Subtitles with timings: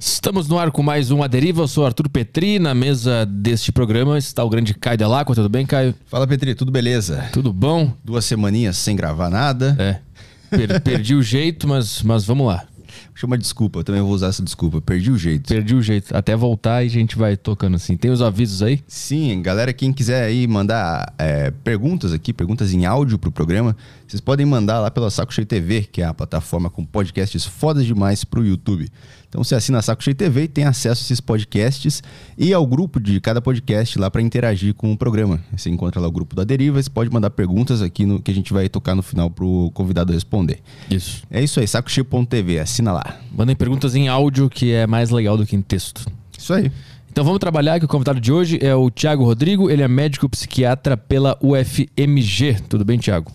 [0.00, 1.62] Estamos no ar com mais um A Deriva.
[1.62, 2.60] Eu sou Arthur Petri.
[2.60, 5.34] Na mesa deste programa está o grande Caio Delacqua.
[5.34, 5.92] Tudo bem, Caio?
[6.06, 6.54] Fala, Petri.
[6.54, 7.28] Tudo beleza?
[7.32, 7.92] Tudo bom?
[8.04, 9.76] Duas semaninhas sem gravar nada.
[9.76, 10.56] É.
[10.56, 12.64] Per perdi o jeito, mas, mas vamos lá.
[13.12, 14.80] Chama desculpa, eu também vou usar essa desculpa.
[14.80, 15.48] Perdi o jeito.
[15.48, 16.16] Perdi o jeito.
[16.16, 17.96] Até voltar e a gente vai tocando assim.
[17.96, 18.80] Tem os avisos aí?
[18.86, 23.76] Sim, galera, quem quiser aí mandar é, perguntas aqui, perguntas em áudio pro programa,
[24.06, 27.84] vocês podem mandar lá pela Saco Cheio TV, que é a plataforma com podcasts fodas
[27.84, 28.88] demais pro YouTube.
[29.28, 32.02] Então você assina a Saco Cheio TV e tem acesso a esses podcasts
[32.36, 35.38] e ao grupo de cada podcast lá para interagir com o programa.
[35.54, 38.34] Você encontra lá o grupo da Deriva, você pode mandar perguntas aqui no que a
[38.34, 40.60] gente vai tocar no final pro convidado responder.
[40.90, 41.22] Isso.
[41.30, 43.20] É isso aí, sacocheio.tv, assina lá.
[43.30, 46.06] Mandem perguntas em áudio, que é mais legal do que em texto.
[46.36, 46.72] Isso aí.
[47.10, 50.28] Então vamos trabalhar que o convidado de hoje é o Tiago Rodrigo, ele é médico
[50.28, 52.62] psiquiatra pela UFMG.
[52.68, 53.30] Tudo bem, Tiago?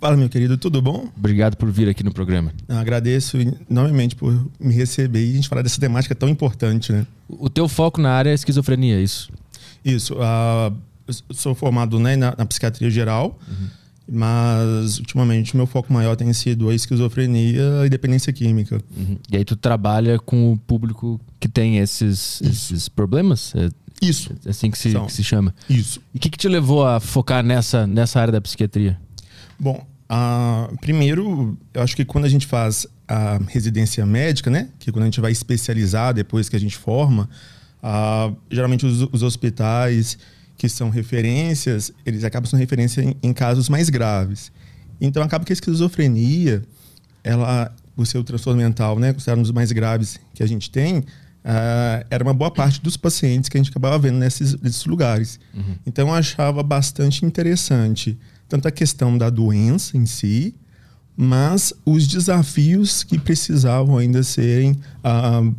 [0.00, 1.08] Fala, meu querido, tudo bom?
[1.16, 2.52] Obrigado por vir aqui no programa.
[2.68, 3.36] Eu agradeço
[3.68, 7.04] enormemente por me receber e a gente falar dessa temática tão importante, né?
[7.28, 9.28] O teu foco na área é esquizofrenia, é isso?
[9.84, 10.14] Isso.
[10.14, 13.66] Uh, sou formado né, na, na psiquiatria geral, uhum.
[14.08, 18.80] mas ultimamente o meu foco maior tem sido a esquizofrenia e dependência química.
[18.96, 19.18] Uhum.
[19.32, 23.52] E aí tu trabalha com o público que tem esses, esses problemas?
[23.56, 23.68] É,
[24.00, 24.32] isso.
[24.46, 25.52] É assim que se, que se chama?
[25.68, 26.00] Isso.
[26.14, 28.96] E o que, que te levou a focar nessa, nessa área da psiquiatria?
[29.58, 34.68] Bom, uh, primeiro, eu acho que quando a gente faz a residência médica, né?
[34.78, 37.28] Que é quando a gente vai especializar depois que a gente forma,
[37.82, 40.18] uh, geralmente os, os, hospitais
[40.56, 44.52] que são referências, eles acabam sendo referência em, em, casos mais graves.
[45.00, 46.62] Então acaba que a esquizofrenia,
[47.24, 49.12] ela, o seu transtorno mental, né?
[49.12, 51.04] Considerado um dos mais graves que a gente tem,
[51.44, 55.40] Uh, era uma boa parte dos pacientes que a gente acabava vendo nesses, nesses lugares.
[55.54, 55.76] Uhum.
[55.86, 58.18] Então eu achava bastante interessante
[58.48, 60.54] tanto a questão da doença em si,
[61.16, 65.54] mas os desafios que precisavam ainda serem uh,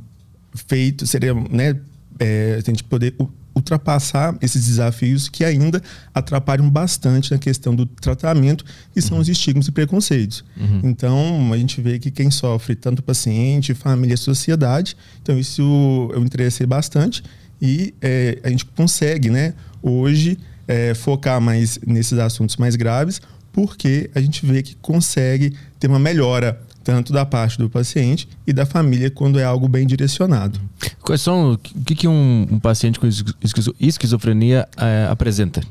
[0.67, 1.79] feitos, seria, né,
[2.17, 3.15] é, a gente poder
[3.55, 5.81] ultrapassar esses desafios que ainda
[6.13, 8.63] atrapalham bastante na questão do tratamento,
[8.93, 9.21] que são uhum.
[9.21, 10.43] os estigmas e preconceitos.
[10.57, 10.81] Uhum.
[10.83, 16.65] Então, a gente vê que quem sofre, tanto paciente, família, sociedade, então isso eu interessei
[16.65, 17.23] bastante
[17.61, 20.37] e é, a gente consegue, né, hoje,
[20.69, 23.19] é, focar mais nesses assuntos mais graves,
[23.51, 28.53] porque a gente vê que consegue ter uma melhora tanto da parte do paciente e
[28.53, 30.61] da família quando é algo bem direcionado.
[31.01, 33.07] Quais são o que, que um, um paciente com
[33.79, 35.61] esquizofrenia é, apresenta?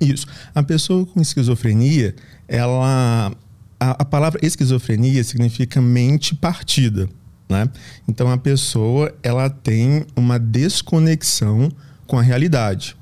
[0.00, 0.26] Isso.
[0.52, 2.14] A pessoa com esquizofrenia,
[2.48, 3.32] ela
[3.78, 7.08] a, a palavra esquizofrenia significa mente partida,
[7.48, 7.68] né?
[8.08, 11.70] Então a pessoa ela tem uma desconexão
[12.06, 12.97] com a realidade.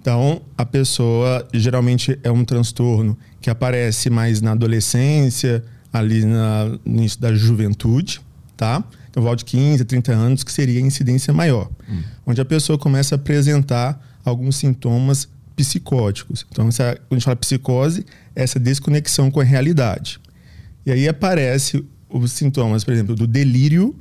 [0.00, 6.98] Então, a pessoa geralmente é um transtorno que aparece mais na adolescência, ali na, no
[6.98, 8.20] início da juventude,
[8.56, 8.82] tá?
[9.10, 11.68] Então, volta de 15 a 30 anos, que seria a incidência maior.
[11.88, 12.02] Hum.
[12.26, 16.46] Onde a pessoa começa a apresentar alguns sintomas psicóticos.
[16.50, 20.20] Então, essa, quando a gente fala psicose, é essa desconexão com a realidade.
[20.86, 23.94] E aí aparece os sintomas, por exemplo, do delírio,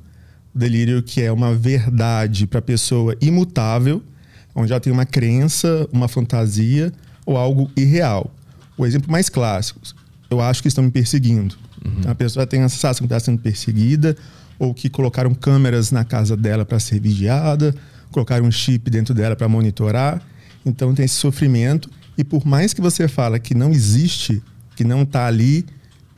[0.53, 4.03] delírio que é uma verdade para a pessoa imutável,
[4.57, 6.91] onde ela tem uma crença, uma fantasia
[7.25, 8.34] ou algo irreal.
[8.78, 9.79] O exemplo mais clássico,
[10.29, 11.56] eu acho que estão me perseguindo.
[11.85, 11.94] Uhum.
[12.00, 14.18] Então, a pessoa tem a sensação que está sendo perseguida,
[14.59, 17.75] ou que colocaram câmeras na casa dela para ser vigiada,
[18.12, 20.22] colocaram um chip dentro dela para monitorar.
[20.66, 21.89] Então tem esse sofrimento.
[22.18, 24.41] E por mais que você fala que não existe,
[24.75, 25.66] que não está ali,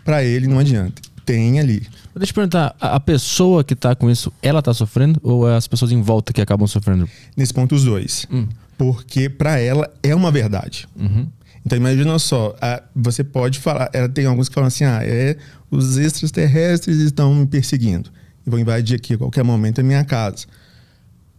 [0.06, 1.02] para ele não adianta.
[1.26, 1.86] Tem ali.
[2.20, 5.70] Deixa eu perguntar, a pessoa que está com isso, ela está sofrendo ou é as
[5.70, 7.10] pessoas em volta que acabam sofrendo?
[7.38, 8.28] Nesse ponto, os dois.
[8.30, 8.46] Hum.
[8.78, 10.86] Porque para ela é uma verdade.
[11.00, 11.28] Uhum.
[11.66, 12.54] Então imagina só,
[12.94, 15.38] você pode falar, ela tem alguns que falam assim, ah, é,
[15.72, 18.10] os extraterrestres estão me perseguindo.
[18.46, 20.46] E vão invadir aqui a qualquer momento a minha casa.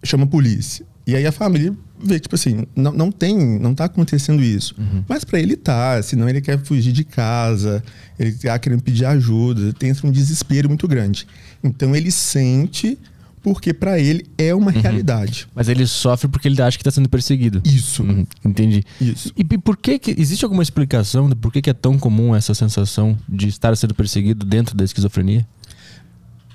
[0.02, 0.86] Chama a polícia.
[1.10, 4.76] E aí a família vê, tipo assim, não, não tem, não tá acontecendo isso.
[4.78, 5.02] Uhum.
[5.08, 7.82] Mas para ele tá, senão ele quer fugir de casa,
[8.16, 11.26] ele tá querendo pedir ajuda, tem um desespero muito grande.
[11.64, 12.96] Então ele sente
[13.42, 14.80] porque para ele é uma uhum.
[14.80, 15.48] realidade.
[15.52, 17.60] Mas ele sofre porque ele acha que está sendo perseguido.
[17.64, 18.04] Isso.
[18.04, 18.24] Uhum.
[18.44, 18.84] Entendi.
[19.00, 19.32] Isso.
[19.36, 22.36] E, e por que, que existe alguma explicação de por que, que é tão comum
[22.36, 25.44] essa sensação de estar sendo perseguido dentro da esquizofrenia?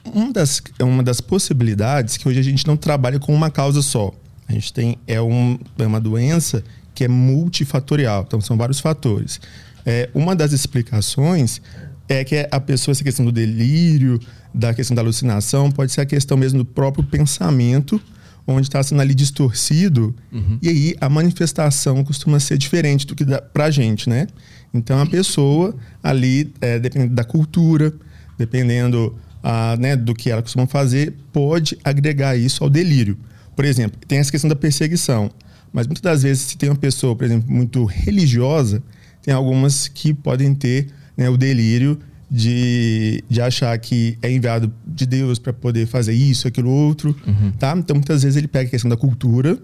[0.05, 4.13] Uma das, uma das possibilidades que hoje a gente não trabalha com uma causa só.
[4.47, 6.63] A gente tem é, um, é uma doença
[6.93, 9.39] que é multifatorial, então são vários fatores.
[9.85, 11.61] É, uma das explicações
[12.07, 14.19] é que a pessoa, essa questão do delírio,
[14.53, 17.99] da questão da alucinação, pode ser a questão mesmo do próprio pensamento,
[18.47, 20.59] onde está sendo ali distorcido, uhum.
[20.61, 24.27] e aí a manifestação costuma ser diferente do que dá pra gente, né?
[24.73, 27.93] Então a pessoa ali, é, dependendo da cultura,
[28.37, 33.17] dependendo ah, né, do que ela costuma fazer, pode agregar isso ao delírio.
[33.55, 35.31] Por exemplo, tem essa questão da perseguição.
[35.71, 38.81] Mas muitas das vezes, se tem uma pessoa, por exemplo, muito religiosa,
[39.21, 40.87] tem algumas que podem ter
[41.17, 41.99] né, o delírio
[42.29, 47.51] de, de achar que é enviado de Deus para poder fazer isso, aquilo, outro, uhum.
[47.51, 47.75] tá?
[47.77, 49.57] Então, muitas vezes ele pega a questão da cultura,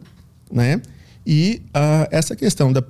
[0.51, 0.81] né?
[1.25, 2.83] E uh, essa questão da,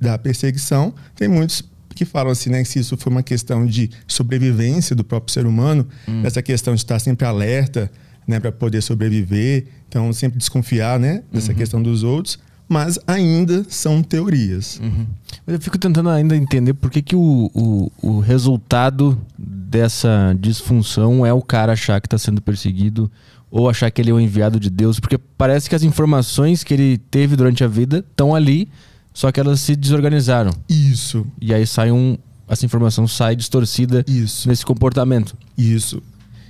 [0.00, 1.62] da perseguição, tem muitos
[1.94, 5.46] que falam assim, né, que se isso foi uma questão de sobrevivência do próprio ser
[5.46, 6.22] humano, hum.
[6.24, 7.90] essa questão de estar sempre alerta,
[8.26, 11.58] né, para poder sobreviver, então sempre desconfiar, né, dessa uhum.
[11.58, 12.38] questão dos outros,
[12.68, 14.80] mas ainda são teorias.
[14.82, 15.06] Uhum.
[15.46, 21.32] Eu fico tentando ainda entender por que, que o, o, o resultado dessa disfunção é
[21.32, 23.10] o cara achar que está sendo perseguido
[23.50, 26.74] ou achar que ele é o enviado de Deus, porque parece que as informações que
[26.74, 28.68] ele teve durante a vida estão ali,
[29.14, 30.50] só que elas se desorganizaram.
[30.68, 31.26] Isso.
[31.40, 32.18] E aí sai um.
[32.48, 34.48] Essa informação sai distorcida isso.
[34.48, 35.36] nesse comportamento.
[35.56, 36.02] Isso.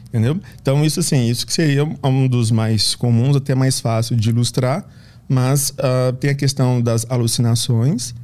[0.09, 0.41] Entendeu?
[0.61, 4.87] Então, isso assim, isso que seria um dos mais comuns, até mais fácil de ilustrar
[5.29, 8.15] mas uh, tem a questão das alucinações,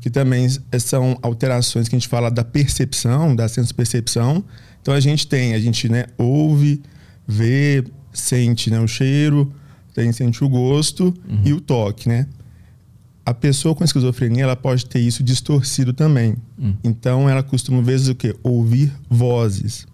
[0.00, 0.48] que também
[0.80, 4.44] são alterações que a gente fala da percepção, da senso-percepção.
[4.80, 6.82] Então a gente tem, a gente né, ouve,
[7.26, 9.52] vê, sente né, o cheiro,
[9.92, 11.40] tem, sente o gosto uhum.
[11.44, 12.26] e o toque, né?
[13.24, 16.36] A pessoa com esquizofrenia ela pode ter isso distorcido também.
[16.56, 16.76] Uhum.
[16.84, 18.36] Então ela costuma vezes o quê?
[18.42, 19.86] Ouvir vozes.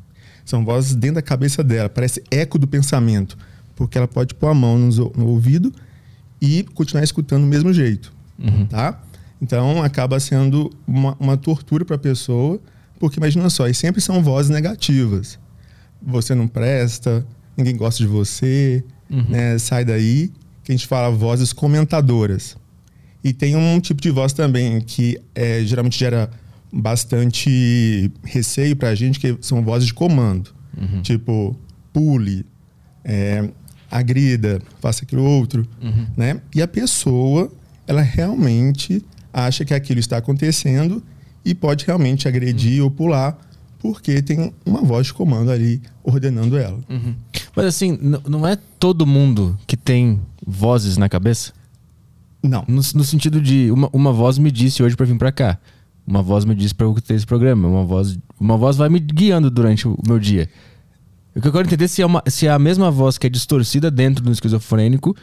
[0.45, 3.37] São vozes dentro da cabeça dela, parece eco do pensamento,
[3.77, 5.73] porque ela pode pôr a mão no, no ouvido
[6.41, 8.67] e continuar escutando do mesmo jeito, uhum.
[8.67, 9.01] tá?
[9.41, 12.61] Então acaba sendo uma, uma tortura para a pessoa,
[12.99, 15.39] porque imagina só, e sempre são vozes negativas.
[16.01, 19.25] Você não presta, ninguém gosta de você, uhum.
[19.29, 19.59] né?
[19.59, 20.33] Sai daí.
[20.65, 22.57] Que a gente fala vozes comentadoras.
[23.25, 26.31] E tem um tipo de voz também que é, geralmente gera
[26.73, 30.51] bastante receio para a gente, que são vozes de comando.
[30.77, 31.03] Uhum.
[31.03, 31.57] Tipo,
[31.93, 32.47] pule,
[33.05, 33.49] é,
[33.91, 36.07] agrida, faça aquilo outro, uhum.
[36.17, 36.41] né?
[36.55, 37.53] E a pessoa,
[37.87, 41.03] ela realmente acha que aquilo está acontecendo
[41.45, 42.85] e pode realmente agredir uhum.
[42.85, 43.39] ou pular
[43.83, 46.79] porque tem uma voz de comando ali ordenando ela.
[46.89, 47.15] Uhum.
[47.55, 51.53] Mas assim, não é todo mundo que tem vozes na cabeça?
[52.41, 52.65] Não.
[52.69, 55.59] No, no sentido de uma, uma voz me disse hoje para vir para cá.
[56.13, 57.67] Uma voz me disse para eu ter esse programa.
[57.67, 60.47] Uma voz, uma voz vai me guiando durante o meu dia.
[61.35, 63.27] O que eu quero entender é se é, uma, se é a mesma voz que
[63.27, 65.17] é distorcida dentro do esquizofrênico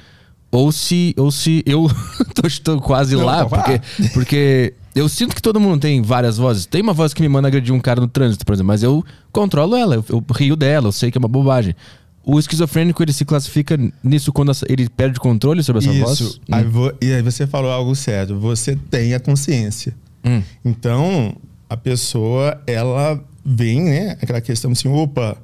[0.52, 1.88] ou se, ou se eu
[2.34, 3.80] tô, tô quase Não, lá, porque,
[4.16, 6.66] porque eu sinto que todo mundo tem várias vozes.
[6.66, 9.06] Tem uma voz que me manda agredir um cara no trânsito, por exemplo, mas eu
[9.32, 11.76] controlo ela, eu, eu rio dela, eu sei que é uma bobagem.
[12.24, 16.04] O esquizofrênico ele se classifica nisso quando ele perde controle sobre essa Isso.
[16.04, 16.20] voz?
[16.20, 16.42] Isso.
[16.50, 16.92] Hum.
[17.00, 18.40] E aí você falou algo certo.
[18.40, 19.94] Você tem a consciência.
[20.24, 20.42] Hum.
[20.64, 21.36] Então,
[21.70, 24.18] a pessoa, ela vem, né?
[24.22, 25.38] Aquela questão assim, opa,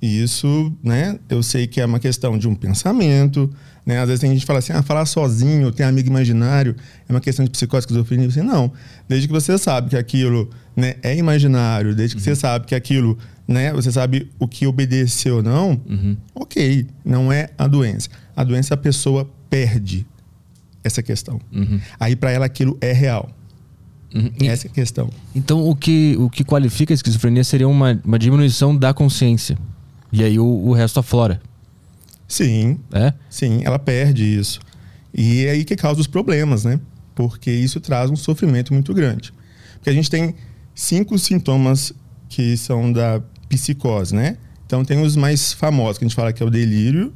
[0.00, 3.50] isso, né, eu sei que é uma questão de um pensamento,
[3.84, 3.98] né?
[4.00, 6.76] Às vezes tem gente que fala assim, ah, falar sozinho, tem amigo imaginário,
[7.08, 8.28] é uma questão de psicose, esquizofrenia.
[8.28, 8.70] Assim, não,
[9.08, 12.24] desde que você sabe que aquilo né, é imaginário, desde que uhum.
[12.24, 13.16] você sabe que aquilo,
[13.48, 16.16] né, você sabe o que obedecer ou não, uhum.
[16.34, 18.10] ok, não é a doença.
[18.36, 20.06] A doença a pessoa perde
[20.84, 21.40] essa questão.
[21.52, 21.80] Uhum.
[21.98, 23.30] Aí para ela aquilo é real.
[24.14, 24.30] Uhum.
[24.42, 25.10] Essa é a questão.
[25.34, 29.58] Então o que, o que qualifica a esquizofrenia seria uma, uma diminuição da consciência.
[30.12, 31.40] E aí o, o resto aflora.
[32.28, 32.78] Sim.
[32.92, 33.12] É?
[33.28, 34.60] Sim, ela perde isso.
[35.14, 36.80] E é aí que causa os problemas, né?
[37.14, 39.32] Porque isso traz um sofrimento muito grande.
[39.74, 40.34] Porque a gente tem
[40.74, 41.92] cinco sintomas
[42.28, 44.36] que são da psicose, né?
[44.66, 47.14] Então tem os mais famosos, que a gente fala que é o delírio,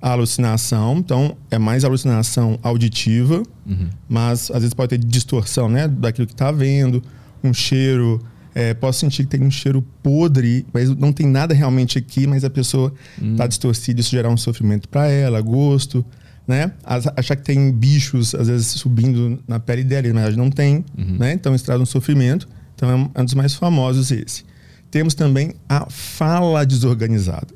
[0.00, 3.88] a alucinação, então é mais alucinação auditiva, uhum.
[4.08, 7.02] mas às vezes pode ter distorção, né, daquilo que está vendo,
[7.42, 8.20] um cheiro
[8.54, 12.44] é, posso sentir que tem um cheiro podre, mas não tem nada realmente aqui, mas
[12.44, 13.48] a pessoa está hum.
[13.48, 16.04] distorcida, isso gerar um sofrimento para ela, gosto,
[16.46, 16.72] né?
[17.16, 21.16] Achar que tem bichos, às vezes, subindo na pele dela, mas não tem, uhum.
[21.18, 21.32] né?
[21.32, 22.48] Então isso traz um sofrimento.
[22.76, 24.44] Então é um dos mais famosos esse.
[24.90, 27.48] Temos também a fala desorganizada.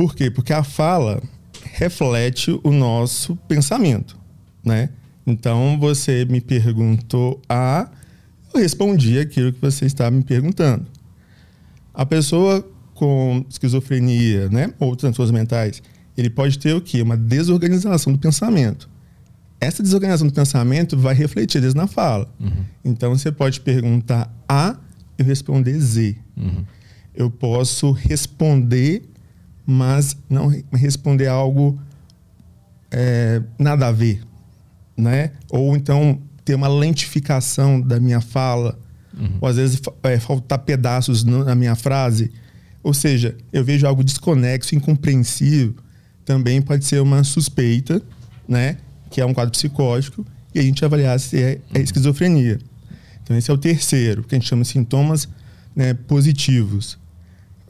[0.00, 0.30] Por quê?
[0.30, 1.22] Porque a fala
[1.74, 4.16] reflete o nosso pensamento,
[4.64, 4.88] né?
[5.26, 7.86] Então você me perguntou A,
[8.54, 10.86] eu respondi aquilo que você está me perguntando.
[11.92, 15.82] A pessoa com esquizofrenia, né, ou transtornos mentais,
[16.16, 17.02] ele pode ter o quê?
[17.02, 18.88] Uma desorganização do pensamento.
[19.60, 22.26] Essa desorganização do pensamento vai refletir desde na fala.
[22.40, 22.64] Uhum.
[22.82, 24.78] Então você pode perguntar A
[25.18, 26.16] e responder Z.
[26.38, 26.64] Uhum.
[27.14, 29.09] Eu posso responder,
[29.66, 31.78] mas não responder algo
[32.90, 34.22] é, nada a ver,
[34.96, 35.32] né?
[35.50, 38.78] Ou então ter uma lentificação da minha fala,
[39.16, 39.38] uhum.
[39.40, 42.32] ou às vezes é, faltar pedaços na minha frase,
[42.82, 45.74] ou seja, eu vejo algo desconexo, incompreensível,
[46.24, 48.02] também pode ser uma suspeita,
[48.48, 48.78] né?
[49.10, 52.58] Que é um quadro psicótico, e a gente avaliar se é, é esquizofrenia.
[53.22, 55.28] Então, esse é o terceiro, que a gente chama de sintomas
[55.74, 56.98] né, positivos.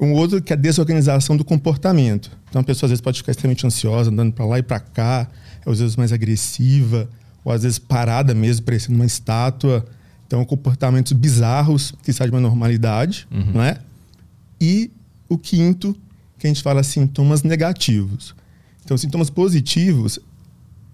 [0.00, 2.30] Um outro que é a desorganização do comportamento.
[2.48, 5.28] Então, a pessoa às vezes pode ficar extremamente ansiosa, andando para lá e para cá,
[5.66, 7.08] às vezes mais agressiva,
[7.44, 9.84] ou às vezes parada mesmo, parecendo uma estátua.
[10.26, 13.52] Então, comportamentos bizarros que saem de uma normalidade, uhum.
[13.54, 13.78] não é?
[14.60, 14.90] E
[15.28, 15.94] o quinto,
[16.38, 18.34] que a gente fala sintomas negativos.
[18.82, 20.18] Então, sintomas positivos,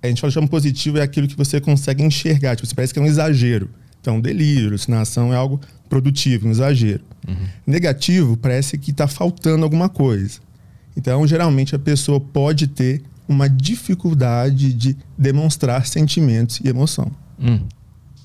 [0.03, 2.99] a gente fala chama positivo é aquilo que você consegue enxergar, tipo, você parece que
[2.99, 3.71] é um exagero.
[4.01, 7.03] Então, delírio, alucinação é algo produtivo, um exagero.
[7.27, 7.35] Uhum.
[7.67, 10.41] Negativo parece que está faltando alguma coisa.
[10.97, 17.11] Então, geralmente, a pessoa pode ter uma dificuldade de demonstrar sentimentos e emoção.
[17.39, 17.61] Hum.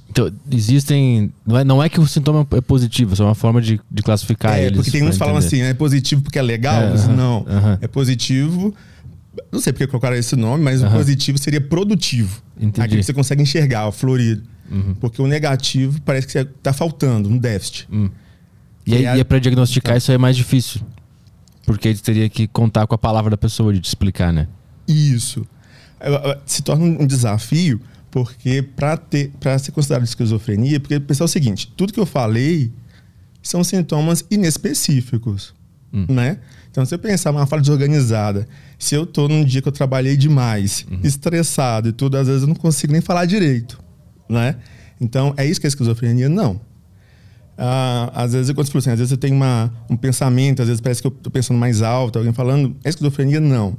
[0.09, 1.31] Então, existem.
[1.45, 4.57] Não é, não é que o sintoma é positivo, é uma forma de, de classificar
[4.57, 4.77] é, eles.
[4.77, 6.81] Porque tem uns que falam assim, é positivo porque é legal.
[6.81, 7.39] É, uh -huh, não.
[7.41, 7.77] Uh -huh.
[7.81, 8.75] É positivo.
[9.49, 10.89] Não sei porque colocaram esse nome, mas uh -huh.
[10.89, 12.41] o positivo seria produtivo.
[12.59, 12.81] Entendi.
[12.81, 14.43] Aqui você consegue enxergar, o florido.
[14.71, 14.95] Uhum.
[14.95, 17.87] Porque o negativo parece que está faltando, um déficit.
[17.91, 18.09] Hum.
[18.85, 19.97] E, aí, é, e para diagnosticar tá.
[19.97, 20.81] isso é mais difícil.
[21.65, 24.47] Porque ele teria que contar com a palavra da pessoa de te explicar, né?
[24.87, 25.45] Isso.
[26.45, 31.99] Se torna um desafio, porque para ser considerado esquizofrenia, porque pensar o seguinte: tudo que
[31.99, 32.71] eu falei
[33.43, 35.53] são sintomas inespecíficos,
[35.93, 36.05] hum.
[36.09, 36.37] né?
[36.71, 38.47] Então, se eu pensar uma fala desorganizada,
[38.79, 41.01] se eu tô num dia que eu trabalhei demais, uhum.
[41.03, 43.77] estressado e tudo, às vezes eu não consigo nem falar direito,
[44.31, 44.55] né?
[44.99, 46.29] Então, é isso que é esquizofrenia?
[46.29, 46.59] Não.
[47.57, 51.01] Ah, às vezes, quando assim, às vezes eu tenho uma, um pensamento, às vezes parece
[51.01, 53.39] que eu tô pensando mais alto, alguém falando, é esquizofrenia?
[53.39, 53.77] Não.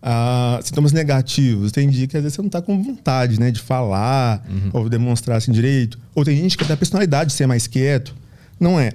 [0.00, 3.60] Ah, sintomas negativos, tem dia que às vezes você não está com vontade né, de
[3.60, 4.70] falar uhum.
[4.72, 5.98] ou demonstrar assim direito.
[6.14, 8.14] Ou tem gente que é da personalidade de ser mais quieto.
[8.58, 8.92] Não é.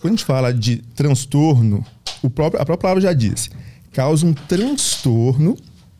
[0.00, 1.84] Quando a gente fala de transtorno,
[2.22, 3.48] o próprio, a própria palavra já diz,
[3.92, 5.56] causa um transtorno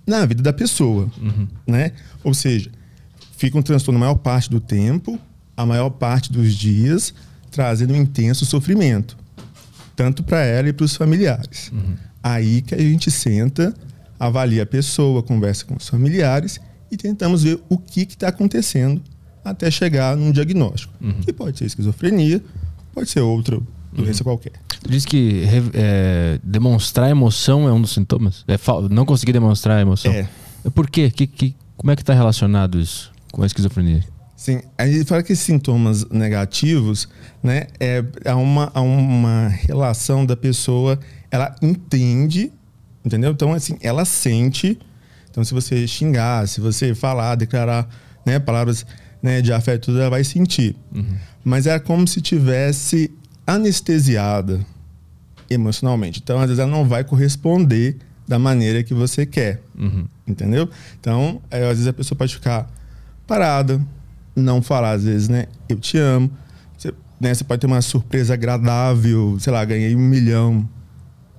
[0.07, 1.09] na vida da pessoa.
[1.21, 1.47] Uhum.
[1.67, 1.93] Né?
[2.25, 2.71] Ou seja,
[3.41, 5.19] fica um transtorno a maior parte do tempo,
[5.57, 7.15] a maior parte dos dias,
[7.51, 9.17] trazendo um intenso sofrimento,
[9.97, 11.73] tanto para ela e para os familiares.
[11.73, 11.95] Uhum.
[12.23, 13.75] Aí que a gente senta
[14.19, 16.61] avalia a pessoa, conversa com os familiares
[16.93, 19.01] e tentamos ver o que está acontecendo
[19.43, 20.93] até chegar num diagnóstico.
[21.01, 21.23] Uhum.
[21.23, 22.43] Que pode ser esquizofrenia,
[22.93, 23.59] pode ser outra
[23.91, 24.25] doença uhum.
[24.25, 24.53] qualquer.
[24.87, 28.45] Diz que é, demonstrar emoção é um dos sintomas?
[28.47, 28.59] É,
[28.91, 30.13] não conseguir demonstrar emoção?
[30.13, 30.29] É.
[30.75, 31.11] Por quê?
[31.11, 34.05] Que, que, como é que está relacionado isso com a esquizofrenia?
[34.37, 37.09] Sim, a gente fala que sintomas negativos,
[37.43, 40.99] né, é, é uma, é uma relação da pessoa,
[41.31, 42.51] ela entende
[43.05, 43.31] Entendeu?
[43.31, 44.79] Então, assim, ela sente.
[45.31, 47.89] Então, se você xingar, se você falar, declarar
[48.27, 48.85] né, palavras
[49.23, 50.77] né, de afeto, ela vai sentir.
[50.95, 51.17] Uhum.
[51.43, 53.11] Mas é como se tivesse
[53.47, 54.65] anestesiada
[55.49, 56.21] emocionalmente.
[56.23, 57.97] Então, às vezes, ela não vai corresponder
[58.29, 59.63] da maneira que você quer.
[59.79, 60.07] Uhum.
[60.27, 60.69] Entendeu?
[61.01, 62.71] Então, é, às vezes a pessoa pode ficar
[63.31, 63.81] parada,
[64.35, 65.47] não falar, às vezes, né?
[65.69, 66.29] Eu te amo.
[66.77, 70.69] Você, né, você pode ter uma surpresa agradável, sei lá, ganhei um milhão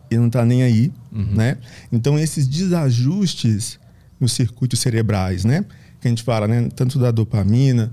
[0.10, 1.36] e não está nem aí, uhum.
[1.36, 1.57] né?
[1.91, 3.77] Então esses desajustes
[4.17, 5.65] nos circuitos cerebrais, né?
[6.00, 6.69] Que a gente fala, né?
[6.74, 7.91] Tanto da dopamina,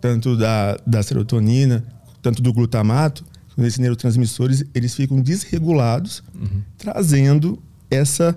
[0.00, 1.84] tanto da, da serotonina,
[2.22, 3.26] tanto do glutamato,
[3.58, 6.62] esses neurotransmissores eles ficam desregulados, uhum.
[6.78, 8.34] trazendo essa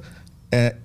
[0.51, 0.75] é,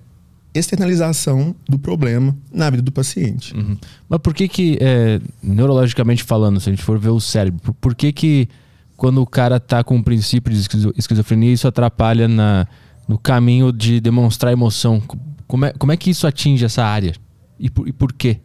[0.53, 3.55] externalização do problema na vida do paciente.
[3.55, 3.77] Uhum.
[4.07, 7.95] Mas por que que, é, neurologicamente falando, se a gente for ver o cérebro, por,
[7.95, 8.47] que que
[8.95, 12.67] quando o cara tá com um princípio de esquizofrenia, isso atrapalha na,
[13.07, 15.01] no caminho de demonstrar emoção.
[15.47, 17.13] Como é, como é que isso atinge essa área?
[17.59, 18.39] E por, e por quê?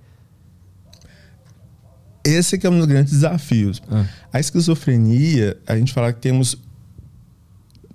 [2.25, 3.83] Esse é um dos grandes desafios.
[3.91, 4.05] Ah.
[4.33, 6.57] A esquizofrenia, a gente fala que temos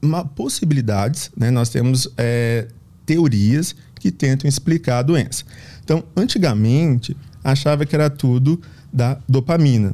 [0.02, 1.50] uma, possibilidades, né?
[1.50, 2.68] nós temos é,
[3.06, 5.46] teorias que tentam explicar a doença.
[5.82, 8.60] Então, antigamente, achava que era tudo
[8.92, 9.94] da dopamina.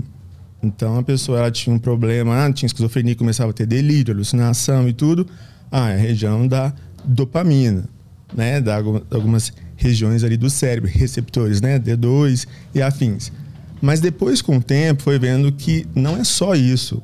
[0.63, 4.89] Então a pessoa ela tinha um problema, ah, tinha esquizofrenia, começava a ter delírio, alucinação
[4.89, 5.27] e tudo.
[5.71, 6.73] Ah, é a região da
[7.05, 7.87] dopamina,
[8.35, 8.59] né?
[8.59, 11.77] Da algumas regiões ali do cérebro, receptores, né?
[11.77, 13.31] D2 e afins.
[13.79, 16.99] Mas depois, com o tempo, foi vendo que não é só isso.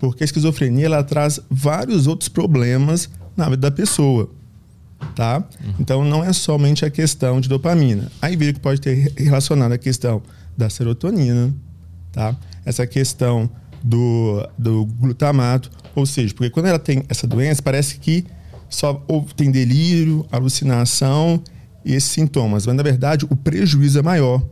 [0.00, 4.30] Porque a esquizofrenia ela traz vários outros problemas na vida da pessoa.
[5.14, 5.38] Tá?
[5.38, 5.74] Uhum.
[5.80, 8.10] Então não é somente a questão de dopamina.
[8.20, 10.22] Aí vira que pode ter relacionado a questão
[10.56, 11.52] da serotonina,
[12.12, 12.36] tá?
[12.64, 13.50] essa questão
[13.82, 18.24] do, do glutamato, ou seja, porque quando ela tem essa doença, parece que
[18.68, 18.94] só
[19.36, 21.42] tem delírio, alucinação
[21.84, 24.42] e esses sintomas, mas na verdade o prejuízo é maior,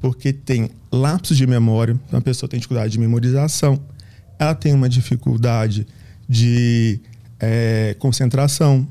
[0.00, 3.78] porque tem lapsos de memória, então a pessoa tem dificuldade de memorização,
[4.38, 5.86] ela tem uma dificuldade
[6.28, 7.00] de
[7.38, 8.86] é, concentração,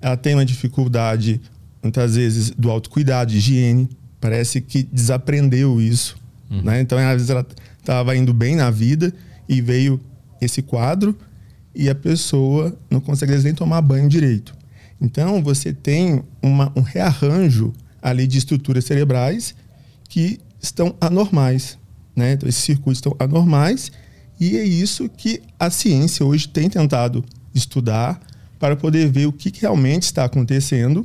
[0.00, 1.40] ela tem uma dificuldade,
[1.82, 3.88] muitas vezes, do autocuidado, de higiene.
[4.20, 6.16] Parece que desaprendeu isso.
[6.50, 6.62] Uhum.
[6.62, 6.80] Né?
[6.80, 7.46] Então, às vezes, ela
[7.78, 9.12] estava indo bem na vida
[9.48, 10.00] e veio
[10.40, 11.16] esse quadro
[11.74, 14.54] e a pessoa não consegue nem tomar banho direito.
[15.00, 19.54] Então, você tem uma, um rearranjo ali de estruturas cerebrais
[20.08, 21.78] que estão anormais.
[22.14, 22.32] Né?
[22.32, 23.90] Então, esses circuitos estão anormais
[24.38, 28.20] e é isso que a ciência hoje tem tentado estudar
[28.60, 31.04] para poder ver o que, realmente está acontecendo,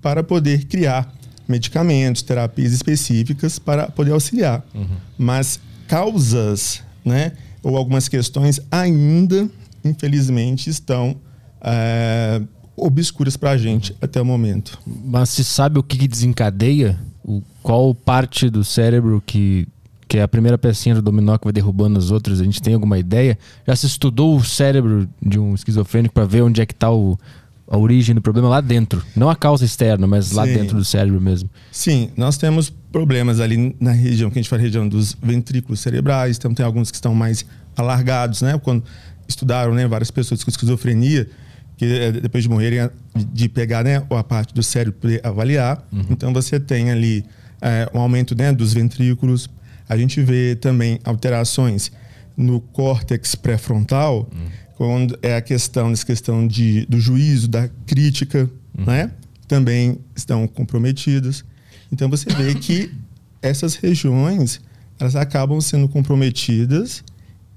[0.00, 1.14] para poder criar
[1.46, 4.64] medicamentos, terapias específicas para poder auxiliar.
[4.74, 4.96] Uhum.
[5.18, 7.32] Mas causas, né,
[7.62, 9.48] ou algumas questões ainda,
[9.84, 11.16] infelizmente, estão
[11.60, 12.40] é,
[12.74, 14.80] obscuras para a gente até o momento.
[14.86, 16.98] Mas se sabe o que, que desencadeia?
[17.22, 19.68] O, qual parte do cérebro que,
[20.14, 22.40] que é a primeira pecinha do dominó que vai derrubando as outras?
[22.40, 23.36] A gente tem alguma ideia?
[23.66, 27.76] Já se estudou o cérebro de um esquizofrênico para ver onde é que está a
[27.76, 29.02] origem do problema lá dentro?
[29.16, 30.36] Não a causa externa, mas Sim.
[30.36, 31.50] lá dentro do cérebro mesmo.
[31.72, 36.36] Sim, nós temos problemas ali na região, que a gente fala região dos ventrículos cerebrais,
[36.36, 37.44] então tem alguns que estão mais
[37.76, 38.56] alargados, né?
[38.62, 38.84] Quando
[39.26, 41.28] estudaram né, várias pessoas com esquizofrenia,
[41.76, 45.84] que eh, depois de morrerem, de pegar né, a parte do cérebro para avaliar.
[45.90, 46.04] Uhum.
[46.10, 47.24] Então você tem ali
[47.60, 49.50] é, um aumento né, dos ventrículos.
[49.88, 51.92] A gente vê também alterações
[52.36, 54.28] no córtex pré-frontal,
[54.76, 58.84] quando é a questão dessa questão de, do juízo, da crítica, uhum.
[58.84, 59.10] né?
[59.46, 61.44] Também estão comprometidas.
[61.92, 62.92] Então você vê que
[63.40, 64.60] essas regiões
[64.98, 67.04] elas acabam sendo comprometidas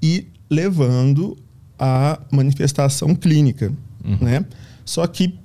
[0.01, 1.37] e levando
[1.77, 3.71] à manifestação clínica.
[4.03, 4.17] Uhum.
[4.21, 4.45] Né?
[4.85, 5.37] Só que,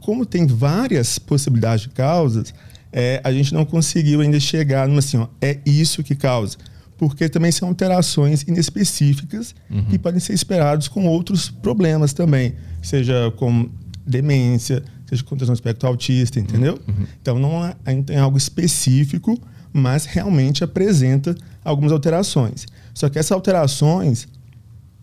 [0.00, 2.54] como tem várias possibilidades de causas,
[2.92, 6.56] é, a gente não conseguiu ainda chegar numa assim, ó, é isso que causa.
[6.96, 9.84] Porque também são alterações inespecíficas uhum.
[9.84, 13.68] que podem ser esperados com outros problemas também, seja com
[14.04, 16.78] demência, seja com transtorno espectro autista, entendeu?
[16.88, 17.06] Uhum.
[17.20, 19.38] Então não é, tem algo específico,
[19.72, 22.66] mas realmente apresenta algumas alterações.
[22.94, 24.26] Só que essas alterações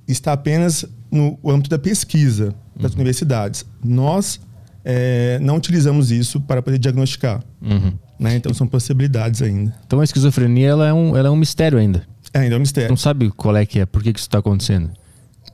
[0.07, 2.97] está apenas no âmbito da pesquisa das uhum.
[2.97, 3.65] universidades.
[3.81, 4.39] Nós
[4.85, 7.43] é, não utilizamos isso para poder diagnosticar.
[7.59, 7.93] Uhum.
[8.19, 8.35] Né?
[8.35, 9.75] Então são possibilidades ainda.
[9.85, 12.07] Então a esquizofrenia ela é, um, ela é um mistério ainda.
[12.31, 12.89] É, ainda é um mistério.
[12.89, 14.91] Não sabe qual é que é, por que, que isso está acontecendo?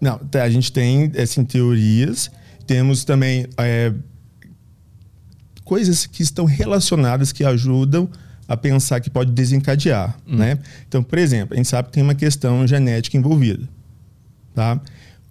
[0.01, 2.29] Não, tá, a gente tem assim, teorias,
[2.67, 3.93] temos também é,
[5.63, 8.09] coisas que estão relacionadas que ajudam
[8.47, 10.35] a pensar que pode desencadear, hum.
[10.35, 10.59] né?
[10.87, 13.67] Então, por exemplo, a gente sabe que tem uma questão genética envolvida,
[14.53, 14.81] tá?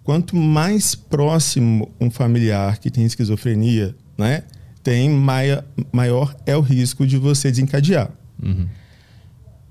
[0.03, 4.43] Quanto mais próximo um familiar que tem esquizofrenia, né,
[4.83, 8.09] tem maior, maior é o risco de você desencadear.
[8.41, 8.67] Uhum.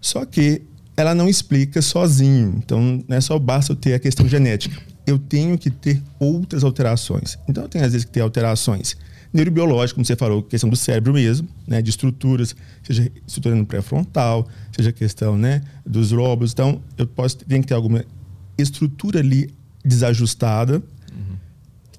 [0.00, 0.62] Só que
[0.96, 2.54] ela não explica sozinho.
[2.58, 4.80] Então, não é só basta eu ter a questão genética.
[5.06, 7.38] Eu tenho que ter outras alterações.
[7.48, 8.96] Então, eu tenho às vezes que ter alterações
[9.32, 14.48] neurobiológicas, como você falou, questão do cérebro mesmo, né, de estruturas, seja estrutura no pré-frontal,
[14.74, 16.52] seja questão né, dos lobos.
[16.52, 18.04] Então, eu posso ter que ter alguma
[18.58, 20.76] estrutura ali desajustada,
[21.12, 21.36] uhum.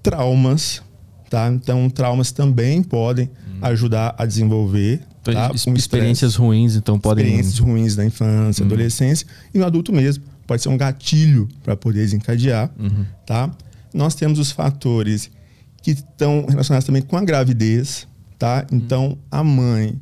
[0.02, 0.82] traumas,
[1.30, 1.50] tá?
[1.50, 3.60] Então, traumas também podem uhum.
[3.62, 5.02] ajudar a desenvolver.
[5.22, 5.52] Então, tá?
[5.68, 7.26] Um experiências ruins, então podem.
[7.26, 8.68] Experiências ruins da infância, uhum.
[8.68, 10.24] adolescência e no adulto mesmo.
[10.46, 13.06] Pode ser um gatilho para poder desencadear, uhum.
[13.26, 13.50] tá?
[13.94, 15.30] Nós temos os fatores
[15.82, 18.66] que estão relacionados também com a gravidez, tá?
[18.72, 18.78] Uhum.
[18.78, 20.00] Então, a mãe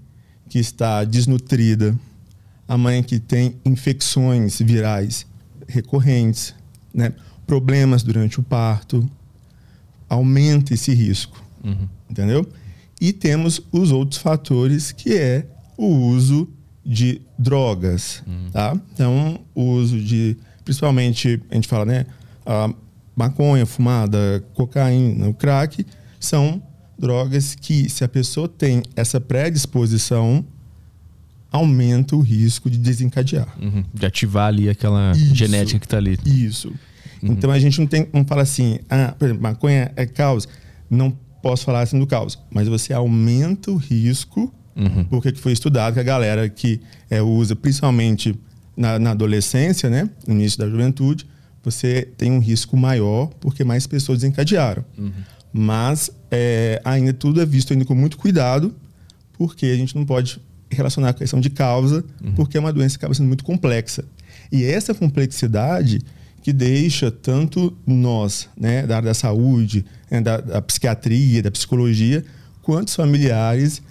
[0.49, 1.95] que está desnutrida,
[2.67, 5.25] a mãe que tem infecções virais
[5.67, 6.55] recorrentes,
[6.93, 7.13] né?
[7.49, 9.09] Problemas durante o parto,
[10.07, 11.89] aumenta esse risco, uhum.
[12.07, 12.47] entendeu?
[13.01, 16.47] E temos os outros fatores que é o uso
[16.85, 18.51] de drogas, uhum.
[18.51, 18.79] tá?
[18.93, 22.05] Então, o uso de, principalmente, a gente fala, né,
[22.45, 22.71] a
[23.15, 25.83] maconha, fumada, cocaína, o crack,
[26.19, 26.62] são
[26.99, 30.45] drogas que, se a pessoa tem essa predisposição,
[31.51, 33.57] aumenta o risco de desencadear.
[33.59, 33.83] Uhum.
[33.91, 35.33] De ativar ali aquela Isso.
[35.33, 36.15] genética que está ali.
[36.23, 36.71] Isso.
[37.21, 37.32] Uhum.
[37.32, 40.47] Então a gente não tem, não fala assim, ah, por exemplo, maconha é causa.
[40.89, 45.05] Não posso falar assim do causa, mas você aumenta o risco, uhum.
[45.05, 48.38] porque foi estudado que a galera que é, usa, principalmente
[48.75, 51.25] na, na, adolescência, né, no início da juventude,
[51.63, 54.84] você tem um risco maior porque mais pessoas desencadearam.
[54.97, 55.12] Uhum.
[55.51, 58.73] Mas é, ainda tudo é visto ainda com muito cuidado,
[59.34, 62.34] porque a gente não pode relacionar com a questão de causa, uhum.
[62.34, 64.05] porque é uma doença que acaba sendo muito complexa.
[64.51, 66.01] E essa complexidade
[66.41, 72.23] que deixa tanto nós, né, da área da saúde, né, da, da, psiquiatria, da psicologia,
[72.62, 73.82] quanto os familiares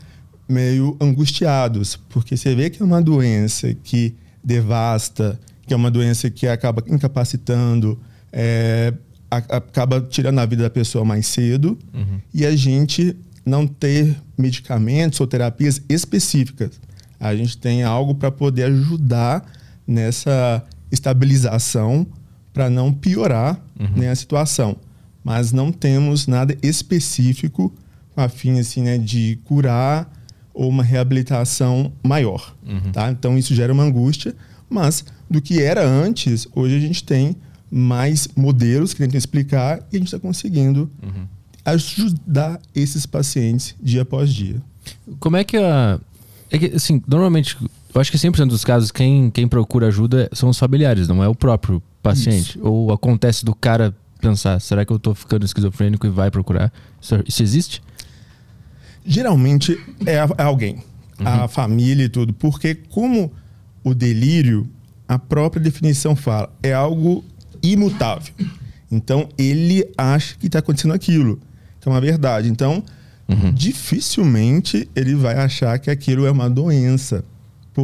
[0.49, 6.31] meio angustiados, porque você vê que é uma doença que devasta, que é uma doença
[6.31, 7.99] que acaba incapacitando,
[8.33, 8.95] é,
[9.31, 11.79] a- acaba tirando a vida da pessoa mais cedo.
[12.33, 16.81] E a gente não ter medicamentos ou terapias específicas.
[17.21, 19.45] A gente tem algo para poder ajudar
[19.87, 22.07] nessa estabilização
[22.59, 23.63] para não piorar
[23.97, 24.77] né, a situação.
[25.23, 27.73] Mas não temos nada específico
[28.13, 30.13] com a fim assim, né, de curar
[30.53, 32.53] ou uma reabilitação maior.
[32.93, 33.13] Tá?
[33.13, 34.35] Então isso gera uma angústia,
[34.69, 37.37] mas do que era antes, hoje a gente tem
[37.71, 40.91] mais modelos que tentam explicar e a gente está conseguindo
[41.65, 44.61] ajudar esses pacientes dia após dia.
[45.21, 46.01] Como é que a.
[46.51, 47.57] É que, assim, normalmente,
[47.95, 51.29] eu acho que 100% dos casos, quem, quem procura ajuda são os familiares, não é
[51.29, 52.59] o próprio paciente.
[52.63, 56.73] Ou acontece do cara pensar, será que eu tô ficando esquizofrênico e vai procurar?
[57.01, 57.83] Isso, isso existe?
[59.05, 60.83] Geralmente é, a- é alguém,
[61.25, 63.33] a família e tudo, porque como
[63.83, 64.69] o delírio,
[65.07, 67.25] a própria definição fala, é algo
[67.63, 68.33] imutável.
[68.91, 71.41] Então ele acha que está acontecendo aquilo,
[71.81, 72.49] que é uma verdade.
[72.49, 72.83] Então
[73.55, 77.25] dificilmente ele vai achar que aquilo é uma doença,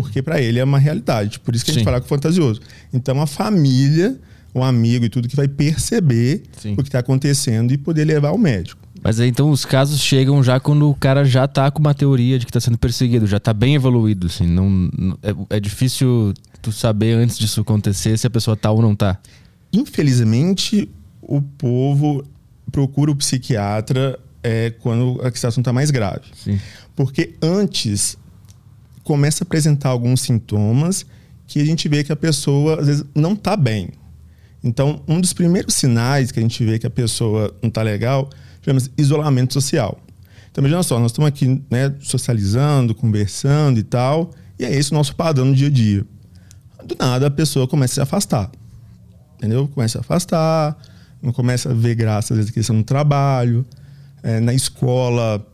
[0.03, 1.39] porque para ele é uma realidade.
[1.39, 1.85] Por isso que a gente Sim.
[1.85, 2.61] fala com fantasioso.
[2.93, 4.19] Então a família,
[4.53, 6.73] o amigo e tudo que vai perceber Sim.
[6.73, 8.81] o que está acontecendo e poder levar ao médico.
[9.01, 12.41] Mas aí então os casos chegam já quando o cara já tá com uma teoria
[12.41, 14.49] de que tá sendo perseguido, já tá bem evoluído, assim.
[14.49, 18.83] Não, não- é, é difícil tu saber antes disso acontecer se a pessoa tá ou
[18.83, 19.17] não tá.
[19.73, 20.89] infelizmente,
[21.23, 22.25] o povo
[22.73, 26.23] procura o psiquiatra é, quando a situação está mais grave.
[26.35, 26.59] Sim.
[26.97, 28.17] Porque antes
[29.05, 31.07] começa a apresentar alguns sintomas
[31.47, 33.91] que a gente vê que a pessoa às vezes não está bem.
[34.63, 38.29] Então, um dos primeiros sinais que a gente vê que a pessoa não está legal
[38.63, 40.01] chama-se isolamento social.
[40.51, 44.95] Então, imagina só, nós estamos aqui né, socializando, conversando e tal, e é esse o
[44.95, 46.07] nosso padrão no dia a dia.
[46.85, 48.51] Do nada, a pessoa começa a se afastar
[49.37, 49.69] entendeu?
[49.69, 50.77] Começa a afastar,
[51.23, 53.65] não começa a ver graça às vezes que estão no trabalho,
[54.23, 55.45] é, na escola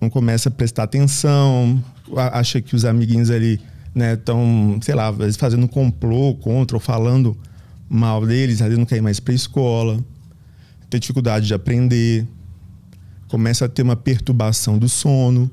[0.00, 3.60] não começa a prestar atenção, a- acha que os amiguinhos ali
[3.94, 7.36] estão, sei lá, fazendo um complô contra ou falando
[7.88, 10.04] mal deles, às vezes não quer ir mais para a escola,
[10.88, 12.26] tem dificuldade de aprender,
[13.28, 15.50] começa a ter uma perturbação do sono,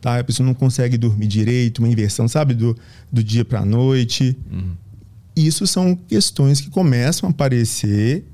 [0.00, 0.18] tá?
[0.18, 2.76] A pessoa não consegue dormir direito, uma inversão, sabe, do,
[3.10, 4.36] do dia para a noite.
[5.34, 8.26] Isso são questões que começam a aparecer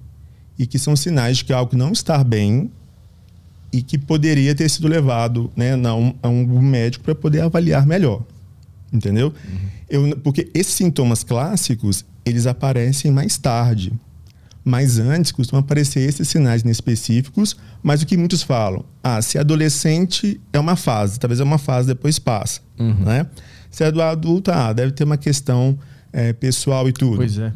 [0.59, 2.73] e que são sinais de que algo não está bem
[3.72, 7.87] e que poderia ter sido levado né, na um- a um médico para poder avaliar
[7.87, 8.22] melhor.
[8.92, 9.33] Entendeu?
[9.88, 13.92] Eu, porque esses sintomas clássicos, eles aparecem mais tarde.
[14.64, 19.40] Mas antes costumam aparecer esses sinais inespecíficos, mas o que muitos falam, ah, se é
[19.40, 22.61] adolescente é uma fase, talvez é uma fase, depois passa.
[22.78, 23.26] Né?
[23.70, 25.78] Se é do adulto, ah, deve ter uma questão
[26.12, 27.16] eh, pessoal e tudo.
[27.16, 27.52] Pois é.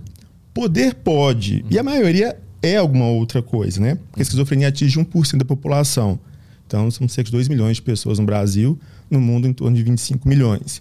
[0.55, 1.65] Poder pode.
[1.71, 3.97] E a maioria é alguma outra coisa, né?
[3.97, 6.19] Porque a esquizofrenia atinge 1% da população.
[6.67, 8.79] Então, são cerca de 2 milhões de pessoas no Brasil,
[9.11, 10.81] no mundo em torno de 25 milhões.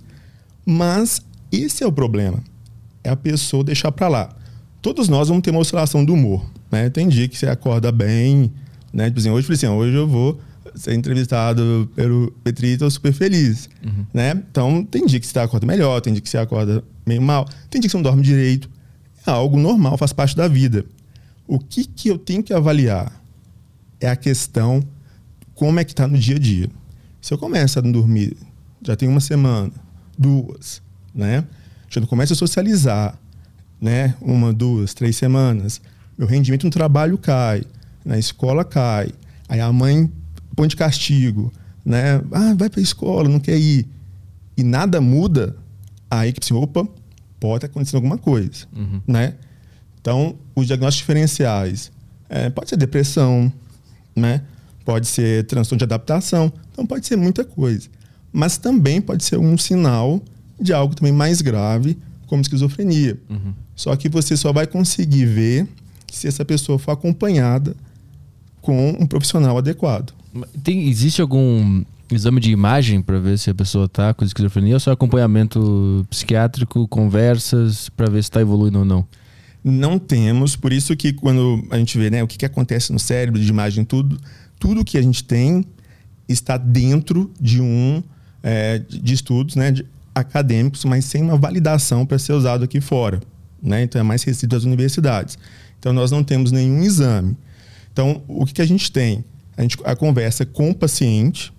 [0.65, 2.39] Mas esse é o problema.
[3.03, 4.35] É a pessoa deixar para lá.
[4.81, 6.89] Todos nós vamos ter uma oscilação do humor, né?
[6.89, 8.51] Tem dia que você acorda bem,
[8.93, 9.07] né?
[9.07, 10.39] Tipo assim, hoje, assim, "Ah, hoje eu vou
[10.75, 13.69] ser entrevistado pelo Petri, tô super feliz,
[14.13, 14.31] né?
[14.49, 17.81] Então, tem dia que você acorda melhor, tem dia que você acorda meio mal, tem
[17.81, 18.69] dia que você não dorme direito.
[19.27, 20.85] É algo normal, faz parte da vida.
[21.51, 23.11] O que, que eu tenho que avaliar
[23.99, 24.81] é a questão
[25.53, 26.69] como é que está no dia a dia.
[27.19, 28.37] Se eu começo a não dormir,
[28.81, 29.69] já tem uma semana,
[30.17, 30.81] duas,
[31.13, 31.43] né?
[31.89, 33.19] Já não começo a socializar,
[33.81, 34.15] né?
[34.21, 35.81] Uma, duas, três semanas.
[36.17, 37.63] Meu rendimento no trabalho cai,
[38.05, 39.09] na escola cai.
[39.49, 40.09] Aí a mãe
[40.55, 41.51] põe de castigo,
[41.83, 42.21] né?
[42.31, 43.85] Ah, vai para a escola, não quer ir.
[44.55, 45.57] E nada muda,
[46.09, 46.87] aí que assim, opa,
[47.41, 48.65] pode estar acontecendo alguma coisa,
[49.05, 49.33] né?
[50.01, 51.91] Então, os diagnósticos diferenciais
[52.27, 53.51] é, pode ser depressão,
[54.15, 54.41] né?
[54.83, 57.87] Pode ser transtorno de adaptação, então pode ser muita coisa.
[58.33, 60.21] Mas também pode ser um sinal
[60.59, 63.19] de algo também mais grave, como esquizofrenia.
[63.75, 65.67] Só que você só vai conseguir ver
[66.11, 67.75] se essa pessoa for acompanhada
[68.61, 70.13] com um profissional adequado.
[70.63, 74.79] Tem, existe algum exame de imagem pra ver se a pessoa tá com esquizofrenia ou
[74.79, 79.05] só acompanhamento psiquiátrico, conversas pra ver se tá evoluindo ou não?
[79.63, 82.99] Não temos, por isso que quando a gente vê né, o que, que acontece no
[82.99, 84.19] cérebro, de imagem, tudo,
[84.59, 85.63] tudo que a gente tem
[86.27, 88.01] está dentro de um
[88.41, 93.19] é, de estudos né, de acadêmicos, mas sem uma validação para ser usado aqui fora.
[93.61, 93.83] Né?
[93.83, 95.37] Então é mais restrito às universidades.
[95.79, 97.37] Então nós não temos nenhum exame.
[97.93, 99.23] Então o que, que a gente tem?
[99.55, 101.53] A gente a conversa com o paciente.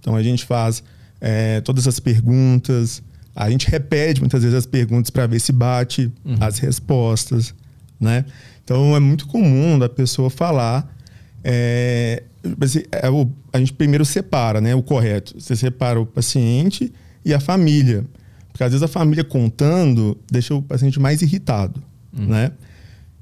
[0.00, 0.82] Então a gente faz
[1.20, 3.02] é, todas as perguntas,
[3.36, 7.54] a gente repete muitas vezes as perguntas para ver se bate as respostas.
[8.00, 8.24] né?
[8.64, 10.90] Então é muito comum da pessoa falar.
[11.44, 12.22] É,
[12.60, 14.74] assim, é o, a gente primeiro separa, né?
[14.74, 15.38] O correto.
[15.38, 16.92] Você separa o paciente
[17.24, 18.04] e a família.
[18.50, 21.82] Porque às vezes a família contando deixa o paciente mais irritado,
[22.18, 22.26] uhum.
[22.26, 22.52] né?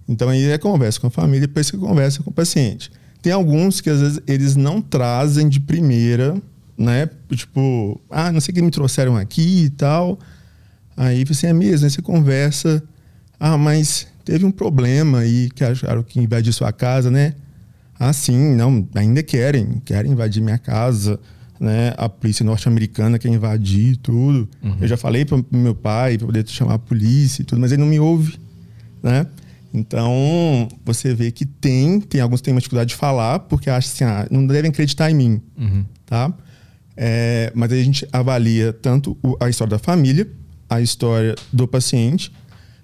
[0.09, 2.91] Então aí é conversa com a família, depois você conversa com o paciente.
[3.21, 6.41] Tem alguns que às vezes eles não trazem de primeira,
[6.77, 7.09] né?
[7.31, 10.19] Tipo, ah, não sei o que me trouxeram aqui e tal.
[10.97, 12.83] Aí você é mesmo, aí você conversa.
[13.39, 17.35] Ah, mas teve um problema aí que acharam que invadiu sua casa, né?
[17.99, 21.19] Ah, sim, não, ainda querem, querem invadir minha casa,
[21.61, 21.95] né?
[21.97, 24.49] A polícia norte-americana quer invadir tudo.
[24.63, 24.77] Uhum.
[24.81, 27.81] Eu já falei para meu pai para poder chamar a polícia e tudo, mas ele
[27.81, 28.39] não me ouve,
[29.03, 29.27] né?
[29.73, 33.93] Então, você vê que tem, tem alguns que têm uma dificuldade de falar, porque acham
[33.93, 35.85] assim, ah, não devem acreditar em mim, uhum.
[36.07, 36.33] tá?
[36.97, 40.29] É, mas aí a gente avalia tanto a história da família,
[40.69, 42.33] a história do paciente,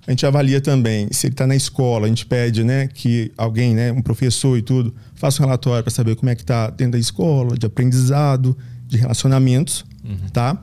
[0.07, 3.75] a gente avalia também se ele está na escola, a gente pede né, que alguém,
[3.75, 6.93] né, um professor e tudo, faça um relatório para saber como é que está dentro
[6.93, 8.57] da escola, de aprendizado,
[8.89, 10.29] de relacionamentos, uhum.
[10.33, 10.61] tá?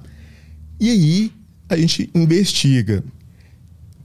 [0.80, 1.32] E aí
[1.70, 3.04] a gente investiga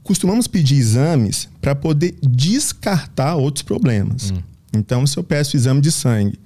[0.02, 4.30] costumamos pedir exames para poder descartar outros problemas.
[4.30, 4.42] Hum.
[4.74, 6.38] Então, se eu peço exame de sangue,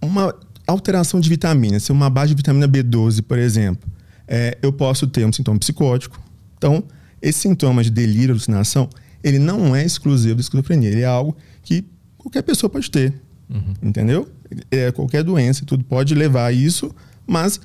[0.00, 0.34] uma
[0.66, 3.88] alteração de vitamina, se uma baixa de vitamina B12, por exemplo,
[4.26, 6.20] é, eu posso ter um sintoma psicótico.
[6.58, 6.82] Então,
[7.22, 8.88] esse sintoma de delírio, alucinação,
[9.22, 11.84] ele não é exclusivo da esquizofrenia, ele é algo que
[12.18, 13.14] qualquer pessoa pode ter.
[13.48, 13.74] Uhum.
[13.82, 14.28] Entendeu?
[14.70, 16.94] É, qualquer doença, tudo pode levar a isso,
[17.26, 17.60] mas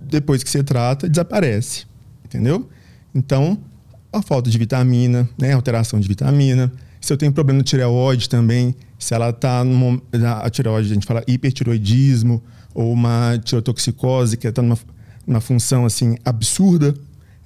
[0.00, 1.86] depois que você trata, desaparece.
[2.24, 2.68] Entendeu?
[3.14, 3.58] Então,
[4.12, 5.52] a falta de vitamina, né?
[5.52, 6.72] alteração de vitamina.
[7.00, 9.62] Se eu tenho problema de tireoide também, se ela está
[10.42, 14.78] a tireoide, a gente fala hipertiroidismo ou uma tirotoxicose que está numa,
[15.26, 16.94] numa função assim absurda,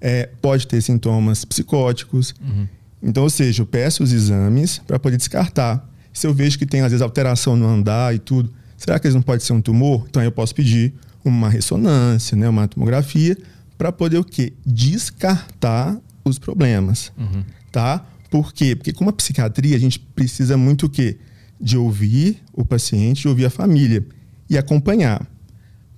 [0.00, 2.32] é, pode ter sintomas psicóticos.
[2.40, 2.68] Uhum.
[3.02, 5.84] Então, ou seja, eu peço os exames para poder descartar.
[6.12, 9.16] Se eu vejo que tem, às vezes, alteração no andar e tudo, será que eles
[9.16, 10.06] não pode ser um tumor?
[10.08, 10.94] Então, aí eu posso pedir
[11.24, 13.36] uma ressonância, né, uma tomografia,
[13.76, 14.52] para poder o quê?
[14.64, 17.42] Descartar os problemas, uhum.
[17.72, 18.06] tá?
[18.30, 18.76] Por quê?
[18.76, 21.18] Porque com a psiquiatria a gente precisa muito o quê?
[21.60, 24.04] De ouvir o paciente, de ouvir a família
[24.48, 25.26] e acompanhar.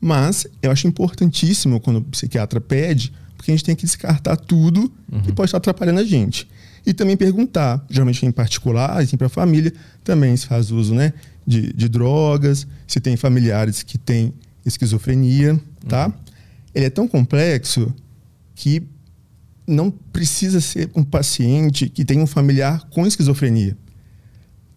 [0.00, 4.92] Mas eu acho importantíssimo quando o psiquiatra pede, porque a gente tem que descartar tudo
[5.10, 5.20] uhum.
[5.22, 6.48] que pode estar atrapalhando a gente.
[6.86, 11.12] E também perguntar, geralmente em particular, assim, para a família, também se faz uso né,
[11.46, 14.32] de, de drogas, se tem familiares que têm
[14.64, 16.06] esquizofrenia, tá?
[16.06, 16.12] Uhum.
[16.74, 17.92] Ele é tão complexo
[18.54, 18.82] que
[19.66, 23.76] não precisa ser um paciente que tem um familiar com esquizofrenia.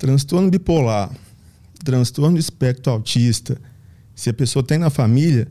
[0.04, 1.10] Transtorno bipolar,
[1.82, 3.58] transtorno espectro autista,
[4.14, 5.48] se a pessoa tem na família,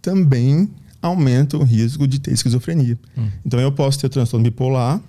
[0.00, 0.70] também
[1.02, 2.96] aumenta o risco de ter esquizofrenia.
[3.16, 3.28] Hum.
[3.44, 5.02] Então eu posso ter transtorno bipolar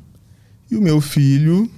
[0.72, 1.70] e o meu filho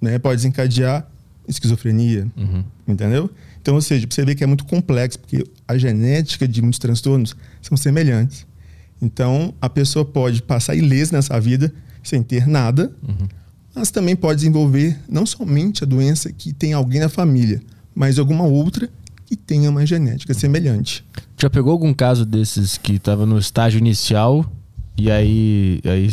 [0.00, 1.04] né, pode desencadear
[1.48, 2.28] esquizofrenia.
[2.36, 2.62] Uhum.
[2.86, 3.28] Entendeu?
[3.60, 7.34] Então, ou seja, você vê que é muito complexo, porque a genética de muitos transtornos
[7.60, 8.46] são semelhantes.
[9.00, 13.26] Então, a pessoa pode passar ilesa nessa vida sem ter nada, uhum.
[13.74, 17.60] Mas também pode desenvolver não somente a doença que tem alguém na família,
[17.94, 18.88] mas alguma outra
[19.26, 21.04] que tenha uma genética semelhante.
[21.40, 24.44] Já pegou algum caso desses que estava no estágio inicial
[24.96, 26.08] e aí, aí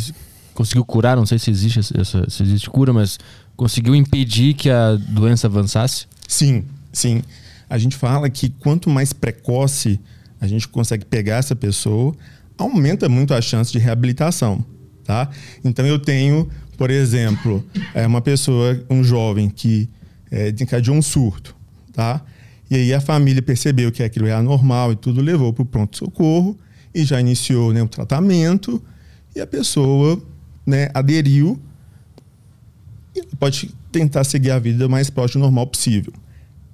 [0.54, 1.18] conseguiu curar?
[1.18, 3.20] Não sei se existe essa, se existe cura, mas
[3.56, 6.08] conseguiu impedir que a doença avançasse?
[6.28, 7.22] Sim, sim.
[7.70, 10.00] A gente fala que quanto mais precoce
[10.40, 12.16] a gente consegue pegar essa pessoa,
[12.58, 14.64] aumenta muito a chance de reabilitação,
[15.04, 15.30] tá?
[15.64, 17.62] Então eu tenho, por exemplo,
[17.94, 19.90] é uma pessoa, um jovem que
[20.32, 21.54] é, desencadeou um surto,
[21.92, 22.24] tá?
[22.72, 26.58] E aí a família percebeu que aquilo é anormal e tudo levou para o pronto-socorro
[26.96, 28.82] e já iniciou né, o tratamento
[29.36, 30.22] e a pessoa
[30.66, 31.60] né, aderiu
[33.14, 36.14] e pode tentar seguir a vida mais próximo do normal possível.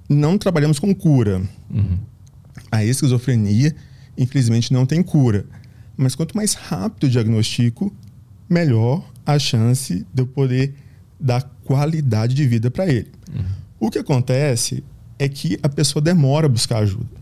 [0.08, 1.42] Não trabalhamos com cura.
[1.68, 1.98] Uhum.
[2.70, 3.74] A esquizofrenia,
[4.16, 5.46] infelizmente, não tem cura.
[5.96, 7.92] Mas quanto mais rápido o diagnóstico,
[8.48, 10.74] melhor a chance de eu poder
[11.18, 13.10] dar qualidade de vida para ele.
[13.34, 13.44] Uhum.
[13.80, 14.84] O que acontece
[15.18, 17.16] é que a pessoa demora a buscar ajuda.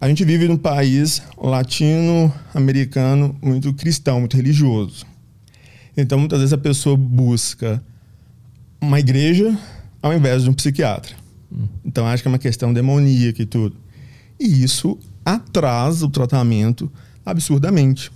[0.00, 5.06] A gente vive num país latino-americano muito cristão, muito religioso.
[5.96, 7.82] Então, muitas vezes a pessoa busca
[8.80, 9.58] uma igreja
[10.02, 11.16] ao invés de um psiquiatra.
[11.50, 11.68] Uhum.
[11.84, 13.76] Então, acho que é uma questão demoníaca e tudo.
[14.38, 16.92] E isso atrasa o tratamento
[17.24, 18.12] absurdamente.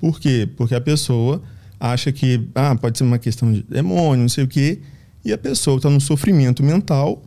[0.00, 0.48] Por quê?
[0.56, 1.40] Porque a pessoa
[1.80, 4.80] acha que ah, pode ser uma questão de demônio, não sei o quê,
[5.24, 7.22] e a pessoa está no sofrimento mental,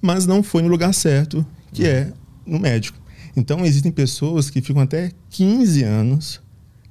[0.00, 2.12] mas não foi no lugar certo, que é
[2.46, 2.98] no médico.
[3.36, 6.40] Então, existem pessoas que ficam até 15 anos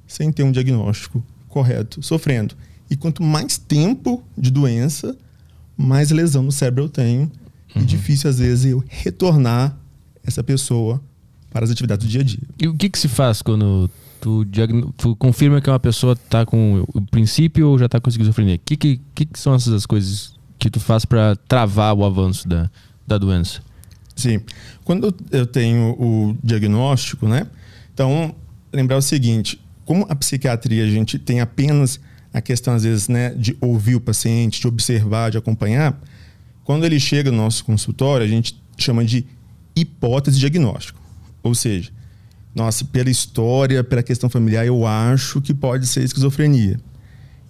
[0.06, 2.56] sem ter um diagnóstico correto, sofrendo.
[2.88, 5.16] E quanto mais tempo de doença,
[5.76, 7.30] mais lesão no cérebro eu tenho.
[7.74, 7.82] Uhum.
[7.82, 9.76] E difícil, às vezes, eu retornar
[10.24, 11.00] essa pessoa
[11.50, 12.42] para as atividades do dia a dia.
[12.58, 13.90] E o que, que se faz quando
[14.20, 14.46] tu,
[14.96, 18.56] tu confirma que uma pessoa tá com o princípio ou já tá com esquizofrenia?
[18.56, 22.46] O que, que, que, que são essas coisas que tu faz para travar o avanço
[22.46, 22.70] da,
[23.06, 23.62] da doença?
[24.14, 24.40] Sim.
[24.84, 27.46] Quando eu tenho o diagnóstico, né?
[27.94, 28.34] Então,
[28.72, 31.98] lembrar o seguinte: como a psiquiatria a gente tem apenas
[32.32, 36.00] a questão, às vezes, né, de ouvir o paciente, de observar, de acompanhar,
[36.62, 39.26] quando ele chega no nosso consultório, a gente chama de
[39.74, 41.00] hipótese diagnóstico.
[41.42, 41.90] Ou seja,
[42.54, 46.78] nossa, pela história, pela questão familiar, eu acho que pode ser esquizofrenia.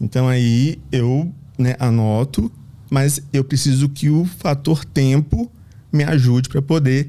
[0.01, 2.51] Então aí eu né, anoto,
[2.91, 5.51] mas eu preciso que o fator tempo
[5.93, 7.09] me ajude para poder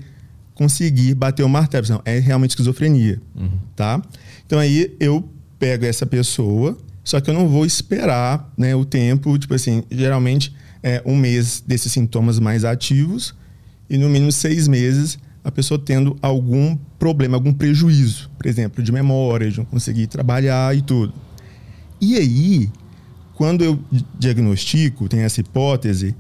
[0.54, 1.88] conseguir bater o martelo.
[1.90, 3.22] Não, é realmente esquizofrenia,
[3.76, 4.02] tá?
[4.46, 5.28] Então aí eu
[5.58, 10.54] pego essa pessoa, só que eu não vou esperar né, o tempo, tipo assim, geralmente
[10.84, 13.36] é um mês desses sintomas mais ativos
[13.90, 18.92] e no mínimo seis meses a pessoa tendo algum problema, algum prejuízo, por exemplo, de
[18.92, 21.14] memória, de não conseguir trabalhar e tudo.
[22.00, 22.70] E aí,
[23.36, 23.80] quando eu
[24.20, 26.16] diagnostico, tem essa hipótese,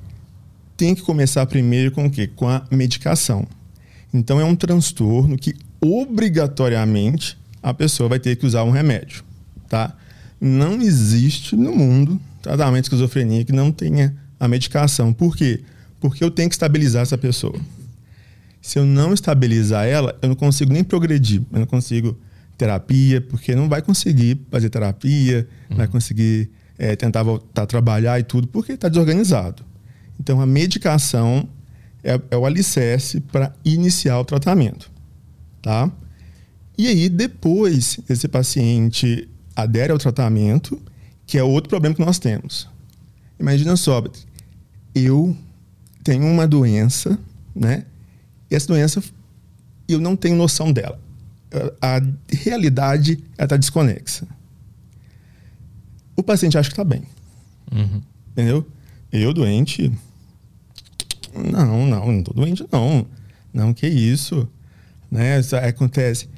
[0.75, 2.27] tem que começar primeiro com o quê?
[2.27, 3.45] Com a medicação.
[4.13, 9.23] Então é um transtorno que obrigatoriamente a pessoa vai ter que usar um remédio,
[9.69, 9.95] tá?
[10.39, 15.13] Não existe no mundo tratamento de esquizofrenia que não tenha a medicação.
[15.13, 15.61] Por quê?
[15.99, 17.59] Porque eu tenho que estabilizar essa pessoa.
[18.61, 21.41] Se eu não estabilizar ela, eu não consigo nem progredir.
[21.51, 22.17] Eu não consigo
[22.57, 28.19] terapia, porque não vai conseguir fazer terapia, não vai conseguir é, tentar voltar a trabalhar
[28.19, 29.63] e tudo, porque está desorganizado.
[30.19, 31.49] Então, a medicação
[32.03, 34.91] é, é o alicerce para iniciar o tratamento,
[35.61, 35.91] tá?
[36.77, 40.79] E aí, depois, esse paciente adere ao tratamento,
[41.25, 42.67] que é outro problema que nós temos.
[43.39, 44.03] Imagina só,
[44.93, 45.35] eu
[46.03, 47.17] tenho uma doença,
[47.55, 47.85] né?
[48.51, 49.01] E essa doença,
[49.87, 50.99] eu não tenho noção dela.
[51.81, 54.27] A realidade, ela está desconexa.
[56.17, 57.03] O paciente acha que está bem.
[57.71, 58.01] Uhum.
[58.31, 58.67] Entendeu?
[59.11, 59.89] Eu doente.
[61.33, 63.07] Não, não, não tô doente, não.
[63.53, 64.47] Não, que isso.
[65.09, 65.39] Né?
[65.39, 66.29] Isso acontece.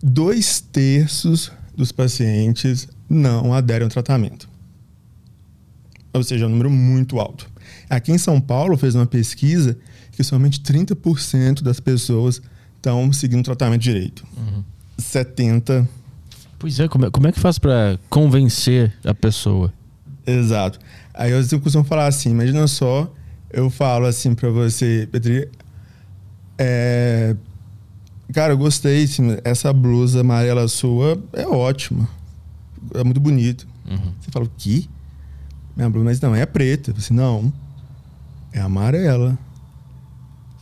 [0.00, 4.48] Dois terços dos pacientes não aderem ao tratamento.
[6.12, 7.50] Ou seja, é um número muito alto.
[7.88, 9.76] Aqui em São Paulo fez uma pesquisa
[10.12, 12.40] que somente 30% das pessoas
[12.76, 14.24] estão seguindo o tratamento direito.
[14.36, 14.64] Uhum.
[15.00, 15.86] 70%
[16.58, 19.72] Pois é, como é, como é que faz para convencer a pessoa?
[20.26, 20.78] Exato.
[21.12, 23.12] Aí eu costumo falar assim, imagina só,
[23.50, 25.48] eu falo assim pra você, Petri,
[26.58, 27.36] é,
[28.32, 32.08] cara, eu gostei, assim, essa blusa amarela sua é ótima,
[32.94, 33.66] é muito bonito.
[33.88, 34.12] Uhum.
[34.20, 34.86] Você fala, o quê?
[35.76, 36.90] Minha blusa, mas não, é preta.
[36.90, 37.52] Eu falo assim, não,
[38.52, 39.38] é amarela.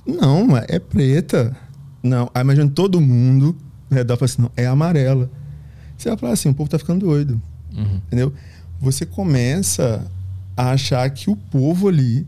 [0.07, 1.57] Não, é preta.
[2.03, 3.57] Não, aí imagina todo mundo,
[3.88, 5.31] né, dá assim, não, é amarela.
[5.96, 7.40] Você vai falar assim, o povo tá ficando doido
[7.77, 8.00] Uhum.
[8.07, 8.33] entendeu?
[8.81, 10.07] Você começa
[10.57, 12.27] a achar que o povo ali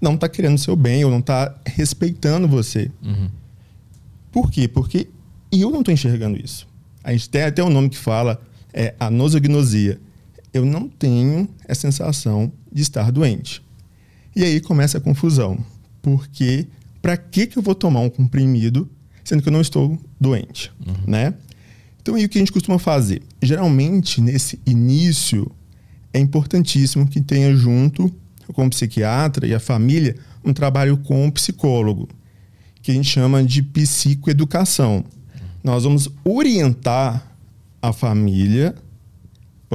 [0.00, 2.90] não tá querendo o seu bem ou não tá respeitando você.
[3.02, 3.28] Uhum.
[4.30, 4.68] Por quê?
[4.68, 5.08] Porque
[5.50, 6.66] eu não tô enxergando isso.
[7.02, 8.40] A gente tem até um nome que fala
[8.72, 10.00] é a nosognosia.
[10.54, 13.62] Eu não tenho a sensação de estar doente.
[14.34, 15.58] E aí começa a confusão.
[16.00, 16.66] Porque
[17.02, 18.88] para que que eu vou tomar um comprimido
[19.24, 20.70] sendo que eu não estou doente,
[21.06, 21.34] né?
[22.00, 23.22] Então, aí o que a gente costuma fazer?
[23.42, 25.50] Geralmente, nesse início,
[26.12, 28.14] é importantíssimo que tenha junto
[28.52, 30.14] com o psiquiatra e a família
[30.44, 32.06] um trabalho com o psicólogo,
[32.82, 35.02] que a gente chama de psicoeducação.
[35.62, 37.26] Nós vamos orientar
[37.80, 38.74] a família,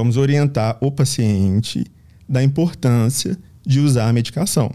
[0.00, 1.84] vamos orientar o paciente
[2.26, 4.72] da importância de usar a medicação,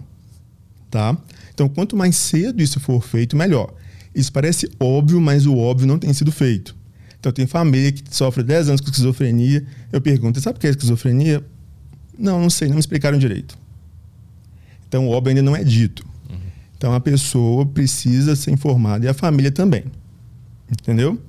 [0.91, 1.17] tá?
[1.53, 3.73] Então, quanto mais cedo isso for feito, melhor.
[4.13, 6.75] Isso parece óbvio, mas o óbvio não tem sido feito.
[7.19, 9.65] Então, tem família que sofre 10 anos com esquizofrenia.
[9.91, 11.43] Eu pergunto, sabe o que é esquizofrenia?
[12.17, 13.57] Não, não sei, não me explicaram direito.
[14.87, 16.05] Então, o óbvio ainda não é dito.
[16.77, 19.85] Então, a pessoa precisa ser informada e a família também.
[20.69, 21.19] Entendeu?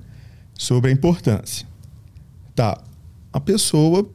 [0.53, 1.66] Sobre a importância.
[2.55, 2.79] Tá,
[3.37, 4.09] a pessoa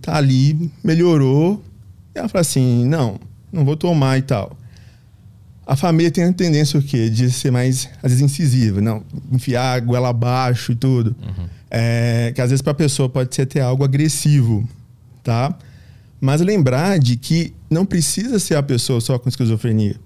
[0.00, 1.60] tá ali, melhorou,
[2.14, 3.18] e ela fala assim: não,
[3.52, 4.56] não vou tomar e tal.
[5.66, 7.10] A família tem a tendência o quê?
[7.10, 9.02] De ser mais, às vezes, incisiva, não,
[9.32, 11.14] enfiar a goela abaixo e tudo.
[11.68, 14.68] É, que às vezes para a pessoa pode ser até algo agressivo,
[15.24, 15.56] tá?
[16.20, 19.96] Mas lembrar de que não precisa ser a pessoa só com esquizofrenia.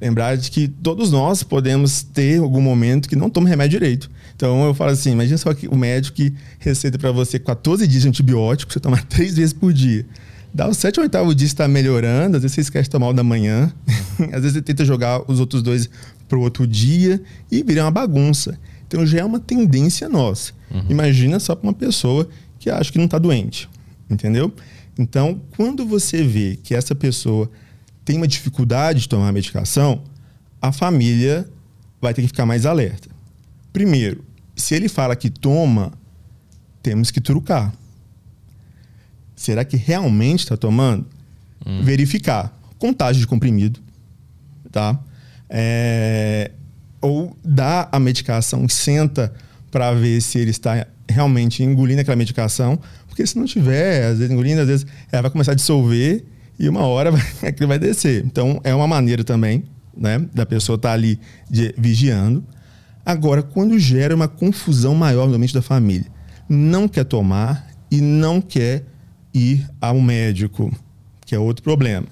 [0.00, 4.10] Lembrar de que todos nós podemos ter algum momento que não toma remédio direito.
[4.40, 8.04] Então eu falo assim, imagina só que o médico que receita para você 14 dias
[8.04, 10.06] de antibiótico, você toma três vezes por dia.
[10.52, 13.12] Dá o sétimo ou oitavo dia está melhorando, às vezes você esquece de tomar o
[13.12, 13.70] da manhã,
[14.32, 15.90] às vezes você tenta jogar os outros dois
[16.26, 17.22] para o outro dia
[17.52, 18.58] e vira uma bagunça.
[18.86, 20.54] Então já é uma tendência nossa.
[20.70, 20.86] Uhum.
[20.88, 22.26] Imagina só para uma pessoa
[22.58, 23.68] que acha que não está doente,
[24.08, 24.50] entendeu?
[24.98, 27.50] Então, quando você vê que essa pessoa
[28.06, 30.02] tem uma dificuldade de tomar a medicação,
[30.62, 31.46] a família
[32.00, 33.10] vai ter que ficar mais alerta.
[33.70, 34.29] Primeiro,
[34.60, 35.92] se ele fala que toma,
[36.82, 37.72] temos que trucar.
[39.34, 41.06] Será que realmente está tomando?
[41.66, 41.82] Hum.
[41.82, 42.56] Verificar.
[42.78, 43.80] Contagem de comprimido,
[44.70, 44.98] tá?
[45.48, 46.50] É,
[47.00, 49.32] ou dá a medicação, senta
[49.70, 54.32] para ver se ele está realmente engolindo aquela medicação, porque se não tiver, às vezes
[54.32, 56.24] engolindo, às vezes ela vai começar a dissolver
[56.58, 57.10] e uma hora
[57.42, 58.24] aquilo vai descer.
[58.24, 59.64] Então é uma maneira também,
[59.96, 62.44] né, da pessoa estar tá ali de, vigiando.
[63.10, 66.06] Agora, quando gera uma confusão maior no mente da família,
[66.48, 68.86] não quer tomar e não quer
[69.34, 70.72] ir ao médico,
[71.26, 72.06] que é outro problema.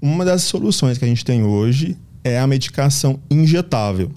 [0.00, 4.12] Uma das soluções que a gente tem hoje é a medicação injetável,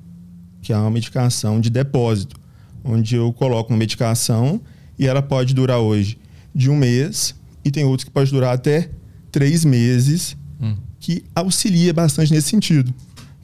[0.61, 2.39] que é uma medicação de depósito,
[2.83, 4.61] onde eu coloco uma medicação
[4.99, 6.19] e ela pode durar hoje
[6.53, 7.33] de um mês
[7.65, 8.91] e tem outros que pode durar até
[9.31, 10.75] três meses, hum.
[10.99, 12.93] que auxilia bastante nesse sentido,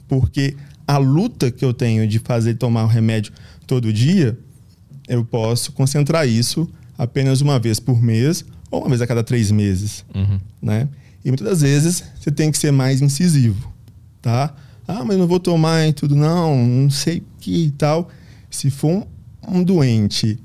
[0.06, 0.54] porque
[0.88, 3.30] a luta que eu tenho de fazer tomar o remédio
[3.66, 4.38] todo dia,
[5.06, 6.66] eu posso concentrar isso
[6.96, 10.40] apenas uma vez por mês ou uma vez a cada três meses, uhum.
[10.62, 10.88] né?
[11.22, 13.70] E muitas das vezes você tem que ser mais incisivo,
[14.22, 14.54] tá?
[14.86, 18.08] Ah, mas não vou tomar e tudo, não, não sei que e tal.
[18.50, 19.06] Se for
[19.46, 20.38] um, um doente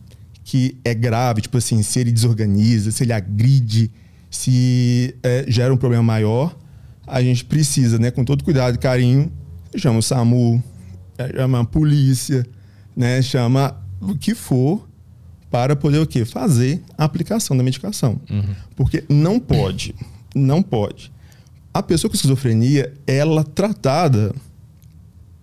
[0.44, 3.90] que é grave, tipo assim, se ele desorganiza, se ele agride,
[4.30, 6.54] se é, gera um problema maior,
[7.08, 9.32] a gente precisa, né, com todo cuidado e carinho,
[9.80, 10.64] chama o SAMU,
[11.18, 12.46] é, chama a polícia,
[12.96, 14.88] né, chama o que for
[15.50, 16.26] para poder o quê?
[16.26, 18.20] Fazer a aplicação da medicação.
[18.30, 18.56] Uhum.
[18.76, 19.94] Porque não pode,
[20.34, 21.12] não pode.
[21.74, 24.34] A pessoa com esquizofrenia, ela tratada,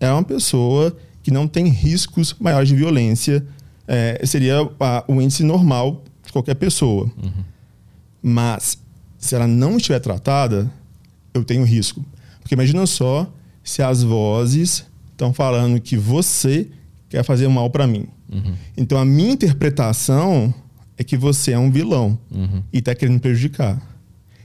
[0.00, 3.44] é uma pessoa que não tem riscos maiores de violência.
[3.86, 7.10] É, seria a, o índice normal de qualquer pessoa.
[7.22, 7.44] Uhum.
[8.22, 8.78] Mas,
[9.18, 10.70] se ela não estiver tratada,
[11.32, 12.04] eu tenho risco.
[12.40, 13.30] Porque imagina só
[13.70, 16.68] se as vozes estão falando que você
[17.08, 18.06] quer fazer mal para mim.
[18.28, 18.54] Uhum.
[18.76, 20.52] Então a minha interpretação
[20.98, 22.64] é que você é um vilão uhum.
[22.72, 23.80] e está querendo me prejudicar.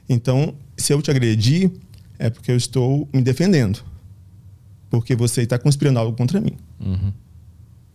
[0.07, 1.71] Então, se eu te agredir,
[2.19, 3.83] é porque eu estou me defendendo.
[4.91, 6.55] Porque você está conspirando algo contra mim.
[6.79, 7.11] Uhum.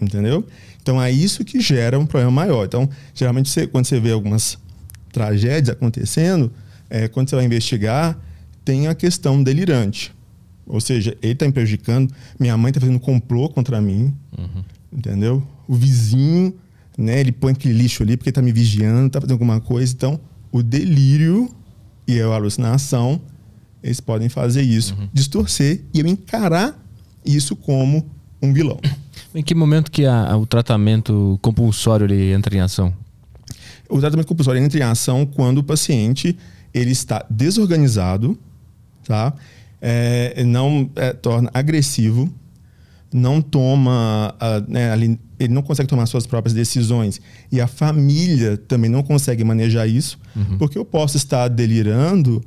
[0.01, 0.45] Entendeu?
[0.83, 2.65] Então é isso que gera um problema maior.
[2.65, 4.59] Então, geralmente, você, quando você vê algumas
[5.13, 6.53] tragédias acontecendo,
[6.89, 8.19] é, quando você vai investigar,
[8.65, 10.13] tem a questão delirante.
[10.71, 14.15] Ou seja, ele está me prejudicando, minha mãe está fazendo complô contra mim.
[14.39, 14.65] Uhum.
[14.93, 15.47] Entendeu?
[15.71, 16.53] o vizinho,
[16.99, 17.21] né?
[17.21, 19.93] Ele põe aquele lixo ali porque tá me vigiando, tá fazendo alguma coisa.
[19.93, 20.19] Então,
[20.51, 21.49] o delírio
[22.09, 23.21] e a alucinação,
[23.81, 25.09] eles podem fazer isso, uhum.
[25.13, 26.77] distorcer e eu encarar
[27.25, 28.05] isso como
[28.43, 28.81] um vilão.
[29.33, 32.93] Em que momento que a, o tratamento compulsório ele entra em ação?
[33.89, 36.37] O tratamento compulsório entra em ação quando o paciente
[36.75, 38.37] ele está desorganizado,
[39.05, 39.33] tá?
[39.81, 42.31] É, não é, torna agressivo,
[43.13, 44.93] não toma, uh, né,
[45.39, 47.21] ele não consegue tomar suas próprias decisões
[47.51, 50.59] e a família também não consegue manejar isso, uhum.
[50.59, 52.43] porque eu posso estar delirando,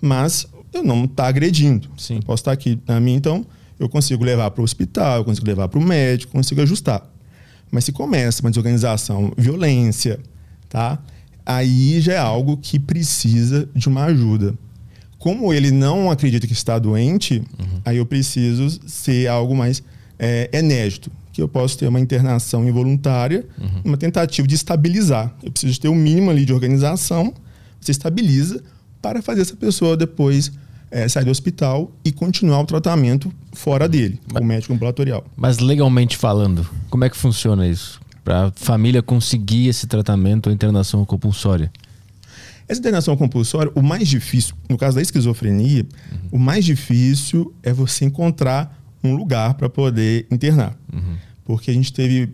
[0.00, 1.88] mas eu não estar tá agredindo.
[1.96, 2.16] Sim.
[2.16, 3.46] Eu posso estar aqui na minha, então
[3.78, 7.08] eu consigo levar para o hospital, eu consigo levar para o médico, consigo ajustar.
[7.70, 10.18] Mas se começa uma desorganização, violência,
[10.68, 10.98] tá?
[11.44, 14.54] Aí já é algo que precisa de uma ajuda.
[15.18, 17.80] Como ele não acredita que está doente, uhum.
[17.84, 19.82] aí eu preciso ser algo mais
[20.18, 23.80] é, enérgico, que eu posso ter uma internação involuntária, uhum.
[23.84, 25.34] uma tentativa de estabilizar.
[25.42, 27.34] Eu preciso ter o um mínimo ali de organização,
[27.80, 28.62] você estabiliza
[29.00, 30.52] para fazer essa pessoa depois
[30.90, 35.24] é, sair do hospital e continuar o tratamento fora dele, com o médico ambulatorial.
[35.36, 38.00] Mas legalmente falando, como é que funciona isso?
[38.24, 41.70] Para a família conseguir esse tratamento ou internação compulsória?
[42.68, 46.18] Essa internação compulsória, o mais difícil, no caso da esquizofrenia, uhum.
[46.32, 50.76] o mais difícil é você encontrar um lugar para poder internar.
[50.92, 51.16] Uhum.
[51.44, 52.30] Porque a gente teve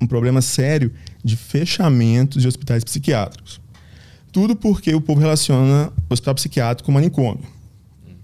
[0.00, 0.90] um problema sério
[1.22, 3.60] de fechamentos de hospitais psiquiátricos.
[4.32, 7.44] Tudo porque o povo relaciona o hospital psiquiátrico com manicômio.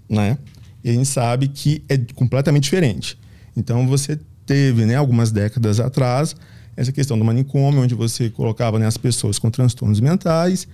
[0.09, 0.37] Né?
[0.83, 3.17] E a gente sabe que é completamente diferente.
[3.55, 6.35] Então você teve, né, algumas décadas atrás,
[6.75, 10.67] essa questão do manicômio, onde você colocava né, as pessoas com transtornos mentais,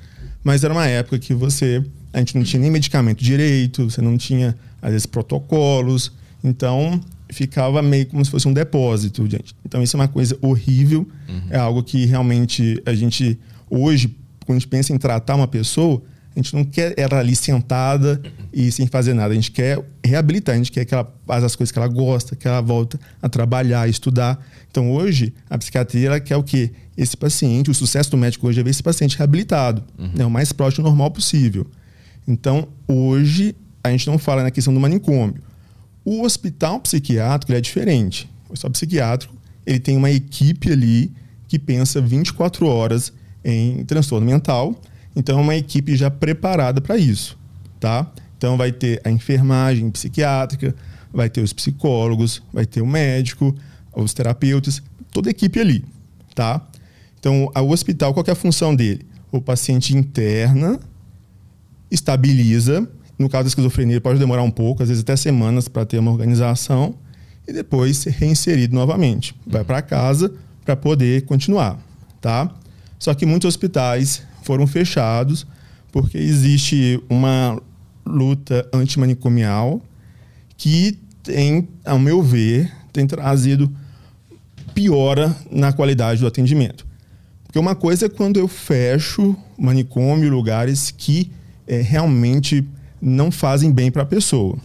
[0.48, 1.84] mas era uma época que você
[2.14, 7.82] a gente não tinha nem medicamento direito, você não tinha às vezes protocolos, então, ficava
[7.82, 9.54] meio como se fosse um depósito, gente.
[9.66, 11.06] Então, isso é uma coisa horrível.
[11.28, 11.42] Uhum.
[11.50, 13.38] É algo que realmente a gente,
[13.70, 16.02] hoje, quando a gente pensa em tratar uma pessoa,
[16.38, 18.22] A gente não quer ela ali sentada
[18.54, 19.32] e sem fazer nada.
[19.32, 22.36] A gente quer reabilitar, a gente quer que ela faça as coisas que ela gosta,
[22.36, 24.40] que ela volta a trabalhar, a estudar.
[24.70, 26.72] Então hoje, a psiquiatria ela quer o quê?
[26.96, 30.12] Esse paciente, o sucesso do médico hoje é ver esse paciente reabilitado, uhum.
[30.16, 31.66] né, o mais próximo do normal possível.
[32.28, 35.42] Então, hoje, a gente não fala na questão do manicômio.
[36.06, 38.30] O hospital psiquiátrico é diferente.
[38.48, 39.36] O hospital psiquiátrico
[39.66, 41.12] ele tem uma equipe ali
[41.48, 43.12] que pensa 24 horas
[43.44, 44.80] em transtorno mental
[45.18, 47.36] então, é uma equipe já preparada para isso,
[47.80, 48.08] tá?
[48.38, 50.76] Então, vai ter a enfermagem psiquiátrica,
[51.12, 53.56] vai ter os psicólogos, vai ter o médico,
[53.96, 54.80] os terapeutas,
[55.12, 55.84] toda a equipe ali,
[56.36, 56.62] tá?
[57.20, 59.08] Então, o hospital, qual é a função dele?
[59.32, 60.80] O paciente interna,
[61.90, 62.88] estabiliza,
[63.18, 66.12] no caso da esquizofrenia pode demorar um pouco, às vezes até semanas para ter uma
[66.12, 66.94] organização,
[67.48, 69.34] e depois ser reinserido novamente.
[69.48, 70.32] Vai para casa
[70.64, 71.80] para poder continuar,
[72.22, 72.54] tá?
[73.00, 75.46] Só que muitos hospitais foram fechados
[75.92, 77.62] porque existe uma
[78.06, 79.82] luta antimanicomial
[80.56, 83.70] que tem, ao meu ver, tem trazido
[84.74, 86.88] piora na qualidade do atendimento.
[87.44, 91.30] Porque uma coisa é quando eu fecho manicômio, lugares que
[91.68, 92.66] é, realmente
[93.02, 94.58] não fazem bem para a pessoa.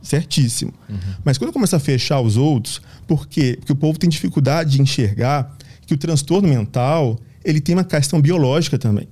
[0.00, 0.72] Certíssimo.
[0.88, 0.96] Uhum.
[1.22, 3.56] Mas quando eu começo a fechar os outros, por quê?
[3.58, 8.20] Porque o povo tem dificuldade de enxergar que o transtorno mental ele tem uma questão
[8.20, 9.06] biológica também.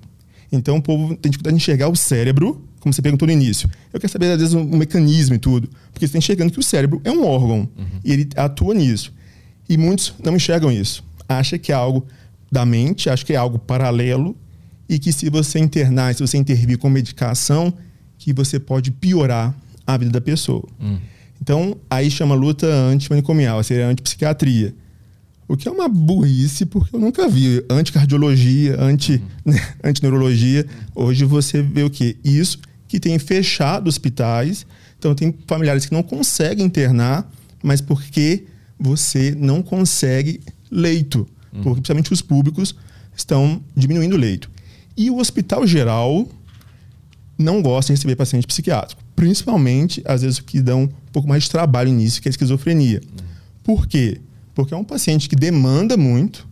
[0.51, 3.69] Então o povo tem dificuldade de enxergar o cérebro, como você perguntou no início.
[3.93, 5.69] Eu quero saber, às vezes, um, mecanismo e tudo.
[5.93, 8.01] Porque você está enxergando que o cérebro é um órgão uhum.
[8.05, 9.13] e ele atua nisso.
[9.69, 11.03] E muitos não enxergam isso.
[11.29, 12.07] Acha que é algo
[12.53, 14.37] da mente, acha que é algo paralelo
[14.89, 17.73] e que se você internar, se você intervir com medicação,
[18.19, 19.55] que você pode piorar
[19.87, 20.65] a vida da pessoa.
[20.79, 20.99] Uhum.
[21.41, 24.75] Então, aí chama luta antimanicomial, seria antipsiquiatria.
[25.47, 29.53] O que é uma burrice, porque eu nunca vi anticardiologia, anti, uhum.
[29.53, 30.67] né, antineurologia.
[30.95, 32.17] Hoje você vê o quê?
[32.25, 34.67] Isso que tem fechado hospitais.
[34.99, 37.31] Então tem familiares que não conseguem internar,
[37.63, 38.45] mas porque
[38.79, 40.41] você não consegue
[40.71, 41.27] leito.
[41.53, 41.63] Uhum.
[41.63, 42.75] Porque principalmente os públicos
[43.15, 44.51] estão diminuindo o leito.
[44.97, 46.27] E o hospital geral
[47.37, 49.03] não gosta de receber paciente psiquiátrico.
[49.15, 52.33] Principalmente, às vezes, o que dão um pouco mais de trabalho nisso, que é a
[52.33, 53.01] esquizofrenia.
[53.03, 53.27] Uhum.
[53.63, 54.19] Por quê?
[54.19, 54.34] Porque
[54.73, 56.47] é um paciente que demanda muito,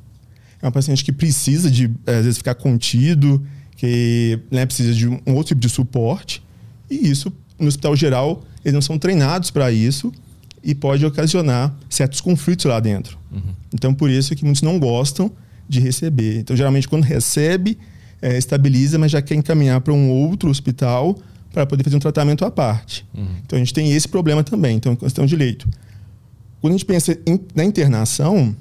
[0.61, 3.45] é um paciente que precisa de, eh, às vezes, ficar contido,
[3.77, 6.43] que né, precisa de um outro tipo de suporte.
[6.89, 10.13] E isso, no hospital geral, eles não são treinados para isso
[10.63, 13.19] e pode ocasionar certos conflitos lá dentro.
[13.33, 13.55] Uhum.
[13.75, 15.33] Então, por isso é que muitos não gostam
[15.69, 16.39] de receber.
[16.39, 17.77] Então, geralmente, quando recebe,
[18.21, 21.19] é, estabiliza, mas já quer encaminhar para um outro hospital
[21.53, 23.05] para poder fazer um tratamento à parte.
[23.13, 23.27] Uhum.
[23.45, 24.77] Então, a gente tem esse problema também.
[24.77, 25.69] Então, questão de leito.
[26.63, 28.55] Quando a gente pensa em, na internação,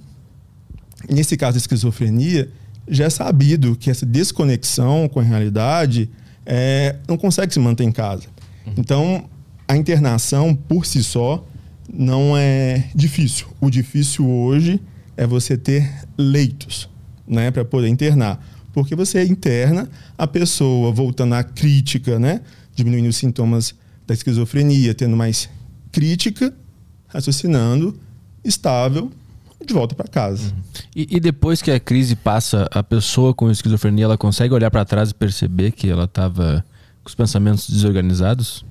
[1.07, 2.49] nesse caso da esquizofrenia,
[2.87, 6.09] já é sabido que essa desconexão com a realidade
[6.43, 8.23] é, não consegue se manter em casa.
[8.65, 8.73] Uhum.
[8.75, 9.29] Então,
[9.67, 11.45] a internação por si só
[11.93, 13.45] não é difícil.
[13.61, 14.81] O difícil hoje
[15.15, 15.87] é você ter
[16.17, 16.89] leitos
[17.27, 18.43] né, para poder internar.
[18.73, 19.87] Porque você interna
[20.17, 22.41] a pessoa voltando à crítica, né,
[22.73, 23.75] diminuindo os sintomas
[24.07, 25.47] da esquizofrenia, tendo mais
[25.91, 26.51] crítica
[27.13, 27.97] raciocinando,
[28.43, 29.11] estável,
[29.65, 30.45] de volta para casa.
[30.45, 30.61] Uhum.
[30.95, 34.83] E, e, depois que a crise passa, a pessoa com esquizofrenia ela consegue olhar para
[34.83, 36.65] trás e perceber que ela estava
[37.03, 38.65] com os pensamentos desorganizados?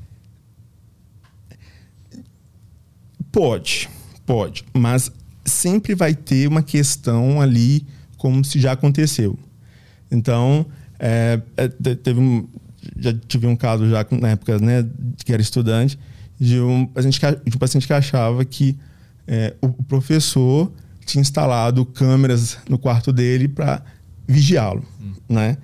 [3.31, 3.89] Pode,
[4.27, 5.13] pode, mas
[5.45, 7.87] sempre vai ter uma questão ali
[8.17, 9.39] como se já aconteceu.
[10.11, 10.67] Então,
[10.99, 12.47] é, é, teve um,
[12.99, 14.87] já tive um caso já na época, né,
[15.25, 15.99] que era estudante,
[16.41, 18.75] de um paciente que, de um paciente que achava que
[19.29, 20.73] é, o professor
[21.05, 23.83] tinha instalado câmeras no quarto dele para
[24.27, 25.13] vigiá-lo, hum.
[25.29, 25.59] né?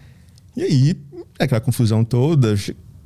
[0.54, 0.96] E aí,
[1.38, 2.54] aquela confusão toda,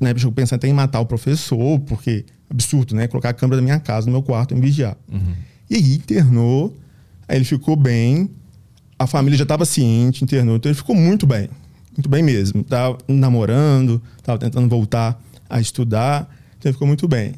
[0.00, 0.12] né?
[0.16, 3.06] Chegou pensando até em matar o professor, porque absurdo, né?
[3.06, 4.96] Colocar a câmera da minha casa no meu quarto e me vigiar.
[5.10, 5.34] Uhum.
[5.68, 6.76] E aí internou,
[7.28, 8.28] aí ele ficou bem,
[8.98, 11.48] a família já estava ciente, internou, então ele ficou muito bem,
[11.92, 12.64] muito bem mesmo.
[12.64, 17.34] Tava namorando, tava tentando voltar a estudar, então ele ficou muito bem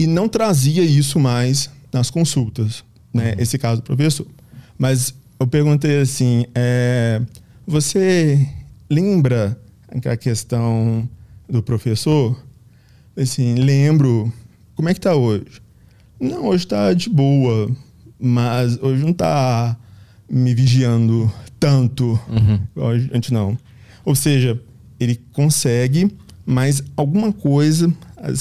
[0.00, 2.82] e não trazia isso mais nas consultas,
[3.12, 3.34] né?
[3.34, 3.42] Uhum.
[3.42, 4.26] Esse caso do professor.
[4.78, 7.20] Mas eu perguntei assim, é,
[7.66, 8.48] você
[8.88, 11.06] lembra aquela questão
[11.46, 12.42] do professor?
[13.14, 14.32] Assim, lembro.
[14.74, 15.60] Como é que tá hoje?
[16.18, 17.70] Não, hoje tá de boa,
[18.18, 19.76] mas hoje não tá
[20.30, 22.18] me vigiando tanto.
[22.26, 23.06] Uhum.
[23.12, 23.58] Antes não.
[24.02, 24.58] Ou seja,
[24.98, 26.10] ele consegue,
[26.46, 27.92] mas alguma coisa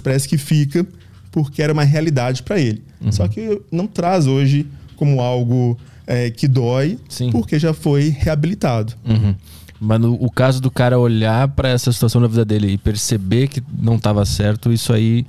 [0.02, 0.88] parece que fica
[1.32, 2.84] porque era uma realidade para ele.
[3.02, 3.12] Uhum.
[3.12, 4.66] Só que não traz hoje
[4.96, 7.32] como algo é, que dói, Sim.
[7.32, 8.94] porque já foi reabilitado.
[9.06, 9.36] Uhum.
[9.80, 13.48] Mas no, o caso do cara olhar pra essa situação na vida dele e perceber
[13.48, 15.26] que não tava certo, isso aí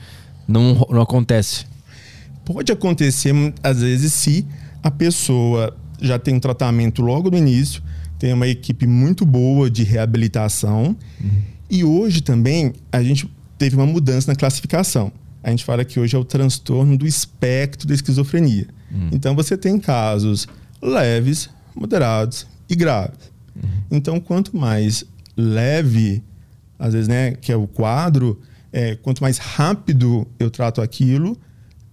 [0.49, 1.67] não, não acontece.
[2.45, 3.33] Pode acontecer,
[3.63, 4.45] às vezes, se
[4.83, 7.81] a pessoa já tem um tratamento logo no início,
[8.19, 10.97] tem uma equipe muito boa de reabilitação.
[11.71, 15.13] E hoje também a gente teve uma mudança na classificação.
[15.43, 18.67] A gente fala que hoje é o transtorno do espectro da esquizofrenia.
[19.13, 20.47] Então você tem casos
[20.83, 23.31] leves, moderados e graves.
[23.91, 25.05] Então, quanto mais
[25.37, 26.23] leve,
[26.79, 28.41] às vezes, né, que é o quadro,
[28.73, 31.37] é, quanto mais rápido eu trato aquilo,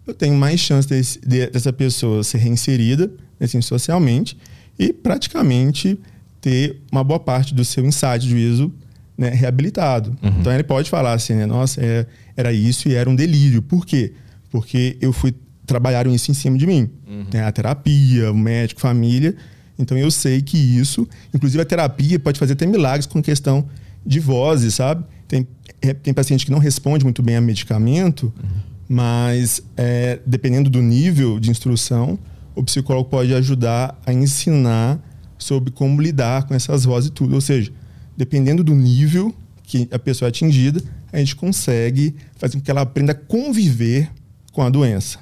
[0.06, 4.38] eu tenho mais chance desse- de- dessa pessoa ser reinserida assim, socialmente
[4.80, 6.00] e praticamente
[6.42, 8.72] ter uma boa parte do seu insight de juízo
[9.18, 10.16] né, reabilitado.
[10.40, 12.06] Então ele pode falar assim, né, nossa, é-
[12.36, 13.62] era isso e era um delírio.
[13.62, 14.14] Por quê?
[14.52, 15.34] Porque eu fui
[15.66, 16.90] trabalharam isso em cima de mim.
[17.34, 19.36] né, a terapia, o médico, família.
[19.80, 23.68] Então eu sei que isso, inclusive a terapia pode fazer até milagres com questão
[24.06, 25.04] de vozes, sabe?
[25.28, 25.46] Tem,
[25.82, 28.34] é, tem paciente que não responde muito bem a medicamento,
[28.88, 32.18] mas é, dependendo do nível de instrução,
[32.56, 35.00] o psicólogo pode ajudar a ensinar
[35.38, 37.36] sobre como lidar com essas vozes e tudo.
[37.36, 37.72] Ou seja,
[38.18, 40.82] dependendo do nível que a pessoa é atingida,
[41.14, 44.10] a gente consegue fazer com que ela aprenda a conviver
[44.52, 45.20] com a doença.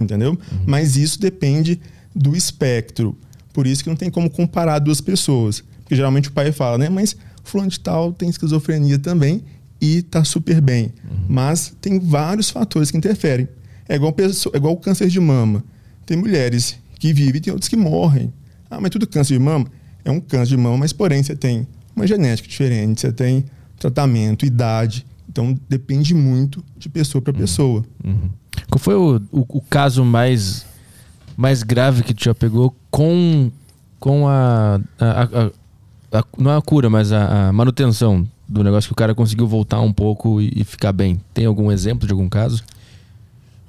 [0.00, 0.38] Entendeu?
[0.64, 1.80] Mas isso depende
[2.14, 3.18] do espectro.
[3.52, 5.64] Por isso que não tem como comparar duas pessoas.
[5.80, 6.88] Porque geralmente o pai fala, né?
[6.88, 9.42] Mas fulano de tal tem esquizofrenia também
[9.80, 10.92] e tá super bem.
[11.28, 13.48] Mas tem vários fatores que interferem.
[13.88, 15.64] É igual, pessoa, é igual o câncer de mama.
[16.04, 18.32] Tem mulheres que vivem e tem outras que morrem.
[18.70, 19.66] Ah, mas tudo câncer de mama?
[20.04, 21.66] É um câncer de mama, mas porém você tem
[21.98, 23.44] uma genética diferente, você tem
[23.78, 25.04] tratamento, idade.
[25.28, 27.84] Então depende muito de pessoa para pessoa.
[28.70, 30.64] Qual foi o, o, o caso mais,
[31.36, 33.50] mais grave que tu já pegou com,
[34.00, 38.92] com a, a- a- a- Não é a cura, mas a, manutenção do negócio que
[38.92, 41.20] o cara conseguiu voltar um pouco e, e ficar bem?
[41.34, 42.64] Tem algum exemplo de algum caso?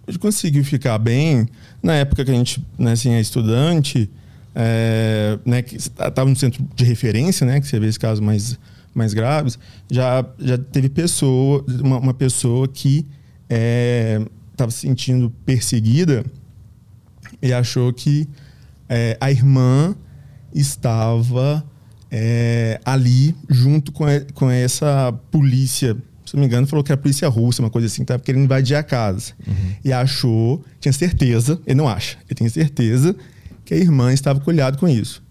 [0.07, 1.47] Gente conseguiu ficar bem.
[1.83, 4.09] Na época que a gente né, assim, é estudante,
[4.55, 8.57] é, né, que estava no centro de referência, né, que você vê esses casos mais,
[8.93, 9.57] mais graves,
[9.89, 13.05] já, já teve pessoa, uma, uma pessoa que
[14.51, 16.23] estava se sentindo perseguida
[17.41, 18.27] e achou que
[18.87, 19.95] é, a irmã
[20.53, 21.63] estava
[22.11, 25.95] é, ali junto com, e- com essa polícia.
[26.25, 28.43] Se não me engano, falou que era a polícia russa, uma coisa assim, estava querendo
[28.43, 29.33] invadir a casa.
[29.83, 33.15] E achou, tinha certeza, ele não acha, ele tem certeza
[33.69, 35.21] que a irmã estava colhado com isso.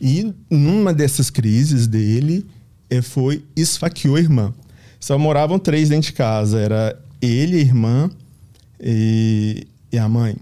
[0.00, 2.46] E numa dessas crises dele,
[2.88, 4.54] eh, foi esfaqueou a irmã.
[4.98, 8.10] Só moravam três dentro de casa, era ele, a irmã
[8.80, 10.36] e, e a mãe.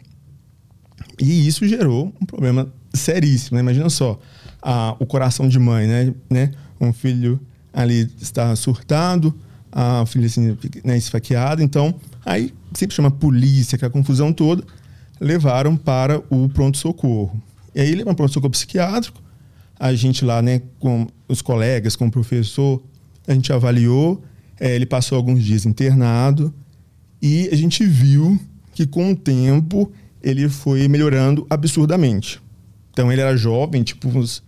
[1.18, 3.62] E isso gerou um problema seríssimo, né?
[3.62, 4.16] Imagina só,
[4.62, 6.14] a- o coração de mãe, né?
[6.30, 6.52] né?
[6.80, 7.40] Um filho
[7.72, 9.36] ali está surtado,
[9.72, 11.64] a filha assim, né, esfaqueada.
[11.64, 14.62] Então, aí sempre chama polícia, aquela confusão toda,
[15.20, 17.40] levaram para o pronto-socorro.
[17.74, 19.22] E aí levaram para o pronto-socorro psiquiátrico,
[19.78, 22.82] a gente lá, né, com os colegas, com o professor,
[23.26, 24.22] a gente avaliou,
[24.58, 26.52] eh, ele passou alguns dias internado,
[27.22, 28.38] e a gente viu
[28.74, 29.90] que com o tempo
[30.22, 32.40] ele foi melhorando absurdamente.
[32.92, 34.42] Então ele era jovem, tipo uns,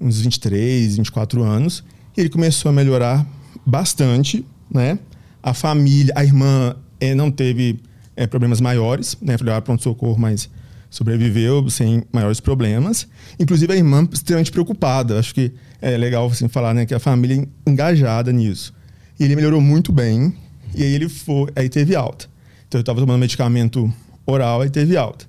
[0.00, 1.84] uns 23, 24 anos,
[2.16, 3.26] e ele começou a melhorar
[3.66, 4.98] bastante, né?
[5.42, 7.80] A família, a irmã eh, não teve
[8.16, 9.36] eh, problemas maiores, né?
[9.36, 10.48] Foi levada para pronto-socorro, mas
[10.90, 13.06] sobreviveu sem maiores problemas.
[13.38, 15.18] Inclusive a irmã extremamente preocupada.
[15.18, 18.74] Acho que é legal assim, falar né, que a família é engajada nisso.
[19.18, 20.34] E ele melhorou muito bem,
[20.74, 22.26] e aí ele foi, aí teve alta.
[22.66, 23.92] Então eu estava tomando medicamento
[24.26, 25.26] oral, aí teve alta.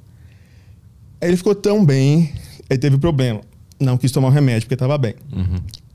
[1.22, 2.32] Aí ele ficou tão bem,
[2.70, 3.42] aí teve problema.
[3.80, 5.16] Não quis tomar o remédio porque estava bem.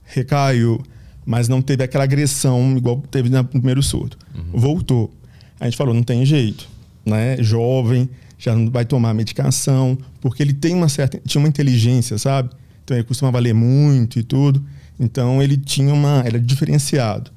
[0.05, 0.83] Recaiu,
[1.25, 4.19] mas não teve aquela agressão igual teve no primeiro surto.
[4.53, 5.13] Voltou.
[5.59, 6.69] A gente falou, não tem jeito,
[7.07, 7.37] né?
[7.41, 12.51] Jovem, já não vai tomar medicação, porque ele tem uma certa, tinha uma inteligência, sabe?
[12.85, 14.63] Então ele costumava ler muito e tudo.
[14.99, 17.31] Então ele tinha uma, era diferenciado.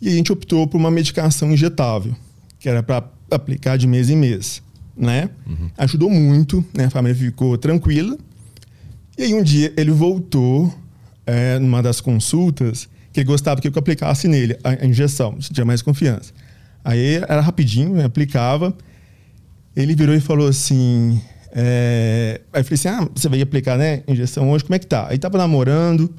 [0.00, 2.14] E a gente optou por uma medicação injetável,
[2.58, 4.62] que era para aplicar de mês em mês,
[4.96, 5.30] né?
[5.78, 6.86] Ajudou muito, né?
[6.86, 8.18] A família ficou tranquila.
[9.16, 10.72] E aí um dia ele voltou
[11.26, 15.64] é, numa das consultas que ele gostava que eu aplicasse nele a, a injeção, tinha
[15.64, 16.32] mais confiança.
[16.84, 18.74] Aí era rapidinho, aplicava.
[19.74, 21.20] Ele virou e falou assim.
[21.52, 24.02] é, Aí eu falei assim: Ah, você vai aplicar, né?
[24.06, 25.08] Injeção hoje, como é que tá?
[25.08, 26.14] Aí tava namorando.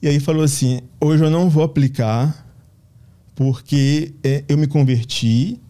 [0.00, 2.46] E aí falou assim: Hoje eu não vou aplicar,
[3.34, 5.60] porque é, eu me converti.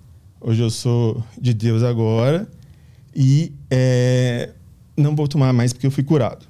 [0.40, 2.48] Hoje eu sou de Deus agora.
[3.14, 4.50] E é,
[4.96, 6.46] não vou tomar mais porque eu fui curado.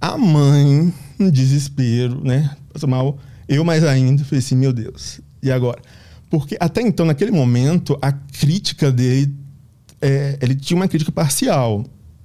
[0.00, 2.54] A mãe um desespero, né?
[2.72, 3.18] Passou mal.
[3.48, 5.80] Eu mais ainda, falei assim, meu Deus, e agora?
[6.38, 9.34] Porque até então, naquele momento, a crítica dele,
[10.02, 11.82] é, ele tinha uma crítica parcial,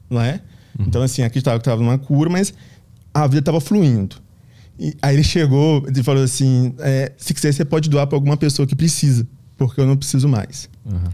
[0.10, 0.42] não é?
[0.78, 0.86] Uhum.
[0.86, 2.54] Então, assim, acreditava que estava numa cura, mas
[3.14, 4.18] a vida estava fluindo.
[4.78, 8.36] E aí ele chegou e falou assim: é, se quiser, você pode doar para alguma
[8.36, 9.26] pessoa que precisa,
[9.58, 10.70] porque eu não preciso mais.
[10.86, 11.10] Uhum.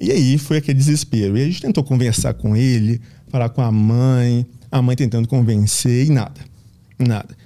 [0.00, 1.38] E aí foi aquele desespero.
[1.38, 6.06] E a gente tentou conversar com ele, falar com a mãe, a mãe tentando convencer
[6.06, 6.40] e nada.
[6.98, 7.36] Nada.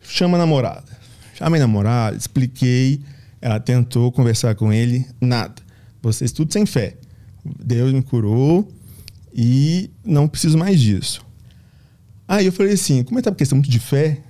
[0.00, 0.94] Chama a namorada.
[1.34, 3.00] Chamei a namorada, expliquei.
[3.44, 5.56] Ela tentou conversar com ele, nada.
[6.00, 6.96] Vocês tudo sem fé.
[7.62, 8.66] Deus me curou
[9.34, 11.22] e não preciso mais disso.
[12.26, 14.22] Aí eu falei assim, como é que tá uma questão muito de fé,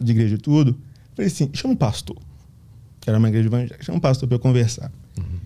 [0.00, 0.74] de igreja e tudo,
[1.14, 2.16] falei assim, chama um pastor.
[2.98, 4.90] Que era uma igreja evangélica, chama um pastor para eu conversar.
[5.18, 5.38] Uhum.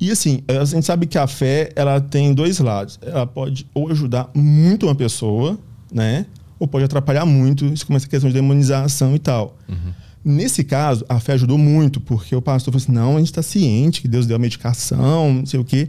[0.00, 2.98] E assim, a gente sabe que a fé, ela tem dois lados.
[3.02, 5.56] Ela pode ou ajudar muito uma pessoa,
[5.92, 6.26] né?
[6.58, 9.56] Ou pode atrapalhar muito, isso começa a questão de demonização e tal.
[9.68, 9.92] Uhum.
[10.24, 13.42] Nesse caso, a fé ajudou muito, porque o pastor falou assim: não, a gente está
[13.42, 15.88] ciente que Deus deu a medicação, não sei o quê.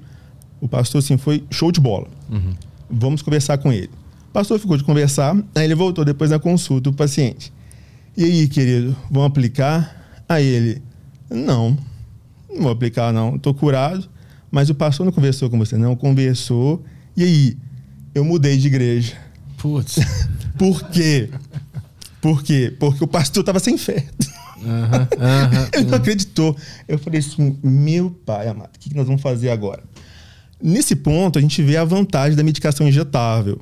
[0.60, 2.08] O pastor, assim, foi show de bola.
[2.30, 2.54] Uhum.
[2.90, 3.90] Vamos conversar com ele.
[4.30, 7.54] O pastor ficou de conversar, aí ele voltou depois da consulta, o paciente.
[8.18, 10.24] E aí, querido, vão aplicar?
[10.28, 10.82] Aí ele:
[11.30, 11.78] não,
[12.52, 14.10] não vou aplicar, não, estou curado.
[14.50, 16.84] Mas o pastor não conversou com você, não, conversou.
[17.16, 17.58] E aí,
[18.16, 19.14] eu mudei de igreja.
[19.58, 20.00] Putz.
[20.58, 21.30] Por quê?
[22.24, 22.74] Por quê?
[22.80, 24.06] Porque o pastor estava sem fé.
[24.62, 26.56] Uhum, uhum, ele não acreditou.
[26.88, 29.84] Eu falei assim: meu pai amado, o que nós vamos fazer agora?
[30.62, 33.60] Nesse ponto, a gente vê a vantagem da medicação injetável.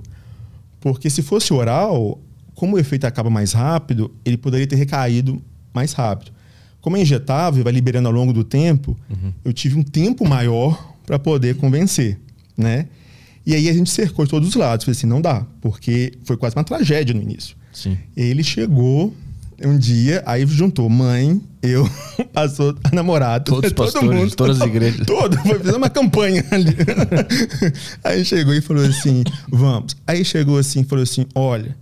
[0.80, 2.20] Porque se fosse oral,
[2.53, 5.41] como o efeito acaba mais rápido, ele poderia ter recaído
[5.74, 6.32] mais rápido.
[6.82, 9.34] Como é injetável, vai liberando ao longo do tempo, uhum.
[9.43, 12.20] eu tive um tempo maior para poder convencer,
[12.55, 12.88] né?
[13.43, 14.86] E aí a gente cercou de todos os lados.
[14.86, 17.59] Falei assim, não dá, porque foi quase uma tragédia no início.
[17.72, 17.97] Sim.
[18.15, 19.13] Ele chegou
[19.63, 21.88] um dia, aí juntou mãe, eu,
[22.34, 25.05] passou a namorada, todos os pastores, todo mundo, todas as igrejas.
[25.05, 26.76] Todo, foi fazer uma campanha ali.
[28.03, 29.95] aí chegou e falou assim, vamos.
[30.07, 31.76] Aí chegou assim, falou assim, olha,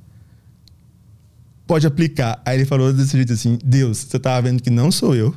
[1.65, 2.41] pode aplicar.
[2.45, 5.33] Aí ele falou desse jeito assim, Deus, você tava vendo que não sou eu.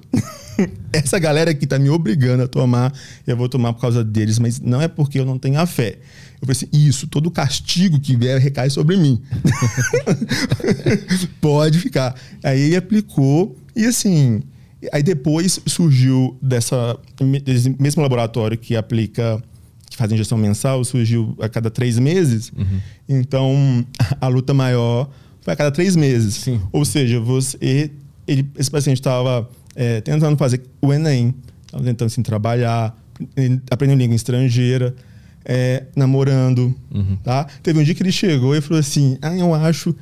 [0.92, 2.92] Essa galera aqui tá me obrigando a tomar,
[3.26, 5.98] eu vou tomar por causa deles, mas não é porque eu não tenho a fé.
[6.40, 9.22] Eu falei assim, isso, todo castigo que vier recai sobre mim.
[11.40, 12.14] Pode ficar.
[12.42, 14.42] Aí ele aplicou e assim,
[14.92, 16.98] aí depois surgiu dessa
[17.44, 19.42] desse mesmo laboratório que aplica
[19.92, 22.50] que faz injeção mensal, surgiu a cada três meses.
[22.56, 22.80] Uhum.
[23.08, 23.86] Então,
[24.20, 25.08] a luta maior
[25.42, 26.34] foi a cada três meses.
[26.36, 26.60] Sim.
[26.72, 27.90] Ou seja, você,
[28.26, 31.34] ele, esse paciente estava é, tentando fazer o Enem,
[31.70, 32.96] tentando assim, trabalhar,
[33.70, 34.94] aprendendo língua estrangeira
[35.44, 37.16] é, namorando, uhum.
[37.22, 37.46] tá?
[37.62, 39.94] Teve um dia que ele chegou e falou assim, ah, eu acho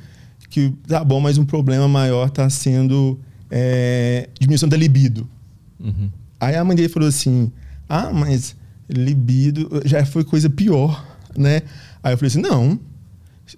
[0.49, 3.19] que tá bom, mas um problema maior está sendo
[3.49, 5.27] é, diminuição da libido.
[5.79, 6.09] Uhum.
[6.39, 7.51] Aí a mãe dele falou assim,
[7.87, 8.55] ah, mas
[8.89, 11.05] libido já foi coisa pior,
[11.37, 11.61] né?
[12.03, 12.79] Aí eu falei assim, não,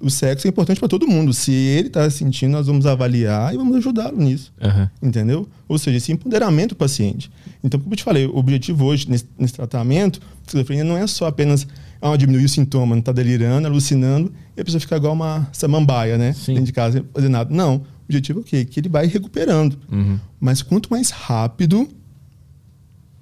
[0.01, 1.33] o sexo é importante para todo mundo.
[1.33, 4.53] Se ele está sentindo, nós vamos avaliar e vamos ajudá-lo nisso.
[4.61, 5.09] Uhum.
[5.09, 5.47] Entendeu?
[5.67, 7.31] Ou seja, esse empoderamento do paciente.
[7.63, 11.27] Então, como eu te falei, o objetivo hoje nesse, nesse tratamento, esquizofrenia não é só
[11.27, 11.67] apenas
[12.01, 16.17] ah, diminuir o sintoma, não está delirando, alucinando, e a pessoa fica igual uma samambaia,
[16.17, 16.33] né?
[16.33, 16.53] Sim.
[16.53, 17.53] Dentro de casa, sem fazer nada.
[17.53, 17.75] Não.
[17.77, 18.65] O objetivo é o quê?
[18.65, 19.77] Que ele vai recuperando.
[19.91, 20.19] Uhum.
[20.39, 21.87] Mas quanto mais rápido,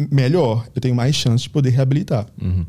[0.09, 0.67] melhor.
[0.73, 2.25] Eu tenho mais chance de poder reabilitar.
[2.41, 2.65] Uhum.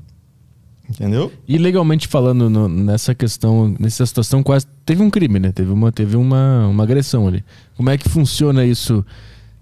[0.88, 1.32] Entendeu?
[1.46, 5.52] E legalmente falando no, nessa questão, nessa situação, quase teve um crime, né?
[5.52, 7.44] Teve uma, teve uma, uma agressão ali.
[7.76, 9.04] Como é que funciona isso?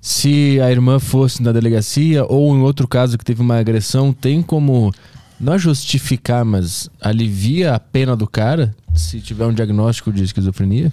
[0.01, 4.43] Se a irmã fosse na delegacia ou em outro caso que teve uma agressão, tem
[4.43, 4.93] como
[5.39, 10.91] não justificar, mas alivia a pena do cara se tiver um diagnóstico de esquizofrenia?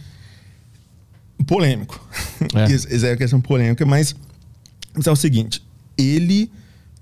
[1.45, 2.05] Polêmico.
[2.53, 2.65] É.
[2.71, 4.13] Isso é uma questão polêmica, mas,
[4.93, 5.63] mas é o seguinte:
[5.97, 6.51] ele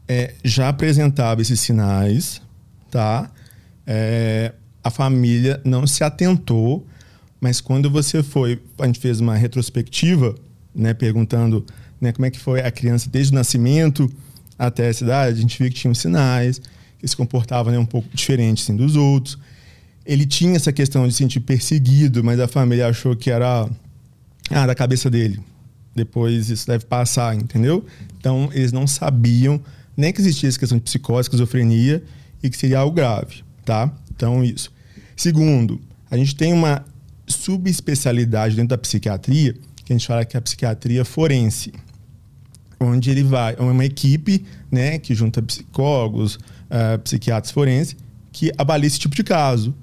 [0.08, 2.42] é, já apresentava esses sinais
[2.96, 3.30] tá?
[3.86, 6.88] É, a família não se atentou,
[7.42, 10.34] mas quando você foi, a gente fez uma retrospectiva,
[10.74, 11.66] né, perguntando
[12.00, 14.10] né, como é que foi a criança desde o nascimento
[14.58, 16.62] até essa idade, a gente viu que tinha sinais,
[16.98, 19.38] que se comportava né, um pouco diferente assim, dos outros.
[20.06, 23.70] Ele tinha essa questão de se sentir perseguido, mas a família achou que era
[24.50, 25.42] ah, da cabeça dele.
[25.94, 27.86] Depois isso deve passar, entendeu?
[28.18, 29.60] Então eles não sabiam
[29.98, 32.02] nem que existia essa questão de psicose, esquizofrenia,
[32.46, 33.92] e que seria algo grave, tá?
[34.16, 34.72] Então, isso.
[35.16, 36.86] Segundo, a gente tem uma
[37.28, 41.74] subespecialidade dentro da psiquiatria, que a gente fala que é a psiquiatria forense,
[42.80, 47.96] onde ele vai, é uma equipe, né, que junta psicólogos, uh, psiquiatras forenses,
[48.32, 49.74] que avalia esse tipo de caso,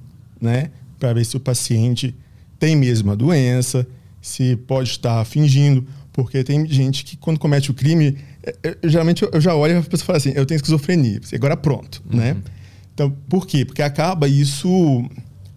[0.41, 2.15] né, para ver se o paciente
[2.59, 3.87] tem mesmo a doença
[4.21, 9.27] se pode estar fingindo, porque tem gente que quando comete o crime, é, é, geralmente
[9.31, 12.19] eu já olho e a pessoa fala assim, eu tenho esquizofrenia, agora pronto, uhum.
[12.19, 12.37] né?
[12.93, 13.65] Então, por quê?
[13.65, 15.05] Porque acaba isso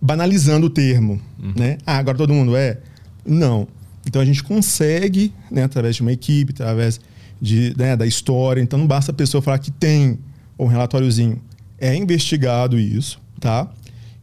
[0.01, 1.53] banalizando o termo, uhum.
[1.57, 1.77] né?
[1.85, 2.79] Ah, agora todo mundo é?
[3.25, 3.67] Não.
[4.05, 6.99] Então a gente consegue, né, através de uma equipe, através
[7.41, 10.19] de, né, da história, então não basta a pessoa falar que tem
[10.57, 11.41] um relatóriozinho.
[11.79, 13.69] É investigado isso, tá?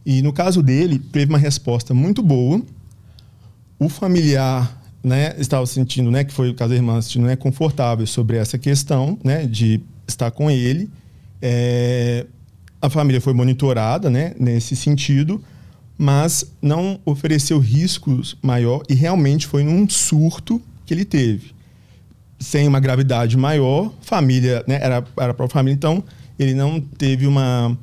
[0.05, 2.61] E no caso dele, teve uma resposta muito boa.
[3.77, 8.07] O familiar né, estava sentindo, né, que foi o caso da irmã, sentindo né, confortável
[8.07, 10.89] sobre essa questão, né, de estar com ele.
[11.41, 12.25] É,
[12.81, 15.43] a família foi monitorada, né, nesse sentido,
[15.97, 21.51] mas não ofereceu riscos maior e realmente foi num surto que ele teve.
[22.39, 26.03] Sem uma gravidade maior, família, né, era, era a família, então
[26.39, 27.77] ele não teve uma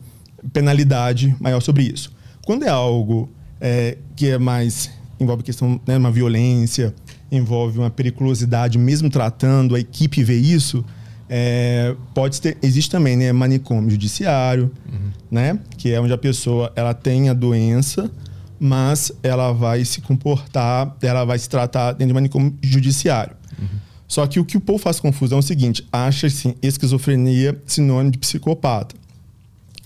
[0.53, 2.13] penalidade maior sobre isso.
[2.45, 4.91] Quando é algo é, que é mais
[5.21, 6.95] envolve questão né, uma violência
[7.31, 10.85] envolve uma periculosidade, mesmo tratando, a equipe vê isso,
[11.29, 15.11] é, pode ter, existe também né, manicômio judiciário, uhum.
[15.31, 18.11] né, que é onde a pessoa ela tem a doença,
[18.59, 23.37] mas ela vai se comportar, ela vai se tratar dentro de manicômio judiciário.
[23.59, 23.69] Uhum.
[24.09, 28.11] Só que o que o povo faz confusão é o seguinte: acha assim, esquizofrenia sinônimo
[28.11, 28.97] de psicopata.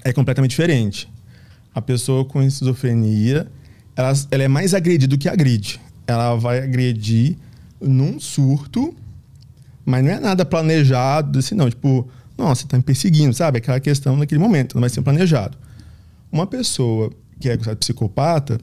[0.03, 1.09] É completamente diferente.
[1.75, 3.47] A pessoa com esquizofrenia,
[3.95, 7.37] ela, ela é mais agredida do que agride ela vai agredir
[7.81, 8.95] num surto,
[9.85, 11.69] mas não é nada planejado, assim, não.
[11.69, 13.59] Tipo, nossa, você tá me perseguindo, sabe?
[13.59, 15.57] Aquela questão naquele momento, não vai ser planejado.
[16.33, 18.59] Uma pessoa que é psicopata,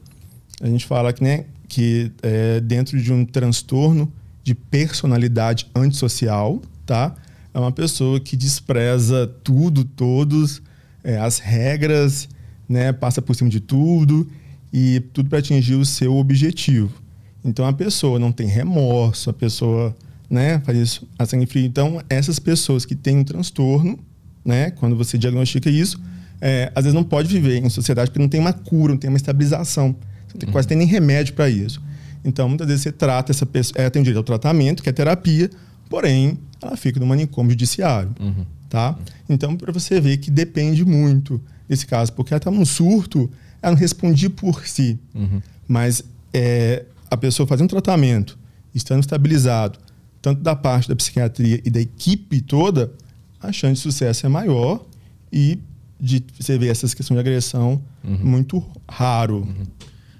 [0.60, 4.12] a gente fala que, né, que é dentro de um transtorno
[4.44, 7.14] de personalidade antissocial, tá?
[7.54, 10.62] É uma pessoa que despreza tudo, todos,
[11.04, 12.28] é, as regras,
[12.68, 12.92] né?
[12.92, 14.28] Passa por cima de tudo
[14.72, 17.01] e tudo para atingir o seu objetivo.
[17.44, 19.94] Então a pessoa não tem remorso, a pessoa
[20.32, 21.66] né, faz isso a sangue frio.
[21.66, 23.98] Então, essas pessoas que têm um transtorno,
[24.44, 26.00] né, quando você diagnostica isso,
[26.40, 29.10] é, às vezes não pode viver em sociedade porque não tem uma cura, não tem
[29.10, 29.94] uma estabilização.
[30.26, 30.52] Você tem, uhum.
[30.52, 31.82] quase tem nem remédio para isso.
[32.24, 35.50] Então, muitas vezes você trata essa pessoa, ela tem direito ao tratamento, que é terapia,
[35.90, 38.14] porém, ela fica no manicômio judiciário.
[38.18, 38.46] Uhum.
[38.70, 38.98] Tá?
[39.28, 41.38] Então, para você ver que depende muito
[41.68, 43.30] desse caso, porque ela está num surto,
[43.60, 44.98] ela não respondia por si.
[45.14, 45.42] Uhum.
[45.68, 48.38] Mas é, a pessoa fazendo tratamento,
[48.74, 49.78] estando estabilizado,
[50.22, 52.90] tanto da parte da psiquiatria e da equipe toda,
[53.38, 54.82] a chance de sucesso é maior
[55.30, 55.58] e
[56.00, 58.18] de você ver essas questões de agressão uhum.
[58.22, 59.40] muito raro.
[59.40, 59.66] Uhum.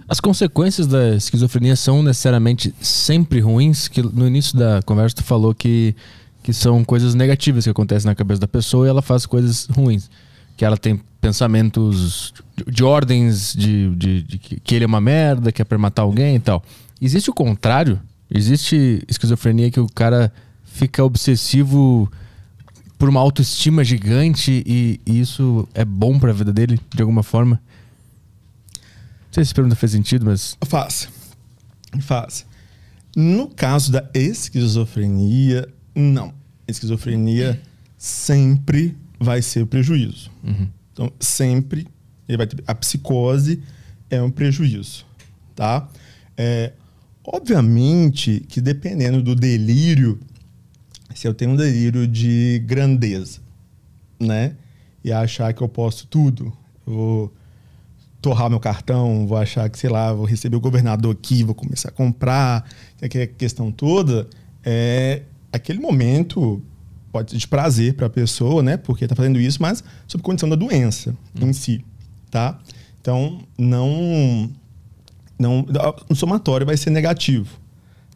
[0.06, 3.88] As consequências da esquizofrenia são necessariamente sempre ruins?
[3.88, 5.96] Que no início da conversa tu falou que,
[6.42, 10.10] que são coisas negativas que acontecem na cabeça da pessoa e ela faz coisas ruins.
[10.58, 15.50] Que ela tem pensamentos de, de ordens de, de, de, que ele é uma merda,
[15.50, 16.62] que é pra matar alguém e tal.
[17.04, 18.00] Existe o contrário?
[18.30, 20.32] Existe esquizofrenia que o cara
[20.64, 22.10] fica obsessivo
[22.96, 27.24] por uma autoestima gigante e, e isso é bom para a vida dele de alguma
[27.24, 27.60] forma?
[28.76, 30.56] Não sei se a pergunta fez sentido, mas.
[30.64, 31.08] Faz.
[32.00, 32.46] Faz.
[33.16, 36.32] No caso da esquizofrenia, não.
[36.68, 37.60] Esquizofrenia
[37.98, 40.30] sempre vai ser o prejuízo.
[40.44, 40.68] Uhum.
[40.92, 41.86] Então, sempre
[42.28, 43.62] ele vai ter, a psicose
[44.08, 45.04] é um prejuízo,
[45.54, 45.88] tá?
[46.36, 46.72] É,
[47.24, 50.18] Obviamente que dependendo do delírio,
[51.14, 53.40] se eu tenho um delírio de grandeza,
[54.18, 54.56] né?
[55.04, 56.52] E achar que eu posso tudo,
[56.86, 57.34] eu vou
[58.20, 61.88] torrar meu cartão, vou achar que, sei lá, vou receber o governador aqui, vou começar
[61.88, 62.68] a comprar,
[63.00, 64.28] aquela questão toda,
[64.64, 66.62] é aquele momento
[67.12, 68.76] pode ser de prazer para a pessoa, né?
[68.76, 71.48] Porque está fazendo isso, mas sob condição da doença hum.
[71.48, 71.84] em si,
[72.30, 72.58] tá?
[73.00, 74.50] Então, não
[75.38, 75.66] não,
[76.08, 77.58] o somatório vai ser negativo,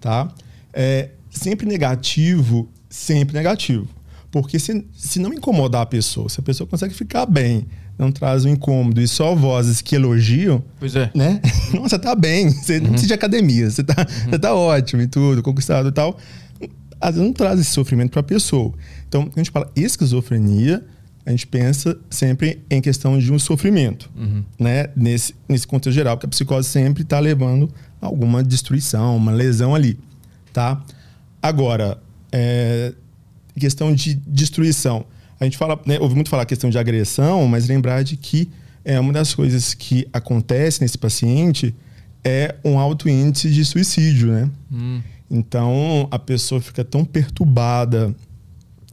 [0.01, 0.29] tá?
[0.73, 3.89] É, sempre negativo, sempre negativo.
[4.31, 7.67] Porque se, se não incomodar a pessoa, se a pessoa consegue ficar bem,
[7.99, 11.11] não traz um incômodo e só vozes que elogiam, pois é.
[11.15, 11.41] né?
[11.73, 12.83] Nossa, tá bem, você uhum.
[12.83, 14.31] não precisa de academia, você tá, uhum.
[14.31, 16.19] você tá ótimo e tudo, conquistado e tal.
[17.01, 18.73] Às vezes não traz esse sofrimento para a pessoa.
[19.09, 20.85] Então, a gente fala esquizofrenia,
[21.27, 24.45] a gente pensa sempre em questão de um sofrimento, uhum.
[24.57, 24.89] né?
[24.95, 27.69] Nesse, nesse contexto geral, porque a psicose sempre está levando
[28.01, 29.99] a alguma destruição, uma lesão ali,
[30.53, 30.81] tá?
[31.43, 31.99] Agora,
[32.31, 32.95] é,
[33.59, 35.05] questão de destruição.
[35.41, 38.49] A gente fala, né, ouve muito falar a questão de agressão, mas lembrar de que
[38.85, 41.75] é uma das coisas que acontece nesse paciente
[42.25, 44.51] é um alto índice de suicídio, né?
[44.73, 45.01] Hum.
[45.29, 48.15] Então, a pessoa fica tão perturbada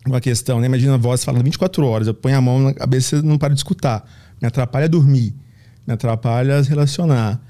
[0.05, 0.67] uma questão, né?
[0.67, 3.53] Imagina a voz falando 24 horas, eu ponho a mão na cabeça e não paro
[3.53, 4.03] de escutar.
[4.41, 5.33] Me atrapalha dormir,
[5.87, 7.41] me atrapalha relacionar.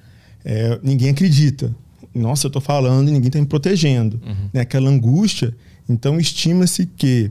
[0.46, 1.74] É, ninguém acredita.
[2.14, 4.22] nossa, eu tô falando e ninguém tá me protegendo.
[4.54, 4.62] Né?
[4.62, 5.56] Aquela angústia.
[5.90, 7.30] Então, estima-se que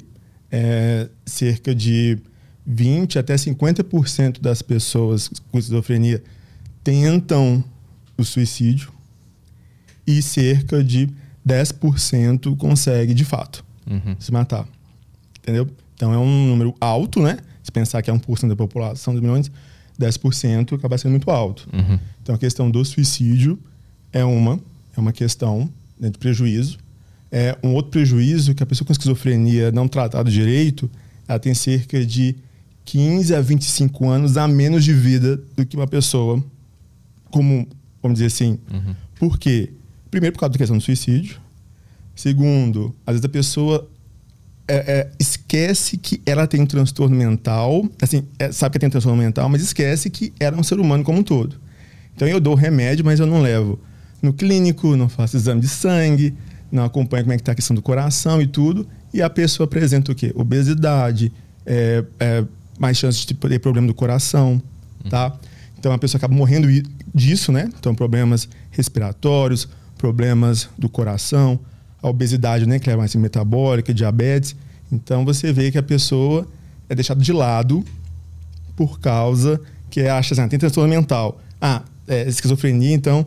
[0.51, 2.19] é, cerca de
[2.67, 6.23] 20 até 50% das pessoas com esquizofrenia
[6.83, 7.63] tentam
[8.19, 8.91] o suicídio
[10.07, 11.09] e cerca de
[11.47, 14.15] 10% consegue de fato Uhum.
[14.19, 14.67] se matar.
[15.43, 15.69] Entendeu?
[15.95, 17.39] Então é um número alto, né?
[17.63, 19.51] Se pensar que é 1% da população dos milhões,
[19.99, 21.69] 10% acaba sendo muito alto.
[21.73, 21.99] Uhum.
[22.23, 23.59] Então a questão do suicídio
[24.13, 24.61] é uma,
[24.97, 25.69] é uma questão
[25.99, 26.79] né, de prejuízo.
[27.31, 30.91] É um outro prejuízo que a pessoa com esquizofrenia não tratada direito,
[31.27, 32.37] ela tem cerca de
[32.85, 36.43] 15 a 25 anos a menos de vida do que uma pessoa
[37.31, 37.67] comum,
[38.03, 38.59] vamos dizer assim.
[38.71, 38.95] Uhum.
[39.17, 39.73] Por quê?
[40.11, 41.41] Primeiro, por causa da questão do suicídio.
[42.15, 43.89] Segundo, às vezes a pessoa
[44.69, 48.91] é, é, esquece que ela tem um transtorno mental, assim, é, sabe que tem um
[48.91, 51.61] transtorno mental, mas esquece que ela é um ser humano como um todo.
[52.15, 53.79] Então eu dou remédio, mas eu não levo
[54.23, 56.35] no clínico, não faço exame de sangue,
[56.71, 59.65] não acompanho como é que está a questão do coração e tudo, e a pessoa
[59.65, 60.33] apresenta o quê?
[60.35, 61.33] Obesidade,
[61.67, 62.45] é, é,
[62.79, 64.63] mais chances de ter problema do coração,
[65.11, 65.37] tá?
[65.79, 66.69] Então a pessoa acaba morrendo
[67.13, 67.69] disso, né?
[67.79, 71.59] Então problemas respiratórios, problemas do coração,
[72.03, 74.57] a obesidade, né, que é mais metabólica, diabetes.
[74.91, 76.47] Então você vê que a pessoa
[76.89, 77.85] é deixada de lado
[78.77, 81.41] por causa que acha assim, ah, tem transtorno mental.
[81.61, 83.25] Ah, é esquizofrenia, então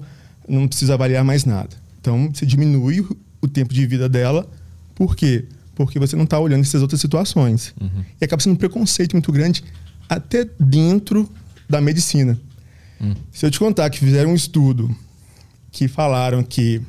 [0.48, 1.70] não precisa avaliar mais nada.
[2.02, 4.50] Então você diminui o- tempo de vida dela.
[4.96, 5.46] Por quê?
[5.76, 7.76] Porque você não está olhando essas outras situações.
[8.20, 9.64] E acaba sendo um preconceito muito grande
[10.10, 11.30] até dentro
[11.70, 12.40] da medicina.
[13.32, 14.94] Se eu te contar que fizeram um estudo
[15.72, 16.82] que falaram que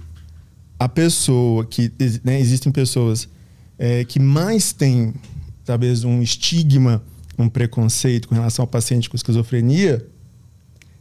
[0.78, 3.28] a pessoa que né, existem pessoas
[3.78, 5.14] é, que mais têm
[5.64, 7.02] talvez um estigma,
[7.38, 10.06] um preconceito com relação ao paciente com esquizofrenia,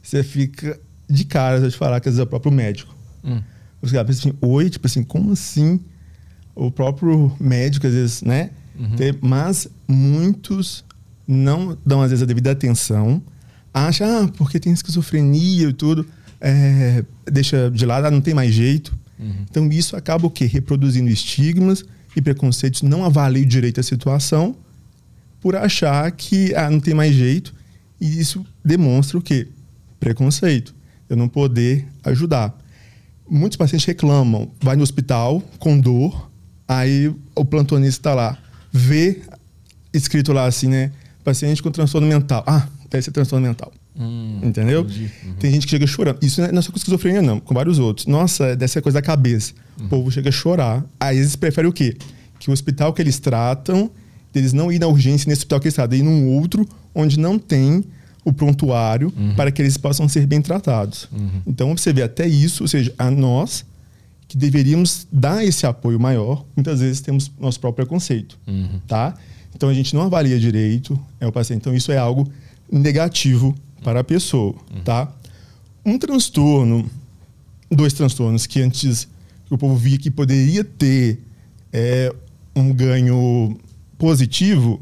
[0.01, 2.93] você fica de cara de falar que às vezes é o próprio médico.
[3.23, 3.41] Hum.
[3.81, 5.79] Os caras pensam assim, oi, tipo assim, como assim?
[6.55, 8.49] O próprio médico, às vezes, né?
[8.97, 10.83] Tem- mas muitos
[11.27, 13.21] não dão, às vezes, a devida atenção.
[13.73, 16.05] Acham, ah, porque tem esquizofrenia e tudo,
[16.39, 18.97] é, deixa de lado, ah, não tem mais jeito.
[19.19, 20.45] Então, isso acaba o quê?
[20.45, 21.83] Reproduzindo estigmas
[22.15, 24.55] e preconceitos, não avalia direito a situação
[25.41, 27.53] por achar que ah, não tem mais jeito.
[27.99, 29.47] E isso demonstra o quê?
[29.99, 30.73] Preconceito.
[31.09, 32.57] Eu não poder ajudar.
[33.29, 36.29] Muitos pacientes reclamam, vai no hospital com dor,
[36.67, 38.37] aí o plantonista está lá,
[38.71, 39.21] vê
[39.93, 40.91] escrito lá assim, né?
[41.23, 42.43] Paciente com transtorno mental.
[42.45, 43.71] Ah, deve ser transtorno mental.
[43.97, 44.81] Hum, Entendeu?
[44.81, 45.09] entendi.
[45.39, 46.17] Tem gente que chega chorando.
[46.21, 48.05] Isso não é não é só com esquizofrenia, não, com vários outros.
[48.07, 49.53] Nossa, dessa coisa da cabeça.
[49.79, 50.83] O povo chega a chorar.
[50.99, 51.97] Aí eles preferem o quê?
[52.39, 53.89] Que o hospital que eles tratam,
[54.33, 57.39] eles não ir na urgência nesse hospital que eles tratam, ir num outro onde não
[57.39, 57.83] tem
[58.23, 61.07] o prontuário para que eles possam ser bem tratados.
[61.47, 63.63] Então você vê até isso, ou seja, a nós
[64.27, 68.79] que deveríamos dar esse apoio maior, muitas vezes temos nosso próprio preconceito, Uhum.
[68.87, 69.13] tá?
[69.55, 71.59] Então a gente não avalia direito é o paciente.
[71.61, 72.27] Então isso é algo
[72.71, 73.55] negativo
[73.85, 75.13] para a pessoa, tá?
[75.85, 76.89] Um transtorno,
[77.69, 79.07] dois transtornos que antes
[79.47, 81.19] o povo via que poderia ter
[81.71, 82.11] é,
[82.55, 83.55] um ganho
[83.95, 84.81] positivo,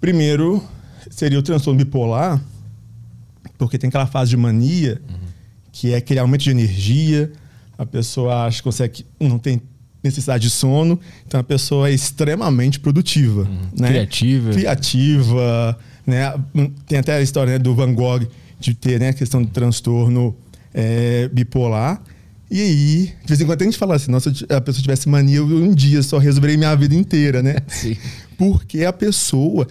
[0.00, 0.62] primeiro
[1.10, 2.40] seria o transtorno bipolar,
[3.58, 5.02] porque tem aquela fase de mania,
[5.72, 7.32] que é aquele aumento de energia,
[7.76, 9.60] a pessoa acha que consegue, não tem
[10.00, 13.48] necessidade de sono, então a pessoa é extremamente produtiva.
[13.76, 13.88] Né?
[13.88, 14.52] Criativa.
[14.52, 15.76] Criativa,
[16.06, 16.32] né?
[16.86, 18.26] Tem até a história né, do Van Gogh
[18.58, 20.34] de ter né, a questão do transtorno
[20.72, 22.00] é, bipolar.
[22.48, 25.08] E aí, de vez em quando a gente fala assim, nossa, se a pessoa tivesse
[25.08, 27.56] mania, eu um dia só resolveria minha vida inteira, né?
[27.66, 27.96] Sim.
[28.38, 29.66] Porque a pessoa.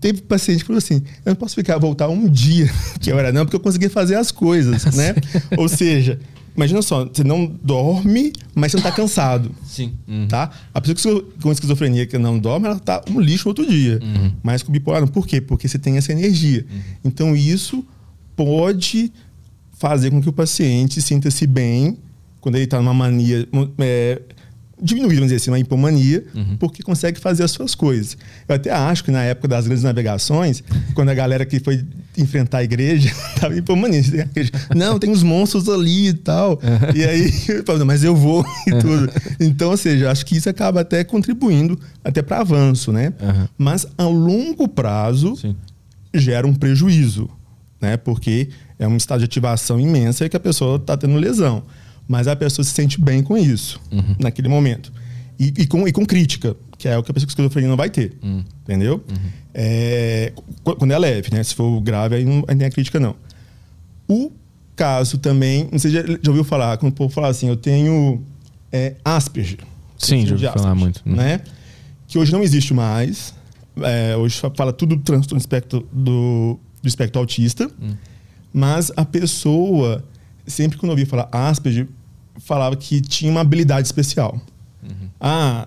[0.00, 2.68] Teve paciente que falou assim: eu não posso ficar, voltar um dia,
[3.00, 5.14] que eu era não, porque eu consegui fazer as coisas, né?
[5.56, 6.18] Ou seja,
[6.58, 9.54] imagina só, você não dorme, mas você não tá cansado.
[9.64, 9.92] Sim.
[10.08, 10.26] Uhum.
[10.26, 10.50] Tá?
[10.74, 14.00] A pessoa com esquizofrenia que não dorme, ela tá um lixo outro dia.
[14.42, 15.40] Mas com bipolar, por quê?
[15.40, 16.66] Porque você tem essa energia.
[17.04, 17.86] Então, isso
[18.34, 19.12] pode
[19.78, 21.96] fazer com que o paciente sinta-se bem
[22.40, 23.48] quando ele está numa mania
[23.78, 24.20] é,
[24.80, 26.24] vamos dizer assim, uma hipomania,
[26.58, 28.16] porque consegue fazer as suas coisas.
[28.48, 30.62] Eu até acho que na época das grandes navegações,
[30.94, 31.84] quando a galera que foi
[32.18, 33.10] enfrentar a igreja,
[33.40, 34.28] tava em hipomania.
[34.74, 36.60] Não, tem uns monstros ali e tal.
[36.94, 39.10] E aí, eu falo, "Não, mas eu vou e tudo.
[39.40, 43.12] Então, ou seja, acho que isso acaba até contribuindo até para avanço, né?
[43.20, 43.48] Aham.
[43.56, 45.54] Mas a longo prazo Sim.
[46.14, 47.30] gera um prejuízo,
[47.80, 47.96] né?
[47.96, 48.48] Porque
[48.78, 51.62] é um estado de ativação imensa e que a pessoa está tendo lesão.
[52.06, 53.78] Mas a pessoa se sente bem com isso,
[54.18, 54.90] naquele momento.
[55.38, 57.76] E, e com, e com crítica, que é o que a pessoa com esquizofrenia não
[57.76, 58.16] vai ter.
[58.62, 59.04] Entendeu?
[59.52, 61.42] É, qu- quando é leve, né?
[61.42, 63.16] Se for grave, aí não aí não tem a crítica, não.
[64.08, 64.30] O
[64.76, 67.56] caso também, não sei se já, já ouviu falar, quando o povo fala assim, eu
[67.56, 68.22] tenho
[68.72, 69.58] é, Asperger.
[69.98, 71.02] Sim, já ouvi falar muito.
[71.04, 71.14] Hum.
[71.16, 71.40] Né?
[72.06, 73.34] Que hoje não existe mais.
[73.80, 77.68] É, hoje fala tudo do transtorno espectro do, do espectro autista.
[77.82, 77.94] Hum.
[78.52, 80.04] Mas a pessoa,
[80.46, 81.88] sempre quando eu ouvia falar Asperger,
[82.38, 84.40] falava que tinha uma habilidade especial.
[84.82, 85.08] Uhum.
[85.20, 85.66] Ah,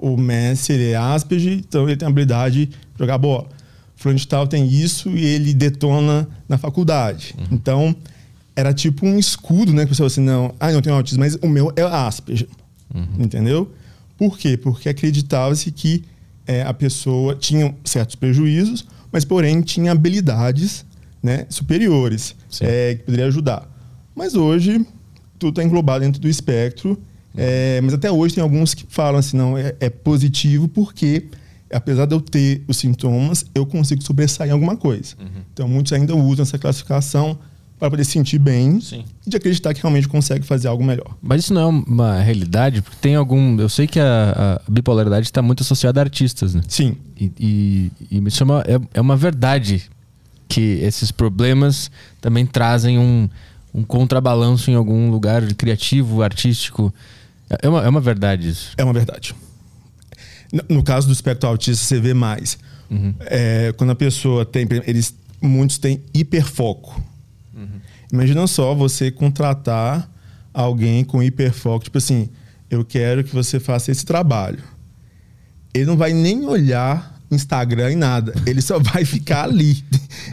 [0.00, 3.48] o Messi ele é Asperger, então ele tem a habilidade de jogar bola.
[3.96, 7.34] Fulano de tal tem isso e ele detona na faculdade.
[7.38, 7.46] Uhum.
[7.52, 7.96] Então,
[8.54, 9.86] era tipo um escudo, né?
[9.86, 12.48] Que você assim, não, ah, não tenho autismo, mas o meu é Asperger.
[12.94, 13.06] Uhum.
[13.18, 13.72] Entendeu?
[14.16, 14.56] Por quê?
[14.56, 16.04] Porque acreditava-se que
[16.46, 20.84] é, a pessoa tinha certos prejuízos, mas porém tinha habilidades
[21.22, 23.68] né, superiores é, que poderia ajudar.
[24.14, 24.86] Mas hoje
[25.38, 26.98] tudo está englobado dentro do espectro.
[27.36, 31.26] É, mas até hoje tem alguns que falam assim, não, é, é, positivo porque,
[31.72, 35.14] apesar de eu ter os sintomas, eu consigo sobressair em alguma coisa.
[35.20, 35.42] Uhum.
[35.52, 37.38] Então, muitos ainda usam essa classificação
[37.78, 39.04] para poder se sentir bem Sim.
[39.26, 41.14] e de acreditar que realmente consegue fazer algo melhor.
[41.20, 42.80] Mas isso não é uma realidade?
[42.80, 43.60] Porque tem algum...
[43.60, 46.62] Eu sei que a, a bipolaridade está muito associada a artistas, né?
[46.68, 46.96] Sim.
[47.20, 49.90] E, e, e isso é uma, é, é uma verdade
[50.48, 53.28] que esses problemas também trazem um
[53.76, 56.92] um contrabalanço em algum lugar criativo, artístico.
[57.48, 58.72] É uma, é uma verdade isso.
[58.76, 59.34] É uma verdade.
[60.68, 62.58] No, caso do espectro autista, você vê mais.
[62.90, 63.14] Uhum.
[63.20, 64.66] É, quando a pessoa tem.
[64.86, 67.02] Eles, muitos têm hiperfoco.
[67.54, 67.80] Uhum.
[68.12, 70.10] Imagina só você contratar
[70.52, 71.84] alguém com hiperfoco.
[71.84, 72.28] Tipo assim,
[72.70, 74.62] eu quero que você faça esse trabalho.
[75.74, 78.32] Ele não vai nem olhar Instagram e nada.
[78.46, 79.84] Ele só vai ficar ali.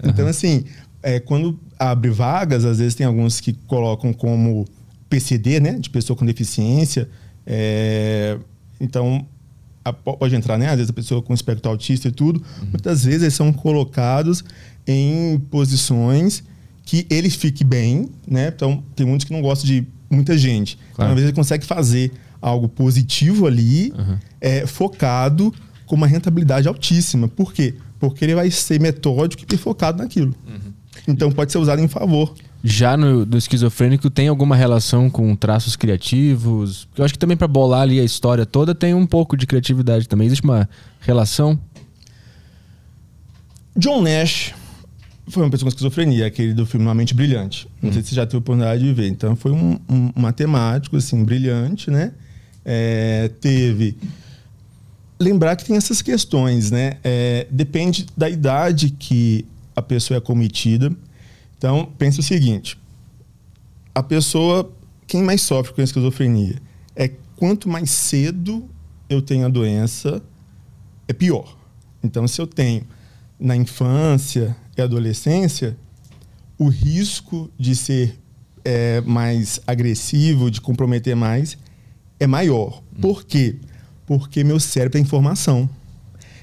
[0.04, 0.64] Então, assim,
[1.02, 4.66] é, quando abre vagas, às vezes tem alguns que colocam como
[5.14, 5.78] PCD, né?
[5.78, 7.08] De pessoa com deficiência.
[7.46, 8.36] É,
[8.82, 9.24] então,
[9.86, 10.70] a, pode entrar, né?
[10.70, 12.44] Às vezes a pessoa com espectro autista e tudo.
[12.62, 12.70] Uhum.
[12.72, 14.44] Muitas vezes eles são colocados
[14.88, 16.44] em posições
[16.84, 18.48] que ele fique bem, né?
[18.48, 20.80] Então, tem muitos que não gostam de muita gente.
[20.80, 21.12] Então, claro.
[21.12, 22.12] Então, às vezes ele consegue fazer
[22.42, 24.18] algo positivo ali, uhum.
[24.42, 25.54] é, focado
[25.86, 27.28] com uma rentabilidade altíssima.
[27.28, 27.76] Por quê?
[28.00, 30.36] Porque ele vai ser metódico e focado naquilo.
[30.48, 30.74] Uhum.
[31.08, 32.34] Então pode ser usado em favor.
[32.64, 36.88] Já no do esquizofrênico tem alguma relação com traços criativos?
[36.98, 40.08] Eu acho que também para bolar ali a história toda tem um pouco de criatividade
[40.08, 40.28] também.
[40.28, 40.70] Existe uma
[41.02, 41.60] relação?
[43.76, 44.54] John Nash
[45.28, 47.68] foi uma pessoa com esquizofrenia, aquele do filme Uma Mente Brilhante.
[47.82, 47.94] Não hum.
[47.94, 49.08] sei se você já teve oportunidade de ver.
[49.08, 52.14] Então foi um, um matemático assim brilhante, né?
[52.64, 53.98] É, teve
[55.20, 56.98] lembrar que tem essas questões, né?
[57.04, 59.46] É, depende da idade que
[59.76, 60.92] a pessoa é cometida.
[61.64, 62.78] Então, pense o seguinte:
[63.96, 64.70] a pessoa,
[65.08, 66.62] quem mais sofre com a esquizofrenia
[66.94, 68.70] é quanto mais cedo
[69.08, 70.22] eu tenho a doença,
[71.08, 71.56] é pior.
[72.04, 72.86] Então, se eu tenho
[73.40, 75.78] na infância e adolescência,
[76.58, 78.20] o risco de ser
[78.66, 81.58] é, mais agressivo, de comprometer mais,
[82.20, 82.84] é maior.
[83.00, 83.56] Por quê?
[84.06, 85.70] Porque meu cérebro tem informação.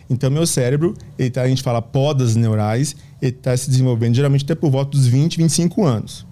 [0.09, 4.55] Então, meu cérebro, ele tá, a gente fala podas neurais, está se desenvolvendo geralmente até
[4.55, 6.27] por volta dos 20, 25 anos.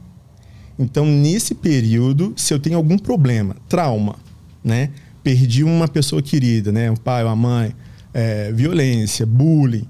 [0.78, 4.16] Então, nesse período, se eu tenho algum problema, trauma,
[4.62, 4.90] né?
[5.24, 6.90] Perdi uma pessoa querida, né?
[6.90, 7.74] Um pai, uma mãe,
[8.14, 9.84] é, violência, bullying.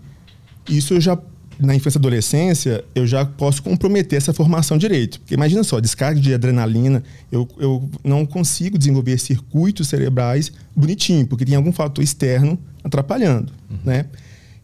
[0.69, 1.19] Isso eu já,
[1.61, 5.21] na infância e adolescência, eu já posso comprometer essa formação direito.
[5.21, 11.45] Porque imagina só, descarga de adrenalina, eu, eu não consigo desenvolver circuitos cerebrais bonitinho, porque
[11.45, 13.79] tem algum fator externo atrapalhando, uhum.
[13.85, 14.07] né?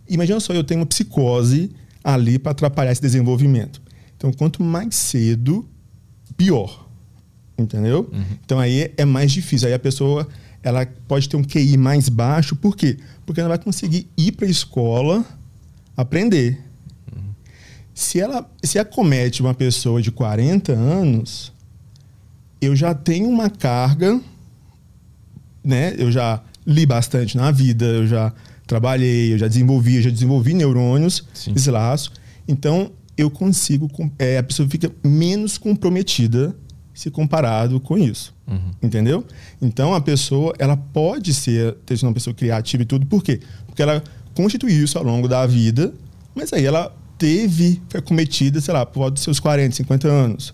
[0.08, 1.70] Imagina só, eu tenho uma psicose
[2.04, 3.80] ali para atrapalhar esse desenvolvimento.
[4.16, 5.66] Então, quanto mais cedo,
[6.36, 6.86] pior.
[7.56, 8.10] Entendeu?
[8.12, 8.24] Uhum.
[8.44, 9.68] Então, aí é mais difícil.
[9.68, 10.28] Aí a pessoa
[10.62, 12.54] ela pode ter um QI mais baixo.
[12.54, 12.98] Por quê?
[13.24, 15.24] Porque ela vai conseguir ir para a escola
[15.96, 16.60] aprender.
[17.14, 17.30] Uhum.
[17.94, 21.52] Se ela se acomete uma pessoa de 40 anos,
[22.60, 24.20] eu já tenho uma carga,
[25.62, 25.94] né?
[25.96, 28.32] Eu já li bastante na vida, eu já
[28.74, 31.52] trabalhei, eu já desenvolvi, eu já desenvolvi neurônios, Sim.
[31.54, 32.10] esse laço.
[32.46, 33.88] Então, eu consigo,
[34.18, 36.56] é, a pessoa fica menos comprometida
[36.92, 38.34] se comparado com isso.
[38.48, 38.70] Uhum.
[38.82, 39.24] Entendeu?
[39.62, 43.40] Então, a pessoa, ela pode ser, ter uma pessoa criativa e tudo, por quê?
[43.66, 44.02] Porque ela
[44.34, 45.94] constituiu isso ao longo da vida,
[46.34, 50.52] mas aí ela teve, foi cometida, sei lá, por volta dos seus 40, 50 anos,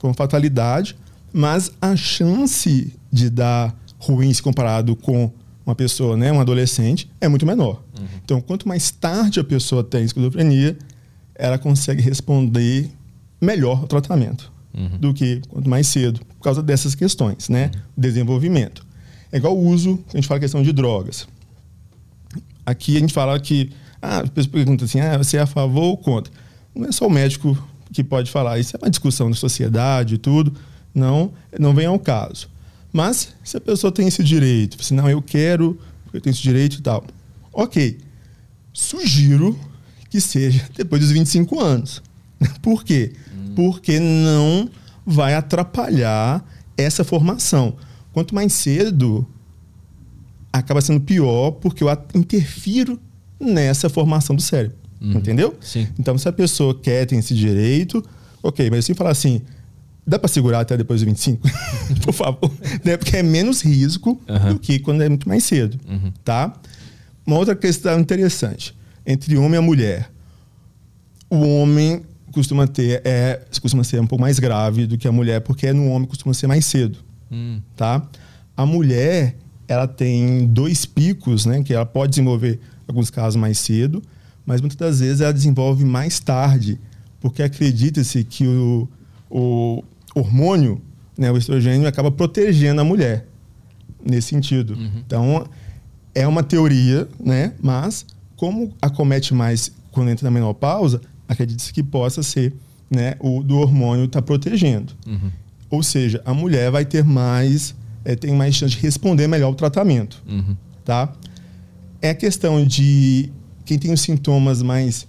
[0.00, 0.96] com fatalidade,
[1.32, 5.30] mas a chance de dar ruim se comparado com
[5.70, 7.82] uma pessoa, né, um adolescente, é muito menor.
[7.98, 8.06] Uhum.
[8.24, 10.76] Então, quanto mais tarde a pessoa tem esquizofrenia,
[11.34, 12.90] ela consegue responder
[13.40, 14.98] melhor ao tratamento uhum.
[14.98, 17.70] do que quanto mais cedo, por causa dessas questões, né?
[17.72, 17.80] Uhum.
[17.96, 18.86] Desenvolvimento.
[19.32, 21.26] É igual o uso, a gente fala questão de drogas.
[22.66, 23.70] Aqui a gente fala que,
[24.02, 26.32] ah, a pessoa pergunta assim, ah, você é a favor ou contra?
[26.74, 27.56] Não é só o médico
[27.92, 30.52] que pode falar, isso é uma discussão da sociedade e tudo,
[30.94, 32.48] não, não vem ao caso.
[32.92, 36.42] Mas se a pessoa tem esse direito, assim, não, eu quero, porque eu tenho esse
[36.42, 37.04] direito e tal.
[37.52, 37.98] Ok.
[38.72, 39.58] Sugiro
[40.08, 42.02] que seja depois dos 25 anos.
[42.62, 43.12] Por quê?
[43.34, 43.52] Hum.
[43.54, 44.68] Porque não
[45.06, 46.44] vai atrapalhar
[46.76, 47.76] essa formação.
[48.12, 49.26] Quanto mais cedo,
[50.52, 53.00] acaba sendo pior, porque eu interfiro
[53.38, 54.76] nessa formação do cérebro.
[55.00, 55.12] Uhum.
[55.12, 55.56] Entendeu?
[55.60, 55.88] Sim.
[55.98, 58.04] Então, se a pessoa quer, tem esse direito,
[58.42, 59.40] ok, mas assim falar assim,
[60.06, 61.48] dá para segurar até depois dos 25?
[62.02, 62.50] Por favor.
[62.84, 62.96] né?
[62.96, 64.54] Porque é menos risco uhum.
[64.54, 65.78] do que quando é muito mais cedo.
[65.88, 66.12] Uhum.
[66.24, 66.52] Tá?
[67.26, 68.74] Uma outra questão interessante.
[69.06, 70.10] Entre homem e mulher.
[71.28, 72.02] O homem
[72.32, 75.88] costuma ter é costuma ser um pouco mais grave do que a mulher porque no
[75.88, 76.98] homem costuma ser mais cedo
[77.30, 77.60] hum.
[77.76, 78.06] tá
[78.56, 79.36] a mulher
[79.66, 84.00] ela tem dois picos né que ela pode desenvolver alguns casos mais cedo
[84.46, 86.78] mas muitas das vezes ela desenvolve mais tarde
[87.20, 88.88] porque acredita-se que o,
[89.30, 89.82] o
[90.14, 90.80] hormônio
[91.16, 93.26] né o estrogênio acaba protegendo a mulher
[94.04, 94.90] nesse sentido uhum.
[95.06, 95.46] então
[96.14, 98.04] é uma teoria né mas
[98.36, 102.52] como acomete mais quando entra na menopausa acredita-se que possa ser
[102.90, 104.92] né, o do hormônio está protegendo.
[105.06, 105.30] Uhum.
[105.70, 107.74] Ou seja, a mulher vai ter mais,
[108.04, 110.20] é, tem mais chance de responder melhor o tratamento.
[110.28, 110.56] Uhum.
[110.84, 111.12] Tá?
[112.02, 113.30] É a questão de
[113.64, 115.06] quem tem os sintomas mais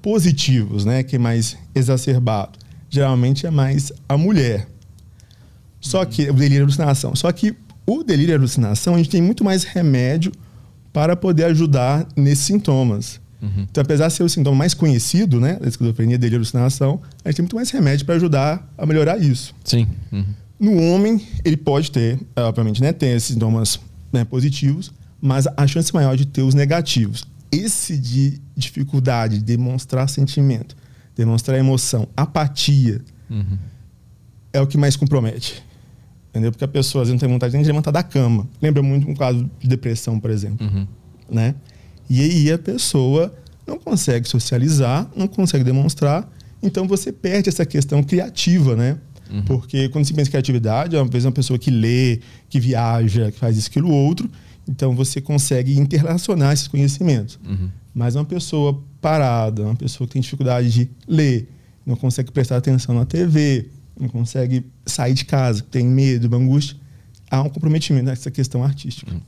[0.00, 2.58] positivos, né, que é mais exacerbado,
[2.90, 4.66] geralmente é mais a mulher.
[5.80, 6.06] Só uhum.
[6.06, 7.16] que o delírio e alucinação.
[7.16, 7.56] Só que
[7.86, 10.32] o delírio e alucinação a gente tem muito mais remédio
[10.92, 13.20] para poder ajudar nesses sintomas.
[13.40, 13.66] Uhum.
[13.70, 17.36] Então, apesar de ser o sintoma mais conhecido, né, da esquizofrenia, delírio alucinação, a gente
[17.36, 19.54] tem muito mais remédio para ajudar a melhorar isso.
[19.64, 19.86] Sim.
[20.12, 20.24] Uhum.
[20.58, 23.80] No homem, ele pode ter, obviamente, né, tem esses sintomas
[24.12, 27.24] né, positivos, mas a chance maior de ter os negativos.
[27.50, 30.76] Esse de dificuldade de demonstrar sentimento,
[31.20, 33.58] demonstrar emoção, apatia, uhum.
[34.52, 35.62] é o que mais compromete.
[36.30, 36.50] Entendeu?
[36.50, 38.48] Porque a pessoa às vezes não tem vontade nem de levantar da cama.
[38.62, 40.66] Lembra muito um caso de depressão, por exemplo.
[40.66, 40.86] Uhum.
[41.28, 41.54] Né?
[42.08, 43.34] E aí a pessoa
[43.66, 46.28] não consegue socializar, não consegue demonstrar,
[46.62, 48.98] então você perde essa questão criativa, né?
[49.30, 49.42] Uhum.
[49.42, 53.30] Porque quando se pensa em criatividade, é uma vez uma pessoa que lê, que viaja,
[53.30, 54.28] que faz isso, aquilo, outro,
[54.66, 57.38] então você consegue interrelacionar esses conhecimentos.
[57.46, 57.70] Uhum.
[57.94, 61.48] Mas uma pessoa parada, uma pessoa que tem dificuldade de ler,
[61.84, 63.68] não consegue prestar atenção na TV,
[63.98, 66.76] não consegue sair de casa, tem medo, angústia,
[67.30, 69.12] há um comprometimento nessa questão artística.
[69.12, 69.20] Uhum.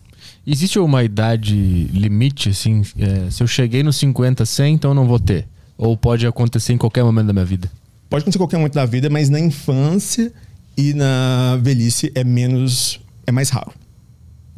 [0.47, 1.55] Existe uma idade
[1.93, 2.83] limite, assim?
[2.99, 5.47] É, se eu cheguei nos 50, 100, então não vou ter?
[5.77, 7.71] Ou pode acontecer em qualquer momento da minha vida?
[8.09, 10.33] Pode acontecer em qualquer momento da vida, mas na infância
[10.77, 13.01] e na velhice é menos.
[13.27, 13.73] é mais raro.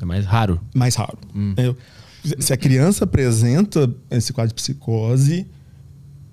[0.00, 0.60] É mais raro?
[0.74, 1.18] Mais raro.
[1.34, 1.54] Hum.
[2.38, 5.46] Se a criança apresenta esse quadro de psicose,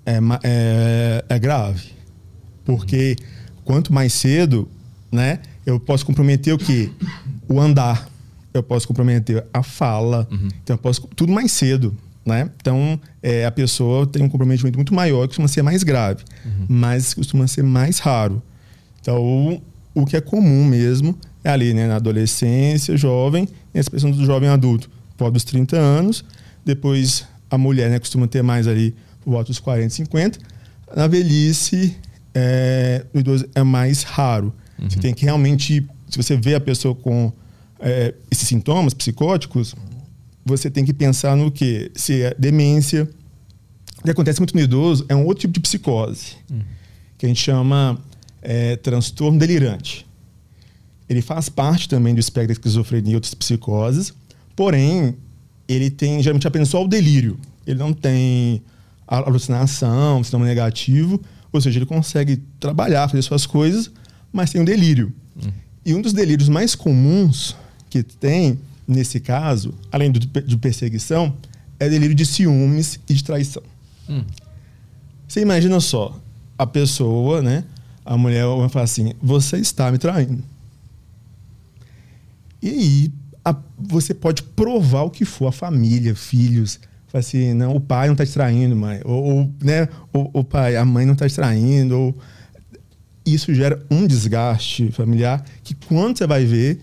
[0.06, 1.92] é, é, é grave.
[2.64, 3.16] Porque
[3.64, 4.68] quanto mais cedo,
[5.10, 6.90] né, eu posso comprometer o quê?
[7.48, 8.10] O andar
[8.54, 10.48] eu posso comprometer a fala, uhum.
[10.62, 12.50] então eu posso tudo mais cedo, né?
[12.60, 16.66] Então é, a pessoa tem um comprometimento muito maior, costuma ser mais grave, uhum.
[16.68, 18.42] mas costuma ser mais raro.
[19.00, 19.62] Então
[19.94, 24.24] o que é comum mesmo é ali, né, na adolescência, jovem, e essa pessoa do
[24.24, 24.90] jovem adulto,
[25.22, 26.24] por dos 30 anos,
[26.64, 30.38] depois a mulher, né, costuma ter mais ali por volta dos 40, 50.
[30.96, 31.96] Na velhice,
[32.34, 34.52] é, o idoso é mais raro.
[34.78, 34.90] Uhum.
[34.90, 37.32] Você tem que realmente, se você vê a pessoa com
[37.78, 39.74] é, esses sintomas psicóticos,
[40.44, 41.90] você tem que pensar no que?
[41.94, 43.08] Se é demência.
[44.00, 46.60] O que acontece muito no idoso é um outro tipo de psicose, hum.
[47.16, 47.98] que a gente chama
[48.40, 50.04] é, transtorno delirante.
[51.08, 54.12] Ele faz parte também do espectro da esquizofrenia e outras psicoses,
[54.54, 55.16] porém,
[55.68, 57.38] ele tem geralmente apenas só o delírio.
[57.66, 58.62] Ele não tem
[59.06, 61.20] alucinação, sintoma negativo,
[61.52, 63.90] ou seja, ele consegue trabalhar, fazer suas coisas,
[64.32, 65.12] mas tem um delírio.
[65.36, 65.50] Hum.
[65.84, 67.56] E um dos delírios mais comuns
[67.90, 71.34] que tem, nesse caso, além do, de perseguição,
[71.78, 73.62] é delírio de ciúmes e de traição.
[74.08, 74.24] Hum.
[75.28, 76.18] Você imagina só,
[76.56, 77.64] a pessoa, né?
[78.04, 80.42] A mulher vai falar assim: você está me traindo.
[82.62, 83.12] E aí,
[83.44, 86.78] a, você pode provar o que for, a família, filhos.
[87.08, 89.00] Fala assim: não, o pai não está te traindo, mãe.
[89.04, 91.98] Ou, ou né, o, pai, a mãe não está te traindo.
[91.98, 92.18] Ou...
[93.24, 96.80] Isso gera um desgaste familiar que, quando você vai ver,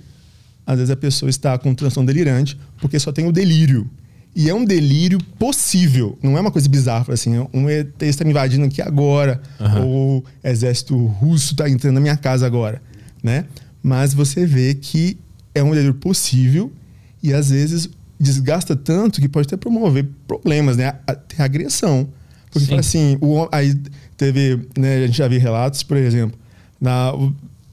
[0.65, 3.89] às vezes a pessoa está com transtorno delirante porque só tem o delírio.
[4.35, 8.29] E é um delírio possível, não é uma coisa bizarra, assim, um ET está me
[8.29, 9.87] invadindo aqui agora, uhum.
[9.87, 12.79] ou o exército russo está entrando na minha casa agora,
[13.23, 13.45] né?
[13.81, 15.17] Mas você vê que
[15.59, 16.71] é um delírio possível
[17.21, 20.93] e às vezes desgasta tanto que pode até promover problemas, né?
[21.05, 22.07] Até agressão.
[22.51, 23.75] Porque assim, o, aí
[24.17, 26.37] teve, né, a gente já viu relatos, por exemplo,
[26.81, 27.11] na,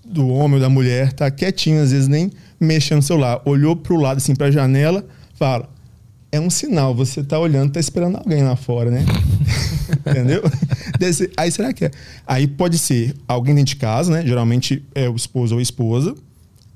[0.05, 2.31] do homem ou da mulher tá quietinho, às vezes nem
[2.61, 5.05] mexendo no celular, olhou pro lado assim para a janela,
[5.35, 5.69] fala:
[6.31, 9.05] "É um sinal, você tá olhando, tá esperando alguém lá fora, né?"
[10.07, 10.43] Entendeu?
[10.99, 11.91] Desse, aí será que é?
[12.27, 14.27] Aí pode ser alguém dentro de casa, né?
[14.27, 16.15] Geralmente é o esposo ou a esposa.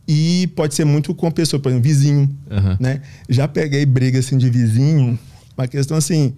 [0.07, 2.77] E pode ser muito com a pessoa, por exemplo, vizinho, Aham.
[2.81, 3.03] né?
[3.29, 5.19] Já peguei briga assim de vizinho,
[5.57, 6.35] uma questão assim,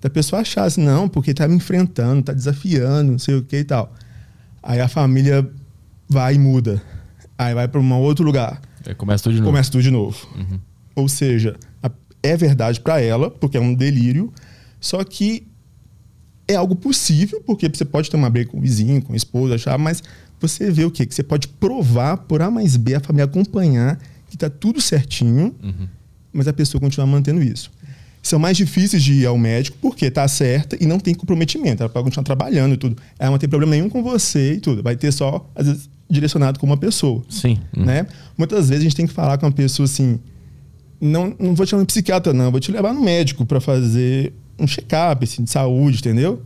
[0.00, 3.56] da pessoa achar assim, não, porque tá me enfrentando, tá desafiando, não sei o que
[3.56, 3.92] e tal.
[4.62, 5.48] Aí a família
[6.08, 6.82] vai e muda.
[7.38, 8.60] Aí vai para um outro lugar.
[8.86, 9.50] Aí começa tudo de novo.
[9.50, 10.28] Começa tudo de novo.
[10.94, 11.56] Ou seja,
[12.22, 14.32] é verdade para ela, porque é um delírio,
[14.80, 15.46] só que
[16.48, 19.54] é algo possível, porque você pode ter uma briga com o vizinho, com a esposa,
[19.54, 20.02] achar, mas
[20.46, 21.06] você vê o quê?
[21.06, 23.98] Que você pode provar por A mais B, a família acompanhar
[24.28, 25.54] que tá tudo certinho,
[26.32, 27.70] mas a pessoa continua mantendo isso.
[28.22, 31.82] São mais difíceis de ir ao médico porque tá certa e não tem comprometimento.
[31.82, 32.96] Ela pode continuar trabalhando e tudo.
[33.18, 34.82] Ela não tem problema nenhum com você e tudo.
[34.82, 37.58] Vai ter só, às vezes, direcionado com uma pessoa Sim.
[37.76, 37.84] Hum.
[37.84, 38.06] né?
[38.36, 40.18] Muitas vezes a gente tem que falar com uma pessoa assim,
[41.00, 44.32] não, não vou te chamar de psiquiatra não, vou te levar no médico para fazer
[44.58, 46.42] um check-up assim, de saúde, entendeu?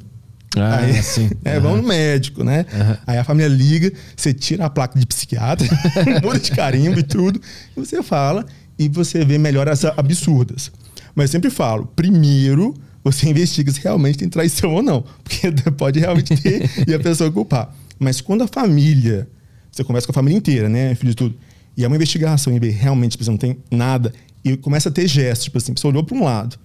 [0.56, 1.30] Ah, Aí, sim.
[1.44, 2.64] é, vamos no médico, né?
[3.06, 5.66] Aí a família liga, você tira a placa de psiquiatra,
[6.22, 7.40] muda de carimbo e tudo,
[7.76, 8.46] e você fala
[8.78, 10.70] e você vê melhoras absurdas.
[11.14, 15.98] Mas eu sempre falo, primeiro você investiga se realmente tem traição ou não, porque pode
[15.98, 17.74] realmente ter e a pessoa culpar.
[17.98, 19.28] Mas quando a família,
[19.70, 21.34] você conversa com a família inteira, né, filho de tudo,
[21.76, 24.12] e é uma investigação e vê realmente, tipo, você não tem nada,
[24.44, 26.56] e começa a ter gestos, tipo assim, você olhou para um lado,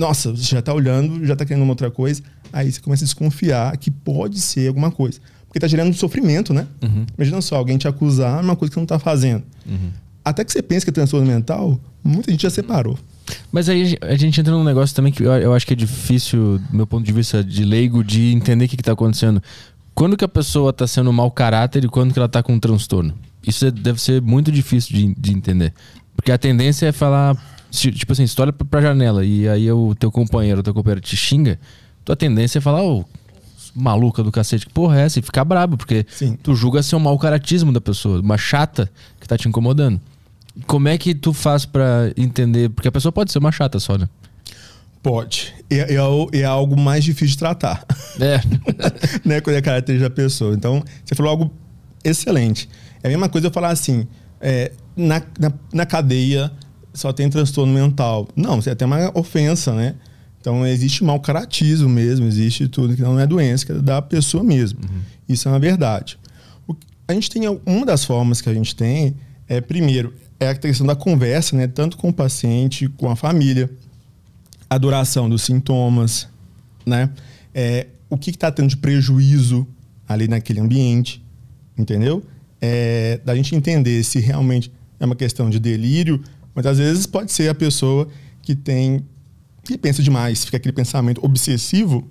[0.00, 2.22] nossa, você já tá olhando, já tá querendo uma outra coisa,
[2.52, 5.20] aí você começa a desconfiar que pode ser alguma coisa.
[5.46, 6.66] Porque tá gerando sofrimento, né?
[7.16, 9.42] Imagina só, alguém te acusar de uma coisa que você não tá fazendo.
[10.24, 12.98] Até que você pensa que é transtorno mental, muita gente já separou.
[13.52, 16.58] Mas aí a gente entra num negócio também que eu, eu acho que é difícil,
[16.70, 19.42] do meu ponto de vista de leigo, de entender o que, que tá acontecendo.
[19.94, 22.60] Quando que a pessoa tá sendo mau caráter e quando que ela tá com um
[22.60, 23.14] transtorno?
[23.46, 25.72] Isso é- deve ser muito difícil de, de entender.
[26.14, 27.34] Porque a tendência é falar,
[27.70, 31.00] tipo assim, se tu olha pra, janela e aí o teu companheiro, o teu companheiro
[31.00, 31.58] te xinga,
[32.04, 33.04] tua tendência é falar, ô,
[33.74, 35.18] maluca do cacete, que porra é essa?
[35.18, 36.36] E ficar brabo, porque Sim.
[36.42, 38.90] tu julga ser um mau caratismo da pessoa, uma chata
[39.20, 40.00] que tá te incomodando.
[40.66, 42.68] Como é que tu faz pra entender?
[42.70, 44.08] Porque a pessoa pode ser uma chata só, né?
[45.02, 45.54] Pode.
[45.70, 47.84] É, é, o- é algo mais difícil de tratar.
[48.20, 48.38] É.
[49.24, 49.40] né?
[49.40, 50.54] Quando é característica da pessoa.
[50.54, 51.50] Então, você falou algo
[52.04, 52.68] excelente.
[53.02, 54.06] É a mesma coisa eu falar assim,
[54.40, 56.52] é, na, na, na cadeia
[57.00, 58.28] só tem transtorno mental.
[58.36, 59.94] Não, isso é até uma ofensa, né?
[60.40, 64.42] Então, existe mau caratismo mesmo, existe tudo que não é doença, que é da pessoa
[64.42, 64.80] mesmo.
[65.28, 66.18] Isso é uma verdade.
[66.66, 66.74] O
[67.06, 69.16] a gente tem, uma das formas que a gente tem
[69.48, 71.66] é, primeiro, é a questão da conversa, né?
[71.66, 73.68] Tanto com o paciente, com a família
[74.70, 76.28] a duração dos sintomas,
[76.86, 77.10] né?
[77.52, 79.66] É, o que está tendo de prejuízo
[80.08, 81.20] ali naquele ambiente,
[81.76, 82.22] entendeu?
[82.60, 84.70] É, da gente entender se realmente
[85.00, 86.22] é uma questão de delírio,
[86.62, 88.06] mas às vezes pode ser a pessoa
[88.42, 89.02] que tem
[89.64, 92.06] que pensa demais, fica aquele pensamento obsessivo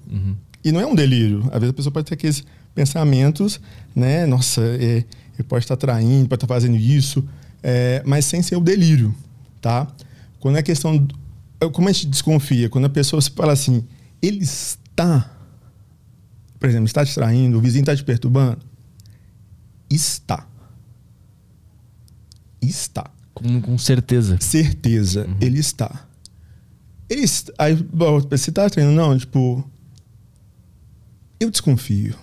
[0.63, 1.39] e não é um delírio.
[1.51, 2.43] Às vezes a pessoa pode ter aqueles
[2.73, 3.59] pensamentos,
[3.95, 4.25] né?
[4.25, 5.03] Nossa, é,
[5.33, 7.27] ele pode estar traindo, pode estar fazendo isso,
[7.61, 9.13] é, mas sem ser o delírio,
[9.61, 9.87] tá?
[10.39, 11.15] Quando é questão do-
[11.71, 12.69] como a gente desconfia?
[12.69, 13.83] Quando a pessoa se fala assim,
[14.21, 15.29] ele está,
[16.59, 18.59] por exemplo, está te traindo, o vizinho está te perturbando,
[19.89, 20.47] está.
[22.61, 23.09] Está.
[23.41, 24.37] Com, com certeza.
[24.39, 26.05] Certeza, ele está.
[27.09, 27.51] Ele está.
[27.57, 28.91] Aí, bom, você está traindo?
[28.91, 29.67] Não, tipo.
[31.39, 32.15] Eu desconfio.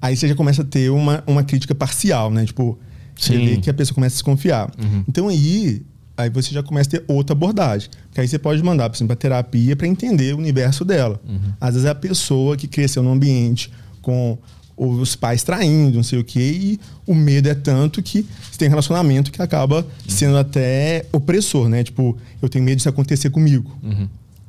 [0.00, 2.44] Aí você já começa a ter uma, uma crítica parcial, né?
[2.46, 2.78] Tipo,
[3.14, 4.70] você vê que a pessoa começa a desconfiar.
[5.06, 5.82] Então aí,
[6.16, 7.90] aí você já começa a ter outra abordagem.
[8.06, 11.20] Porque aí você pode mandar, por exemplo, a terapia para entender o universo dela.
[11.60, 14.38] Às vezes é a pessoa que cresceu num ambiente com
[14.82, 18.68] os pais traindo, não sei o quê, e o medo é tanto que você tem
[18.68, 21.84] um relacionamento que acaba sendo até opressor, né?
[21.84, 23.70] Tipo, eu tenho medo disso acontecer comigo.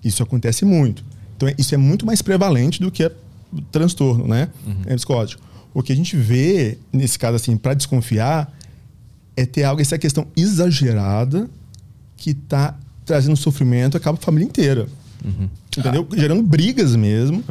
[0.04, 1.04] Isso acontece muito.
[1.36, 3.06] Então, é- isso é muito mais prevalente do que
[3.52, 4.48] o transtorno, né?
[4.86, 5.42] É psicótico.
[5.74, 8.52] O que a gente vê, nesse caso, assim, para desconfiar,
[9.36, 11.50] é ter algo, essa questão exagerada
[12.18, 14.88] que está trazendo sofrimento, acaba a família inteira.
[15.78, 16.08] Entendeu?
[16.16, 17.44] Gerando brigas mesmo,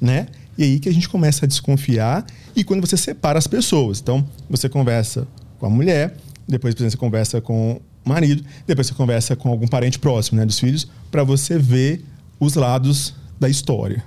[0.00, 0.28] né?
[0.56, 4.00] E aí que a gente começa a desconfiar e quando você separa as pessoas.
[4.00, 5.26] Então, você conversa
[5.58, 6.16] com a mulher,
[6.46, 10.38] depois por exemplo, você conversa com o marido, depois você conversa com algum parente próximo,
[10.38, 12.04] né, dos filhos, para você ver
[12.38, 14.04] os lados da história.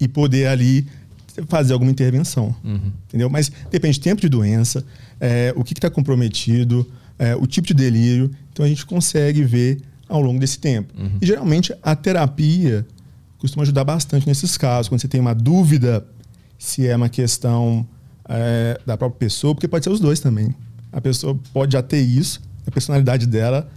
[0.00, 0.86] E poder ali
[1.48, 2.54] fazer alguma intervenção.
[3.08, 3.30] Entendeu?
[3.30, 4.84] Mas depende do tempo de doença,
[5.20, 8.30] é, o que está comprometido, é, o tipo de delírio.
[8.52, 10.92] Então a gente consegue ver ao longo desse tempo.
[11.20, 12.86] E geralmente a terapia,
[13.42, 14.88] costuma ajudar bastante nesses casos.
[14.88, 16.06] Quando você tem uma dúvida
[16.56, 17.84] se é uma questão
[18.28, 20.54] é, da própria pessoa, porque pode ser os dois também.
[20.92, 23.68] A pessoa pode já ter isso, a personalidade dela,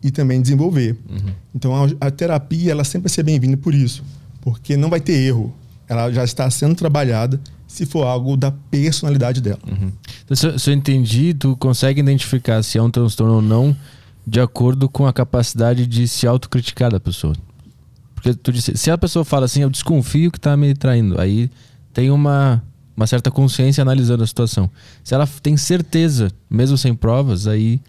[0.00, 0.96] e também desenvolver.
[1.10, 1.32] Uhum.
[1.52, 4.04] Então a, a, terapia ela sempre vai ser bem-vinda por isso,
[4.40, 5.52] porque não vai ter erro.
[5.88, 9.58] Ela já está sendo trabalhada se for algo da personalidade dela.
[9.66, 9.90] Uhum.
[10.24, 13.76] Então, se, se eu entendi, tu consegue identificar se é um transtorno ou não
[14.24, 17.34] de acordo com a capacidade de se autocriticar da pessoa.
[18.18, 21.48] Porque tu disse, se a pessoa fala assim, eu desconfio que está me traindo, aí
[21.92, 22.62] tem uma,
[22.96, 24.68] uma certa consciência analisando a situação.
[25.04, 27.80] Se ela tem certeza, mesmo sem provas, aí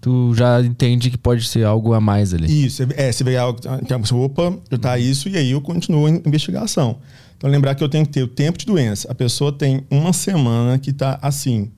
[0.00, 2.66] tu já entende que pode ser algo a mais ali.
[2.66, 6.06] Isso, é, se vê algo que a pessoa, opa, tá isso, e aí eu continuo
[6.06, 6.98] a investigação.
[7.36, 9.12] Então lembrar que eu tenho que ter o tempo de doença.
[9.12, 11.70] A pessoa tem uma semana que está assim.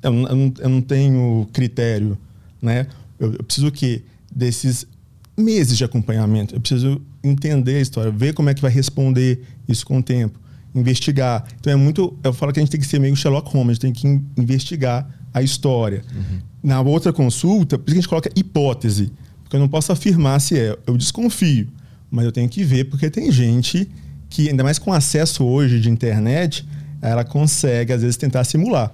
[0.00, 2.16] Eu, eu, eu, não tenho critério,
[2.62, 2.86] né?
[3.18, 4.86] Eu, eu preciso que desses
[5.36, 6.54] meses de acompanhamento.
[6.54, 10.38] Eu preciso entender a história, ver como é que vai responder isso com o tempo,
[10.74, 11.44] investigar.
[11.60, 12.16] Então é muito.
[12.22, 14.40] Eu falo que a gente tem que ser meio Sherlock Holmes, a gente tem que
[14.40, 16.02] investigar a história.
[16.14, 16.38] Uhum.
[16.62, 19.12] Na outra consulta, por isso que a gente coloca hipótese,
[19.42, 20.78] porque eu não posso afirmar se é.
[20.86, 21.68] Eu desconfio,
[22.10, 23.88] mas eu tenho que ver, porque tem gente
[24.30, 26.66] que, ainda mais com acesso hoje de internet,
[27.00, 28.92] ela consegue, às vezes, tentar simular.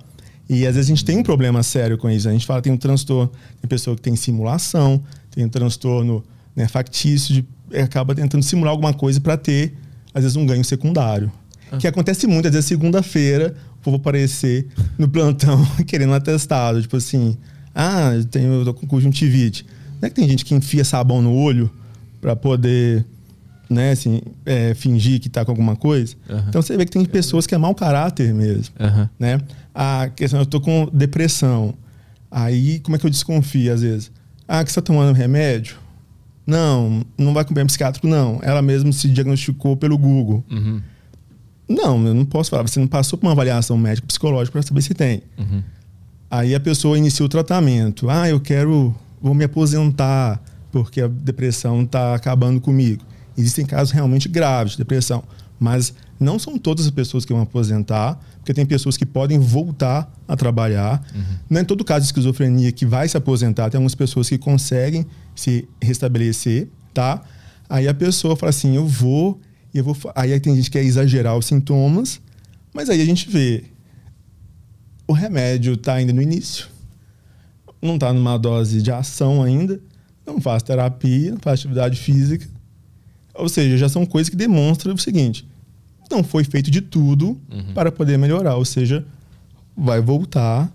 [0.49, 2.29] E às vezes a gente tem um problema sério com isso.
[2.29, 3.31] A gente fala que tem um transtorno,
[3.61, 5.01] tem pessoa que tem simulação,
[5.31, 6.25] tem um transtorno
[6.55, 7.47] né, factício, de,
[7.79, 9.75] acaba tentando simular alguma coisa para ter,
[10.13, 11.31] às vezes, um ganho secundário.
[11.71, 11.77] Ah.
[11.77, 14.67] Que acontece muito, às vezes, segunda-feira, o povo aparecer
[14.99, 16.83] no plantão querendo um atestado.
[16.83, 17.37] Tipo assim,
[17.75, 19.65] ah, eu, tenho, eu tô com conjuntivite.
[20.01, 21.71] Não é que tem gente que enfia sabão no olho
[22.21, 23.05] para poder
[23.71, 26.17] né, assim, é, fingir que está com alguma coisa.
[26.29, 26.43] Uhum.
[26.49, 29.09] Então você vê que tem pessoas que é mau caráter mesmo, uhum.
[29.19, 29.41] né?
[29.73, 31.73] A questão, eu tô com depressão.
[32.29, 34.11] Aí, como é que eu desconfio às vezes?
[34.53, 35.77] Ah, que você está tomando remédio?
[36.45, 38.41] Não, não vai com o psiquiátrico, não.
[38.43, 40.45] Ela mesma se diagnosticou pelo Google.
[40.51, 40.83] Uhum.
[41.69, 42.65] Não, eu não posso falar.
[42.65, 45.23] Você não passou por uma avaliação médica psicológica para saber se tem.
[45.39, 45.63] Uhum.
[46.29, 48.11] Aí a pessoa inicia o tratamento.
[48.11, 53.05] Ah, eu quero, vou me aposentar porque a depressão está acabando comigo.
[53.39, 55.23] Existem casos realmente graves de depressão,
[55.61, 60.11] mas não são todas as pessoas que vão aposentar, porque tem pessoas que podem voltar
[60.27, 61.07] a trabalhar.
[61.15, 61.23] Uhum.
[61.51, 65.07] Não é todo caso de esquizofrenia que vai se aposentar, tem algumas pessoas que conseguem
[65.37, 67.23] se restabelecer, tá?
[67.69, 69.39] Aí a pessoa fala assim: eu vou,
[69.73, 69.97] e eu vou.
[70.15, 72.21] Aí tem gente que quer exagerar os sintomas,
[72.73, 73.65] mas aí a gente vê.
[75.07, 76.69] O remédio está ainda no início,
[77.83, 79.81] não está numa dose de ação ainda,
[80.25, 82.49] não faz terapia, não faz atividade física.
[83.35, 85.50] Ou seja, já são coisas que demonstram o seguinte:
[86.11, 87.73] não foi feito de tudo uhum.
[87.75, 88.57] para poder melhorar.
[88.57, 89.05] Ou seja,
[89.77, 90.71] vai voltar,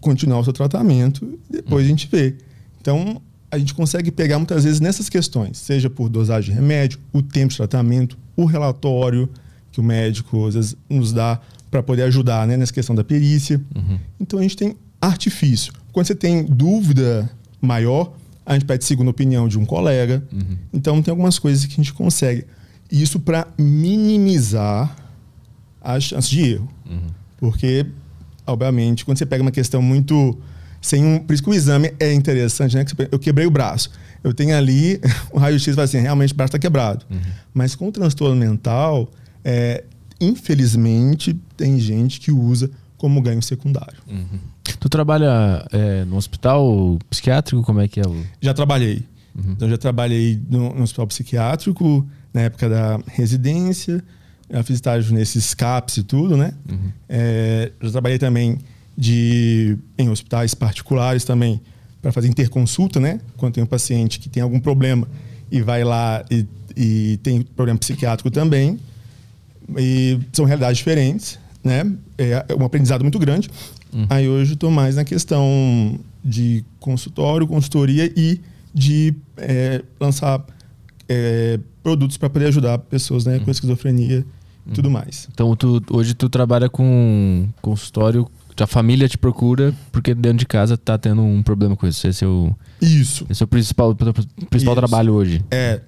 [0.00, 1.86] continuar o seu tratamento, depois uhum.
[1.86, 2.36] a gente vê.
[2.80, 3.20] Então,
[3.50, 7.50] a gente consegue pegar muitas vezes nessas questões, seja por dosagem de remédio, o tempo
[7.50, 9.28] de tratamento, o relatório
[9.72, 11.40] que o médico às vezes nos dá
[11.70, 13.60] para poder ajudar né, nessa questão da perícia.
[13.74, 13.98] Uhum.
[14.18, 15.72] Então a gente tem artifício.
[15.92, 18.12] Quando você tem dúvida maior,
[18.44, 20.22] a gente pede segunda opinião de um colega.
[20.32, 20.56] Uhum.
[20.72, 22.44] Então tem algumas coisas que a gente consegue.
[22.90, 24.96] Isso para minimizar
[25.80, 26.68] as chances de erro.
[26.88, 27.08] Uhum.
[27.38, 27.86] Porque,
[28.46, 30.38] obviamente, quando você pega uma questão muito.
[30.82, 32.84] Sem um, por isso que o exame é interessante, né?
[33.12, 33.90] Eu quebrei o braço.
[34.24, 34.98] Eu tenho ali,
[35.30, 37.04] o raio-x vai assim, realmente o braço está quebrado.
[37.10, 37.20] Uhum.
[37.52, 39.10] Mas com o transtorno mental,
[39.44, 39.84] é,
[40.20, 43.98] infelizmente, tem gente que usa como ganho secundário.
[44.08, 44.38] Uhum.
[44.78, 47.62] Tu trabalha é, no hospital psiquiátrico?
[47.62, 48.24] Como é que é o.
[48.40, 49.04] Já trabalhei.
[49.34, 49.52] Uhum.
[49.52, 54.02] Então, já trabalhei no, no, hospital psiquiátrico, na época da residência.
[54.50, 56.52] Já fiz estágio nesses CAPS e tudo, né?
[56.68, 56.92] Uhum.
[57.08, 58.58] É, já trabalhei também
[58.96, 61.60] de, em hospitais particulares também
[62.02, 63.20] para fazer interconsulta, né?
[63.36, 65.06] Quando tem um paciente que tem algum problema
[65.50, 66.46] e vai lá e,
[66.76, 68.78] e tem problema psiquiátrico também.
[69.78, 71.90] E são realidades diferentes, né?
[72.18, 73.48] É um aprendizado muito grande.
[73.92, 74.06] Uhum.
[74.10, 78.40] Aí hoje estou mais na questão de consultório, consultoria e
[78.74, 80.44] de é, lançar
[81.12, 83.50] é, produtos para poder ajudar pessoas né, com uhum.
[83.50, 84.18] esquizofrenia
[84.64, 84.74] e uhum.
[84.74, 85.28] tudo mais.
[85.34, 88.30] Então tu, hoje tu trabalha com consultório,
[88.60, 92.06] a família te procura porque dentro de casa tá tendo um problema com isso.
[92.06, 93.26] Esse é o, isso.
[93.28, 93.96] Esse é o principal,
[94.48, 95.44] principal trabalho hoje.
[95.50, 95.80] É.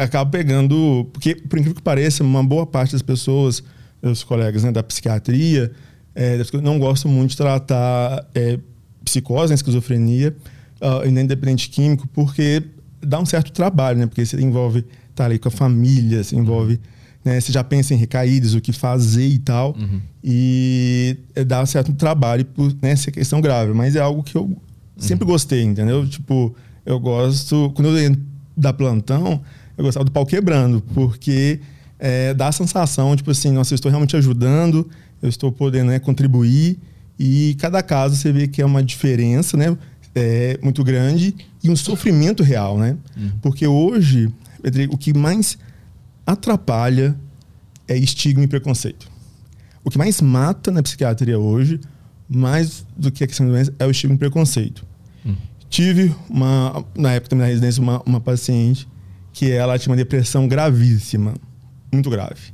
[0.00, 1.08] Acaba pegando.
[1.12, 3.62] Porque, por incrível que pareça, uma boa parte das pessoas,
[4.02, 5.72] meus colegas né, da psiquiatria,
[6.14, 8.58] é, não gostam muito de tratar é,
[9.04, 10.36] psicose, né, esquizofrenia,
[10.80, 12.62] uh, e nem dependente químico, porque
[13.04, 14.06] dá um certo trabalho, né?
[14.06, 16.80] Porque você envolve estar tá ali com a família, você envolve.
[17.24, 19.74] Né, você já pensa em recaídas, o que fazer e tal.
[19.78, 20.00] Uhum.
[20.22, 23.72] E é, dá um certo trabalho por né, essa questão grave.
[23.72, 24.54] Mas é algo que eu
[24.98, 25.30] sempre uhum.
[25.30, 26.06] gostei, entendeu?
[26.06, 26.54] Tipo,
[26.84, 27.72] eu gosto.
[27.74, 28.16] Quando eu
[28.56, 29.40] da plantão,
[29.76, 31.60] eu gostava do pau quebrando, porque
[31.98, 34.88] é, dá a sensação, tipo assim, nossa, eu estou realmente ajudando,
[35.20, 36.78] eu estou podendo né, contribuir,
[37.18, 39.76] e cada caso você vê que é uma diferença, né?
[40.14, 41.34] É, muito grande
[41.64, 42.96] e um sofrimento real, né?
[43.16, 43.32] Uhum.
[43.40, 44.30] Porque hoje,
[44.90, 45.56] o que mais
[46.26, 47.16] atrapalha
[47.88, 49.10] é estigma e preconceito.
[49.82, 51.80] O que mais mata na psiquiatria hoje,
[52.28, 54.84] mais do que a questão de doença, é o estigma e preconceito.
[55.24, 55.34] Hum.
[55.70, 58.86] Tive, uma, na época da minha residência, uma, uma paciente
[59.32, 61.34] que ela tinha uma depressão gravíssima,
[61.90, 62.52] muito grave.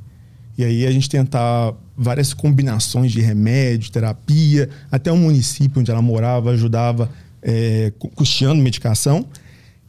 [0.57, 6.01] E aí a gente tentar várias combinações de remédio, terapia, até o município onde ela
[6.01, 7.09] morava ajudava
[7.41, 9.25] é, custeando medicação.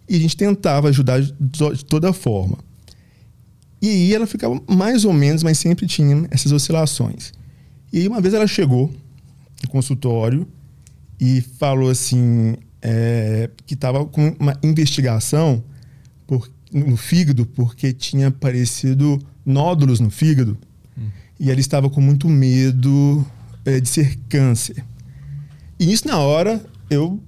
[0.08, 2.58] E a gente tentava ajudar de toda forma.
[3.80, 7.32] E aí ela ficava mais ou menos, mas sempre tinha essas oscilações.
[7.92, 8.90] E aí uma vez ela chegou
[9.62, 10.46] no consultório
[11.20, 15.62] e falou assim é, que estava com uma investigação
[16.26, 20.56] por, no fígado porque tinha aparecido nódulos no fígado
[20.96, 21.08] hum.
[21.38, 23.24] e ela estava com muito medo
[23.64, 24.84] é, de ser câncer.
[25.78, 27.20] E isso na hora eu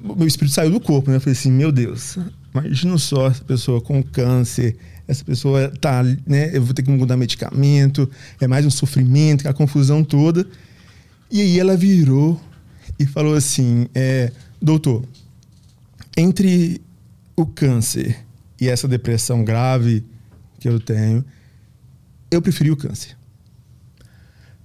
[0.00, 1.16] meu espírito saiu do corpo, né?
[1.16, 2.18] Eu falei assim, meu Deus,
[2.52, 4.76] imagina só essa pessoa com câncer
[5.06, 6.54] essa pessoa tá, né?
[6.54, 10.46] Eu vou ter que mudar medicamento, é mais um sofrimento, aquela confusão toda.
[11.30, 12.40] E aí ela virou
[12.98, 15.04] e falou assim: é, doutor,
[16.16, 16.80] entre
[17.36, 18.24] o câncer
[18.60, 20.04] e essa depressão grave
[20.58, 21.24] que eu tenho,
[22.30, 23.16] eu preferi o câncer.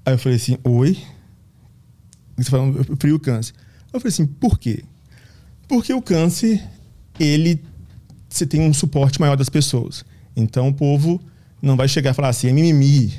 [0.05, 0.97] Aí eu falei assim: oi?
[2.37, 3.53] Você falando, eu preferi o câncer.
[3.91, 4.83] Eu falei assim: por quê?
[5.67, 6.63] Porque o câncer,
[7.19, 7.61] ele
[8.29, 10.05] você tem um suporte maior das pessoas.
[10.35, 11.19] Então o povo
[11.61, 13.13] não vai chegar e falar assim, é mimimi,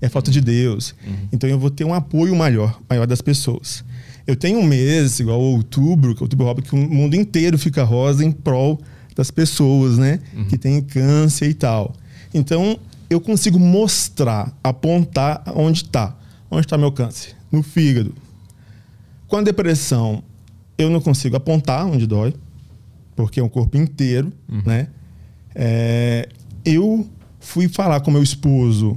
[0.00, 0.94] é falta de Deus.
[1.06, 1.28] Uhum.
[1.32, 3.84] Então eu vou ter um apoio maior, maior das pessoas.
[4.26, 8.24] Eu tenho um mês, igual outubro, que é outubro que o mundo inteiro fica rosa
[8.24, 8.80] em prol
[9.14, 10.18] das pessoas, né?
[10.34, 10.46] Uhum.
[10.46, 11.94] Que tem câncer e tal.
[12.32, 12.78] Então
[13.08, 16.16] eu consigo mostrar, apontar onde está.
[16.50, 17.36] Onde está meu câncer?
[17.52, 18.14] No fígado.
[19.34, 20.22] Com a depressão,
[20.78, 22.32] eu não consigo apontar onde dói,
[23.16, 24.62] porque é um corpo inteiro, uhum.
[24.64, 24.86] né?
[25.52, 26.28] É,
[26.64, 27.04] eu
[27.40, 28.96] fui falar com meu esposo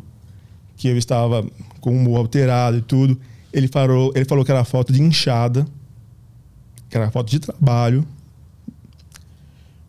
[0.75, 1.43] que eu estava
[1.81, 3.19] com o humor alterado e tudo.
[3.51, 5.65] Ele falou, ele falou que era foto de inchada,
[6.87, 8.05] que era foto de trabalho.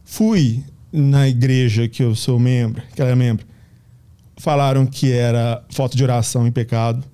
[0.03, 3.45] Fui na igreja que eu sou membro, que ela é membro.
[4.39, 7.05] Falaram que era foto de oração em pecado.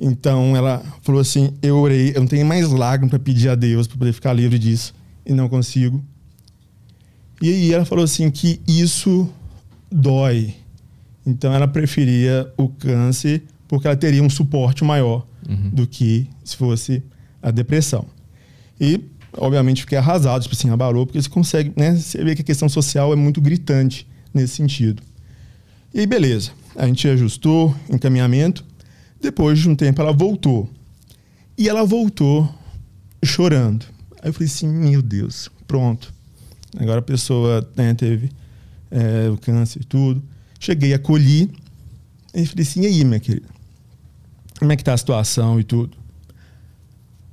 [0.00, 3.86] Então ela falou assim: Eu orei, eu não tenho mais lágrimas para pedir a Deus
[3.86, 4.94] para poder ficar livre disso
[5.26, 6.02] e não consigo.
[7.40, 9.28] E aí ela falou assim que isso
[9.90, 10.54] dói.
[11.26, 15.70] Então ela preferia o câncer porque ela teria um suporte maior uhum.
[15.70, 17.02] do que se fosse
[17.42, 18.06] a depressão.
[18.80, 19.00] E,
[19.36, 21.94] obviamente, fiquei arrasado, tipo assim, abalou, porque você consegue, né?
[21.94, 25.02] Você vê que a questão social é muito gritante nesse sentido.
[25.92, 26.50] E aí, beleza.
[26.74, 28.64] A gente ajustou, encaminhamento.
[29.20, 30.68] Depois de um tempo, ela voltou.
[31.56, 32.52] E ela voltou
[33.24, 33.84] chorando.
[34.22, 36.12] Aí eu falei assim, meu Deus, pronto.
[36.78, 38.30] Agora a pessoa né, teve
[38.90, 40.22] é, o câncer e tudo.
[40.58, 41.50] Cheguei, acolhi.
[42.34, 43.48] E falei assim, e aí, minha querida?
[44.58, 45.96] Como é que tá a situação e tudo?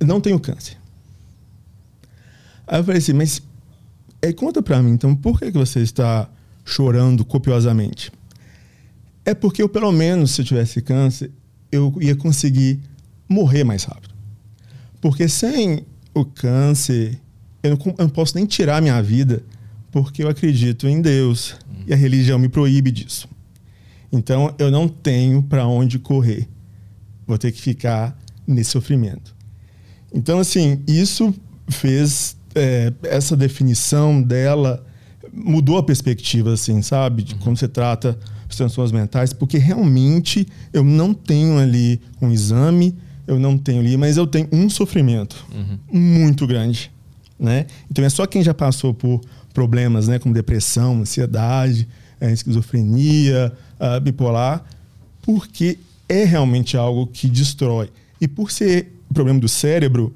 [0.00, 0.76] Eu não tenho câncer.
[2.66, 3.40] Aí eu falei assim, mas
[4.20, 6.28] é, conta pra mim, então, por que, que você está
[6.64, 8.10] chorando copiosamente?
[9.24, 11.30] É porque eu, pelo menos, se eu tivesse câncer,
[11.70, 12.80] eu ia conseguir
[13.28, 14.14] morrer mais rápido.
[15.00, 15.84] Porque sem
[16.14, 17.20] o câncer,
[17.62, 19.42] eu não, eu não posso nem tirar minha vida
[19.90, 21.84] porque eu acredito em Deus hum.
[21.86, 23.28] e a religião me proíbe disso.
[24.12, 26.48] Então eu não tenho para onde correr.
[27.26, 28.16] Vou ter que ficar
[28.46, 29.34] nesse sofrimento.
[30.12, 31.34] Então, assim, isso
[31.68, 34.84] fez é, essa definição dela
[35.32, 37.22] mudou a perspectiva, assim, sabe?
[37.22, 38.18] De como você trata
[38.56, 42.96] transtornos mentais, porque realmente eu não tenho ali um exame,
[43.26, 45.78] eu não tenho ali, mas eu tenho um sofrimento uhum.
[45.92, 46.90] muito grande,
[47.38, 47.66] né?
[47.90, 49.20] Então é só quem já passou por
[49.52, 51.88] problemas né, como depressão, ansiedade,
[52.20, 54.64] é, esquizofrenia, uh, bipolar,
[55.22, 55.78] porque
[56.08, 57.90] é realmente algo que destrói.
[58.20, 60.14] E por ser problema do cérebro,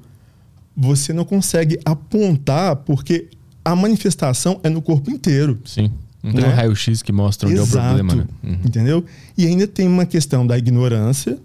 [0.75, 3.29] você não consegue apontar porque
[3.63, 5.59] a manifestação é no corpo inteiro.
[5.65, 5.91] Sim.
[6.23, 6.49] Não tem né?
[6.49, 8.27] um raio-x que mostra onde Exato, é o problema, né?
[8.43, 8.59] Uhum.
[8.65, 9.05] Entendeu?
[9.37, 11.37] E ainda tem uma questão da ignorância,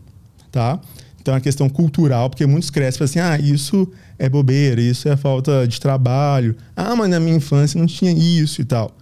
[0.53, 0.78] tá?
[1.20, 5.66] Então, uma questão cultural, porque muitos crescem assim, ah, isso é bobeira, isso é falta
[5.66, 6.55] de trabalho.
[6.77, 8.97] Ah, mas na minha infância não tinha isso e tal.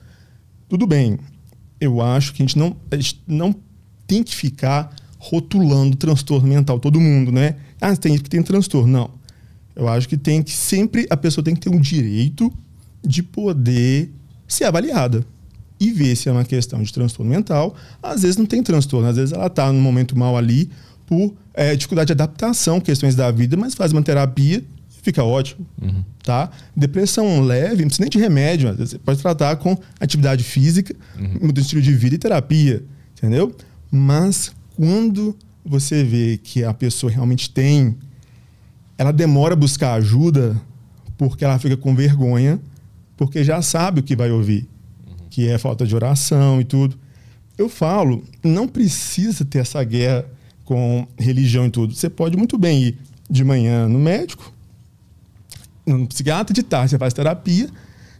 [0.69, 1.19] Tudo bem.
[1.81, 3.55] Eu acho que a gente não, a gente não
[4.07, 7.57] tem que ficar rotulando transtorno mental todo mundo, né?
[7.81, 8.91] Ah, tem que ter transtorno.
[8.91, 9.11] Não.
[9.77, 12.51] Eu acho que tem que sempre a pessoa tem que ter um direito
[13.05, 14.11] de poder
[14.47, 15.27] ser avaliada
[15.79, 17.75] e ver se é uma questão de transtorno mental.
[18.03, 20.71] Às vezes não tem transtorno, às vezes ela está num momento mal ali
[21.07, 24.65] por é, dificuldade de adaptação, questões da vida, mas faz uma terapia
[25.05, 26.03] fica ótimo, uhum.
[26.23, 26.51] tá?
[26.75, 31.47] Depressão leve, não precisa nem de remédio, você pode tratar com atividade física, uhum.
[31.49, 32.83] muda estilo de vida e terapia,
[33.13, 33.55] entendeu?
[33.91, 37.97] Mas quando você vê que a pessoa realmente tem,
[38.97, 40.59] ela demora a buscar ajuda
[41.19, 42.59] porque ela fica com vergonha,
[43.15, 44.67] porque já sabe o que vai ouvir.
[45.35, 46.97] Que é falta de oração e tudo.
[47.59, 50.25] Eu falo, não precisa ter essa guerra
[50.65, 51.93] com religião e tudo.
[51.93, 52.99] Você pode muito bem ir
[53.29, 54.53] de manhã no médico,
[55.85, 57.69] no psiquiatra, de tarde você faz terapia,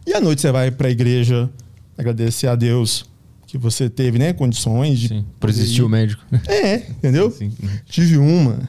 [0.05, 1.49] e à noite você vai para a igreja
[1.97, 3.05] agradecer a Deus
[3.47, 5.07] que você teve né, condições de.
[5.07, 6.21] Sim, por existir o médico.
[6.49, 7.31] É, entendeu?
[7.31, 7.49] Sim.
[7.85, 8.59] Tive uma,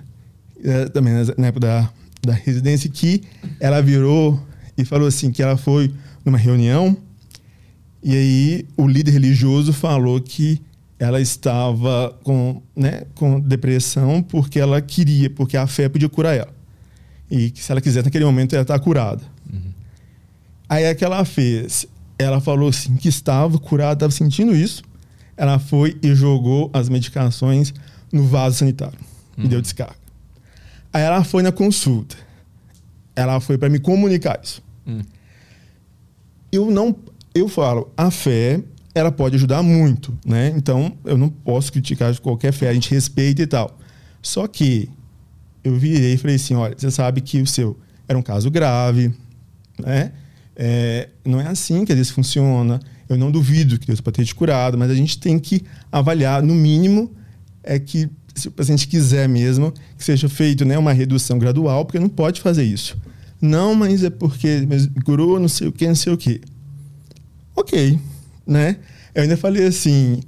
[0.63, 1.91] é, também na época da,
[2.25, 3.25] da residência, que
[3.59, 4.41] ela virou
[4.79, 5.93] e falou assim: que ela foi
[6.25, 6.97] numa reunião,
[8.07, 10.63] e aí o líder religioso falou que
[10.97, 16.55] ela estava com, né, com depressão porque ela queria, porque a fé podia curar ela.
[17.29, 19.25] E que se ela quiser, naquele momento, ela está curada.
[19.53, 19.73] Uhum.
[20.69, 21.85] Aí é que ela fez?
[22.17, 24.85] Ela falou assim que estava curada, estava sentindo isso.
[25.37, 27.75] Ela foi e jogou as medicações
[28.13, 29.01] no vaso sanitário
[29.37, 29.47] uhum.
[29.47, 29.97] e deu descarga.
[30.93, 32.17] Aí ela foi na consulta.
[33.17, 34.63] Ela foi para me comunicar isso.
[34.87, 35.03] Uhum.
[36.53, 36.95] Eu não,
[37.41, 38.61] eu falo, a fé
[38.95, 40.53] ela pode ajudar muito, né?
[40.57, 43.79] Então eu não posso criticar qualquer fé, a gente respeita e tal.
[44.23, 44.89] Só que
[45.63, 47.77] eu virei e falei assim: olha, você sabe que o seu
[48.09, 49.13] era um caso grave,
[49.79, 50.13] né?
[50.55, 52.81] É, não é assim que vezes funciona.
[53.09, 56.43] Eu não duvido que Deus pode ter te curado, mas a gente tem que avaliar,
[56.43, 57.13] no mínimo,
[57.63, 61.99] é que se o paciente quiser mesmo, que seja feito né, uma redução gradual, porque
[61.99, 62.97] não pode fazer isso.
[63.41, 66.41] Não, mas é porque mas curou, não sei o que, não sei o que.
[67.57, 67.99] Ok,
[68.47, 68.77] né?
[69.15, 70.21] Eu ainda falei assim,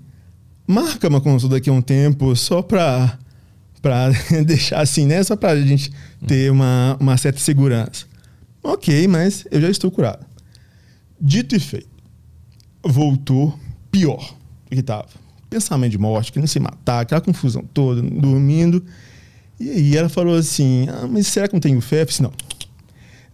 [0.67, 3.19] marca uma consulta daqui a um tempo só para
[3.81, 4.11] para
[4.45, 5.23] deixar assim, né?
[5.23, 5.93] Só para a gente
[6.27, 8.07] ter uma, uma certa segurança.
[8.63, 10.27] Ok, mas eu já estou curado.
[11.21, 11.89] Dito e feito,
[12.83, 13.59] voltou
[13.91, 14.35] pior
[14.69, 15.09] do que estava.
[15.49, 18.85] Pensamento de morte, querendo se matar, aquela confusão toda, dormindo.
[19.59, 22.03] E aí ela falou assim: ah, mas será que não tenho fé?
[22.03, 22.33] Eu disse, não.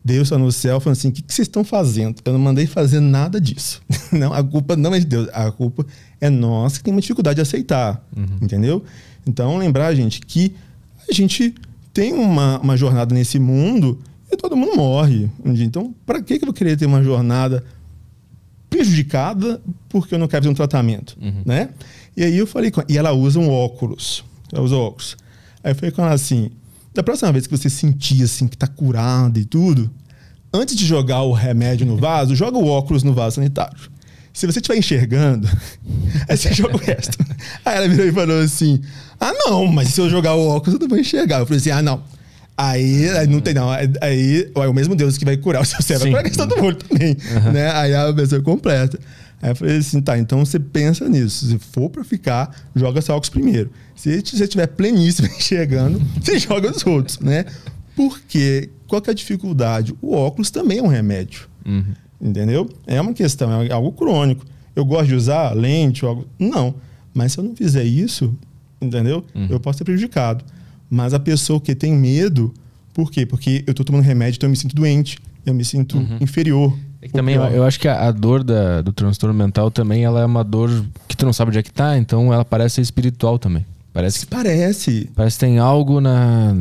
[0.05, 2.17] Deus está no céu falando assim: o que, que vocês estão fazendo?
[2.25, 3.81] Eu não mandei fazer nada disso.
[4.13, 5.87] não, a culpa não é de Deus, a culpa
[6.21, 8.05] é nossa que tem uma dificuldade de aceitar.
[8.15, 8.39] Uhum.
[8.43, 8.85] Entendeu?
[9.27, 10.55] Então, lembrar, gente, que
[11.09, 11.55] a gente
[11.93, 13.99] tem uma, uma jornada nesse mundo
[14.31, 15.31] e todo mundo morre.
[15.45, 17.65] Então, para que eu vou querer ter uma jornada
[18.69, 21.43] prejudicada porque eu não quero fazer um tratamento, uhum.
[21.47, 21.71] né?
[22.17, 25.17] E aí eu falei com ela, e ela usa um óculos, ela usa óculos.
[25.63, 26.51] Aí eu falei com ela assim,
[26.95, 29.91] da próxima vez que você sentir assim que tá curado e tudo,
[30.53, 33.93] antes de jogar o remédio no vaso, joga o óculos no vaso sanitário.
[34.33, 35.49] Se você estiver enxergando,
[36.29, 37.19] aí você joga o resto.
[37.65, 38.81] Aí ela virou e falou assim:
[39.21, 41.39] Ah, não, mas se eu jogar o óculos, eu não vou enxergar.
[41.39, 42.03] Eu falei assim: Ah, não.
[42.57, 43.69] Aí, aí não tem, não.
[43.69, 46.47] Aí, aí é o mesmo Deus que vai curar o seu cérebro para a questão
[46.47, 47.17] do olho também.
[47.33, 47.53] Uhum.
[47.53, 47.71] Né?
[47.73, 48.99] Aí a pessoa completa.
[49.45, 51.45] Aí eu falei assim: tá, então você pensa nisso.
[51.47, 53.71] Se for para ficar, joga seu óculos primeiro.
[53.95, 57.45] Se você estiver pleníssimo enxergando, você joga os outros, né?
[57.95, 59.95] Porque qual que é a dificuldade?
[60.01, 61.47] O óculos também é um remédio.
[61.63, 61.85] Uhum.
[62.19, 62.71] Entendeu?
[62.87, 64.47] É uma questão, é algo crônico.
[64.75, 66.27] Eu gosto de usar lente algo.
[66.39, 66.77] Não.
[67.13, 68.35] Mas se eu não fizer isso,
[68.81, 69.27] entendeu?
[69.35, 69.49] Uhum.
[69.51, 70.43] Eu posso ser prejudicado.
[70.89, 72.55] Mas a pessoa que tem medo,
[72.95, 73.27] por quê?
[73.27, 76.17] Porque eu estou tomando remédio, então eu me sinto doente, eu me sinto uhum.
[76.23, 76.75] inferior.
[77.05, 80.23] É também eu, eu, acho que a, a dor da, do transtorno mental também ela
[80.23, 80.71] é uma dor
[81.07, 83.67] que tu não sabe onde é que tá, então ela parece ser espiritual também.
[83.93, 85.11] Parece que, parece.
[85.15, 86.57] Parece que tem algo na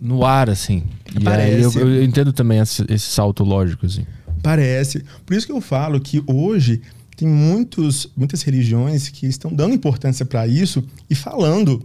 [0.00, 0.84] no ar assim.
[1.14, 1.56] E parece.
[1.56, 4.06] aí eu, eu entendo também esse, esse salto lógico assim.
[4.42, 5.04] Parece.
[5.26, 6.80] Por isso que eu falo que hoje
[7.16, 11.84] tem muitos, muitas religiões que estão dando importância para isso e falando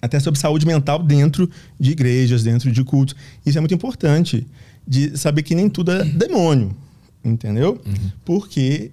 [0.00, 1.48] até sobre saúde mental dentro
[1.78, 3.14] de igrejas, dentro de cultos.
[3.44, 4.46] Isso é muito importante,
[4.86, 6.74] de saber que nem tudo é demônio,
[7.32, 7.80] entendeu?
[7.84, 8.10] Uhum.
[8.24, 8.92] Porque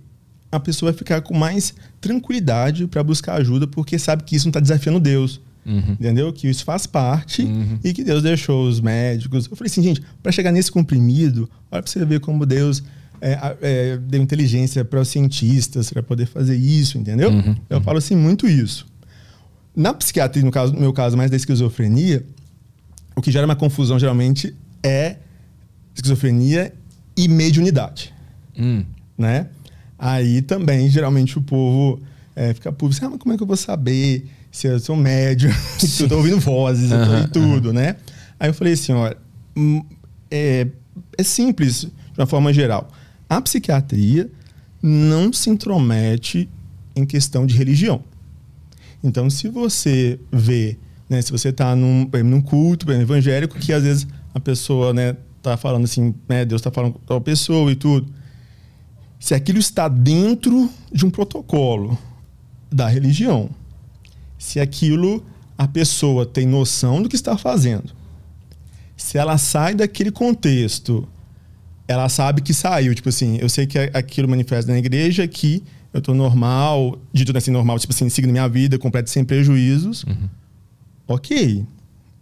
[0.52, 4.52] a pessoa vai ficar com mais tranquilidade para buscar ajuda, porque sabe que isso não
[4.52, 5.42] está desafiando Deus.
[5.66, 5.94] Uhum.
[5.94, 6.32] Entendeu?
[6.34, 7.80] Que isso faz parte uhum.
[7.84, 9.48] e que Deus deixou os médicos.
[9.50, 12.84] Eu falei assim, gente, para chegar nesse comprimido, olha para você ver como Deus
[13.22, 17.30] é, é, deu inteligência para os cientistas para poder fazer isso, entendeu?
[17.32, 17.56] Uhum.
[17.70, 18.86] Eu falo assim muito isso.
[19.76, 22.26] Na psiquiatria, no, caso, no meu caso, mais da esquizofrenia,
[23.16, 24.54] o que gera uma confusão geralmente
[24.84, 25.16] é
[25.96, 26.74] esquizofrenia
[27.16, 28.14] e mediunidade.
[28.58, 28.84] Hum.
[29.18, 29.48] Né?
[29.98, 32.02] Aí também, geralmente, o povo
[32.36, 34.28] é, fica público, ah, mas como é que eu vou saber?
[34.54, 35.50] se eu sou médio,
[36.00, 37.96] eu tô ouvindo vozes, eu tô em tudo, né?
[38.40, 39.18] Aí eu falei assim, olha,
[39.58, 39.84] hum,
[40.30, 40.68] é,
[41.18, 42.88] é simples de uma forma geral.
[43.28, 44.30] A psiquiatria
[44.80, 46.48] não se intromete
[46.96, 48.04] em questão de religião.
[49.04, 50.78] Então, se você vê,
[51.10, 55.18] né, se você está num, num culto exemplo, evangélico, que às vezes a pessoa né,
[55.42, 58.08] tá falando assim, né, Deus está falando com a pessoa e tudo,
[59.24, 61.98] se aquilo está dentro de um protocolo
[62.70, 63.50] da religião,
[64.38, 65.26] se aquilo
[65.58, 67.94] a pessoa tem noção do que está fazendo,
[68.98, 71.08] se ela sai daquele contexto,
[71.88, 75.64] ela sabe que saiu, tipo assim, eu sei que aquilo manifesta na igreja que
[75.94, 80.04] eu tô normal, dito assim, normal, tipo assim, seguindo minha vida, completo sem prejuízos.
[80.04, 80.30] Uhum.
[81.08, 81.66] Ok.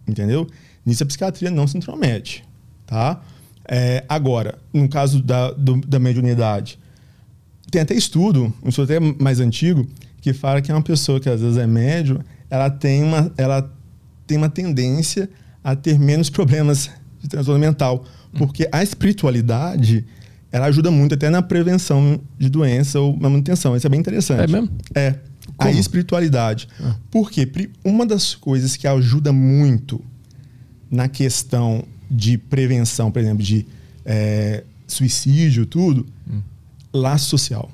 [0.06, 0.48] Entendeu?
[0.86, 2.44] Nisso a psiquiatria não se intromete.
[2.86, 3.20] Tá?
[3.66, 6.78] É, agora, no caso da, do, da mediunidade,
[7.72, 9.88] tem até estudo, um estudo até mais antigo,
[10.20, 12.20] que fala que é uma pessoa que às vezes é médio,
[12.50, 13.74] ela tem uma, ela
[14.26, 15.28] tem uma tendência
[15.64, 16.90] a ter menos problemas
[17.20, 18.04] de transtorno mental.
[18.36, 20.04] Porque a espiritualidade
[20.50, 23.74] ela ajuda muito até na prevenção de doença ou manutenção.
[23.74, 24.42] Isso é bem interessante.
[24.42, 24.70] É mesmo?
[24.94, 25.14] É.
[25.56, 25.70] Como?
[25.70, 26.68] A espiritualidade.
[26.78, 26.94] Ah.
[27.10, 27.50] Porque
[27.82, 30.02] uma das coisas que ajuda muito
[30.90, 33.66] na questão de prevenção, por exemplo, de
[34.04, 36.42] é, suicídio, tudo, hum.
[36.92, 37.70] Laço social.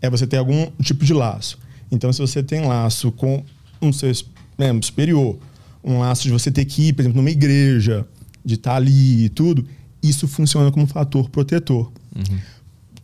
[0.00, 1.58] É você ter algum tipo de laço.
[1.90, 3.44] Então, se você tem laço com
[3.80, 4.10] um seu
[4.58, 5.38] né, superior,
[5.84, 8.06] um laço de você ter que ir, por exemplo, numa igreja,
[8.44, 9.66] de estar ali e tudo,
[10.02, 11.92] isso funciona como fator protetor.
[12.14, 12.38] Uhum.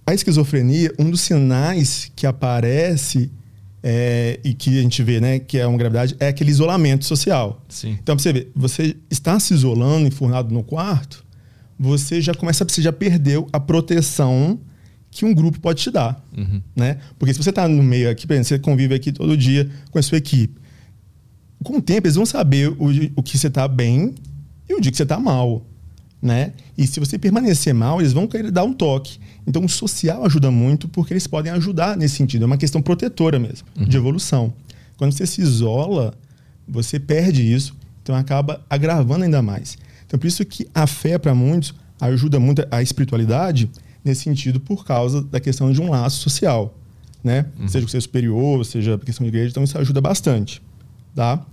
[0.06, 3.30] A esquizofrenia, um dos sinais que aparece
[3.82, 7.62] é, e que a gente vê, né, que é uma gravidade, é aquele isolamento social.
[7.68, 7.96] Sim.
[8.02, 11.24] Então, pra você ver, você está se isolando, enfurnado no quarto,
[11.78, 14.58] você já começa, você já perdeu a proteção
[15.10, 16.60] que um grupo pode te dar, uhum.
[16.76, 16.98] né?
[17.18, 19.98] Porque se você está no meio aqui, por exemplo, você convive aqui todo dia com
[19.98, 20.60] a sua equipe,
[21.62, 24.14] com o tempo eles vão saber o, o que você está bem
[24.68, 25.64] e o dia que você está mal
[26.20, 26.52] né?
[26.76, 29.18] E se você permanecer mal, eles vão querer dar um toque.
[29.46, 32.42] Então, o social ajuda muito porque eles podem ajudar nesse sentido.
[32.42, 33.84] É uma questão protetora mesmo, uhum.
[33.84, 34.52] de evolução.
[34.96, 36.12] Quando você se isola,
[36.66, 39.78] você perde isso, então acaba agravando ainda mais.
[40.06, 43.70] Então, por isso que a fé, para muitos, ajuda muito a espiritualidade
[44.04, 46.74] nesse sentido por causa da questão de um laço social,
[47.22, 47.46] né?
[47.58, 47.68] Uhum.
[47.68, 50.62] Seja o ser superior, seja a questão de igreja, então isso ajuda bastante,
[51.14, 51.44] tá?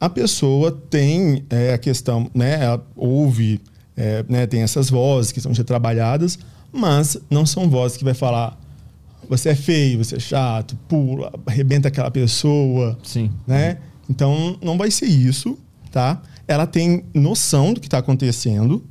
[0.00, 2.64] A pessoa tem é, a questão, né?
[2.64, 3.60] Ela ouve
[3.96, 6.38] é, né, tem essas vozes que são ser trabalhadas,
[6.72, 8.58] mas não são vozes que vai falar
[9.28, 12.98] você é feio, você é chato, pula, arrebenta aquela pessoa.
[13.02, 13.30] Sim.
[13.46, 13.78] Né?
[14.08, 15.58] Então não vai ser isso,
[15.90, 16.20] tá?
[16.46, 18.84] Ela tem noção do que está acontecendo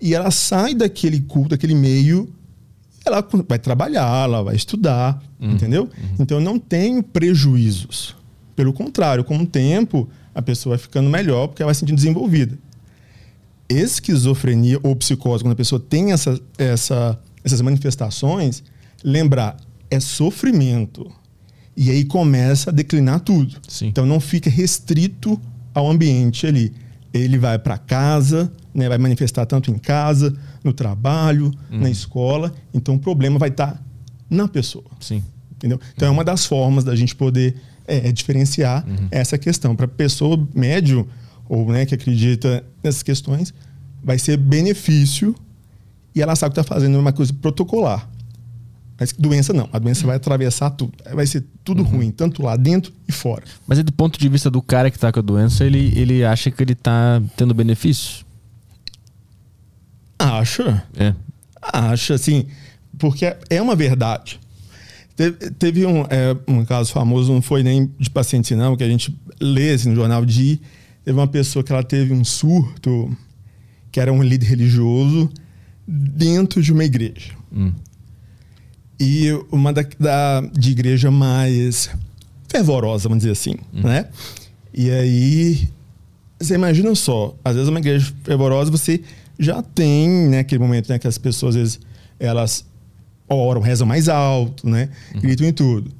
[0.00, 2.32] e ela sai daquele culto, daquele meio,
[3.04, 5.52] ela vai trabalhar, ela vai estudar, uhum.
[5.52, 5.84] entendeu?
[5.84, 6.16] Uhum.
[6.18, 8.16] Então não tem prejuízos.
[8.54, 11.96] Pelo contrário, com o tempo a pessoa vai ficando melhor porque ela vai se sentindo
[11.96, 12.58] desenvolvida
[13.68, 18.62] esquizofrenia ou psicose, quando a pessoa tem essa, essa, essas manifestações,
[19.04, 19.56] lembrar,
[19.90, 21.10] é sofrimento.
[21.76, 23.56] E aí começa a declinar tudo.
[23.68, 23.88] Sim.
[23.88, 25.40] Então não fica restrito
[25.74, 26.72] ao ambiente ali.
[27.12, 31.80] Ele vai para casa, né, vai manifestar tanto em casa, no trabalho, uhum.
[31.80, 32.52] na escola.
[32.72, 33.80] Então o problema vai estar tá
[34.28, 34.84] na pessoa.
[35.00, 35.22] Sim.
[35.52, 35.80] Entendeu?
[35.94, 39.08] Então é uma das formas da gente poder é, diferenciar uhum.
[39.10, 39.74] essa questão.
[39.74, 41.08] Para pessoa médio,
[41.48, 43.52] ou né, que acredita nessas questões,
[44.02, 45.34] vai ser benefício
[46.14, 48.08] e ela sabe que está fazendo uma coisa protocolar.
[48.98, 49.68] Mas doença não.
[49.72, 50.92] A doença vai atravessar tudo.
[51.14, 51.88] Vai ser tudo uhum.
[51.88, 53.44] ruim, tanto lá dentro e fora.
[53.66, 56.50] Mas do ponto de vista do cara que está com a doença, ele, ele acha
[56.50, 58.26] que ele está tendo benefício?
[60.18, 60.84] Acha.
[60.96, 61.14] É.
[61.60, 62.46] Acha, assim.
[62.98, 64.40] Porque é uma verdade.
[65.16, 68.88] Teve, teve um, é, um caso famoso, não foi nem de paciente, não, que a
[68.88, 70.60] gente lê assim, no jornal de
[71.08, 73.10] Teve uma pessoa que ela teve um surto,
[73.90, 75.30] que era um líder religioso,
[75.86, 77.32] dentro de uma igreja.
[77.50, 77.72] Hum.
[79.00, 81.88] E uma da, da, de igreja mais
[82.46, 83.80] fervorosa, vamos dizer assim, hum.
[83.84, 84.10] né?
[84.74, 85.70] E aí,
[86.38, 89.00] você imagina só, às vezes uma igreja fervorosa, você
[89.38, 91.80] já tem, né, aquele momento, né, que as pessoas, às vezes,
[92.18, 92.64] elas
[93.28, 94.88] oram, rezam mais alto, né?
[95.14, 95.20] Uhum.
[95.20, 95.92] Gritam em tudo.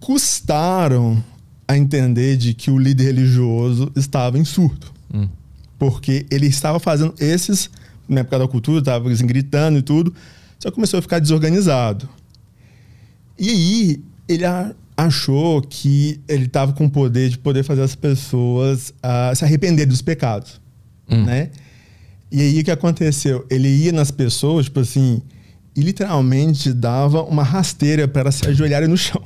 [0.00, 1.22] Custaram
[1.66, 4.92] a entender de que o líder religioso estava em surto.
[5.12, 5.28] Hum.
[5.78, 7.70] Porque ele estava fazendo esses,
[8.08, 10.14] na época da cultura, estava assim, gritando e tudo,
[10.58, 12.08] só começou a ficar desorganizado.
[13.38, 14.44] E aí ele
[14.96, 19.86] achou que ele estava com o poder de poder fazer as pessoas uh, se arrepender
[19.86, 20.60] dos pecados,
[21.14, 21.24] hum.
[21.24, 21.50] né?
[22.30, 23.46] E aí o que aconteceu?
[23.50, 25.20] Ele ia nas pessoas, tipo assim,
[25.76, 29.22] e literalmente dava uma rasteira para elas se ajoelharem no chão.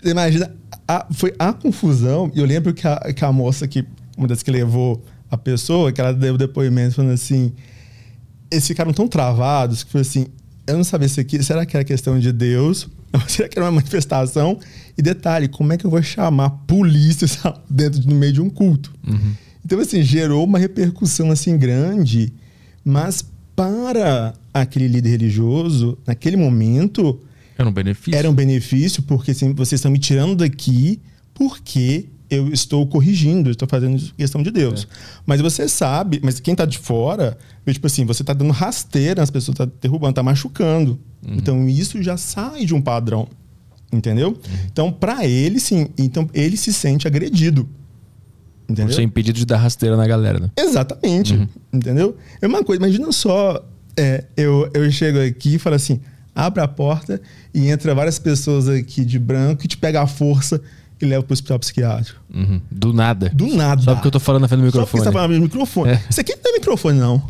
[0.00, 0.54] Você imagina
[0.88, 2.30] a, foi a confusão.
[2.34, 3.84] E eu lembro que a, que a moça que,
[4.16, 7.52] uma das que levou a pessoa, que ela deu depoimento falando assim:
[8.50, 10.26] eles ficaram tão travados que foi assim,
[10.66, 12.88] eu não sabia se aqui, será que era questão de Deus?
[13.28, 14.58] Será que era uma manifestação?
[14.96, 18.48] E detalhe, como é que eu vou chamar polícia sabe, dentro no meio de um
[18.48, 18.90] culto?
[19.06, 19.34] Uhum.
[19.64, 22.32] Então assim, gerou uma repercussão assim grande,
[22.84, 23.24] mas
[23.54, 27.20] para aquele líder religioso, naquele momento,
[27.56, 28.18] Era um benefício.
[28.18, 31.00] era um benefício, porque assim, vocês estão me tirando daqui
[31.34, 34.88] porque eu estou corrigindo, eu estou fazendo questão de Deus.
[35.26, 37.36] Mas você sabe, mas quem está de fora,
[37.70, 40.98] tipo assim, você está dando rasteira nas pessoas, está derrubando, está machucando.
[41.26, 43.28] Então isso já sai de um padrão.
[43.92, 44.38] Entendeu?
[44.72, 45.88] Então, para ele, sim.
[45.98, 47.68] Então, ele se sente agredido.
[48.66, 48.94] Por Entendeu?
[48.94, 50.50] ser impedido de dar rasteira na galera, né?
[50.56, 51.48] Exatamente.
[51.72, 52.16] Entendeu?
[52.40, 53.64] É uma coisa, imagina só,
[53.96, 56.00] é, eu, eu chego aqui e falo assim:
[56.34, 57.20] abre a porta
[57.52, 60.60] e entra várias pessoas aqui de branco e te pega a força
[61.00, 62.20] e leva pro hospital psiquiátrico.
[62.32, 62.60] Uhum.
[62.70, 63.28] Do nada.
[63.30, 63.82] Do nada.
[63.82, 65.04] Só porque eu tô falando na frente do Só porque microfone.
[65.04, 65.90] você tá falando no microfone.
[65.90, 66.02] É.
[66.08, 67.22] Isso aqui não é microfone, não.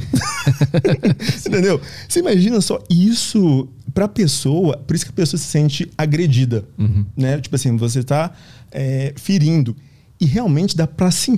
[1.46, 1.80] Entendeu?
[2.06, 6.64] Você imagina só isso pra pessoa, por isso que a pessoa se sente agredida.
[6.78, 7.04] Uhum.
[7.16, 7.40] Né?
[7.40, 8.32] Tipo assim, você tá
[8.70, 9.74] é, ferindo.
[10.22, 11.36] E realmente dá pra sim,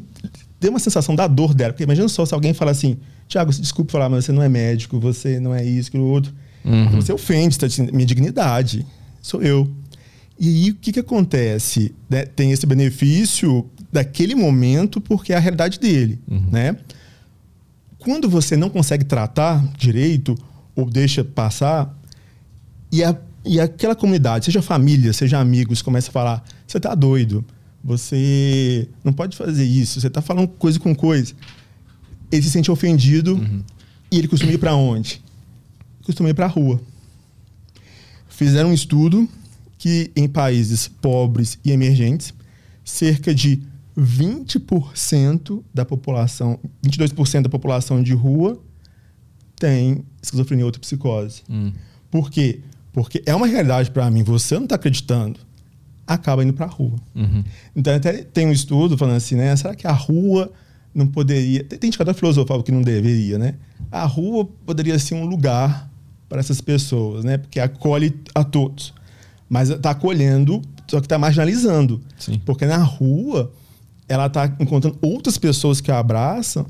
[0.61, 1.73] ter uma sensação da dor dela.
[1.73, 5.01] Porque imagina só se alguém fala assim, Tiago, desculpe falar, mas você não é médico,
[5.01, 6.31] você não é isso, aquilo outro.
[6.63, 6.91] Uhum.
[6.91, 8.85] Você ofende, tá minha dignidade.
[9.23, 9.67] Sou eu.
[10.39, 11.95] E aí, o que, que acontece?
[12.11, 12.27] né?
[12.27, 16.21] Tem esse benefício daquele momento porque é a realidade dele,
[16.53, 16.77] né?
[17.99, 20.37] Quando você não consegue tratar direito
[20.77, 21.97] ou deixa passar,
[22.93, 23.17] e, a,
[23.47, 27.43] e aquela comunidade, seja família, seja amigos, começa a falar: você tá doido,
[27.85, 31.35] você não pode fazer isso, você tá falando coisa com coisa.
[32.33, 33.39] Ele se sente ofendido
[34.11, 35.23] e ele costuma ir para onde?
[36.03, 36.81] Costuma ir para a rua.
[38.29, 39.29] Fizeram um estudo
[39.77, 42.33] que em países pobres e emergentes,
[42.83, 43.63] cerca de
[43.97, 48.59] 20% da população, 22% da população de rua
[49.57, 51.43] tem esquizofrenia ou outra psicose.
[51.49, 51.73] Hum.
[52.11, 52.61] Por quê?
[52.93, 55.39] Porque é uma realidade para mim, você não está acreditando,
[56.07, 56.97] acaba indo para a rua.
[57.15, 57.45] Uhum.
[57.75, 59.55] Então, até tem um estudo falando assim, né?
[59.57, 60.53] Será que a rua
[60.95, 61.65] não poderia.
[61.65, 63.55] Tem indicador filosofal que não deveria, né?
[63.91, 65.91] A rua poderia ser um lugar
[66.29, 67.37] para essas pessoas, né?
[67.37, 68.95] Porque acolhe a todos.
[69.49, 72.01] Mas está acolhendo, só que está marginalizando.
[72.19, 72.41] Sim.
[72.45, 73.53] Porque na rua,
[74.09, 76.67] ela está encontrando outras pessoas que a abraçam.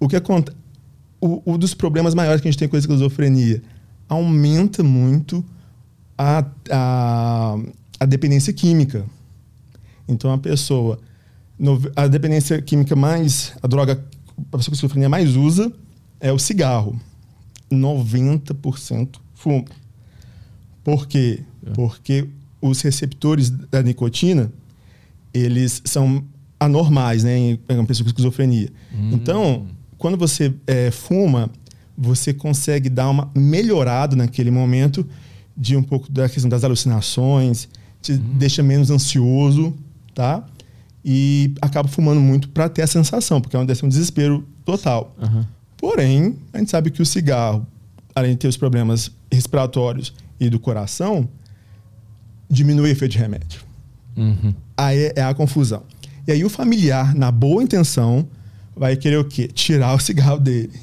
[0.00, 0.56] O que acontece?
[1.20, 3.62] O, o dos problemas maiores que a gente tem com a esquizofrenia
[4.08, 5.44] aumenta muito
[6.18, 7.58] a, a,
[8.02, 9.04] a dependência química.
[10.08, 10.98] Então a pessoa,
[11.94, 15.72] a dependência química mais, a droga, a pessoa com esquizofrenia mais usa
[16.18, 17.00] é o cigarro.
[17.70, 19.64] 90% fuma.
[20.82, 21.44] Por quê?
[21.74, 22.28] Porque
[22.60, 24.52] os receptores da nicotina,
[25.32, 26.24] eles são
[26.58, 28.68] anormais, né, em uma pessoa com esquizofrenia.
[29.12, 29.66] Então,
[29.96, 31.48] quando você eh, fuma,
[31.96, 35.06] você consegue dar uma melhorada naquele momento
[35.56, 37.68] de um pouco da questão das alucinações,
[38.02, 39.74] te deixa menos ansioso,
[40.14, 40.44] tá?
[41.04, 45.14] E acaba fumando muito para ter a sensação, porque é um, desespero total.
[45.20, 45.46] Aham.
[45.76, 47.66] Porém, a gente sabe que o cigarro,
[48.14, 51.28] além de ter os problemas respiratórios e do coração,
[52.48, 53.62] diminui o efeito de remédio.
[54.16, 54.54] Uhum.
[54.76, 55.82] Aí é a confusão.
[56.26, 58.28] E aí o familiar, na boa intenção,
[58.76, 59.48] vai querer o quê?
[59.48, 60.78] Tirar o cigarro dele.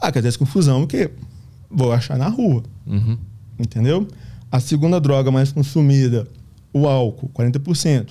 [0.00, 1.10] Ah, que essa confusão, porque
[1.70, 2.62] vou achar na rua.
[2.86, 3.16] Uhum.
[3.58, 4.06] Entendeu?
[4.54, 6.28] A segunda droga mais consumida,
[6.72, 8.10] o álcool, 40%,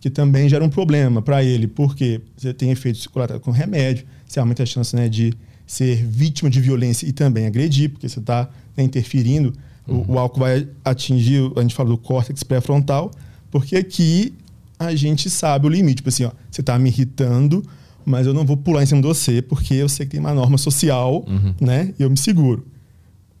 [0.00, 4.40] que também gera um problema para ele, porque você tem efeitos colaterais com remédio, você
[4.40, 5.34] aumenta a chance né, de
[5.66, 8.48] ser vítima de violência e também agredir, porque você está
[8.78, 9.52] interferindo.
[9.86, 13.10] O, o álcool vai atingir, a gente fala do córtex pré-frontal,
[13.50, 14.32] porque aqui
[14.78, 15.96] a gente sabe o limite.
[15.96, 17.62] Tipo assim, ó, você está me irritando,
[18.02, 20.32] mas eu não vou pular em cima de você, porque eu sei que tem uma
[20.32, 21.26] norma social,
[21.60, 21.92] né?
[21.98, 22.64] E eu me seguro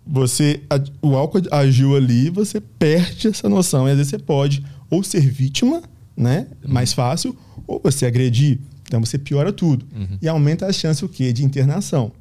[0.06, 0.60] você
[1.02, 3.88] o álcool agiu ali, você perde essa noção.
[3.88, 5.82] E às vezes você pode ou ser vítima,
[6.16, 6.46] né?
[6.66, 8.58] Mais fácil, ou você agredir.
[8.86, 9.84] Então você piora tudo.
[10.22, 11.32] E aumenta a chance o quê?
[11.32, 12.12] De internação.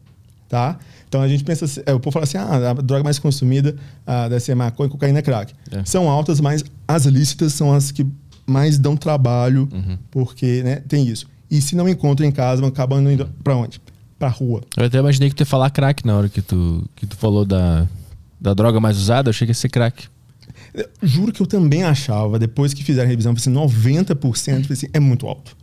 [0.49, 0.77] Tá?
[1.07, 3.75] Então a gente pensa, assim- é, o povo fala assim: ah, a droga mais consumida
[4.05, 5.53] ah, deve ser maconha, cocaína, crack.
[5.71, 5.83] É.
[5.85, 8.05] São altas, mas as lícitas são as que
[8.47, 9.67] mais dão trabalho,
[10.11, 11.27] porque né, tem isso.
[11.49, 13.79] E se não encontram em casa, vão acabando indo pra onde?
[14.17, 14.61] Pra rua.
[14.77, 17.43] Eu até imaginei que tu ia falar crack na hora que tu, que tu falou
[17.45, 17.85] da,
[18.39, 19.27] da droga mais usada.
[19.27, 20.07] Eu achei que ia ser crack.
[21.01, 24.87] Juro que eu também achava, depois que fizeram a revisão, assim, 90% eu falei assim,
[24.93, 25.55] é muito alto.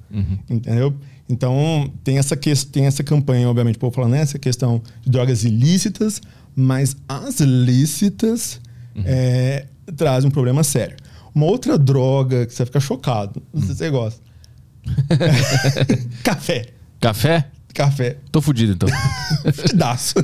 [0.50, 0.94] Entendeu?
[1.28, 5.44] Então, tem essa, ques- tem essa campanha, obviamente, o povo falando essa questão de drogas
[5.44, 6.20] ilícitas,
[6.54, 8.60] mas as lícitas
[9.04, 9.66] é,
[9.96, 10.96] trazem um problema sério.
[11.34, 14.20] Uma outra droga que você fica chocado, não sei se você gosta.
[16.22, 16.66] Café.
[17.00, 17.48] Café?
[17.74, 18.18] Café.
[18.30, 18.88] Tô fudido, então.
[19.52, 20.14] Fudidaço.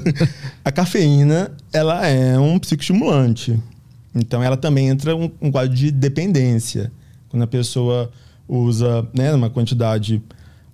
[0.64, 3.58] A cafeína, ela é um psicoestimulante.
[4.14, 6.90] Então, ela também entra um, um quadro de dependência.
[7.28, 8.10] Quando a pessoa
[8.48, 10.22] usa né, uma quantidade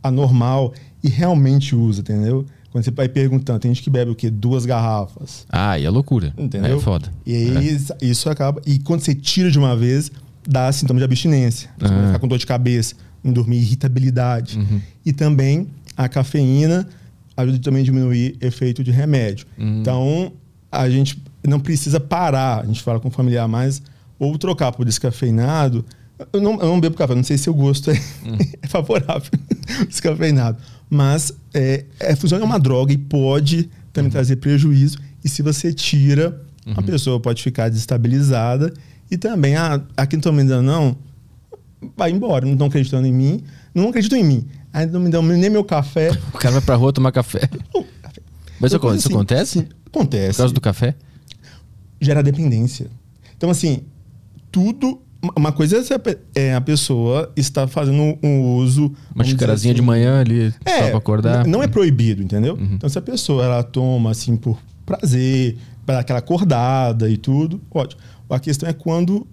[0.02, 0.72] anormal
[1.02, 2.46] e realmente usa, entendeu?
[2.70, 4.30] Quando você vai perguntando, tem gente que bebe o quê?
[4.30, 5.46] Duas garrafas.
[5.48, 6.32] Ah, e é loucura.
[6.36, 6.76] Entendeu?
[6.78, 7.08] É foda.
[7.24, 8.04] E aí É.
[8.04, 8.60] isso- acaba.
[8.66, 10.10] E quando você tira de uma vez,
[10.46, 11.70] dá sintoma de abstinência.
[11.78, 11.96] Você Ah.
[11.96, 14.58] vai ficar com dor de cabeça, não dormir, irritabilidade.
[14.58, 14.80] Uhum.
[15.06, 16.86] E também a cafeína
[17.36, 19.46] ajuda também a diminuir efeito de remédio.
[19.58, 19.80] Uhum.
[19.80, 20.32] Então,
[20.70, 23.82] a gente não precisa parar, a gente fala com o familiar mais,
[24.18, 25.84] ou trocar por descafeinado.
[26.32, 27.94] Eu não, eu não bebo café, não sei se o gosto é,
[28.24, 28.36] Hum.
[28.62, 29.30] é favorável,
[29.88, 30.58] descafeinado.
[30.88, 34.12] Mas é, é, funciona é uma droga e pode também Uhum.
[34.12, 34.98] trazer prejuízo.
[35.24, 36.40] E se você tira,
[36.76, 38.72] a pessoa pode ficar desestabilizada.
[39.10, 40.96] E também, ah, aqui não estão me dando, não,
[41.96, 43.42] vai embora, não estão acreditando em mim,
[43.74, 44.46] não acreditam em mim.
[44.74, 46.10] Aí não me dão nem meu café.
[46.34, 47.48] O cara vai pra rua tomar café.
[48.60, 49.68] Mas isso, coisa isso assim, acontece?
[49.86, 50.32] acontece.
[50.32, 50.96] Por causa do café?
[52.00, 52.90] Gera dependência.
[53.36, 53.84] Então, assim,
[54.50, 55.00] tudo.
[55.36, 56.00] Uma coisa é se a
[56.34, 58.92] é a pessoa está fazendo um uso.
[59.14, 61.46] Uma dizer xicarazinha de assim, manhã ali, só pra acordar.
[61.46, 61.52] Uhum.
[61.52, 62.58] Não é proibido, entendeu?
[62.60, 65.56] Então, se a pessoa ela toma assim por prazer,
[65.86, 68.02] para aquela acordada e tudo, ótimo.
[68.28, 69.26] A questão é quando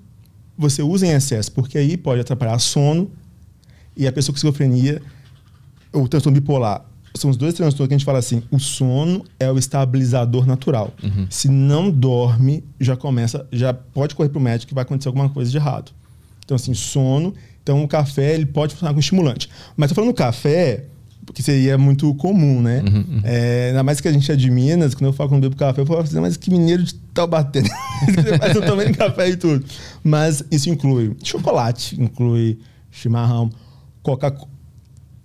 [0.57, 3.11] você usa em excesso, porque aí pode atrapalhar sono
[3.97, 5.01] e a pessoa com esquizofrenia,
[5.93, 9.51] o transtorno bipolar, são os dois transtornos que a gente fala assim: o sono é
[9.51, 10.93] o estabilizador natural.
[11.03, 11.27] Uhum.
[11.29, 15.29] Se não dorme, já começa, já pode correr para o médico que vai acontecer alguma
[15.29, 15.91] coisa de errado.
[16.43, 17.33] Então, assim, sono.
[17.63, 19.49] Então, o café ele pode funcionar como estimulante.
[19.77, 20.85] Mas tô falando café,
[21.25, 22.81] porque seria muito comum, né?
[22.81, 25.55] Uhum, É, ainda mais que a gente é de Minas, quando eu falo não bebo
[25.55, 27.61] café, eu falo assim, mas que mineiro de Taubaté.
[28.39, 29.63] mas eu tomando café e tudo.
[30.03, 32.57] Mas isso inclui chocolate, inclui
[32.89, 33.49] chimarrão,
[34.01, 34.50] Coca-Cola.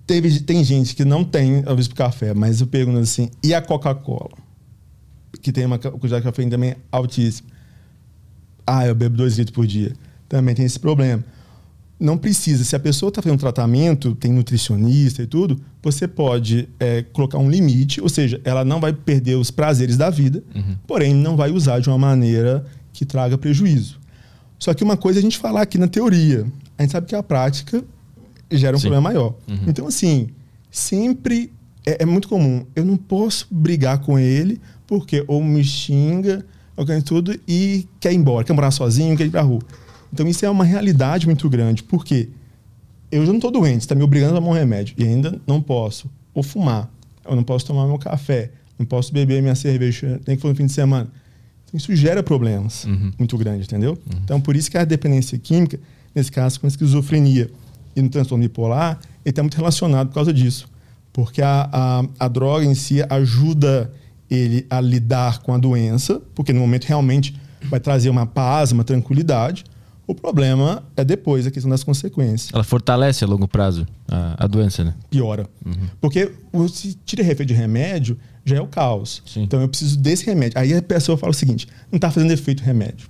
[0.06, 3.52] Teve, tem gente que não tem a vez pro café, mas eu pergunto assim, e
[3.52, 4.36] a Coca-Cola?
[5.42, 7.48] Que tem uma quantidade de cafeína também altíssima.
[8.64, 9.92] Ah, eu bebo dois litros por dia.
[10.28, 11.24] Também tem esse problema.
[11.98, 12.62] Não precisa.
[12.62, 17.50] Se a pessoa está fazendo tratamento, tem nutricionista e tudo, você pode é, colocar um
[17.50, 20.42] limite, ou seja, ela não vai perder os prazeres da vida,
[20.86, 23.98] porém não vai usar de uma maneira que traga prejuízo.
[24.58, 26.46] Só que uma coisa é a gente falar aqui na teoria,
[26.76, 27.82] a gente sabe que a prática
[28.50, 28.84] gera um Sim.
[28.88, 29.34] problema maior.
[29.66, 30.28] Então, assim,
[30.70, 31.52] sempre
[31.84, 32.64] é, é muito comum.
[32.74, 36.44] Eu não posso brigar com ele porque ou me xinga,
[36.76, 39.60] ou quer tudo, e quer ir embora, quer morar sozinho, quer ir pra rua.
[40.12, 41.82] Então, isso é uma realidade muito grande.
[41.82, 42.28] Por quê?
[43.10, 45.60] Eu já não estou doente, está me obrigando a tomar um remédio e ainda não
[45.60, 46.10] posso.
[46.34, 46.90] Ou fumar.
[47.24, 48.50] Eu não posso tomar meu café.
[48.78, 51.08] Não posso beber minha cerveja, nem que for no fim de semana.
[51.64, 52.86] Então, isso gera problemas
[53.18, 53.98] muito grandes, entendeu?
[54.22, 55.80] Então, por isso que a dependência química,
[56.14, 57.50] nesse caso, com a esquizofrenia
[57.96, 60.68] e no transtorno bipolar, ele está muito relacionado por causa disso.
[61.12, 63.90] Porque a, a, a droga em si ajuda
[64.30, 67.34] ele a lidar com a doença, porque no momento realmente
[67.70, 69.64] vai trazer uma paz, uma tranquilidade.
[70.06, 72.50] O problema é depois, a questão das consequências.
[72.52, 74.94] Ela fortalece a longo prazo a, a doença, né?
[75.10, 75.48] Piora.
[76.00, 79.20] Porque o- se tira efeito de remédio, já é o caos.
[79.26, 79.42] Sim.
[79.42, 80.58] Então eu preciso desse remédio.
[80.60, 83.08] Aí a pessoa fala o seguinte: não está fazendo efeito o remédio.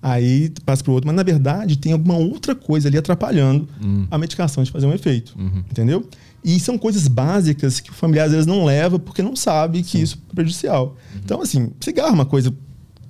[0.00, 3.68] Aí passa para o outro, mas na verdade tem alguma outra coisa ali atrapalhando
[4.10, 5.34] a medicação de fazer um efeito.
[5.70, 6.08] Entendeu?
[6.44, 10.00] E são coisas básicas que o familiar às vezes não leva porque não sabe que
[10.00, 10.96] isso é prejudicial.
[11.24, 12.54] Então, assim, cigarro é uma coisa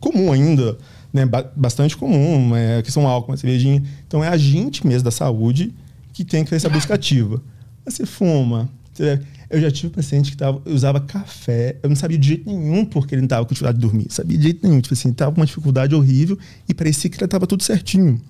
[0.00, 0.78] comum ainda,
[1.12, 1.26] né?
[1.26, 3.82] Ba- bastante comum, é, a questão do álcool, uma cervejinha.
[4.06, 5.74] Então é a gente mesmo da saúde
[6.14, 7.42] que tem que fazer essa busca ativa.
[7.84, 9.26] Mas Você fuma, você bebe.
[9.50, 12.84] Eu já tive um paciente que tava, usava café, eu não sabia de jeito nenhum
[12.84, 14.06] porque ele não estava com dificuldade de dormir.
[14.10, 14.80] Sabia de jeito nenhum.
[14.80, 16.38] Tipo assim, tava com uma dificuldade horrível
[16.68, 18.20] e parecia que ele tava tudo certinho.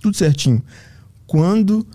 [0.00, 0.62] Tudo certinho.
[1.26, 1.86] Quando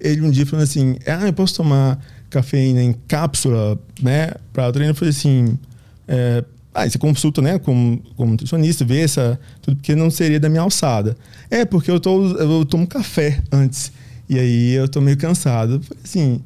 [0.00, 1.98] ele um dia falou assim: Ah, eu posso tomar
[2.30, 4.32] cafeína em cápsula, né?
[4.52, 5.58] Para treino, eu falei assim.
[6.06, 6.44] É,
[6.74, 9.38] ah, você consulta, né, como, como nutricionista, vê essa.
[9.60, 11.16] Tudo porque não seria da minha alçada.
[11.50, 13.92] É, porque eu, tô, eu tomo café antes.
[14.28, 15.82] E aí eu tô meio cansado.
[15.82, 16.40] Falei assim: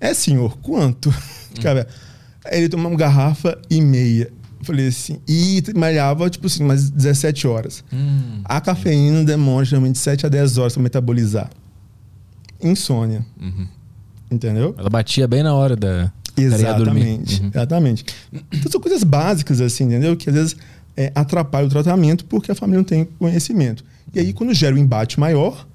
[0.00, 1.12] É, senhor, quanto?
[1.62, 1.86] Cara,
[2.44, 4.30] aí ele tomou uma garrafa e meia.
[4.62, 7.84] Falei assim, e malhava, tipo assim, umas 17 horas.
[8.44, 11.50] A cafeína demora geralmente 7 a 10 horas para metabolizar.
[12.60, 13.24] Insônia.
[14.30, 14.74] Entendeu?
[14.76, 16.12] Ela batia bem na hora da.
[16.34, 16.42] cara.
[16.46, 17.40] Exatamente.
[17.42, 17.48] Uhum.
[17.48, 18.04] Exatamente.
[18.52, 20.16] Então são coisas básicas, assim, entendeu?
[20.16, 20.56] Que às vezes
[20.96, 23.84] é, atrapalham o tratamento porque a família não tem conhecimento.
[24.14, 25.66] E aí, quando gera um embate maior,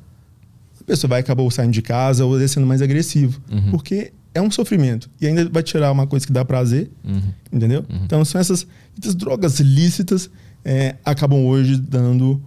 [0.91, 3.41] pessoa vai acabar saindo de casa ou sendo mais agressivo.
[3.51, 3.71] Uhum.
[3.71, 5.09] Porque é um sofrimento.
[5.19, 7.21] E ainda vai tirar uma coisa que dá prazer, Uhum.
[7.51, 7.85] entendeu?
[8.05, 8.65] Então são essas,
[8.99, 10.29] essas drogas lícitas
[10.63, 12.41] é, acabam hoje dando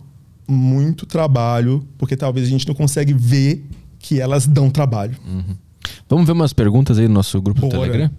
[0.46, 3.64] muito trabalho, porque talvez a gente não consegue ver
[3.98, 5.16] que elas dão trabalho.
[6.08, 7.80] Vamos ver umas perguntas aí no nosso grupo do Bora.
[7.90, 8.10] Telegram?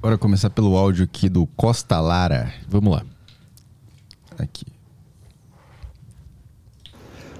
[0.00, 2.52] Bora começar pelo áudio aqui do Costa Lara.
[2.68, 3.02] Vamos lá.
[4.38, 4.64] Aqui.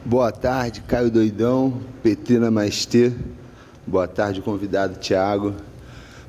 [0.09, 3.13] Boa tarde, Caio Doidão, Petrina Maestê.
[3.87, 5.53] Boa tarde, convidado Tiago.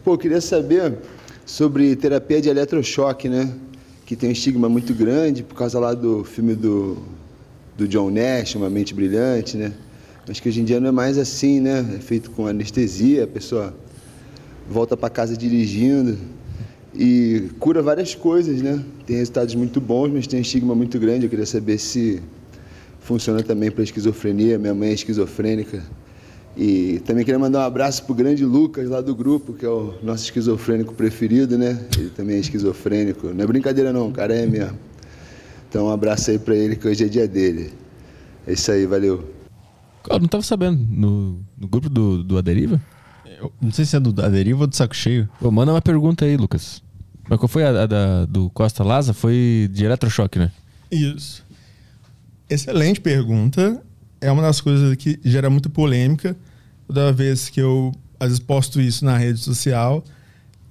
[0.04, 0.98] Pô, eu queria saber
[1.46, 3.50] sobre terapia de eletrochoque, né?
[4.06, 6.98] Que tem um estigma muito grande por causa lá do filme do,
[7.78, 9.72] do John Nash, Uma Mente Brilhante, né?
[10.28, 11.80] Mas que hoje em dia não é mais assim, né?
[11.96, 13.74] É feito com anestesia, a pessoa
[14.70, 16.18] volta para casa dirigindo
[16.94, 18.84] e cura várias coisas, né?
[19.06, 21.28] Tem resultados muito bons, mas tem um estigma muito grande.
[21.28, 22.22] Eu queria saber se
[23.10, 24.60] funciona também para esquizofrenia.
[24.60, 25.82] Minha mãe é esquizofrênica.
[26.56, 29.96] E também queria mandar um abraço pro grande Lucas lá do grupo, que é o
[30.04, 31.88] nosso esquizofrênico preferido, né?
[31.98, 33.34] Ele também é esquizofrênico.
[33.34, 34.78] Não é brincadeira não, o cara é mesmo.
[35.68, 37.74] Então um abraço aí para ele, que hoje é dia dele.
[38.46, 39.28] É isso aí, valeu.
[40.08, 40.80] Eu não tava sabendo.
[40.88, 42.80] No, no grupo do, do Aderiva?
[43.26, 45.28] Eu não sei se é do da deriva ou do saco cheio.
[45.40, 46.84] Pô, manda uma pergunta aí, Lucas.
[47.28, 49.14] Mas qual foi a, a da, do Costa Laza?
[49.14, 50.52] Foi de eletrochoque, né?
[50.92, 51.49] Isso.
[52.50, 53.82] Excelente pergunta.
[54.20, 56.36] É uma das coisas que gera muita polêmica.
[56.88, 60.04] Toda vez que eu, às vezes, posto isso na rede social,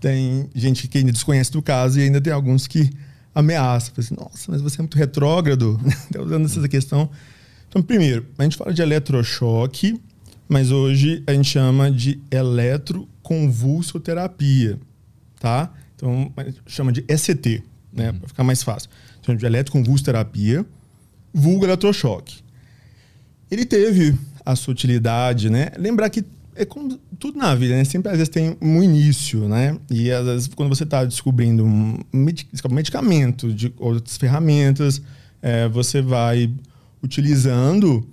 [0.01, 2.91] tem gente que ainda desconhece do caso e ainda tem alguns que
[3.35, 3.95] ameaçam.
[3.97, 5.81] Assim, Nossa, mas você é muito retrógrado.
[6.13, 7.09] Tá usando essa questão.
[7.69, 10.01] Então, primeiro, a gente fala de eletrochoque,
[10.49, 14.79] mas hoje a gente chama de eletroconvulsoterapia,
[15.39, 15.71] tá?
[15.95, 16.33] Então,
[16.67, 18.13] chama de ECT, né?
[18.13, 18.89] Para ficar mais fácil.
[19.23, 20.65] Chama de eletroconvulsoterapia,
[21.39, 22.37] vulgo eletrochoque.
[23.51, 25.71] Ele teve a sua utilidade, né?
[25.79, 26.25] Lembrar que
[26.55, 27.85] é como tudo na vida, né?
[27.85, 29.79] Sempre às vezes tem um início, né?
[29.91, 35.01] E às vezes quando você está descobrindo um medi- medicamento, de outras ferramentas,
[35.41, 36.51] é, você vai
[37.03, 38.07] utilizando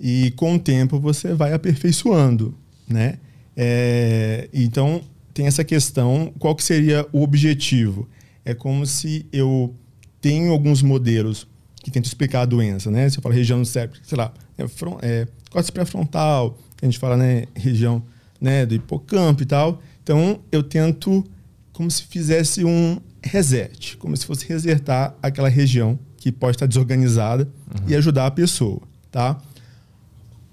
[0.00, 2.54] e com o tempo você vai aperfeiçoando,
[2.88, 3.18] né?
[3.56, 5.00] É, então
[5.32, 8.08] tem essa questão, qual que seria o objetivo?
[8.44, 9.74] É como se eu
[10.20, 11.46] tenho alguns modelos
[11.82, 13.08] que tentam explicar a doença, né?
[13.10, 16.98] Se eu falo região do cérebro, sei lá, é, fron- é, córtex pré-frontal, a gente
[16.98, 18.02] fala, né, região
[18.40, 19.80] né, do hipocampo e tal.
[20.02, 21.24] Então eu tento
[21.72, 27.48] como se fizesse um reset, como se fosse resetar aquela região que pode estar desorganizada
[27.88, 28.80] e ajudar a pessoa,
[29.10, 29.40] tá?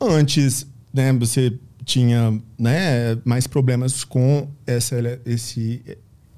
[0.02, 1.54] Antes, né, você
[1.86, 4.96] tinha né, mais problemas com essa
[5.26, 5.82] esse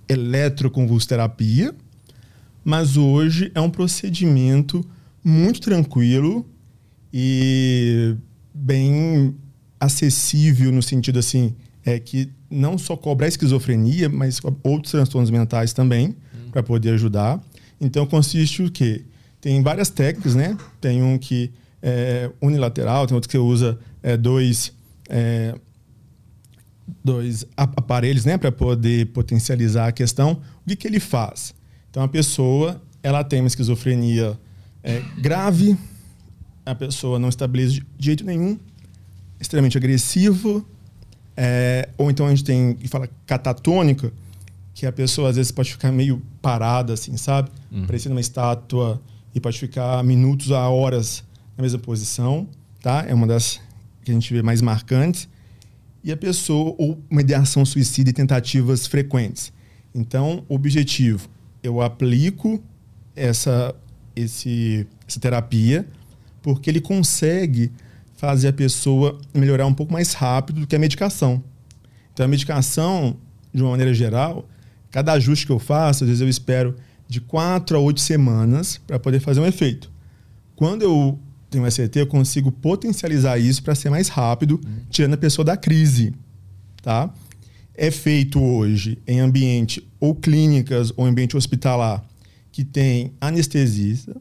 [0.07, 1.73] eletroconvulsoterapia,
[2.64, 4.86] mas hoje é um procedimento
[5.24, 6.46] muito tranquilo
[7.14, 8.16] e
[8.54, 9.36] bem
[9.80, 15.74] acessível no sentido assim é que não só cobra a esquizofrenia, mas outros transtornos mentais
[15.74, 16.16] também
[16.52, 17.42] para poder ajudar.
[17.80, 19.04] Então consiste o quê?
[19.40, 20.56] Tem várias técnicas, né?
[20.80, 21.52] Tem um que
[21.82, 24.72] é unilateral, tem outro que usa é, dois
[25.10, 25.56] é,
[27.04, 30.42] dois ap- aparelhos, né, para poder potencializar a questão.
[30.64, 31.54] O que, que ele faz?
[31.91, 34.39] Então a pessoa ela tem uma esquizofrenia
[34.84, 35.77] é, grave,
[36.65, 38.57] a pessoa não estabiliza de jeito nenhum,
[39.39, 40.65] extremamente agressivo,
[41.35, 44.11] é, ou então a gente tem que fala catatônica,
[44.73, 47.51] que a pessoa às vezes pode ficar meio parada, assim, sabe?
[47.85, 49.01] Parecendo uma estátua
[49.35, 51.23] e pode ficar minutos a horas
[51.57, 52.47] na mesma posição,
[52.81, 53.05] tá?
[53.07, 53.59] É uma das
[54.03, 55.27] que a gente vê mais marcantes.
[56.03, 59.53] E a pessoa, ou uma ideação suicida e tentativas frequentes.
[59.93, 61.30] Então, o objetivo,
[61.64, 62.62] eu aplico
[63.16, 63.76] essa,
[64.16, 65.88] esse, essa terapia
[66.42, 67.72] porque ele consegue
[68.16, 71.44] fazer a pessoa melhorar um pouco mais rápido do que a medicação.
[72.14, 73.18] Então, a medicação,
[73.54, 74.48] de uma maneira geral,
[74.92, 76.76] cada ajuste que eu faço, às vezes eu espero
[77.08, 79.92] de quatro a oito semanas para poder fazer um efeito.
[80.56, 81.20] Quando eu
[81.50, 86.14] tenho SCT, eu consigo potencializar isso para ser mais rápido, tirando a pessoa da crise.
[86.82, 87.14] Tá?
[87.76, 92.03] É feito hoje em ambiente ou clínicas ou ambiente hospitalar
[92.52, 94.15] que tem anestesista,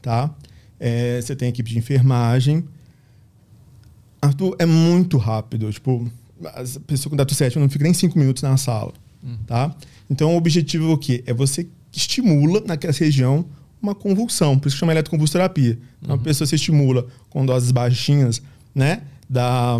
[0.00, 0.34] tá?
[0.80, 2.64] É, você tem equipe de enfermagem.
[4.20, 5.70] Arthur, é muito rápido.
[5.70, 6.10] Tipo,
[6.44, 8.92] a pessoa com dato 7 não fica nem cinco minutos na sala.
[9.46, 9.74] Tá?
[10.08, 11.22] Então, o objetivo é o quê?
[11.26, 13.44] É você estimula naquela região
[13.80, 14.58] uma convulsão.
[14.58, 15.78] Por isso que chama eletroconvulsoterapia.
[16.02, 18.40] Então, a pessoa se estimula com doses baixinhas,
[18.74, 19.02] né?
[19.28, 19.78] Da,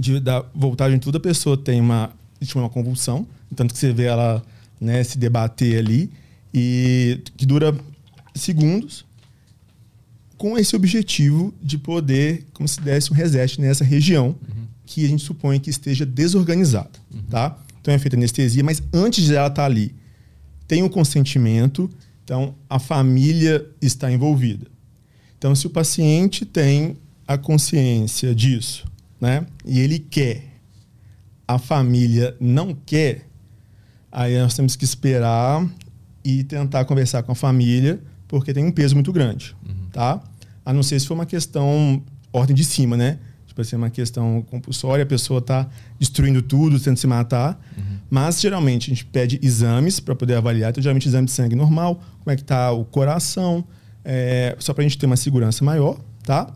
[0.00, 2.10] de, da voltagem de tudo, a pessoa tem uma,
[2.40, 3.26] estimula uma convulsão.
[3.54, 4.42] Tanto que você vê ela
[4.80, 6.10] né, se debater ali.
[6.52, 7.76] E que dura
[8.34, 9.04] segundos
[10.36, 14.34] com esse objetivo de poder, como se desse um reset nessa região
[14.86, 16.90] que a gente supõe que esteja desorganizada,
[17.28, 17.56] tá?
[17.80, 19.94] Então é feita anestesia, mas antes de ela estar ali,
[20.66, 21.88] tem o consentimento,
[22.24, 24.66] então a família está envolvida.
[25.38, 26.96] Então se o paciente tem
[27.28, 28.89] a consciência disso,
[29.20, 29.46] né?
[29.64, 30.44] E ele quer,
[31.46, 33.30] a família não quer,
[34.12, 35.64] Aí nós temos que esperar
[36.24, 39.54] e tentar conversar com a família, porque tem um peso muito grande,
[39.92, 40.20] tá?
[40.64, 42.02] A não ser se for uma questão
[42.32, 43.18] ordem de cima, né?
[43.46, 45.68] Tipo assim, uma questão compulsória, a pessoa tá
[45.98, 47.60] destruindo tudo, tentando se matar.
[48.08, 50.70] Mas geralmente a gente pede exames para poder avaliar.
[50.70, 53.64] Então, geralmente exame de sangue normal, como é que tá o coração,
[54.04, 56.52] é, só para a gente ter uma segurança maior, tá?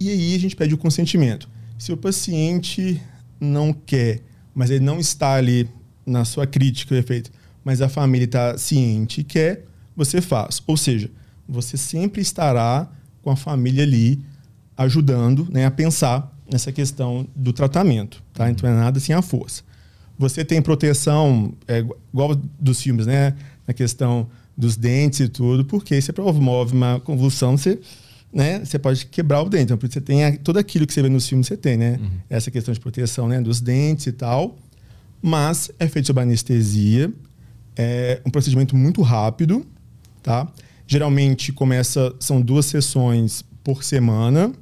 [0.00, 1.48] E aí a gente pede o consentimento.
[1.78, 3.00] Se o paciente
[3.40, 4.20] não quer,
[4.54, 5.68] mas ele não está ali
[6.04, 7.30] na sua crítica, efeito,
[7.64, 9.64] mas a família está ciente e quer,
[9.94, 10.62] você faz.
[10.66, 11.10] Ou seja,
[11.48, 12.90] você sempre estará
[13.22, 14.20] com a família ali
[14.76, 18.50] ajudando né, a pensar nessa questão do tratamento, tá?
[18.50, 19.62] Então é nada sem a força.
[20.18, 23.34] Você tem proteção, é, igual dos filmes, né?
[23.66, 27.78] Na questão dos dentes e tudo, porque você promove uma convulsão, você,
[28.32, 28.64] né?
[28.64, 29.72] Você pode quebrar o dente.
[29.72, 31.98] Então, você tem a, tudo aquilo que você vê nos filmes, você tem, né?
[32.28, 33.40] Essa questão de proteção, né?
[33.40, 34.56] Dos dentes e tal.
[35.20, 37.12] Mas é feito sob anestesia.
[37.76, 39.64] É um procedimento muito rápido,
[40.22, 40.50] tá?
[40.86, 44.52] Geralmente começa, são duas sessões por semana.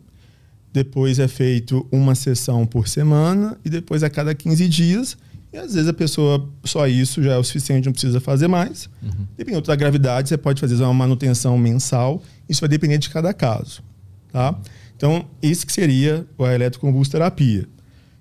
[0.72, 5.16] Depois é feito uma sessão por semana e depois a cada 15 dias.
[5.52, 8.90] E às vezes a pessoa, só isso já é o suficiente, não precisa fazer mais.
[9.38, 12.22] Dependendo da gravidade, você pode fazer uma manutenção mensal.
[12.48, 13.82] Isso vai depender de cada caso.
[14.32, 14.58] Tá?
[14.96, 17.68] Então, isso que seria a eletroconvulsoterapia.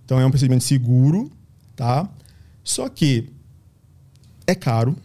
[0.04, 1.32] Então, é um procedimento seguro,
[1.76, 2.08] tá?
[2.64, 3.30] Só que
[4.46, 4.96] é caro.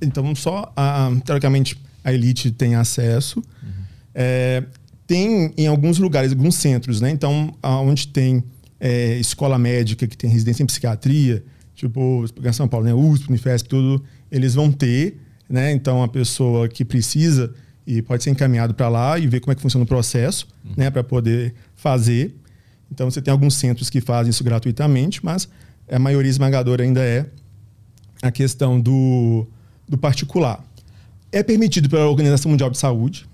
[0.00, 3.42] Então, só, a, teoricamente, a elite tem acesso.
[4.14, 4.64] É,
[5.06, 7.10] tem em alguns lugares, alguns centros, né?
[7.10, 8.42] Então, onde tem
[8.80, 12.94] é, escola médica que tem residência em psiquiatria, tipo São Paulo, né?
[12.94, 15.70] USP, Unifesp, tudo, eles vão ter, né?
[15.72, 17.54] Então, a pessoa que precisa
[17.86, 20.90] e pode ser encaminhado para lá e ver como é que funciona o processo, né?
[20.90, 22.34] Para poder fazer.
[22.90, 25.48] Então, você tem alguns centros que fazem isso gratuitamente, mas
[25.90, 27.26] a maioria esmagadora ainda é
[28.22, 29.46] a questão do,
[29.88, 30.64] do particular.
[31.30, 33.26] É permitido pela Organização Mundial de Saúde,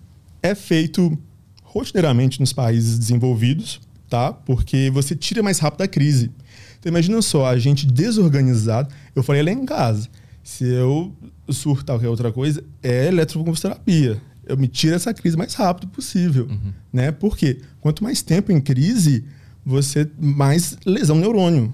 [0.43, 1.17] é feito
[1.63, 4.33] rotineiramente nos países desenvolvidos, tá?
[4.33, 6.31] Porque você tira mais rápido a crise.
[6.79, 8.93] Então imagina só, a gente desorganizado.
[9.15, 10.09] Eu falei lá em casa.
[10.43, 11.15] Se eu
[11.49, 14.21] surtar qualquer outra coisa, é eletroconvulsoterapia.
[14.53, 16.47] Eu me tiro essa crise mais rápido possível,
[16.93, 17.11] né?
[17.11, 19.25] Porque quanto mais tempo em crise,
[19.65, 21.73] você mais lesão neurônio,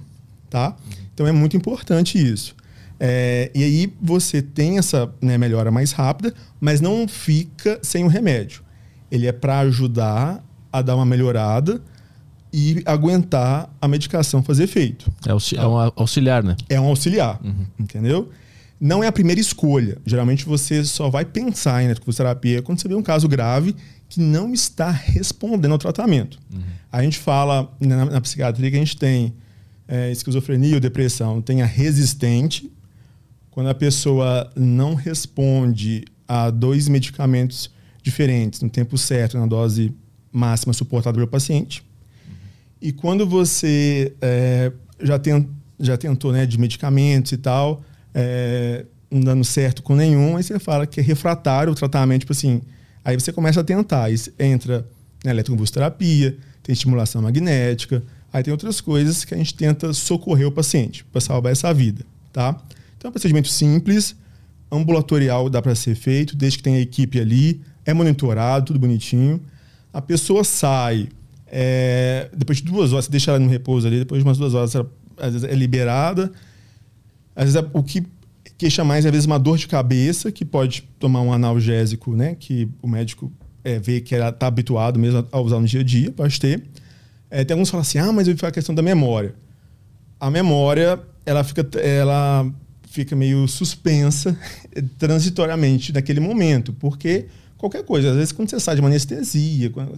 [0.49, 0.77] tá?
[1.13, 2.55] Então é muito importante isso.
[3.01, 8.09] É, e aí você tem essa né, melhora mais rápida, mas não fica sem o
[8.09, 8.63] remédio.
[9.11, 11.81] Ele é para ajudar a dar uma melhorada
[12.53, 15.11] e aguentar a medicação fazer efeito.
[15.27, 16.57] É, é um auxiliar, né?
[16.69, 17.41] É um auxiliar,
[17.79, 18.31] entendeu?
[18.81, 19.99] Não é a primeira escolha.
[20.07, 23.75] Geralmente você só vai pensar em eletroconvulsoterapia quando você vê um caso grave
[24.09, 26.39] que não está respondendo ao tratamento.
[26.91, 29.35] A gente fala na, na psiquiatria que a gente tem
[29.87, 32.71] é, esquizofrenia ou depressão, tem a resistente,
[33.51, 37.71] quando a pessoa não responde a dois medicamentos
[38.03, 39.93] diferentes no tempo certo, na dose
[40.31, 41.83] máxima suportada pelo paciente.
[42.81, 44.73] E quando você é,
[45.03, 45.49] já, tem,
[45.81, 47.83] já tentou né, de medicamentos e tal,
[48.15, 52.33] é, não dando certo com nenhum, aí você fala que é refratário o tratamento, tipo
[52.33, 52.61] assim,
[53.05, 54.09] aí você começa a tentar,
[54.39, 54.87] entra
[55.25, 58.03] na eletroconvulsoterapia, tem estimulação magnética,
[58.33, 62.05] aí tem outras coisas que a gente tenta socorrer o paciente para salvar essa vida,
[62.33, 62.51] tá?
[62.97, 64.15] Então é um procedimento simples,
[64.71, 69.41] ambulatorial dá para ser feito, desde que tenha equipe ali, é monitorado, tudo bonitinho.
[69.93, 71.09] A pessoa sai,
[71.47, 74.53] é, depois de duas horas, você deixa ela no repouso ali, depois de umas duas
[74.53, 76.31] horas, ela, às vezes é liberada.
[77.39, 78.05] Às vezes o que
[78.59, 82.35] queixa mais é às vezes uma dor de cabeça, que pode tomar um analgésico, né?
[82.35, 83.33] Que o médico
[83.63, 86.65] é, vê que ela está habituado mesmo a usar no dia a dia, pode ter.
[87.31, 89.37] É, tem alguns que falam assim, ah, mas eu a questão da memória.
[90.19, 92.51] A memória, ela fica, ela
[92.89, 94.37] fica meio suspensa
[94.99, 99.97] transitoriamente naquele momento, porque qualquer coisa, às vezes quando você sai de uma anestesia, quando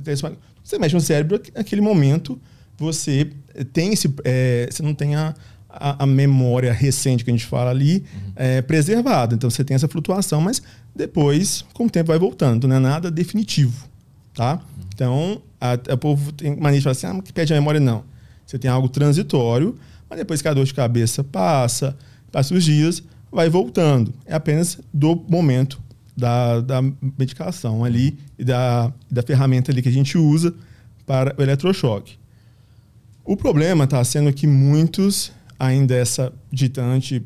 [0.63, 2.39] você mexe no cérebro, naquele momento
[2.77, 3.31] você
[3.73, 5.35] tem esse, é, você não tem a,
[5.73, 8.33] a, a, memória recente que a gente fala ali uhum.
[8.37, 10.63] é, preservada, então você tem essa flutuação, mas
[10.95, 13.89] depois, com o tempo vai voltando, não é nada definitivo,
[14.35, 14.55] tá?
[14.55, 14.85] Uhum.
[14.95, 15.43] Então,
[15.93, 18.05] o povo tem mania de falar assim, ah, que perde a memória, não.
[18.47, 19.77] Você tem algo transitório,
[20.09, 21.97] mas depois que a dor de cabeça passa,
[22.33, 24.13] passa os dias, vai voltando.
[24.27, 25.81] É apenas do momento
[26.17, 26.83] da, da
[27.19, 30.55] medicação ali e da, da ferramenta ali que a gente usa
[31.07, 32.19] para o eletrochoque.
[33.25, 37.23] O problema está sendo que muitos, ainda essa ditante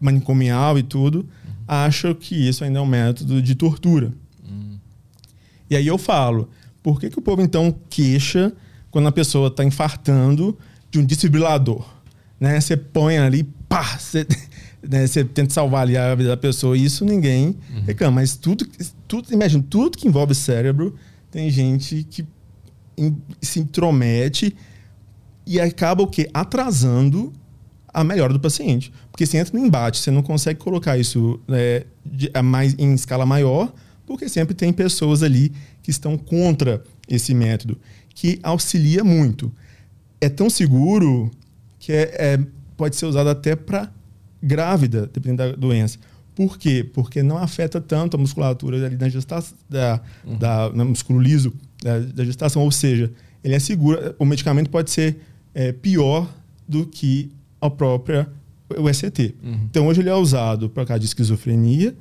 [0.00, 1.28] manicomial e tudo,
[1.66, 4.12] acham que isso ainda é um método de tortura.
[4.44, 4.76] Hum.
[5.70, 6.50] E aí eu falo,
[6.82, 8.52] por que, que o povo então queixa
[8.90, 10.58] quando a pessoa está infartando
[10.90, 11.88] de um desfibrilador?
[12.40, 12.60] Né?
[12.60, 14.26] Você põe ali, pá, você,
[14.82, 16.76] né, você tenta salvar ali a vida da pessoa.
[16.76, 17.82] Isso ninguém uhum.
[17.86, 18.16] reclama.
[18.16, 18.66] Mas tudo,
[19.06, 20.96] tudo, imagina, tudo que envolve cérebro,
[21.30, 22.26] tem gente que
[23.40, 24.54] se intromete
[25.46, 26.28] e acaba o quê?
[26.34, 27.32] Atrasando
[27.92, 28.92] a melhora do paciente.
[29.10, 33.26] Porque você entra no embate, você não consegue colocar isso né, de, mais, em escala
[33.26, 33.72] maior,
[34.06, 35.52] porque sempre tem pessoas ali
[35.82, 37.78] que estão contra esse método,
[38.14, 39.52] que auxilia muito.
[40.20, 41.30] É tão seguro
[41.78, 42.38] que é, é
[42.76, 43.92] pode ser usado até para
[44.42, 45.98] grávida, dependendo da doença.
[46.34, 46.88] Por quê?
[46.92, 50.38] Porque não afeta tanto a musculatura ali na gestação, da, uhum.
[50.38, 51.52] da, no músculo liso
[51.82, 52.62] da, da, gestação.
[52.62, 53.12] Ou seja,
[53.44, 54.14] ele é seguro.
[54.18, 55.18] O medicamento pode ser
[55.54, 56.28] é, pior
[56.66, 57.30] do que
[57.62, 58.28] a própria
[58.76, 59.34] o.
[59.42, 59.60] Uhum.
[59.70, 61.94] Então, hoje ele é usado para caso de esquizofrenia,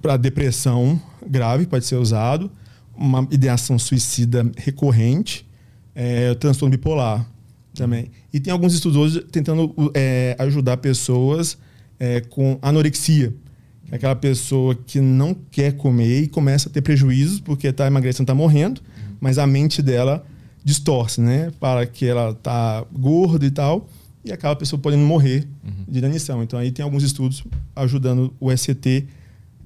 [0.00, 2.50] para depressão grave, pode ser usado,
[2.96, 5.46] uma ideação suicida recorrente,
[5.94, 7.28] é, transtorno bipolar
[7.74, 8.10] também.
[8.32, 11.58] E tem alguns estudos tentando é, ajudar pessoas
[11.98, 13.34] é, com anorexia.
[13.90, 18.24] É aquela pessoa que não quer comer e começa a ter prejuízos porque está emagrecendo,
[18.24, 19.16] está morrendo, uhum.
[19.20, 20.24] mas a mente dela
[20.64, 21.50] distorce, né?
[21.58, 23.88] Para que ela está gorda e tal,
[24.24, 25.84] e acaba a pessoa podendo morrer uhum.
[25.88, 26.42] de inanição.
[26.42, 27.44] Então aí tem alguns estudos
[27.76, 29.06] ajudando o SCT,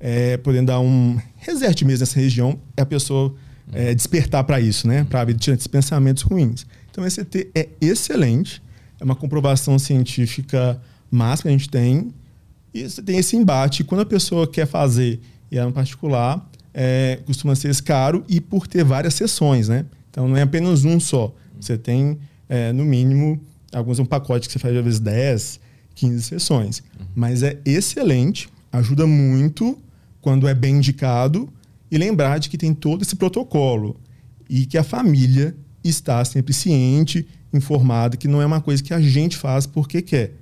[0.00, 3.34] é, podendo dar um reset mesmo nessa região, e a pessoa
[3.72, 5.04] é, despertar para isso, né?
[5.04, 6.66] Para tirar esses pensamentos ruins.
[6.90, 8.62] Então, o ECT é excelente,
[8.98, 10.80] é uma comprovação científica
[11.10, 12.12] máxima que a gente tem.
[12.72, 13.84] E você tem esse embate.
[13.84, 15.20] Quando a pessoa quer fazer,
[15.50, 19.84] e é um particular, é, costuma ser caro e por ter várias sessões, né?
[20.10, 21.34] Então, não é apenas um só.
[21.60, 22.18] Você tem,
[22.48, 23.40] é, no mínimo,
[23.72, 25.60] alguns um pacote que você faz às vezes 10,
[25.94, 26.82] 15 sessões.
[26.98, 27.06] Uhum.
[27.14, 29.78] Mas é excelente, ajuda muito
[30.20, 31.48] quando é bem indicado
[31.90, 33.96] e lembrar de que tem todo esse protocolo
[34.48, 39.00] e que a família está sempre ciente, informado, que não é uma coisa que a
[39.00, 40.32] gente faz porque quer.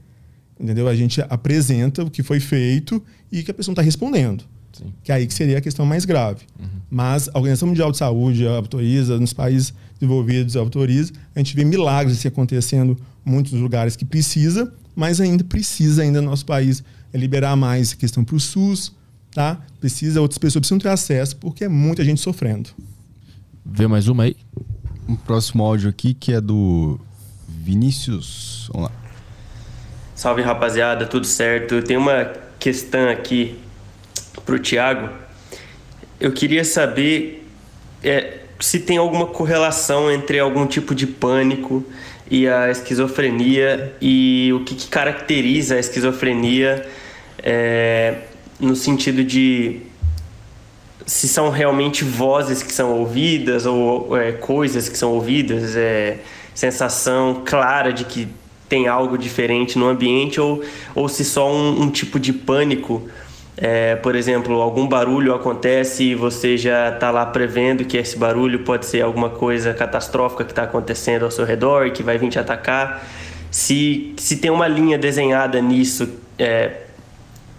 [0.58, 0.88] Entendeu?
[0.88, 4.44] A gente apresenta o que foi feito e que a pessoa está respondendo.
[4.72, 4.92] Sim.
[5.02, 6.44] Que é aí que seria a questão mais grave.
[6.58, 6.66] Uhum.
[6.90, 12.24] Mas a Organização Mundial de Saúde autoriza, nos países desenvolvidos autoriza, a gente vê milagres
[12.26, 16.82] acontecendo em muitos lugares que precisa, mas ainda precisa ainda no nosso país
[17.14, 18.92] liberar mais a questão para o SUS,
[19.32, 19.60] tá?
[19.80, 22.70] Precisa, outras pessoas precisam ter acesso, porque é muita gente sofrendo.
[23.64, 24.36] Vê mais uma aí?
[25.08, 26.98] um próximo áudio aqui que é do
[27.48, 28.68] Vinícius.
[28.72, 28.96] Vamos lá.
[30.14, 31.82] Salve rapaziada, tudo certo?
[31.82, 33.58] Tem uma questão aqui
[34.44, 35.10] pro Thiago.
[36.18, 37.46] Eu queria saber
[38.02, 41.84] é, se tem alguma correlação entre algum tipo de pânico
[42.30, 46.86] e a esquizofrenia e o que, que caracteriza a esquizofrenia
[47.42, 48.14] é,
[48.58, 49.80] no sentido de
[51.06, 56.18] se são realmente vozes que são ouvidas ou é, coisas que são ouvidas, é,
[56.52, 58.28] sensação clara de que
[58.68, 60.64] tem algo diferente no ambiente ou,
[60.94, 63.08] ou se só um, um tipo de pânico.
[63.56, 68.60] É, por exemplo, algum barulho acontece e você já está lá prevendo que esse barulho
[68.60, 72.28] pode ser alguma coisa catastrófica que está acontecendo ao seu redor e que vai vir
[72.28, 73.06] te atacar.
[73.50, 76.06] Se, se tem uma linha desenhada nisso,
[76.38, 76.82] é,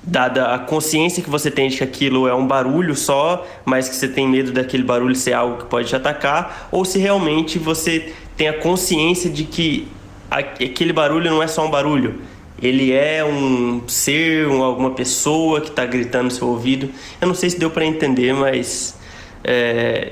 [0.03, 3.95] dada a consciência que você tem de que aquilo é um barulho só, mas que
[3.95, 8.13] você tem medo daquele barulho ser algo que pode te atacar, ou se realmente você
[8.37, 9.87] tem a consciência de que
[10.29, 12.21] aquele barulho não é só um barulho,
[12.61, 16.89] ele é um ser, alguma pessoa que está gritando no seu ouvido.
[17.21, 18.95] Eu não sei se deu para entender, mas
[19.43, 20.09] é...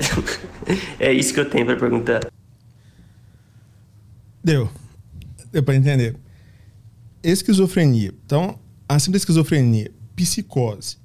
[0.99, 2.21] é isso que eu tenho para perguntar.
[4.43, 4.69] Deu.
[5.51, 6.15] Deu para entender.
[7.23, 8.13] Esquizofrenia.
[8.25, 10.97] Então, acima da esquizofrenia, psicose.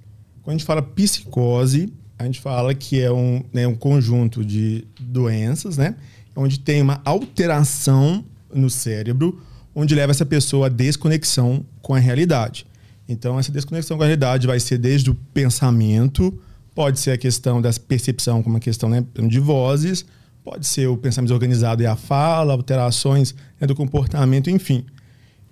[0.43, 4.87] Quando a gente fala psicose, a gente fala que é um, né, um conjunto de
[5.01, 5.97] doenças, né?
[6.37, 9.41] Onde tem uma alteração no cérebro,
[9.74, 12.66] onde leva essa pessoa à desconexão com a realidade.
[13.09, 16.38] Então, essa desconexão com a realidade vai ser desde o pensamento,
[16.74, 20.05] pode ser a questão da percepção, como a questão né, de vozes,
[20.44, 24.84] pode ser o pensamento organizado e a fala, alterações né, do comportamento, enfim.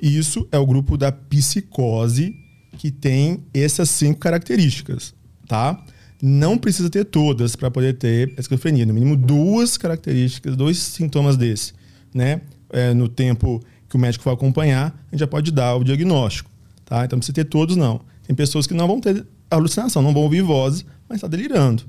[0.00, 2.34] Isso é o grupo da psicose
[2.78, 5.12] que tem essas cinco características,
[5.46, 5.82] tá?
[6.22, 8.86] Não precisa ter todas para poder ter esquizofrenia.
[8.86, 11.72] No mínimo duas características, dois sintomas desse,
[12.14, 12.40] né?
[12.70, 16.51] É, no tempo que o médico vai acompanhar, a gente já pode dar o diagnóstico,
[16.85, 17.05] tá?
[17.05, 18.01] Então não precisa ter todos não.
[18.27, 21.85] Tem pessoas que não vão ter alucinação, não vão ouvir vozes, mas está delirando,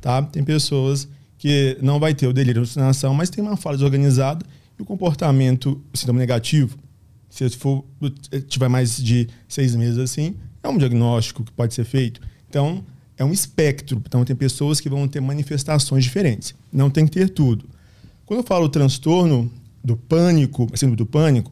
[0.00, 0.22] tá?
[0.22, 4.46] Tem pessoas que não vai ter o delírio, alucinação, mas tem uma fala desorganizada
[4.78, 6.78] e o comportamento, o sintoma negativo,
[7.28, 7.84] se for,
[8.46, 12.20] tiver mais de seis meses assim, é um diagnóstico que pode ser feito.
[12.48, 12.84] Então,
[13.16, 14.02] é um espectro.
[14.06, 16.54] Então, tem pessoas que vão ter manifestações diferentes.
[16.70, 17.64] Não tem que ter tudo.
[18.26, 19.50] Quando eu falo transtorno
[19.84, 21.50] do pânico, síndrome do pânico,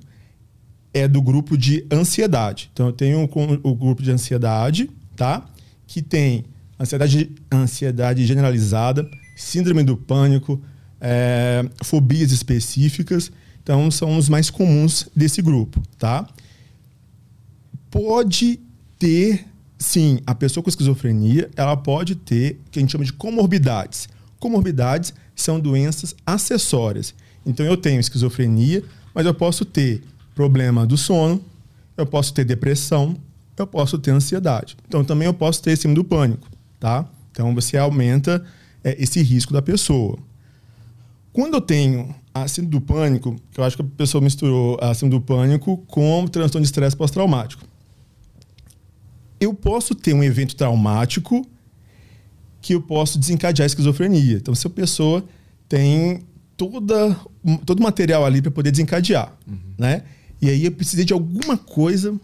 [0.93, 2.71] é do grupo de ansiedade.
[2.73, 3.29] Então, eu tenho
[3.63, 5.49] o grupo de ansiedade, tá?
[5.87, 6.45] Que tem
[6.79, 10.61] ansiedade, ansiedade generalizada, síndrome do pânico,
[11.01, 13.31] é, fobias específicas.
[13.63, 16.27] Então, são os mais comuns desse grupo, tá?
[17.91, 18.61] Pode
[18.99, 19.47] ter,
[19.79, 24.09] sim, a pessoa com esquizofrenia, ela pode ter o que a gente chama de comorbidades.
[24.39, 27.15] Comorbidades são doenças acessórias.
[27.51, 28.83] Então, eu tenho esquizofrenia,
[29.15, 30.03] mas eu posso ter
[30.35, 31.43] problema do sono,
[31.97, 33.17] eu posso ter depressão,
[33.57, 34.77] eu posso ter ansiedade.
[34.89, 36.49] Então, também eu posso ter síndrome do pânico,
[36.79, 37.07] tá?
[37.31, 38.45] Então, você aumenta
[38.83, 40.19] é, esse risco da pessoa.
[41.33, 44.95] Quando eu tenho a síndrome do pânico, que eu acho que a pessoa misturou a
[44.95, 47.65] síndrome do pânico com transtorno de estresse pós-traumático.
[49.41, 51.47] Eu posso ter um evento traumático
[52.61, 54.37] que eu posso desencadear a esquizofrenia.
[54.37, 55.25] Então, se a pessoa
[55.69, 56.23] tem
[56.61, 57.17] toda,
[57.65, 59.59] todo o material ali para poder desencadear, uhum.
[59.79, 60.03] né?
[60.43, 62.21] E aí eu precisei de alguma coisa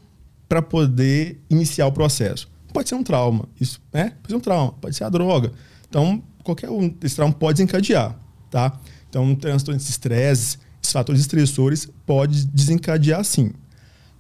[0.47, 2.47] para poder iniciar o processo.
[2.71, 4.13] Pode ser um trauma, isso, né?
[4.23, 5.53] Pode ser um trauma, pode ser a droga.
[5.89, 8.15] Então, qualquer um desse trauma pode desencadear,
[8.51, 8.79] tá?
[9.09, 13.53] Então, um transtorno de estresse, esses fatores estressores pode desencadear sim.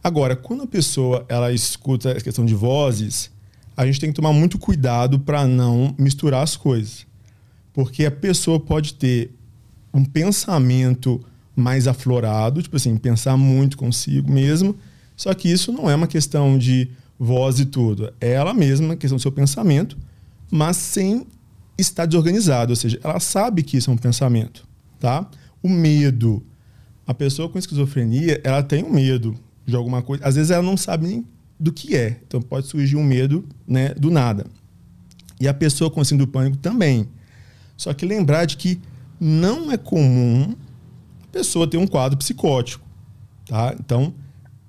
[0.03, 3.31] Agora, quando a pessoa ela escuta a questão de vozes,
[3.77, 7.07] a gente tem que tomar muito cuidado para não misturar as coisas.
[7.75, 9.36] Porque a pessoa pode ter
[9.97, 11.25] um pensamento
[11.55, 14.77] mais aflorado, tipo assim, pensar muito consigo mesmo.
[15.17, 18.13] Só que isso não é uma questão de voz e tudo.
[18.21, 19.97] É ela mesma, a questão do seu pensamento,
[20.51, 21.27] mas sem
[21.79, 22.73] estar desorganizado.
[22.73, 24.69] Ou seja, ela sabe que isso é um pensamento,
[25.01, 25.29] tá?
[25.63, 26.43] O medo.
[27.07, 30.27] A pessoa com esquizofrenia, ela tem um medo de alguma coisa.
[30.27, 31.25] Às vezes ela não sabe nem
[31.59, 32.21] do que é.
[32.27, 34.47] Então pode surgir um medo né, do nada.
[35.41, 37.09] E a pessoa com síndrome do pânico também.
[37.77, 38.81] Só que lembrar de que
[39.21, 40.55] não é comum
[41.37, 42.83] pessoa tem um quadro psicótico,
[43.47, 43.77] tá?
[43.79, 44.15] Então,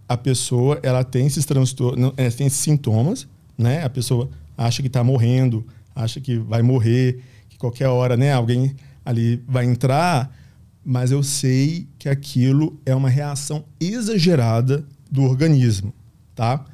[0.07, 3.25] a pessoa, ela tem esses transtornos, é, tem esses sintomas,
[3.57, 3.85] né?
[3.85, 5.65] A pessoa acha que está morrendo,
[5.95, 8.75] acha que vai morrer, que qualquer hora, né, alguém
[9.05, 10.35] ali vai entrar,
[10.83, 15.93] mas eu sei que aquilo é uma reação exagerada do organismo,
[16.35, 16.65] tá?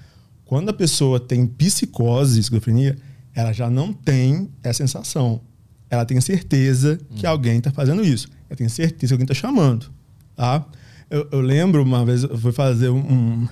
[0.43, 2.97] Quando a pessoa tem psicose, esquizofrenia,
[3.35, 5.39] ela já não tem essa sensação.
[5.93, 7.29] Ela tem certeza que hum.
[7.29, 8.27] alguém está fazendo isso.
[8.49, 9.91] Eu tenho certeza que alguém está chamando.
[10.35, 10.65] Tá?
[11.07, 12.97] Eu, eu, lembro uma vez, eu fui fazer um.
[12.97, 13.47] um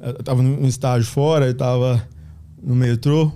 [0.00, 2.02] eu estava num estágio fora, eu estava
[2.62, 3.30] no metrô,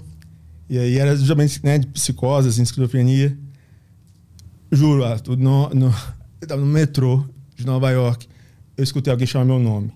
[0.70, 3.36] e aí era justamente né, de psicose, assim, esquizofrenia.
[4.72, 7.22] Juro, Arthur, no, no, eu estava no metrô
[7.54, 8.26] de Nova York,
[8.74, 9.92] eu escutei alguém chamar meu nome.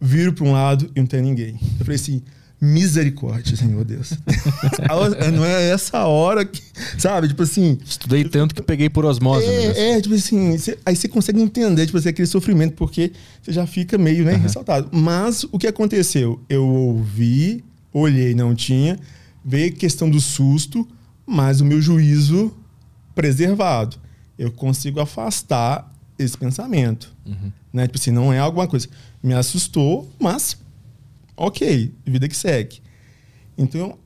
[0.00, 1.58] Viro para um lado e não tem ninguém.
[1.80, 2.22] Eu falei assim
[2.64, 4.12] Misericórdia, Senhor Deus.
[5.34, 6.62] não é essa hora que,
[6.96, 7.26] sabe?
[7.26, 7.76] Tipo assim.
[7.84, 9.44] Estudei tanto que peguei por osmose.
[9.44, 10.56] É, é tipo assim.
[10.56, 13.10] Cê, aí você consegue entender, tipo assim, aquele sofrimento, porque
[13.42, 14.42] você já fica meio, né, uhum.
[14.42, 14.88] ressaltado.
[14.92, 16.40] Mas o que aconteceu?
[16.48, 18.96] Eu ouvi, olhei, não tinha,
[19.44, 20.86] veio a questão do susto,
[21.26, 22.54] mas o meu juízo
[23.12, 23.96] preservado.
[24.38, 27.12] Eu consigo afastar esse pensamento.
[27.26, 27.50] Uhum.
[27.72, 27.88] Né?
[27.88, 28.88] Tipo assim, não é alguma coisa.
[29.20, 30.56] Me assustou, mas
[31.36, 32.80] ok, vida que segue.
[33.56, 33.98] Então,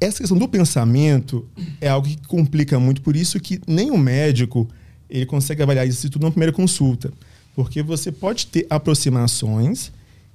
[0.00, 1.46] essa questão do pensamento
[1.80, 4.68] é algo que complica muito, por isso que nem o médico
[5.08, 7.12] ele consegue avaliar isso tudo na primeira consulta.
[7.54, 9.92] Porque você pode ter aproximações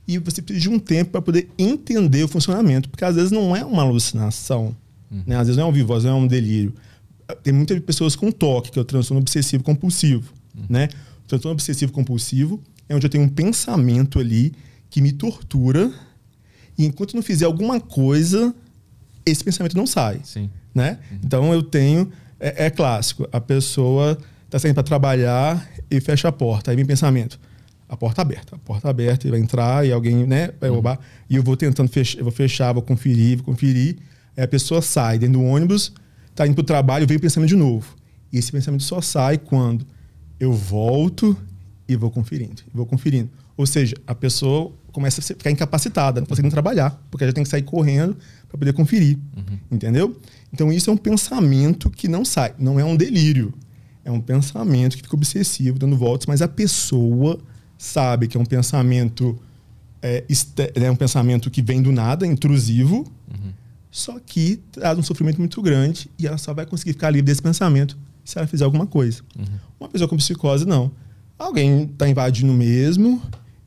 [0.08, 3.56] e você precisa de um tempo para poder entender o funcionamento, porque às vezes não
[3.56, 4.76] é uma alucinação,
[5.10, 5.24] uhum.
[5.26, 5.38] né?
[5.38, 6.74] às vezes não é um vivoz, não é um delírio.
[7.42, 10.32] Tem muitas pessoas com toque, que é o transtorno obsessivo compulsivo.
[10.56, 10.66] Uhum.
[10.70, 10.90] Né?
[11.24, 14.54] O transtorno obsessivo compulsivo é onde eu tenho um pensamento ali
[14.90, 15.92] que me tortura
[16.78, 18.54] e enquanto não fizer alguma coisa,
[19.26, 20.20] esse pensamento não sai.
[20.24, 20.50] Sim.
[20.74, 21.00] Né?
[21.12, 21.20] Uhum.
[21.24, 22.12] Então eu tenho.
[22.40, 23.28] É, é clássico.
[23.32, 26.72] A pessoa está saindo para trabalhar e fecha a porta.
[26.72, 27.40] Aí vem pensamento.
[27.88, 28.56] A porta aberta.
[28.56, 30.76] A porta aberta, e vai entrar e alguém né, vai uhum.
[30.76, 31.00] roubar.
[31.30, 33.98] E eu vou tentando fechar, eu vou fechar, vou conferir, vou conferir.
[34.36, 35.94] Aí a pessoa sai dentro do ônibus,
[36.30, 37.96] está indo para o trabalho, vem o pensamento de novo.
[38.34, 39.86] E esse pensamento só sai quando
[40.40, 41.38] eu volto
[41.88, 42.64] e vou conferindo.
[42.74, 43.30] Vou conferindo.
[43.56, 47.44] Ou seja, a pessoa começa a ficar incapacitada, não consegue trabalhar, porque ela já tem
[47.44, 48.16] que sair correndo
[48.48, 49.18] para poder conferir.
[49.36, 49.60] Uhum.
[49.70, 50.18] Entendeu?
[50.54, 53.54] Então isso é um pensamento que não sai, não é um delírio.
[54.06, 57.38] É um pensamento que fica obsessivo, dando voltas, mas a pessoa
[57.78, 59.38] sabe que é um pensamento
[60.02, 60.24] é,
[60.76, 63.52] é um pensamento que vem do nada, intrusivo, uhum.
[63.92, 67.42] só que traz um sofrimento muito grande e ela só vai conseguir ficar livre desse
[67.42, 69.22] pensamento se ela fizer alguma coisa.
[69.38, 69.46] Uhum.
[69.78, 70.92] Uma pessoa com psicose, não.
[71.38, 73.22] Alguém está invadindo mesmo,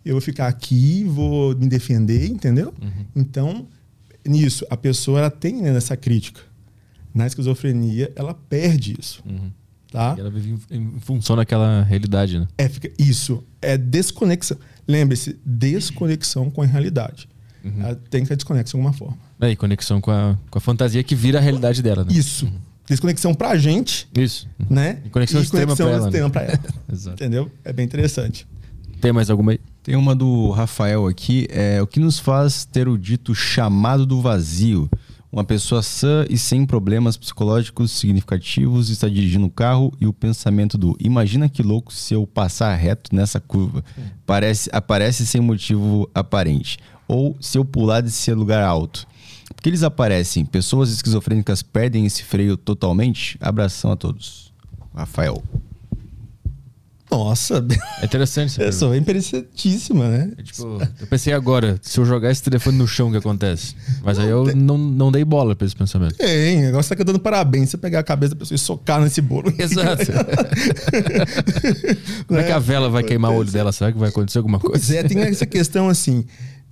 [0.09, 2.72] eu vou ficar aqui, vou me defender, entendeu?
[2.80, 3.05] Uhum.
[3.14, 3.66] Então,
[4.26, 6.40] nisso, a pessoa ela tem né, essa crítica.
[7.14, 9.22] Na esquizofrenia, ela perde isso.
[9.26, 9.51] Uhum.
[9.90, 10.14] Tá?
[10.16, 12.48] E ela vive em, função daquela realidade, né?
[12.56, 13.44] É, fica, isso.
[13.60, 14.56] É desconexão.
[14.86, 17.28] lembre-se, desconexão com a realidade.
[17.78, 19.18] Ela tem que ter desconexão de alguma forma.
[19.39, 22.12] Aí, conexão com a, com a fantasia que vira a realidade dela, né?
[22.12, 22.51] Isso.
[22.86, 24.48] Desconexão pra gente, Isso.
[24.70, 25.02] né?
[25.05, 26.06] E conexão extrema pra ela, né?
[26.06, 26.60] extrema pra ela.
[26.90, 27.22] Exato.
[27.22, 27.51] Entendeu?
[27.62, 28.47] É bem interessante.
[29.01, 29.60] Tem mais alguma aí?
[29.89, 31.47] Tem uma do Rafael aqui.
[31.48, 34.86] É, o que nos faz ter o dito chamado do vazio?
[35.32, 40.77] Uma pessoa sã e sem problemas psicológicos significativos está dirigindo o carro e o pensamento
[40.77, 43.82] do imagina que louco se eu passar reto nessa curva.
[44.27, 46.77] Parece, aparece sem motivo aparente.
[47.09, 49.06] Ou se eu pular desse lugar alto.
[49.56, 50.44] Por que eles aparecem?
[50.44, 53.39] Pessoas esquizofrênicas perdem esse freio totalmente?
[53.40, 54.52] Abração a todos.
[54.94, 55.43] Rafael.
[57.10, 57.64] Nossa,
[58.02, 60.30] É interessante essa pessoa é interessantíssima, né?
[60.36, 63.74] É tipo, eu pensei agora, se eu jogar esse telefone no chão, o que acontece?
[64.02, 66.16] Mas aí eu não, não dei bola pra esse pensamento.
[66.16, 69.22] Tem, agora você tá cantando parabéns, você pegar a cabeça da pessoa e socar nesse
[69.22, 69.51] bolo.
[69.59, 70.05] Exato.
[72.26, 73.72] Como é que a vela vai queimar o olho dela?
[73.72, 74.97] Será que vai acontecer alguma Pois coisa?
[74.98, 76.24] é, tem essa questão assim.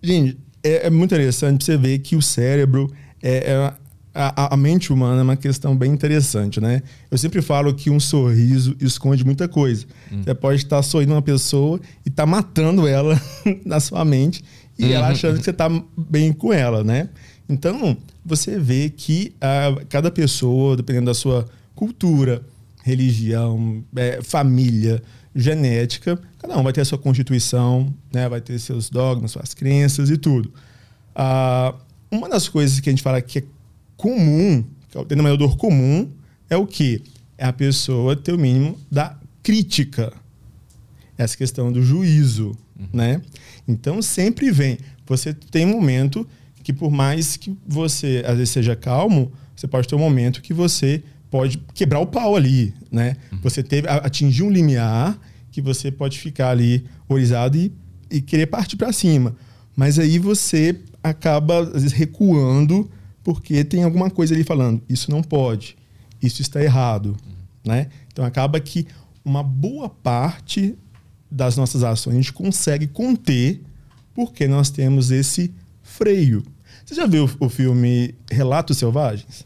[0.03, 2.93] Gente, é, é muito interessante você ver que o cérebro,
[3.23, 3.73] é, é-
[4.17, 6.83] a, a mente humana é uma questão bem interessante, né?
[7.11, 9.87] Eu sempre falo que um sorriso esconde muita coisa.
[10.11, 13.21] Você pode estar sorrindo uma pessoa e tá matando ela
[13.65, 14.43] na sua mente
[14.79, 17.09] e ela achando que você tá bem com ela, né?
[17.49, 22.43] Então, você vê que ah, cada pessoa, dependendo da sua cultura,
[22.83, 25.03] religião, é, família,
[25.35, 28.29] genética, cada um vai ter a sua constituição, né?
[28.29, 30.53] vai ter seus dogmas, suas crenças e tudo.
[31.15, 31.75] Ah,
[32.11, 33.43] uma das coisas que a gente fala que é
[33.97, 34.65] comum,
[34.95, 36.11] é o denominador comum,
[36.49, 37.03] é o que?
[37.37, 40.13] É a pessoa ter o mínimo da crítica.
[41.19, 42.57] Essa questão do juízo,
[42.93, 43.23] né?
[43.67, 44.79] Então sempre vem.
[45.07, 46.27] Você tem um momento
[46.63, 50.53] que por mais que você às vezes seja calmo, você pode ter um momento que
[50.53, 53.17] você pode quebrar o pau ali, né?
[53.43, 55.19] Você teve atingir um limiar
[55.51, 57.73] que você pode ficar ali horizado e,
[58.11, 59.35] e querer partir para cima.
[59.75, 62.91] Mas aí você acaba às vezes recuando
[63.27, 65.77] porque tem alguma coisa ali falando, isso não pode,
[66.23, 67.17] isso está errado,
[67.67, 67.89] né?
[68.13, 68.87] Então acaba que
[69.25, 70.77] uma boa parte
[71.29, 73.61] das nossas ações a gente consegue conter
[74.15, 76.41] porque nós temos esse freio.
[76.85, 79.45] Você já viu o filme Relatos Selvagens?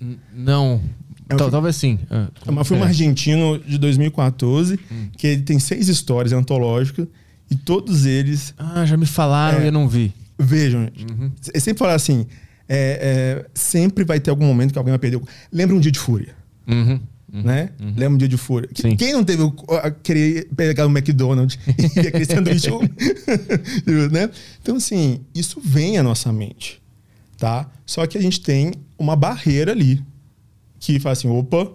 [0.00, 0.82] N- não.
[1.28, 1.98] É um Tal- filme- Talvez sim.
[2.10, 2.86] Ah, É um filme é.
[2.86, 5.08] argentino de 2014 Hum.
[5.16, 7.06] que ele tem seis histórias antológicas
[7.48, 9.62] e todos eles Ah, já me falaram É.
[9.62, 10.12] e eu não vi.
[10.44, 11.30] Vejam, Uhum.
[11.54, 12.26] eu sempre falo assim:
[12.68, 15.16] é, é, sempre vai ter algum momento que alguém vai perder.
[15.16, 16.34] o- Lembra um dia de fúria,
[16.66, 17.00] Uhum.
[17.32, 17.70] né?
[17.80, 18.68] Lembra um dia de fúria.
[18.74, 18.96] Sim.
[18.96, 21.58] Quem não teve o, a, querer pegar o McDonald's
[21.96, 22.68] e aquele sanduíche,
[24.10, 24.30] né?
[24.60, 26.82] Então, assim, isso vem à nossa mente,
[27.38, 27.70] tá?
[27.86, 30.02] Só que a gente tem uma barreira ali
[30.80, 31.70] que fala assim: opa,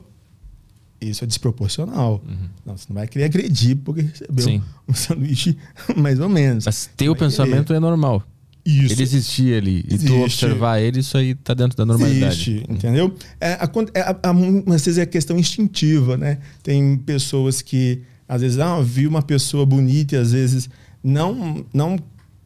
[1.00, 2.24] isso é desproporcional.
[2.66, 4.64] Não, você não vai querer agredir porque recebeu Sim.
[4.88, 5.58] um sanduíche
[5.96, 6.66] mais ou menos.
[6.66, 7.30] Mas ter o Vai querer.
[7.30, 8.24] pensamento é normal.
[8.68, 8.96] Isso.
[8.96, 9.86] Ele existir ali.
[9.90, 10.08] E Existe.
[10.08, 12.52] tu observar ele, isso aí tá dentro da normalidade.
[12.52, 13.16] Existe, entendeu?
[13.40, 16.40] É, a, é, a, a, às vezes é questão instintiva, né?
[16.62, 20.70] Tem pessoas que, às vezes, ah, viu uma pessoa bonita e às vezes,
[21.02, 21.98] não, não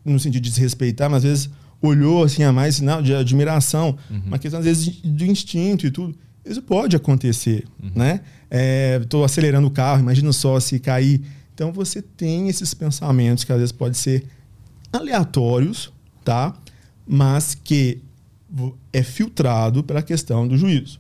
[0.05, 1.49] no sentido de desrespeitar, mas às vezes
[1.81, 6.15] olhou assim a mais sinal de admiração, uma questão às vezes de instinto e tudo.
[6.45, 7.65] Isso pode acontecer,
[7.95, 8.21] né?
[9.01, 11.21] Estou acelerando o carro, imagina só se cair.
[11.53, 14.25] Então você tem esses pensamentos que às vezes podem ser
[14.93, 15.91] aleatórios,
[16.23, 16.55] tá?
[17.07, 18.01] Mas que
[18.91, 20.99] é filtrado pela questão do juízo.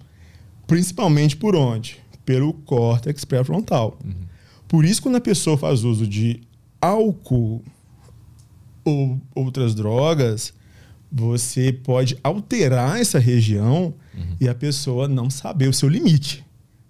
[0.67, 1.99] Principalmente por onde?
[2.25, 3.97] Pelo córtex pré-frontal.
[4.67, 6.41] Por isso, quando a pessoa faz uso de
[6.79, 7.61] álcool
[8.85, 10.53] ou outras drogas,
[11.11, 13.93] você pode alterar essa região
[14.39, 16.45] e a pessoa não saber o seu limite,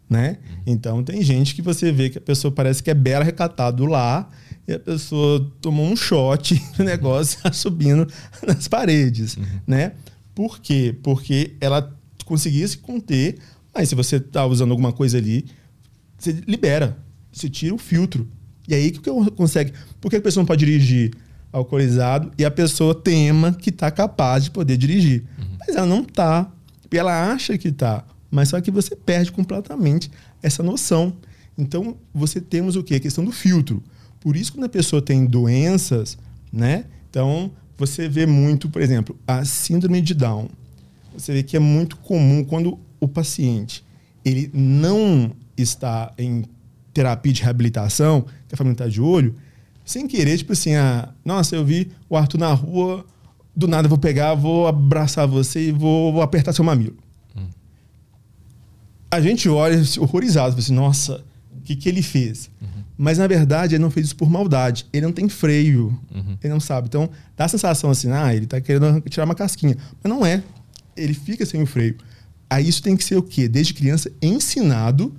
[0.07, 0.37] né?
[0.65, 4.29] Então tem gente que você vê que a pessoa parece que é bela recatado lá
[4.67, 8.07] e a pessoa tomou um shot e o negócio está subindo
[8.45, 9.93] nas paredes, né?
[10.33, 10.95] Por quê?
[11.03, 11.93] Porque ela
[12.25, 13.37] conseguia se conter,
[13.73, 15.45] mas se você está usando alguma coisa ali,
[16.17, 16.97] você libera,
[17.31, 18.27] você tira o filtro.
[18.67, 19.73] E aí o que que consegue?
[19.99, 21.11] Por que a pessoa não pode dirigir
[21.51, 25.25] alcoolizado e a pessoa tema que está capaz de poder dirigir?
[25.59, 26.51] Mas ela não está.
[26.91, 28.05] E ela acha que está.
[28.29, 30.09] Mas só que você perde completamente
[30.41, 31.13] essa noção.
[31.57, 32.95] Então, você temos o quê?
[32.95, 33.83] A questão do filtro.
[34.21, 36.17] Por isso, quando a pessoa tem doenças,
[36.53, 36.85] né?
[37.09, 40.47] Então, você vê muito, por exemplo, a síndrome de Down.
[41.17, 43.83] Você vê que é muito comum quando o paciente
[44.23, 46.45] ele não está em
[46.93, 49.35] terapia de reabilitação, que a família está de olho,
[49.83, 53.05] sem querer, tipo assim, ah, nossa, eu vi o Arthur na rua,
[53.55, 56.97] do nada eu vou pegar, vou abraçar você e vou, vou apertar seu mamilo.
[59.09, 61.25] A gente olha horrorizado, assim, nossa,
[61.57, 62.49] o que, que ele fez?
[63.01, 64.85] Mas na verdade ele não fez isso por maldade.
[64.93, 65.87] Ele não tem freio.
[66.13, 66.37] Uhum.
[66.43, 66.87] Ele não sabe.
[66.87, 69.75] Então dá a sensação assim, ah, ele tá querendo tirar uma casquinha.
[70.03, 70.43] Mas não é.
[70.95, 71.97] Ele fica sem o freio.
[72.47, 73.47] Aí isso tem que ser o quê?
[73.47, 75.15] Desde criança ensinado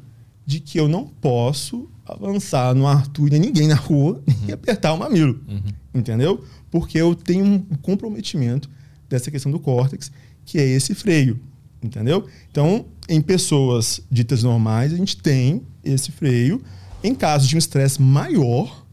[0.46, 4.48] de que eu não posso avançar no Arthur nem ninguém na rua uhum.
[4.48, 5.40] e apertar o mamilo.
[5.48, 5.72] Uhum.
[5.92, 6.44] Entendeu?
[6.70, 8.70] Porque eu tenho um comprometimento
[9.08, 10.12] dessa questão do córtex,
[10.44, 11.40] que é esse freio.
[11.82, 12.28] Entendeu?
[12.48, 16.62] Então, em pessoas ditas normais, a gente tem esse freio.
[17.02, 18.84] Em casos de um estresse maior,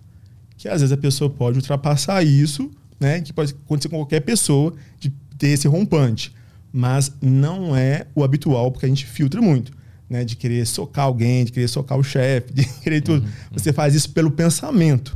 [0.57, 3.21] que às vezes a pessoa pode ultrapassar isso, né?
[3.21, 6.33] Que pode acontecer com qualquer pessoa de ter esse rompante.
[6.71, 9.77] Mas não é o habitual, porque a gente filtra muito.
[10.09, 13.23] Né, de querer socar alguém, de querer socar o chefe, de querer tudo.
[13.23, 15.15] Uhum, você faz isso pelo pensamento.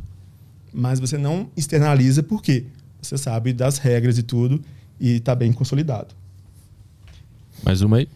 [0.71, 2.65] Mas você não externaliza porque
[3.01, 4.63] você sabe das regras e tudo
[4.99, 6.13] e está bem consolidado.
[7.63, 8.09] Mais uma aí.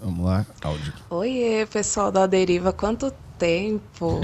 [0.00, 0.92] Vamos lá, áudio.
[1.10, 3.12] Oi, pessoal da Deriva, quanto
[3.42, 4.20] tempo?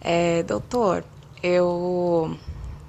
[0.00, 1.04] é, doutor,
[1.42, 2.34] eu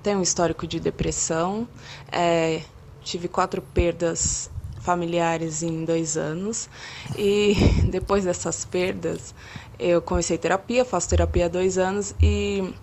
[0.02, 1.68] tenho um histórico de depressão,
[2.10, 2.62] é,
[3.04, 4.50] tive quatro perdas
[4.80, 6.70] familiares em dois anos
[7.18, 7.56] e
[7.92, 9.36] depois dessas perdas
[9.78, 12.74] eu comecei terapia, faço terapia há dois anos e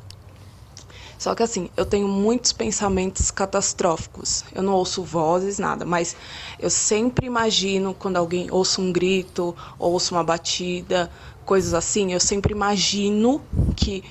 [1.23, 4.45] só que assim, eu tenho muitos pensamentos catastróficos.
[4.53, 6.17] Eu não ouço vozes, nada, mas
[6.59, 11.09] eu sempre imagino quando alguém ouça um grito, ouço uma batida,
[11.45, 13.43] coisas assim, eu sempre imagino
[13.77, 14.03] que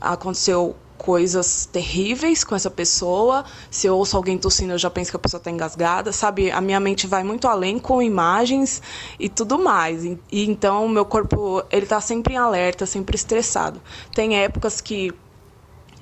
[0.00, 3.44] aconteceu coisas terríveis com essa pessoa.
[3.70, 6.50] Se eu ouço alguém tossindo, eu já penso que a pessoa está engasgada, sabe?
[6.50, 8.82] A minha mente vai muito além com imagens
[9.18, 10.04] e tudo mais.
[10.04, 13.80] E, então, meu corpo, ele tá sempre em alerta, sempre estressado.
[14.14, 15.12] Tem épocas que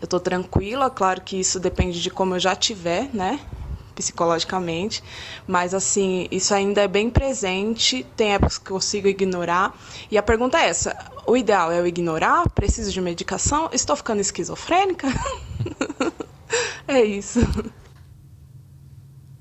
[0.00, 3.38] eu tô tranquila, claro que isso depende de como eu já tiver, né?
[3.96, 5.02] Psicologicamente,
[5.48, 8.06] mas assim, isso ainda é bem presente.
[8.14, 9.74] Tem épocas que eu consigo ignorar.
[10.10, 10.94] E a pergunta é essa:
[11.26, 12.46] o ideal é eu ignorar?
[12.50, 13.70] Preciso de medicação?
[13.72, 15.08] Estou ficando esquizofrênica?
[16.86, 17.40] é isso.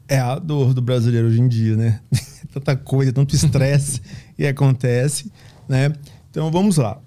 [0.07, 2.00] É a dor do brasileiro hoje em dia, né?
[2.53, 4.01] Tanta coisa, tanto estresse
[4.38, 5.30] e acontece,
[5.67, 5.92] né?
[6.32, 7.01] Então vamos lá.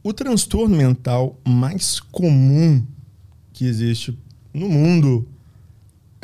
[0.00, 2.86] O transtorno mental mais comum
[3.52, 4.16] que existe
[4.52, 5.26] no mundo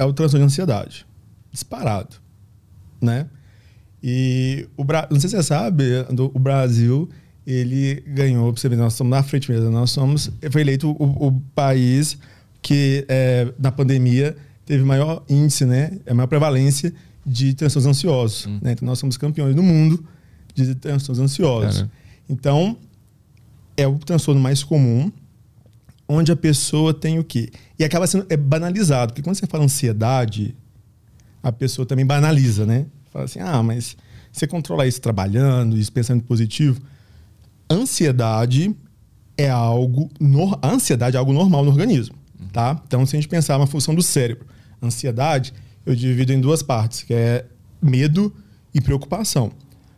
[0.01, 1.07] é o transtorno de ansiedade.
[1.53, 2.17] Disparado,
[3.03, 3.27] né?
[4.03, 5.07] E o Bra...
[5.11, 5.85] não sei se você sabe,
[6.33, 7.07] o Brasil
[7.47, 11.27] ele ganhou, pra você ver, nós estamos na frente mesmo, nós somos, foi eleito o,
[11.27, 12.17] o país
[12.63, 16.95] que é, na pandemia teve maior índice, né, a maior prevalência
[17.27, 18.59] de transtornos ansiosos, hum.
[18.63, 18.73] né?
[18.73, 20.03] Então nós somos campeões do mundo
[20.55, 21.81] de transtornos ansiosos.
[21.81, 21.91] Cara.
[22.29, 22.77] Então,
[23.77, 25.13] é o transtorno mais comum,
[26.09, 27.51] onde a pessoa tem o quê?
[27.81, 30.55] E acaba sendo é banalizado, porque quando você fala ansiedade,
[31.43, 32.85] a pessoa também banaliza, né?
[33.11, 33.97] Fala assim, ah, mas
[34.31, 36.79] você controla isso trabalhando, isso pensando positivo.
[37.71, 38.77] Ansiedade
[39.35, 40.11] é algo.
[40.21, 42.15] No, a ansiedade é algo normal no organismo,
[42.53, 42.79] tá?
[42.87, 44.47] Então, se a gente pensar uma função do cérebro,
[44.83, 45.55] ansiedade,
[45.87, 47.47] eu divido em duas partes, que é
[47.81, 48.31] medo
[48.75, 49.53] e preocupação.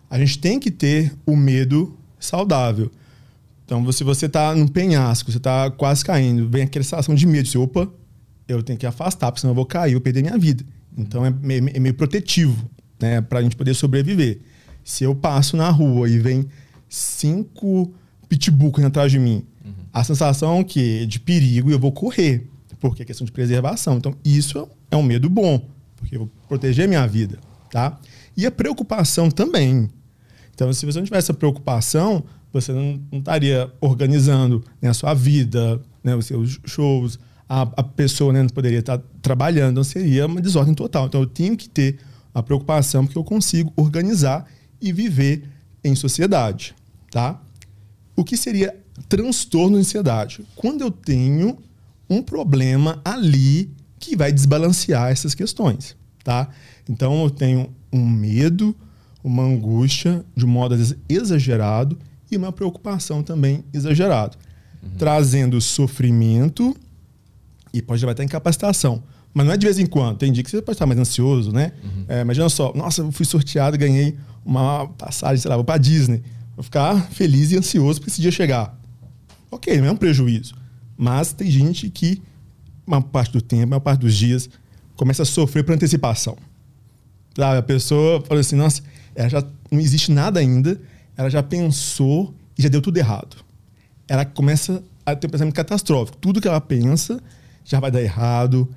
[0.09, 2.93] A gente tem que ter o medo saudável.
[3.73, 7.49] Então, se você está num penhasco, você está quase caindo, vem aquela sensação de medo,
[7.49, 7.89] você, opa,
[8.47, 10.63] eu tenho que afastar, porque senão eu vou cair, eu vou perder minha vida.
[10.95, 12.69] Então, é meio, é meio protetivo,
[13.01, 14.41] né, para a gente poder sobreviver.
[14.85, 16.47] Se eu passo na rua e vem
[16.87, 17.91] cinco
[18.29, 19.73] pitbull atrás de mim, uhum.
[19.91, 22.47] a sensação é que de perigo eu vou correr,
[22.79, 23.97] porque é questão de preservação.
[23.97, 27.39] Então, isso é um medo bom, porque eu vou proteger minha vida,
[27.71, 27.99] tá?
[28.37, 29.89] E a preocupação também.
[30.55, 35.81] Então, se você não tivesse essa preocupação, você não, estaria organizando né, a sua vida,
[36.05, 40.41] né, os seus shows, a, a pessoa né, não poderia estar trabalhando, então seria uma
[40.41, 41.07] desordem total.
[41.07, 41.99] Então eu tenho que ter
[42.35, 44.47] a preocupação porque eu consigo organizar
[44.81, 45.49] e viver
[45.85, 46.75] em sociedade,
[47.11, 47.41] tá?
[48.17, 48.75] O que seria
[49.09, 50.45] transtorno de ansiedade?
[50.55, 51.59] Quando eu tenho
[52.09, 56.49] um problema ali que vai desbalancear essas questões, tá?
[56.89, 58.75] Então eu tenho um medo,
[59.23, 60.77] uma angústia de um modo
[61.09, 61.99] exagerado
[62.35, 64.37] e uma preocupação também exagerada,
[64.83, 64.91] uhum.
[64.99, 66.75] trazendo sofrimento
[67.73, 69.03] e pode levar até incapacitação.
[69.35, 70.19] Mas não é de vez em quando.
[70.19, 71.73] Tem dia que você pode estar mais ansioso, né?
[71.83, 72.05] Uhum.
[72.09, 76.23] É, imagina só, nossa, eu fui sorteado, ganhei uma passagem, sei lá, vou para Disney.
[76.55, 78.79] Vou ficar feliz e ansioso para esse dia chegar.
[79.51, 80.55] Ok, não é um prejuízo.
[80.97, 82.21] Mas tem gente que,
[82.87, 84.51] uma parte do tempo, uma parte dos dias,
[84.97, 86.37] começa a sofrer por antecipação.
[87.35, 87.59] Sabe?
[87.59, 88.83] A pessoa fala assim, nossa,
[89.15, 90.79] ela já não existe nada ainda,
[91.23, 93.37] ela já pensou e já deu tudo errado.
[94.09, 96.19] Ela começa a ter um pensamento catastrófico.
[96.19, 97.21] Tudo que ela pensa
[97.65, 98.69] já vai dar errado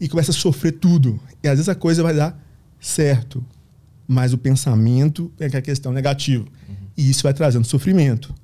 [0.00, 1.20] e começa a sofrer tudo.
[1.42, 2.40] E às vezes a coisa vai dar
[2.80, 3.44] certo,
[4.06, 6.44] mas o pensamento é que é a questão negativa.
[6.44, 6.74] Uhum.
[6.96, 8.34] E isso vai trazendo sofrimento.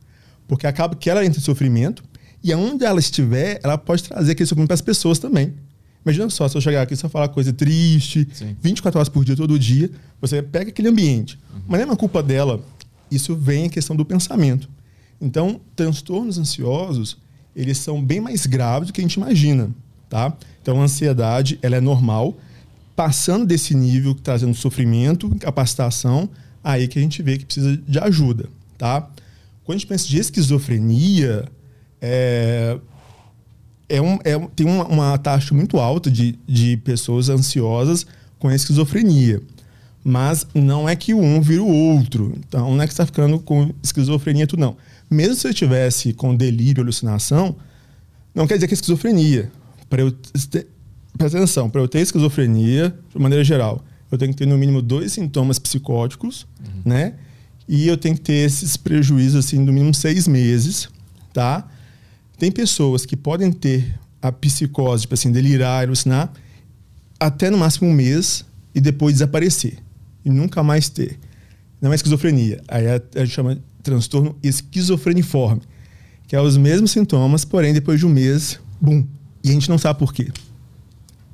[0.47, 2.05] Porque acaba que ela entra em sofrimento
[2.43, 5.55] E aonde ela estiver, ela pode trazer aquele sofrimento para as pessoas também.
[6.05, 8.57] Imagina só, se eu chegar aqui e só falar coisa triste, Sim.
[8.61, 11.37] 24 horas por dia, todo dia, você pega aquele ambiente.
[11.53, 11.63] Uhum.
[11.67, 12.61] Mas não é uma culpa dela.
[13.11, 14.69] Isso vem em questão do pensamento.
[15.21, 17.17] Então, transtornos ansiosos,
[17.55, 19.71] eles são bem mais graves do que a gente imagina,
[20.09, 20.37] tá?
[20.61, 22.37] Então, a ansiedade, ela é normal.
[22.95, 26.29] Passando desse nível, trazendo sofrimento, incapacitação,
[26.63, 29.09] aí que a gente vê que precisa de ajuda, tá?
[29.65, 31.47] Quando a gente pensa de esquizofrenia,
[32.01, 32.79] é,
[33.89, 38.07] é um, é, tem uma, uma, taxa muito alta de, de pessoas ansiosas
[38.39, 39.43] com esquizofrenia.
[40.09, 42.33] Mas não é que um vira o outro.
[42.39, 44.77] Então, não é que você está ficando com esquizofrenia, tudo não.
[45.11, 47.57] Mesmo se eu estivesse com delírio, alucinação,
[48.33, 49.51] não quer dizer que é esquizofrenia.
[49.91, 50.69] Para eu ter,
[51.19, 54.81] presta atenção, para eu ter esquizofrenia, de maneira geral, eu tenho que ter no mínimo
[54.81, 56.83] dois sintomas psicóticos, uhum.
[56.85, 57.15] né?
[57.69, 60.89] E eu tenho que ter esses prejuízos, assim, no mínimo seis meses,
[61.33, 61.69] tá?
[62.39, 66.33] Tem pessoas que podem ter a psicose, tipo assim, delirar, alucinar,
[67.19, 69.85] até no máximo um mês e depois desaparecer.
[70.27, 71.19] E nunca mais ter.
[71.81, 72.61] Não é esquizofrenia.
[72.67, 75.63] Aí a, a gente chama de transtorno esquizofreniforme,
[76.27, 79.07] que é os mesmos sintomas, porém depois de um mês, bum.
[79.45, 80.33] E a gente não sabe por quê.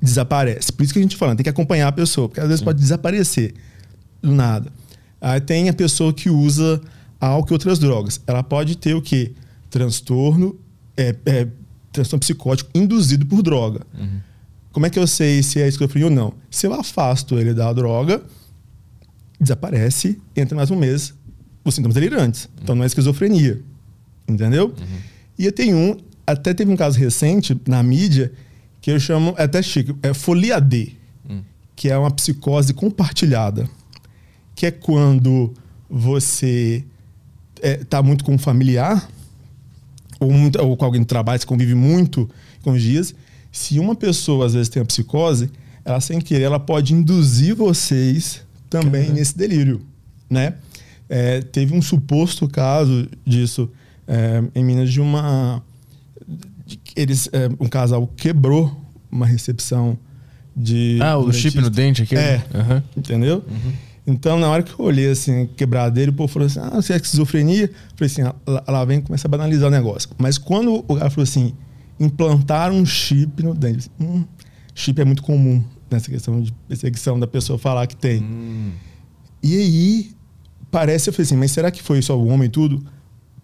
[0.00, 0.70] Desaparece.
[0.70, 2.66] Por isso que a gente fala, tem que acompanhar a pessoa, porque às vezes Sim.
[2.66, 3.54] pode desaparecer
[4.20, 4.70] do nada.
[5.18, 6.78] Aí tem a pessoa que usa
[7.18, 8.20] álcool e outras drogas.
[8.26, 9.32] Ela pode ter o quê?
[9.70, 10.58] Transtorno
[10.96, 11.48] é, é,
[11.90, 13.86] transtorno psicótico induzido por droga.
[13.98, 14.20] Uhum.
[14.72, 16.34] Como é que eu sei se é esquizofrenia ou não?
[16.50, 18.22] Se eu afasto ele da droga,
[19.42, 21.14] desaparece, entra mais um mês,
[21.64, 22.44] os sintomas delirantes.
[22.44, 22.50] Uhum.
[22.62, 23.60] Então não é esquizofrenia.
[24.28, 24.66] Entendeu?
[24.68, 24.98] Uhum.
[25.38, 25.96] E eu tenho um,
[26.26, 28.32] até teve um caso recente na mídia,
[28.80, 30.92] que eu chamo, é até chique, é folia D,
[31.28, 31.42] uhum.
[31.74, 33.68] que é uma psicose compartilhada.
[34.54, 35.52] Que é quando
[35.88, 36.84] você
[37.62, 39.08] está é, muito com um familiar,
[40.18, 42.30] ou, muito, ou com alguém do trabalho, você convive muito
[42.62, 43.14] com os dias,
[43.50, 45.50] se uma pessoa às vezes tem a psicose,
[45.84, 48.42] ela sem querer, ela pode induzir vocês
[48.73, 49.15] também uhum.
[49.15, 49.83] nesse delírio,
[50.28, 50.55] né?
[51.09, 53.70] É, teve um suposto caso disso
[54.09, 55.62] é, em Minas de uma
[56.67, 58.75] de, eles é, um casal quebrou
[59.10, 59.99] uma recepção
[60.57, 62.83] de ah o chip no dente aqui é uhum.
[62.97, 63.73] entendeu uhum.
[64.05, 66.97] Então, na hora que eu olhei assim, quebradeiro, o povo falou assim: ah, você é
[66.97, 67.67] esquizofrenia?
[67.67, 70.10] Eu falei assim: ah, lá vem começa a banalizar o negócio.
[70.18, 71.55] Mas quando o cara falou assim:
[72.01, 74.25] implantar um chip no dente, hum,
[74.75, 78.22] chip é muito comum nessa questão de perseguição da pessoa falar que tem.
[78.22, 78.72] Hum.
[79.42, 80.10] E aí,
[80.70, 82.84] parece, eu falei assim: mas será que foi só o homem e tudo?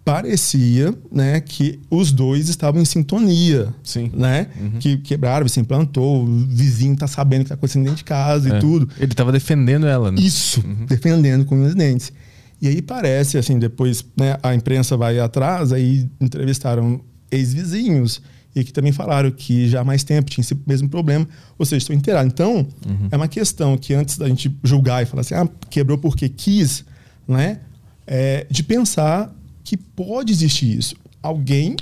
[0.08, 3.68] parecia né, que os dois estavam em sintonia.
[3.84, 4.10] Sim.
[4.14, 4.46] Né?
[4.58, 4.78] Uhum.
[4.78, 8.56] Que quebraram, se implantou, o vizinho tá sabendo que tá acontecendo dentro de casa é.
[8.56, 8.88] e tudo.
[8.98, 10.18] Ele estava defendendo ela, né?
[10.18, 10.86] Isso, uhum.
[10.86, 12.10] defendendo com os dentes.
[12.58, 18.22] E aí parece, assim, depois né, a imprensa vai atrás, aí entrevistaram ex-vizinhos
[18.60, 21.26] e que também falaram que já há mais tempo tinha esse mesmo problema,
[21.58, 22.32] ou seja, estão inteirados.
[22.32, 23.08] Então, uhum.
[23.10, 26.84] é uma questão que antes da gente julgar e falar assim, ah, quebrou porque quis,
[27.26, 27.60] né?
[28.06, 30.96] É, de pensar que pode existir isso.
[31.22, 31.76] Alguém,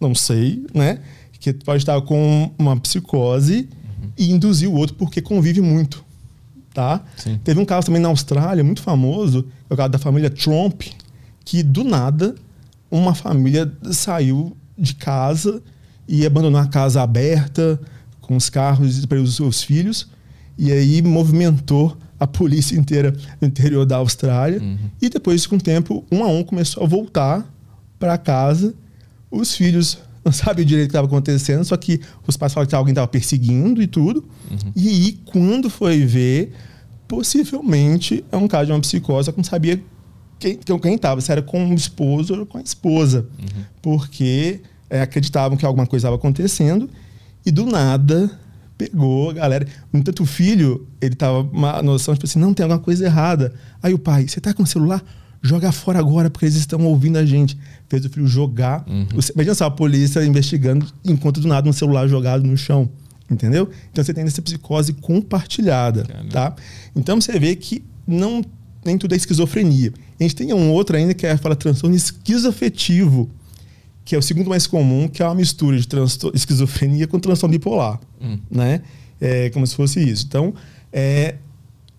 [0.00, 1.00] não sei, né?
[1.40, 3.68] Que pode estar com uma psicose
[4.02, 4.10] uhum.
[4.18, 6.04] e induzir o outro porque convive muito.
[6.72, 7.02] Tá?
[7.16, 7.40] Sim.
[7.42, 10.82] Teve um caso também na Austrália, muito famoso, é o caso da família Trump,
[11.42, 12.34] que do nada
[12.90, 15.62] uma família saiu de casa
[16.08, 17.80] e abandonou a casa aberta,
[18.20, 20.08] com os carros para os seus filhos,
[20.58, 24.60] e aí movimentou a polícia inteira no interior da Austrália.
[24.60, 24.78] Uhum.
[25.00, 27.46] E depois, com o tempo, um a um começou a voltar
[27.98, 28.74] para casa.
[29.30, 32.74] Os filhos não sabiam direito o que estava acontecendo, só que os pais falaram que
[32.74, 34.24] alguém estava perseguindo e tudo.
[34.50, 34.72] Uhum.
[34.74, 36.52] E aí, quando foi ver,
[37.06, 39.80] possivelmente é um caso de uma psicose, que não sabia
[40.38, 43.26] quem estava, se era com o esposo ou com a esposa.
[43.38, 43.62] Uhum.
[43.80, 46.88] Porque é, acreditavam que alguma coisa estava acontecendo
[47.44, 48.30] e do nada
[48.76, 49.66] pegou a galera.
[49.92, 53.54] No entanto, o filho, ele tava uma noção, tipo assim, não, tem alguma coisa errada.
[53.82, 55.02] Aí o pai, você tá com o celular?
[55.42, 57.56] Joga fora agora, porque eles estão ouvindo a gente.
[57.88, 58.84] Fez o filho jogar.
[58.88, 59.06] Uhum.
[59.34, 62.88] Imagina só, a polícia investigando, encontra do nada um celular jogado no chão.
[63.30, 63.68] Entendeu?
[63.90, 66.30] Então você tem essa psicose compartilhada, Caramba.
[66.30, 66.56] tá?
[66.94, 68.42] Então você vê que não
[68.84, 69.92] nem tudo é esquizofrenia.
[70.18, 73.28] A gente tem um outro ainda que é fala transtorno esquizoafetivo
[74.06, 75.88] que é o segundo mais comum, que é uma mistura de
[76.32, 78.38] esquizofrenia com transtorno bipolar, hum.
[78.48, 78.80] né?
[79.20, 80.24] É como se fosse isso.
[80.28, 80.54] Então,
[80.92, 81.34] é,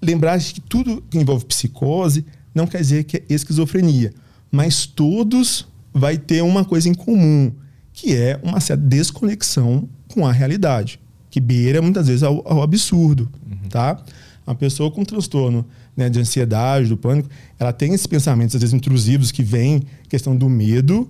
[0.02, 4.14] lembrar que tudo que envolve psicose não quer dizer que é esquizofrenia,
[4.50, 7.52] mas todos vai ter uma coisa em comum,
[7.92, 13.30] que é uma certa desconexão com a realidade, que beira muitas vezes ao, ao absurdo,
[13.46, 13.70] uhum.
[13.70, 14.02] tá?
[14.46, 17.30] Uma pessoa com transtorno né, de ansiedade, do pânico,
[17.60, 21.10] ela tem esses pensamentos às vezes intrusivos que vêm questão do medo,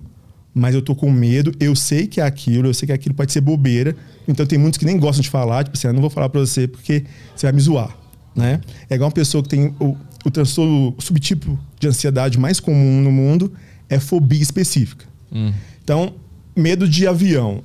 [0.58, 3.32] mas eu tô com medo, eu sei que é aquilo, eu sei que aquilo pode
[3.32, 3.94] ser bobeira.
[4.26, 6.40] Então tem muitos que nem gostam de falar, tipo assim, eu não vou falar para
[6.40, 7.04] você porque
[7.34, 7.96] você vai me zoar,
[8.34, 8.60] né?
[8.90, 13.00] É igual uma pessoa que tem o, o transtorno, o subtipo de ansiedade mais comum
[13.00, 13.52] no mundo
[13.88, 15.06] é fobia específica.
[15.32, 15.52] Hum.
[15.82, 16.14] Então,
[16.56, 17.62] medo de avião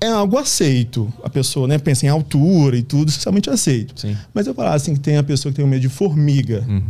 [0.00, 1.12] é algo aceito.
[1.22, 3.98] A pessoa né, pensa em altura e tudo, socialmente aceito.
[4.00, 4.16] Sim.
[4.32, 6.82] Mas eu falar assim que tem a pessoa que tem um medo de formiga uhum.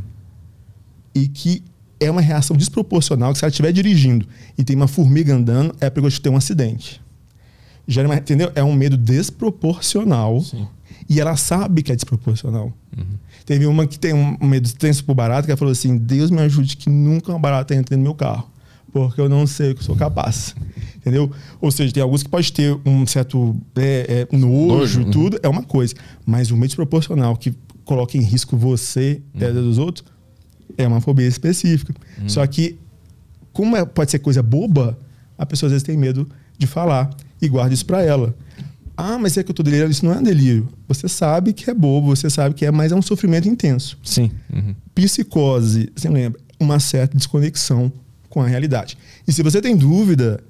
[1.15, 1.63] e que
[2.01, 5.91] é uma reação desproporcional, que se ela estiver dirigindo e tem uma formiga andando, é
[5.91, 7.01] perigoso de ter um acidente.
[7.87, 8.51] Já, é entendeu?
[8.55, 10.41] É um medo desproporcional.
[10.41, 10.67] Sim.
[11.09, 12.73] E ela sabe que é desproporcional.
[12.97, 13.05] Uhum.
[13.45, 16.41] Teve uma que tem um medo tenso por barata, que ela falou assim: Deus me
[16.41, 18.49] ajude que nunca uma barata entre no meu carro
[18.93, 20.55] porque eu não sei o que sou capaz.
[20.97, 21.31] Entendeu?
[21.61, 25.11] Ou seja, tem alguns que pode ter um certo é, é, nojo, e uhum.
[25.11, 25.95] tudo, é uma coisa.
[26.27, 27.55] Mas o meio desproporcional que
[27.85, 29.53] coloca em risco você e uhum.
[29.53, 30.05] dos outros
[30.77, 31.95] é uma fobia específica.
[32.21, 32.29] Uhum.
[32.29, 32.79] Só que,
[33.53, 34.99] como é, pode ser coisa boba,
[35.37, 38.35] a pessoa às vezes tem medo de falar e guarda isso para ela.
[38.97, 39.91] Ah, mas é que eu tô delirando.
[39.91, 40.69] Isso não é um delírio.
[40.87, 43.99] Você sabe que é bobo, você sabe que é, mas é um sofrimento intenso.
[44.05, 44.31] Sim.
[44.53, 44.75] Uhum.
[44.95, 46.39] Psicose, você lembra?
[46.59, 47.91] Uma certa desconexão
[48.29, 48.99] com a realidade.
[49.27, 50.45] E se você tem dúvida,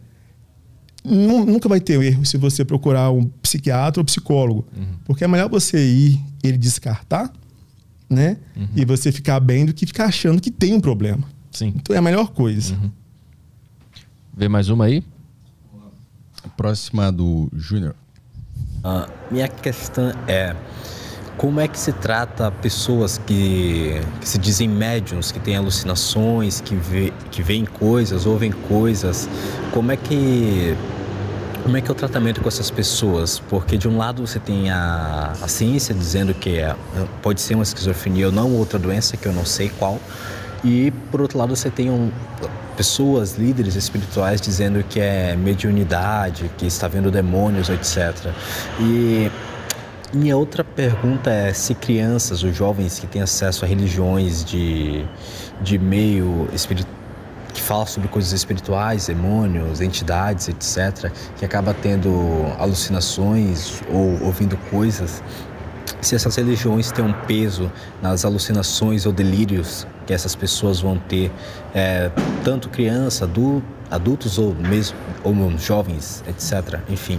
[1.04, 4.66] nunca vai ter erro se você procurar um psiquiatra ou psicólogo.
[4.76, 4.86] Uhum.
[5.04, 7.32] Porque é melhor você ir ele descartar,
[8.10, 8.36] né?
[8.56, 8.68] Uhum.
[8.74, 11.22] E você ficar bem do que ficar achando que tem um problema.
[11.52, 11.72] Sim.
[11.76, 12.74] Então é a melhor coisa.
[12.74, 12.90] Uhum.
[14.36, 15.04] Vê mais uma aí?
[16.42, 17.94] A próxima do Júnior.
[18.82, 20.56] Uh, minha questão é
[21.36, 26.74] como é que se trata pessoas que, que se dizem médiums, que têm alucinações, que,
[26.74, 29.28] vê, que veem coisas, ouvem coisas?
[29.72, 30.76] Como é que
[31.62, 33.38] como é que é o tratamento com essas pessoas?
[33.38, 36.74] Porque de um lado você tem a, a ciência dizendo que é,
[37.22, 39.98] pode ser uma esquizofrenia ou não, outra doença que eu não sei qual.
[40.64, 42.10] E por outro lado você tem um,
[42.76, 48.32] pessoas, líderes espirituais dizendo que é mediunidade, que está vendo demônios, etc.
[48.78, 49.30] E
[50.12, 55.04] minha outra pergunta é se crianças ou jovens que têm acesso a religiões de,
[55.62, 56.99] de meio espiritual
[57.52, 62.10] que fala sobre coisas espirituais, demônios, entidades, etc., que acaba tendo
[62.58, 65.22] alucinações ou ouvindo coisas,
[66.00, 67.70] se essas religiões têm um peso
[68.02, 71.30] nas alucinações ou delírios que essas pessoas vão ter,
[71.74, 72.10] é,
[72.42, 76.80] tanto criança, adulto, adultos ou mesmo ou jovens, etc.
[76.88, 77.18] Enfim,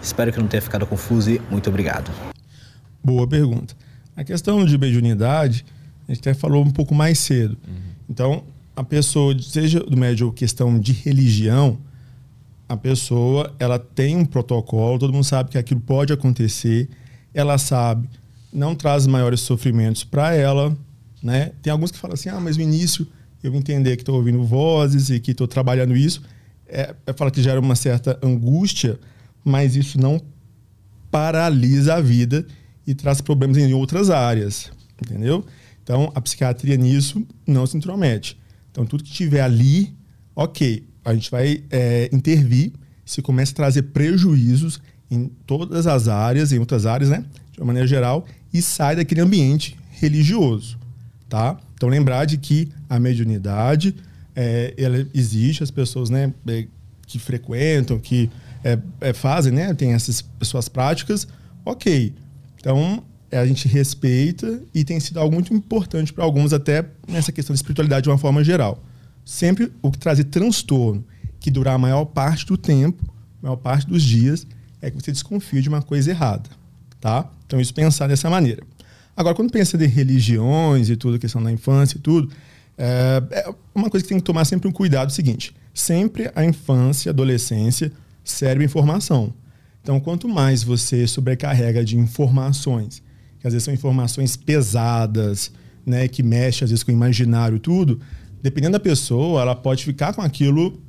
[0.00, 2.10] espero que não tenha ficado confuso e muito obrigado.
[3.02, 3.74] Boa pergunta.
[4.16, 5.64] A questão de mediunidade,
[6.06, 7.56] a gente até falou um pouco mais cedo.
[7.66, 7.74] Uhum.
[8.08, 8.44] Então,
[8.74, 11.78] a pessoa, seja do médio questão de religião,
[12.68, 16.88] a pessoa ela tem um protocolo, todo mundo sabe que aquilo pode acontecer,
[17.34, 18.08] ela sabe,
[18.52, 20.76] não traz maiores sofrimentos para ela,
[21.22, 21.52] né?
[21.62, 23.06] Tem alguns que falam assim, ah, mas no início
[23.42, 26.22] eu entender que estou ouvindo vozes e que estou trabalhando isso,
[26.66, 28.98] é, é fala que gera uma certa angústia,
[29.44, 30.20] mas isso não
[31.10, 32.46] paralisa a vida
[32.86, 35.44] e traz problemas em outras áreas, entendeu?
[35.82, 38.40] Então, a psiquiatria nisso não se intromete.
[38.72, 39.94] Então, tudo que tiver ali,
[40.34, 42.72] ok, a gente vai é, intervir
[43.04, 47.24] se começa a trazer prejuízos em todas as áreas, em outras áreas, né?
[47.52, 50.78] De uma maneira geral, e sai daquele ambiente religioso,
[51.28, 51.58] tá?
[51.74, 53.94] Então, lembrar de que a mediunidade,
[54.34, 56.66] é, ela existe, as pessoas, né, é,
[57.06, 58.30] que frequentam, que
[58.64, 61.28] é, é, fazem, né, tem essas suas práticas,
[61.64, 62.14] ok.
[62.58, 67.32] Então, é, a gente respeita e tem sido algo muito importante para alguns, até nessa
[67.32, 68.84] questão de espiritualidade de uma forma geral.
[69.24, 71.02] Sempre o que trazer transtorno,
[71.40, 73.02] que durar a maior parte do tempo,
[73.42, 74.46] a maior parte dos dias,
[74.82, 76.50] é que você desconfia de uma coisa errada.
[77.00, 77.26] Tá?
[77.46, 78.62] Então, isso pensar dessa maneira.
[79.16, 82.30] Agora, quando pensa de religiões e tudo, a questão da infância e tudo,
[82.76, 86.30] é, é uma coisa que tem que tomar sempre um cuidado é o seguinte: sempre
[86.34, 87.90] a infância, a adolescência
[88.22, 89.32] serve informação.
[89.82, 93.02] Então, quanto mais você sobrecarrega de informações,
[93.42, 95.50] que às vezes são informações pesadas,
[95.84, 98.00] né, que mexe às vezes com o imaginário tudo,
[98.40, 100.80] dependendo da pessoa, ela pode ficar com aquilo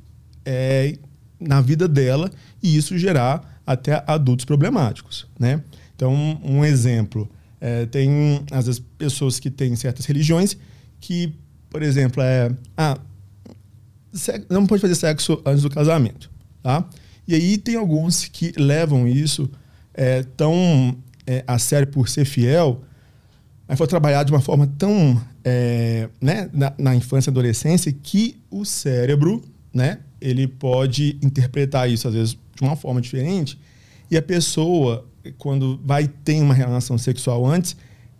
[0.46, 0.96] é,
[1.40, 2.30] na vida dela
[2.62, 5.62] e isso gerar até adultos problemáticos, né?
[5.96, 7.28] Então, um exemplo,
[7.60, 10.56] é, tem às vezes pessoas que têm certas religiões
[11.00, 11.34] que,
[11.68, 12.96] por exemplo, é ah,
[14.48, 16.30] não pode fazer sexo antes do casamento,
[16.62, 16.88] tá?
[17.26, 19.50] E aí tem alguns que levam isso
[19.92, 20.96] é, tão
[21.26, 22.82] é, a sério por ser fiel,
[23.66, 28.36] mas foi trabalhado de uma forma tão é, né, na, na, infância e adolescência que
[28.50, 33.58] o cérebro, né, ele pode interpretar isso às vezes de uma forma diferente
[34.10, 35.06] e a pessoa
[35.38, 37.76] quando vai ter uma relação sexual antes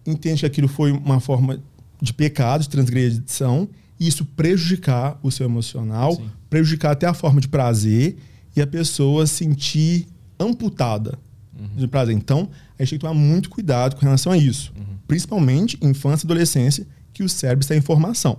[0.07, 1.61] entende que aquilo foi uma forma
[2.01, 3.69] de pecado, de transgressão,
[4.01, 8.17] e isso prejudicar o seu emocional, Sim prejudicar até a forma de prazer
[8.55, 10.07] e a pessoa sentir
[10.39, 11.19] amputada
[11.59, 11.67] uhum.
[11.77, 12.15] de prazer.
[12.15, 14.73] Então, a gente tem que tomar muito cuidado com relação a isso.
[14.77, 14.97] Uhum.
[15.07, 18.39] Principalmente infância e adolescência, que o cérebro está em formação.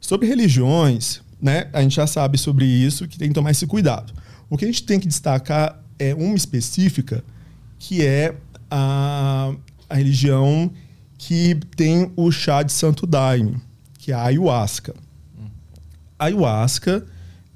[0.00, 4.12] Sobre religiões, né, a gente já sabe sobre isso, que tem que tomar esse cuidado.
[4.50, 7.24] O que a gente tem que destacar é uma específica,
[7.78, 8.34] que é
[8.70, 9.54] a,
[9.88, 10.70] a religião
[11.16, 13.56] que tem o chá de santo daime,
[13.98, 14.94] que é a ayahuasca.
[16.18, 17.06] A ayahuasca,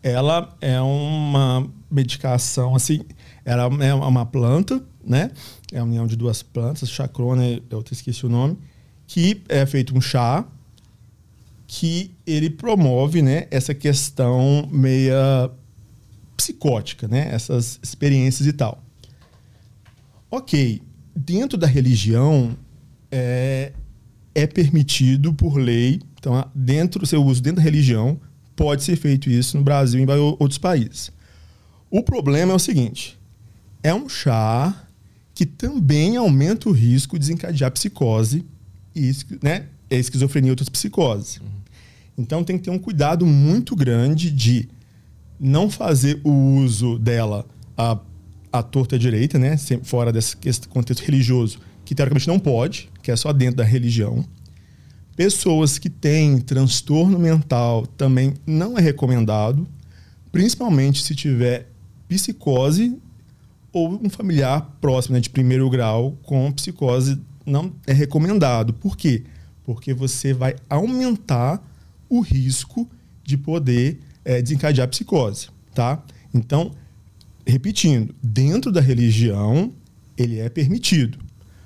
[0.03, 3.01] ela é uma medicação, assim,
[3.45, 5.31] ela é uma planta, né?
[5.73, 8.59] É a união de duas plantas, chacrona, eu esqueci o nome,
[9.07, 10.47] que é feito um chá
[11.67, 15.51] que ele promove, né, essa questão meia
[16.37, 17.29] psicótica, né?
[17.31, 18.83] Essas experiências e tal.
[20.31, 20.81] Ok,
[21.15, 22.57] dentro da religião
[23.11, 23.73] é,
[24.35, 28.19] é permitido por lei, então dentro do seu uso dentro da religião
[28.55, 31.13] pode ser feito isso no Brasil e em outros países.
[31.91, 33.19] O problema é o seguinte:
[33.83, 34.88] é um chá
[35.39, 38.45] que também aumenta o risco de desencadear psicose
[38.93, 41.37] e né, esquizofrenia e outras psicoses.
[41.37, 41.47] Uhum.
[42.19, 44.69] Então tem que ter um cuidado muito grande de
[45.39, 48.01] não fazer o uso dela a,
[48.53, 49.57] a torta direita, né?
[49.85, 50.37] Fora desse
[50.69, 54.25] contexto religioso, que teoricamente não pode, que é só dentro da religião.
[55.15, 59.69] Pessoas que têm transtorno mental também não é recomendado,
[60.33, 61.71] principalmente se tiver
[62.09, 62.99] psicose
[63.79, 68.73] ou um familiar próximo né, de primeiro grau com psicose não é recomendado.
[68.73, 69.25] Por quê?
[69.65, 71.63] Porque você vai aumentar
[72.09, 72.89] o risco
[73.23, 76.03] de poder é, desencadear psicose, tá?
[76.35, 76.73] Então,
[77.47, 79.73] repetindo, dentro da religião,
[80.17, 81.19] ele é permitido.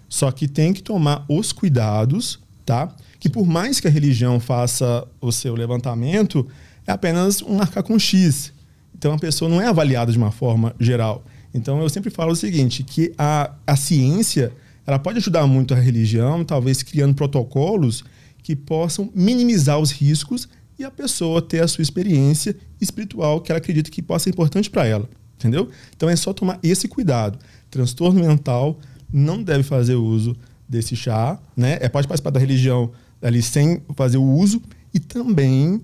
[0.09, 2.95] Só que tem que tomar os cuidados, tá?
[3.19, 6.47] Que por mais que a religião faça o seu levantamento,
[6.87, 8.53] é apenas um marcar com X.
[8.97, 11.25] Então a pessoa não é avaliada de uma forma geral.
[11.55, 14.53] Então eu sempre falo o seguinte, que a, a ciência
[14.87, 18.05] ela pode ajudar muito a religião, talvez criando protocolos
[18.43, 20.49] que possam minimizar os riscos
[20.79, 24.69] e a pessoa ter a sua experiência espiritual que ela acredita que possa ser importante
[24.69, 25.09] para ela.
[25.39, 25.69] Entendeu?
[25.97, 27.39] Então é só tomar esse cuidado.
[27.71, 28.79] Transtorno mental
[29.13, 30.37] não deve fazer uso
[30.69, 31.79] desse chá, né?
[31.81, 32.91] É, pode participar da religião
[33.21, 35.81] ali sem fazer o uso e também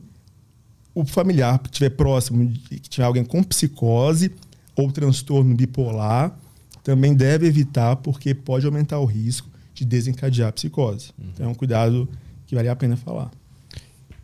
[0.94, 4.32] o familiar que estiver próximo, que tiver alguém com psicose
[4.78, 6.38] ou transtorno bipolar,
[6.84, 11.10] também deve evitar porque pode aumentar o risco de desencadear a psicose.
[11.18, 11.30] Uhum.
[11.34, 12.08] Então é um cuidado
[12.46, 13.28] que vale a pena falar.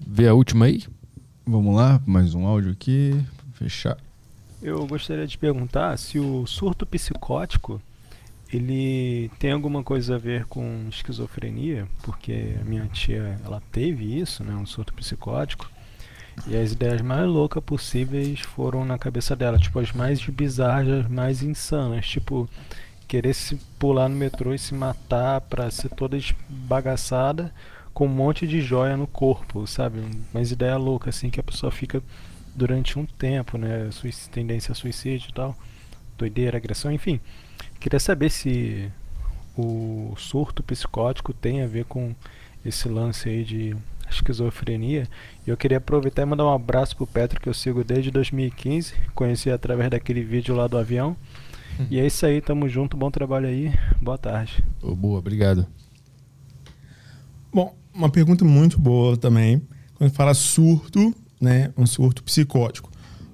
[0.07, 0.85] Vê a última aí?
[1.45, 3.21] Vamos lá, mais um áudio aqui.
[3.55, 3.99] Fechar.
[4.63, 7.83] Eu gostaria de perguntar se o surto psicótico
[8.53, 14.45] ele tem alguma coisa a ver com esquizofrenia, porque a minha tia ela teve isso,
[14.45, 15.69] né, um surto psicótico,
[16.47, 21.11] e as ideias mais loucas possíveis foram na cabeça dela, tipo as mais bizarras, as
[21.11, 22.49] mais insanas, tipo
[23.07, 27.53] querer se pular no metrô e se matar para ser toda esbagaçada
[27.93, 30.01] com um monte de joia no corpo, sabe?
[30.33, 32.03] Umas ideias loucas assim que a pessoa fica
[32.55, 33.89] durante um tempo, né?
[34.33, 35.57] Tendência a suicídio e tal,
[36.19, 37.21] doideira, agressão, enfim.
[37.79, 38.91] Queria saber se
[39.57, 42.15] o surto psicótico tem a ver com
[42.65, 43.77] esse lance aí de
[44.11, 45.09] esquizofrenia.
[45.47, 48.95] E eu queria aproveitar e mandar um abraço pro Petro que eu sigo desde 2015,
[49.15, 51.17] conheci através daquele vídeo lá do avião.
[51.79, 51.87] Hum.
[51.91, 54.65] E é isso aí, tamo junto, bom trabalho aí, boa tarde.
[54.83, 55.67] Oh, boa, obrigado.
[57.53, 59.63] Bom, uma pergunta muito boa também.
[59.95, 62.91] Quando fala surto, né, um surto psicótico.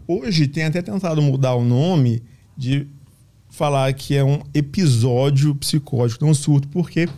[0.06, 2.22] Hoje tem até tentado mudar o nome
[2.56, 2.86] de
[3.48, 7.08] falar que é um episódio psicótico, não um surto, porque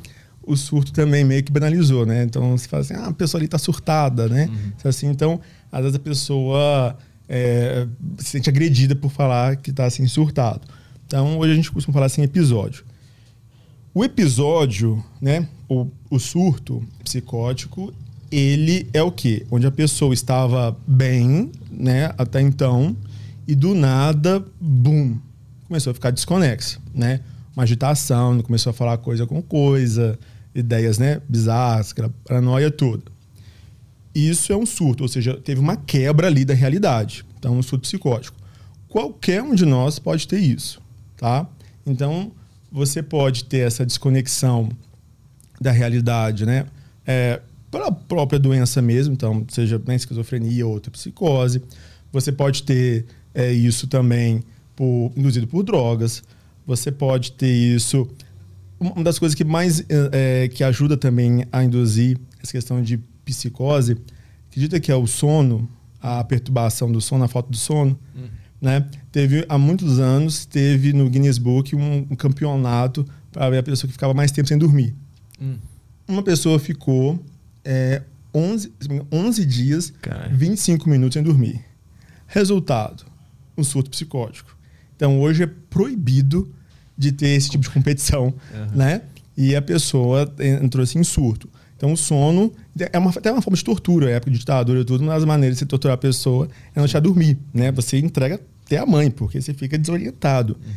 [0.45, 2.25] o surto também meio que banalizou, né?
[2.25, 4.47] Então você fala assim, ah, a pessoa ali está surtada, né?
[4.47, 4.89] Uhum.
[4.89, 5.41] Assim, então,
[5.71, 6.97] às vezes a pessoa
[7.29, 7.87] é,
[8.19, 10.62] se sente agredida por falar que está assim surtado.
[11.07, 12.85] Então, hoje a gente costuma falar assim episódio.
[13.95, 17.93] O episódio, né, o, o surto psicótico,
[18.31, 19.45] ele é o quê?
[19.51, 22.97] Onde a pessoa estava bem, né, até então,
[23.47, 25.19] e do nada, bum,
[25.69, 27.21] começou a ficar desconexa, né?
[27.55, 30.19] Uma agitação, começou a falar coisa com coisa,
[30.55, 33.05] ideias, né, bizarras, paranoia toda.
[34.15, 37.25] Isso é um surto, ou seja, teve uma quebra ali da realidade.
[37.39, 38.37] Então, um surto psicótico.
[38.89, 40.81] Qualquer um de nós pode ter isso,
[41.17, 41.47] tá?
[41.87, 42.31] Então,
[42.71, 44.69] você pode ter essa desconexão
[45.61, 46.67] da realidade, né?
[47.07, 47.41] É,
[47.71, 51.63] pela própria doença mesmo, então, seja bem esquizofrenia ou outra psicose.
[52.13, 54.43] Você pode ter é, isso também
[54.77, 56.23] por, induzido por drogas.
[56.67, 58.09] Você pode ter isso.
[58.83, 63.97] Uma das coisas que mais é, que ajuda também a induzir essa questão de psicose,
[64.49, 65.69] acredita que é o sono,
[66.01, 67.99] a perturbação do sono, a falta do sono.
[68.15, 68.28] Uhum.
[68.61, 68.86] Né?
[69.11, 73.89] Teve, há muitos anos, teve no Guinness Book um, um campeonato para ver a pessoa
[73.89, 74.94] que ficava mais tempo sem dormir.
[75.41, 75.59] Uhum.
[76.09, 77.25] Uma pessoa ficou
[77.65, 78.02] é,
[78.35, 78.73] 11,
[79.11, 80.36] 11 dias, Caralho.
[80.36, 81.65] 25 minutos sem dormir.
[82.27, 83.05] Resultado,
[83.57, 84.57] um surto psicótico.
[84.97, 86.52] Então, hoje é proibido
[87.03, 88.77] de ter esse tipo de competição, uhum.
[88.77, 89.03] né?
[89.37, 91.49] E a pessoa entrou assim em surto.
[91.77, 94.85] Então, o sono é uma, até uma forma de tortura, é época de ditadura e
[94.85, 97.73] tudo, uma das maneiras de você torturar a pessoa é não deixar dormir, né?
[97.73, 100.57] Você entrega até a mãe, porque você fica desorientado.
[100.65, 100.73] Uhum.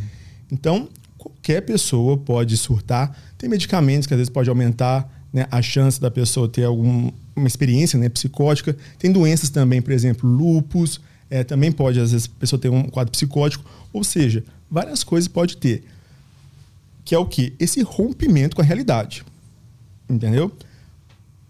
[0.52, 3.16] Então, qualquer pessoa pode surtar.
[3.38, 7.14] Tem medicamentos que às vezes pode aumentar né, a chance da pessoa ter alguma
[7.46, 8.76] experiência né, psicótica.
[8.98, 12.84] Tem doenças também, por exemplo, lupus, é, também pode, às vezes, a pessoa ter um
[12.84, 13.64] quadro psicótico.
[13.92, 15.84] Ou seja, várias coisas pode ter.
[17.06, 17.54] Que é o que?
[17.60, 19.24] Esse rompimento com a realidade.
[20.10, 20.52] Entendeu?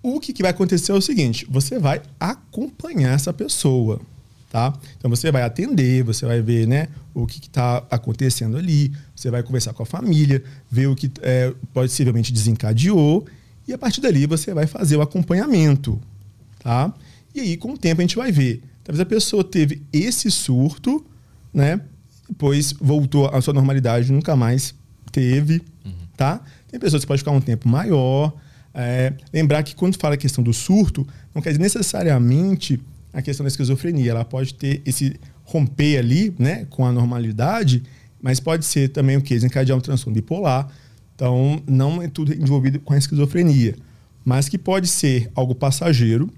[0.04, 4.00] O que, que vai acontecer é o seguinte: você vai acompanhar essa pessoa.
[4.52, 4.74] Tá?
[4.98, 9.44] Então você vai atender, você vai ver né, o que está acontecendo ali, você vai
[9.44, 13.26] conversar com a família, ver o que é, possivelmente desencadeou,
[13.68, 16.00] e a partir dali você vai fazer o acompanhamento.
[16.60, 16.94] Tá?
[17.34, 18.62] E aí, com o tempo, a gente vai ver.
[18.82, 21.06] Talvez a pessoa teve esse surto,
[21.54, 21.82] né?
[22.30, 24.74] Depois voltou à sua normalidade, nunca mais
[25.16, 25.62] teve.
[25.86, 25.94] Uhum.
[26.18, 26.42] Tá?
[26.70, 28.34] Tem pessoas que podem ficar um tempo maior,
[28.74, 32.80] é, lembrar que quando fala a questão do surto, não quer dizer necessariamente
[33.14, 34.12] a questão da esquizofrenia.
[34.12, 37.84] Ela pode ter esse romper ali, né, com a normalidade,
[38.22, 39.34] mas pode ser também o que?
[39.34, 40.68] Desencadear um transtorno bipolar.
[41.16, 43.76] Então, não é tudo envolvido com a esquizofrenia,
[44.26, 46.30] mas que pode ser algo passageiro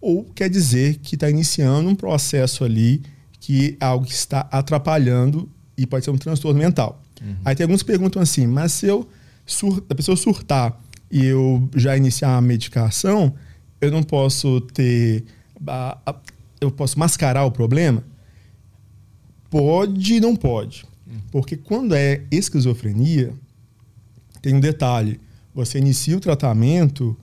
[0.00, 3.02] ou quer dizer que está iniciando um processo ali
[3.38, 7.01] que é algo que está atrapalhando e pode ser um transtorno mental.
[7.22, 7.36] Uhum.
[7.44, 9.08] Aí tem alguns que perguntam assim, mas se eu
[9.46, 10.78] sur a pessoa surtar
[11.10, 13.34] e eu já iniciar a medicação,
[13.80, 15.24] eu não posso ter.
[15.66, 16.14] A, a,
[16.60, 18.02] eu posso mascarar o problema?
[19.50, 20.84] Pode e não pode.
[21.30, 23.32] Porque quando é esquizofrenia,
[24.40, 25.20] tem um detalhe.
[25.54, 27.16] Você inicia o tratamento,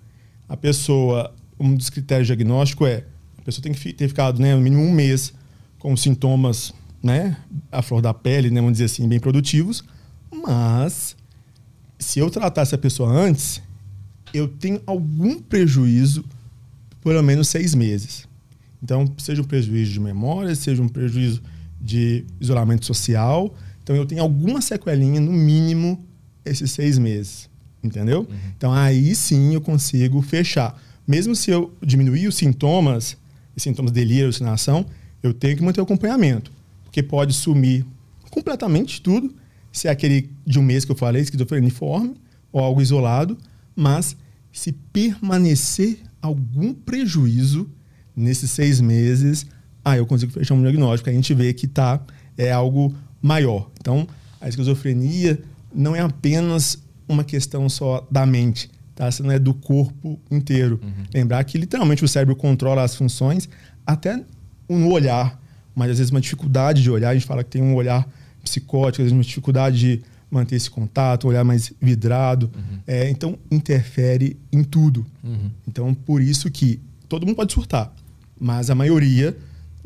[0.47, 3.05] a pessoa, um dos critérios diagnósticos é
[3.37, 5.33] a pessoa tem que ter ficado né, no mínimo um mês
[5.77, 7.37] com sintomas né,
[7.71, 9.83] à flor da pele, né, vamos dizer assim, bem produtivos.
[10.31, 11.15] Mas,
[11.97, 13.61] se eu tratar essa pessoa antes,
[14.33, 16.23] eu tenho algum prejuízo
[17.01, 18.27] por pelo menos seis meses.
[18.81, 21.41] Então, seja um prejuízo de memória, seja um prejuízo
[21.81, 23.53] de isolamento social.
[23.83, 26.05] Então, eu tenho alguma sequelinha, no mínimo,
[26.45, 27.49] esses seis meses.
[27.83, 28.21] Entendeu?
[28.21, 28.37] Uhum.
[28.57, 30.79] Então, aí sim eu consigo fechar.
[31.07, 33.17] Mesmo se eu diminuir os sintomas,
[33.55, 34.85] os sintomas de delírio, alucinação,
[35.23, 36.51] eu tenho que manter o acompanhamento.
[36.89, 37.85] Porque pode sumir
[38.31, 39.31] completamente tudo,
[39.71, 42.15] se é aquele de um mês que eu falei, esquizofrenia uniforme,
[42.51, 43.37] ou algo isolado,
[43.75, 44.17] mas
[44.51, 47.69] se permanecer algum prejuízo
[48.15, 49.45] nesses seis meses,
[49.85, 51.09] aí eu consigo fechar um diagnóstico.
[51.09, 52.01] A gente vê que tá,
[52.35, 53.69] é algo maior.
[53.79, 54.07] Então,
[54.41, 55.39] a esquizofrenia
[55.73, 59.07] não é apenas uma questão só da mente, tá?
[59.07, 60.79] Isso não é do corpo inteiro.
[60.83, 61.03] Uhum.
[61.13, 63.47] Lembrar que literalmente o cérebro controla as funções
[63.85, 64.23] até
[64.67, 65.38] no olhar,
[65.79, 68.05] mas às vezes uma dificuldade de olhar, a gente fala que tem um olhar
[68.43, 72.51] psicótico, às vezes uma dificuldade de manter esse contato, olhar mais vidrado.
[72.53, 72.79] Uhum.
[72.85, 75.05] É, então, interfere em tudo.
[75.23, 75.49] Uhum.
[75.65, 77.93] Então, por isso que todo mundo pode surtar,
[78.37, 79.35] mas a maioria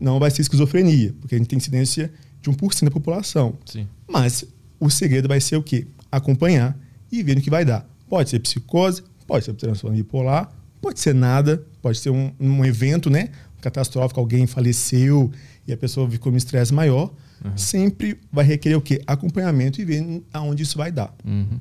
[0.02, 3.54] não vai ser esquizofrenia, porque a gente tem incidência de 1% da população.
[3.64, 3.88] Sim.
[4.10, 4.44] Mas
[4.80, 5.86] o segredo vai ser o quê?
[6.12, 6.76] Acompanhar
[7.12, 7.88] e ver o que vai dar.
[8.10, 13.10] Pode ser psicose, pode ser transtorno bipolar, pode ser nada, pode ser um, um evento
[13.10, 13.30] né,
[13.62, 15.32] catastrófico, alguém faleceu
[15.67, 17.11] e a pessoa ficou em estresse maior,
[17.43, 17.58] Uhum.
[17.58, 19.01] Sempre vai requerer o quê?
[19.06, 21.14] Acompanhamento e ver aonde isso vai dar.
[21.25, 21.59] Uhum.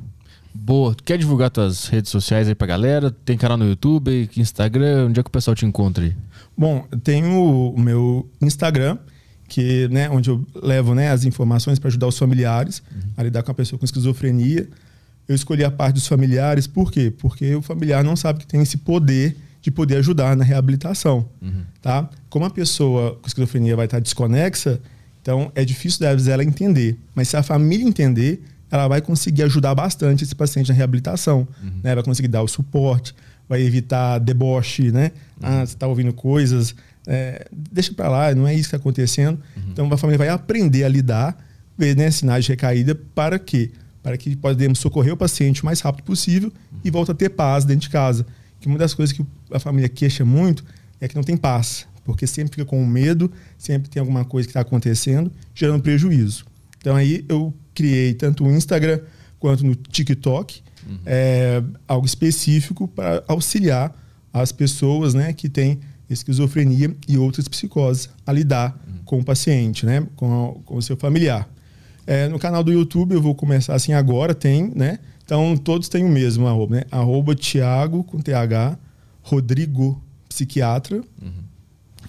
[0.55, 0.95] Boa.
[1.05, 3.11] Quer divulgar tuas redes sociais aí pra galera?
[3.11, 5.07] Tem canal no YouTube, Instagram?
[5.09, 6.15] Onde é que o pessoal te encontra aí?
[6.57, 8.99] Bom, tenho o meu Instagram,
[9.49, 13.01] que, né, onde eu levo né, as informações para ajudar os familiares uhum.
[13.17, 14.69] a lidar com a pessoa com esquizofrenia.
[15.27, 17.13] Eu escolhi a parte dos familiares, por quê?
[17.17, 21.29] Porque o familiar não sabe que tem esse poder de poder ajudar na reabilitação.
[21.41, 21.63] Uhum.
[21.81, 22.11] Tá?
[22.29, 24.81] Como a pessoa com esquizofrenia vai estar desconexa,
[25.23, 26.99] então, é difícil ela entender.
[27.15, 31.47] Mas se a família entender, ela vai conseguir ajudar bastante esse paciente na reabilitação.
[31.63, 31.71] Uhum.
[31.83, 31.95] Né?
[31.95, 33.15] Vai conseguir dar o suporte,
[33.49, 35.13] vai evitar deboche, né?
[35.41, 35.49] Uhum.
[35.49, 36.75] Ah, você está ouvindo coisas,
[37.07, 39.39] é, deixa para lá, não é isso que está acontecendo.
[39.57, 39.63] Uhum.
[39.71, 41.37] Então, a família vai aprender a lidar,
[41.79, 43.71] ver né, sinais de recaída, para quê?
[44.03, 47.65] Para que podemos socorrer o paciente o mais rápido possível e volta a ter paz
[47.65, 48.27] dentro de casa.
[48.63, 50.65] Que uma das coisas que a família queixa muito
[50.99, 54.51] é que não tem paz porque sempre fica com medo, sempre tem alguma coisa que
[54.51, 56.45] está acontecendo, gerando prejuízo.
[56.79, 59.01] Então aí eu criei tanto o Instagram
[59.39, 60.99] quanto no TikTok uhum.
[61.07, 63.97] é, algo específico para auxiliar
[64.33, 69.05] as pessoas né, que têm esquizofrenia e outras psicoses a lidar uhum.
[69.05, 70.07] com o paciente, né?
[70.17, 71.49] Com, a, com o seu familiar.
[72.07, 74.99] É, no canal do YouTube eu vou começar assim agora, tem, né?
[75.25, 76.83] Então todos têm o mesmo arroba, né?
[76.91, 78.79] Arroba Tiago com TH,
[79.23, 81.03] Rodrigo Psiquiatra.
[81.21, 81.33] Uhum.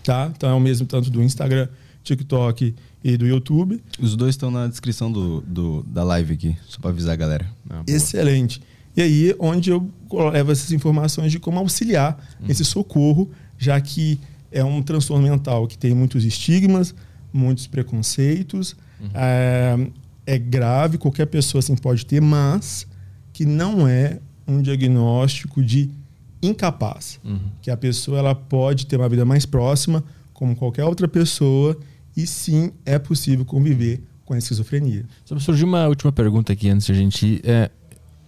[0.03, 0.31] Tá?
[0.35, 1.67] Então é o mesmo tanto do Instagram,
[2.03, 3.81] TikTok e do YouTube.
[3.99, 7.49] Os dois estão na descrição do, do da live aqui, só para avisar a galera.
[7.69, 8.61] Ah, Excelente.
[8.95, 9.89] E aí, onde eu
[10.31, 12.47] levo essas informações de como auxiliar uhum.
[12.47, 14.19] esse socorro, já que
[14.51, 16.93] é um transtorno mental que tem muitos estigmas,
[17.33, 19.09] muitos preconceitos, uhum.
[19.15, 19.87] é,
[20.27, 22.85] é, grave, qualquer pessoa assim pode ter, mas
[23.33, 25.89] que não é um diagnóstico de
[26.41, 27.39] incapaz, uhum.
[27.61, 30.03] que a pessoa ela pode ter uma vida mais próxima,
[30.33, 31.77] como qualquer outra pessoa,
[32.15, 35.05] e sim é possível conviver com a esquizofrenia.
[35.25, 37.41] Só surgiu uma última pergunta aqui antes de a gente.
[37.43, 37.71] É,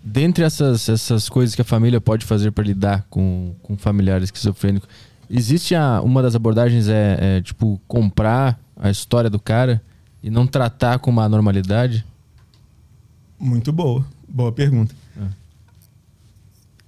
[0.03, 4.87] dentre essas, essas coisas que a família pode fazer para lidar com, com familiar esquizofrênico,
[5.29, 9.81] existe a, uma das abordagens é, é, tipo comprar a história do cara
[10.23, 12.05] e não tratar com uma normalidade?
[13.37, 14.05] Muito boa,
[14.35, 14.93] boa pergunta.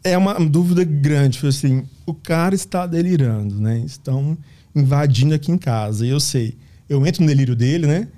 [0.03, 3.79] É, é uma dúvida grande, assim, o cara está delirando, né?
[3.79, 4.37] Estão
[4.75, 6.05] invadindo aqui em casa.
[6.05, 6.57] E eu sei,
[6.89, 8.09] eu entro no delírio dele, né?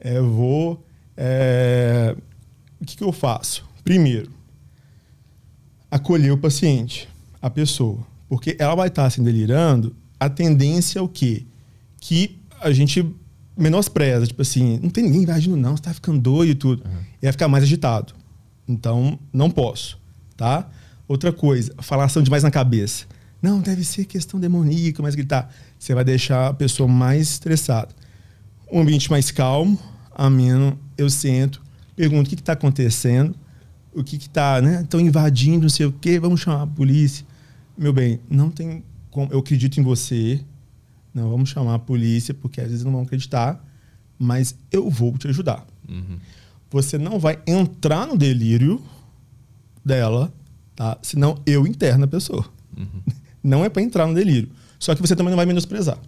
[0.00, 0.84] É, eu vou.
[1.16, 2.16] É...
[2.80, 3.64] O que, que eu faço?
[3.84, 4.30] Primeiro,
[5.90, 7.08] acolher o paciente,
[7.42, 8.06] a pessoa.
[8.28, 11.44] Porque ela vai estar se delirando, a tendência é o quê?
[12.00, 13.04] Que a gente
[13.56, 16.84] menospreza, tipo assim, não tem ninguém invadindo não, você tá ficando doido e tudo.
[16.84, 17.00] Uhum.
[17.20, 18.14] E vai ficar mais agitado.
[18.68, 19.98] Então, não posso,
[20.36, 20.68] tá?
[21.06, 23.06] Outra coisa, falação demais na cabeça.
[23.40, 25.52] Não, deve ser questão demoníaca, mas gritar.
[25.78, 27.94] Você vai deixar a pessoa mais estressada.
[28.70, 29.78] Um ambiente mais calmo,
[30.14, 31.62] ameno, eu sento,
[31.96, 33.34] pergunto o que está acontecendo,
[33.94, 34.82] o que está, né?
[34.82, 37.24] Estão invadindo, não sei o quê, vamos chamar a polícia.
[37.76, 39.32] Meu bem, não tem como.
[39.32, 40.40] Eu acredito em você.
[41.14, 43.64] Não, vamos chamar a polícia, porque às vezes não vão acreditar,
[44.18, 45.66] mas eu vou te ajudar.
[45.88, 46.18] Uhum.
[46.70, 48.82] Você não vai entrar no delírio
[49.84, 50.32] dela,
[50.76, 50.98] tá?
[51.02, 52.44] Senão eu interno a pessoa.
[52.76, 53.02] Uhum.
[53.42, 54.50] Não é para entrar no delírio.
[54.78, 55.98] Só que você também não vai menosprezar.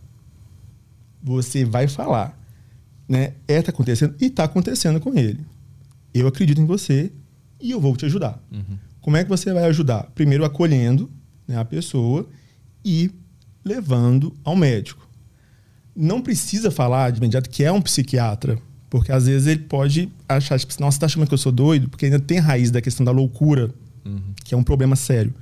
[1.23, 2.39] Você vai falar,
[3.09, 3.35] né?
[3.49, 5.45] É tá acontecendo e tá acontecendo com ele.
[6.13, 7.13] Eu acredito em você,
[7.61, 8.43] e eu vou te ajudar.
[8.51, 8.79] Uhum.
[9.01, 10.05] Como é que você vai ajudar?
[10.15, 11.11] Primeiro, acolhendo
[11.47, 12.29] né, a pessoa
[12.85, 13.11] e
[13.65, 15.07] levando ao médico.
[15.95, 18.59] Não precisa falar de imediato que é um psiquiatra,
[18.91, 21.89] porque às vezes ele pode achar, tipo, nossa, você tá achando que eu sou doido?
[21.89, 23.73] Porque ainda tem raiz da questão da loucura,
[24.05, 24.21] uhum.
[24.45, 25.33] que é um problema sério.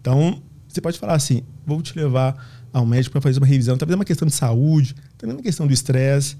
[0.00, 2.34] Então, você pode falar assim: vou te levar
[2.72, 3.76] ao médico para fazer uma revisão.
[3.76, 6.36] Talvez é uma questão de saúde, também é uma questão do estresse,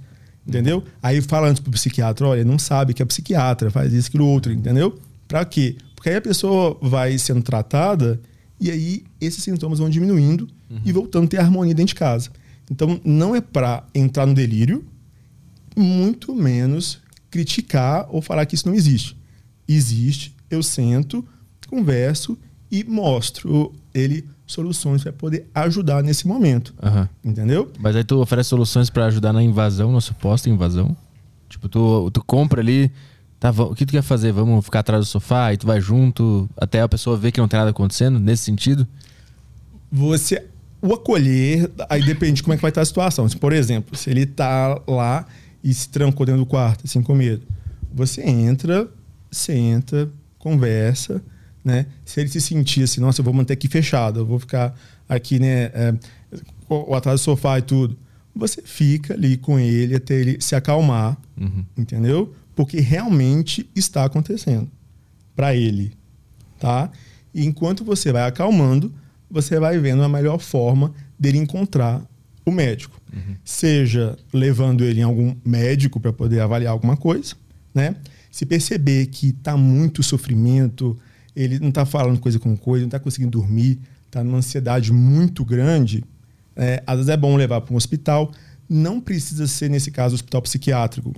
[0.47, 0.83] entendeu?
[1.03, 4.51] Aí fala antes pro psiquiatra: olha, não sabe que é psiquiatra, faz isso, aquilo, outro,
[4.51, 4.99] entendeu?
[5.29, 5.77] Para quê?
[5.95, 8.19] Porque aí a pessoa vai sendo tratada
[8.59, 10.81] e aí esses sintomas vão diminuindo uhum.
[10.85, 12.31] e voltando a ter harmonia dentro de casa.
[12.71, 14.85] Então não é para entrar no delírio,
[15.77, 19.17] muito menos criticar ou falar que isso não existe.
[19.67, 21.25] Existe, eu sento,
[21.69, 22.39] converso
[22.71, 26.75] e mostro ele soluções para poder ajudar nesse momento.
[26.83, 27.09] Uhum.
[27.25, 27.73] Entendeu?
[27.79, 30.97] Mas aí tu oferece soluções para ajudar na invasão, na suposta invasão?
[31.49, 32.91] Tipo, tu, tu compra ali
[33.45, 34.33] Tá, o que tu quer fazer?
[34.33, 37.47] Vamos ficar atrás do sofá e tu vai junto até a pessoa ver que não
[37.47, 38.87] tem nada acontecendo, nesse sentido?
[39.93, 40.47] Você.
[40.81, 43.29] O acolher, aí depende de como é que vai estar a situação.
[43.29, 45.27] Por exemplo, se ele tá lá
[45.65, 47.43] e se trancou dentro do quarto, assim, com medo,
[47.93, 48.89] você entra,
[49.31, 51.21] senta, conversa,
[51.65, 51.87] né?
[52.05, 54.79] Se ele se sentir assim, nossa, eu vou manter aqui fechado, eu vou ficar
[55.09, 55.95] aqui, né, é,
[56.95, 57.97] atrás do sofá e tudo,
[58.37, 61.65] você fica ali com ele até ele se acalmar, uhum.
[61.77, 62.35] entendeu?
[62.55, 64.71] porque realmente está acontecendo
[65.35, 65.93] para ele,
[66.59, 66.91] tá?
[67.33, 68.93] E enquanto você vai acalmando,
[69.29, 72.03] você vai vendo a melhor forma dele encontrar
[72.45, 73.37] o médico, uhum.
[73.45, 77.35] seja levando ele em algum médico para poder avaliar alguma coisa,
[77.75, 77.97] né?
[78.31, 80.99] Se perceber que está muito sofrimento,
[81.35, 85.45] ele não está falando coisa com coisa, não está conseguindo dormir, está numa ansiedade muito
[85.45, 86.05] grande,
[86.57, 88.33] é, às vezes é bom levar para um hospital.
[88.69, 91.15] Não precisa ser, nesse caso, hospital psiquiátrico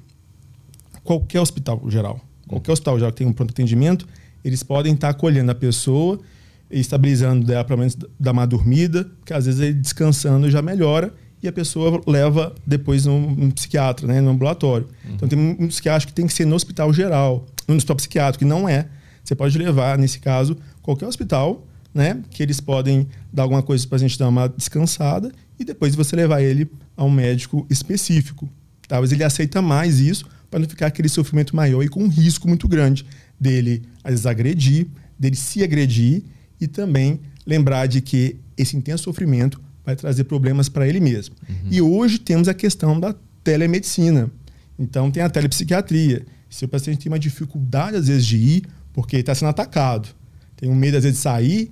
[1.06, 2.20] qualquer hospital geral.
[2.48, 4.06] Qualquer hospital geral que tenha um pronto atendimento,
[4.44, 6.20] eles podem estar acolhendo a pessoa,
[6.70, 11.12] estabilizando dela, pelo menos, dar uma dormida, que às vezes ele descansando já melhora
[11.42, 14.88] e a pessoa leva depois num, psiquiatra, né, no ambulatório.
[15.04, 15.14] Uhum.
[15.14, 18.44] Então tem muitos que acham que tem que ser no hospital geral, no hospital psiquiátrico,
[18.44, 18.88] que não é.
[19.22, 23.96] Você pode levar, nesse caso, qualquer hospital, né, que eles podem dar alguma coisa para
[23.96, 28.48] a gente dar uma descansada e depois você levar ele a um médico específico.
[28.88, 32.46] Talvez ele aceita mais isso, para não ficar aquele sofrimento maior e com um risco
[32.46, 33.04] muito grande
[33.38, 34.86] dele, às vezes, agredir,
[35.18, 36.22] dele se agredir
[36.60, 41.34] e também lembrar de que esse intenso sofrimento vai trazer problemas para ele mesmo.
[41.70, 44.30] E hoje temos a questão da telemedicina.
[44.78, 46.26] Então tem a telepsiquiatria.
[46.50, 48.62] Se o paciente tem uma dificuldade às vezes de ir,
[48.92, 50.08] porque está sendo atacado,
[50.56, 51.70] tem um medo às vezes de sair,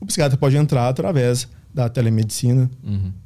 [0.00, 2.70] o psiquiatra pode entrar através da telemedicina,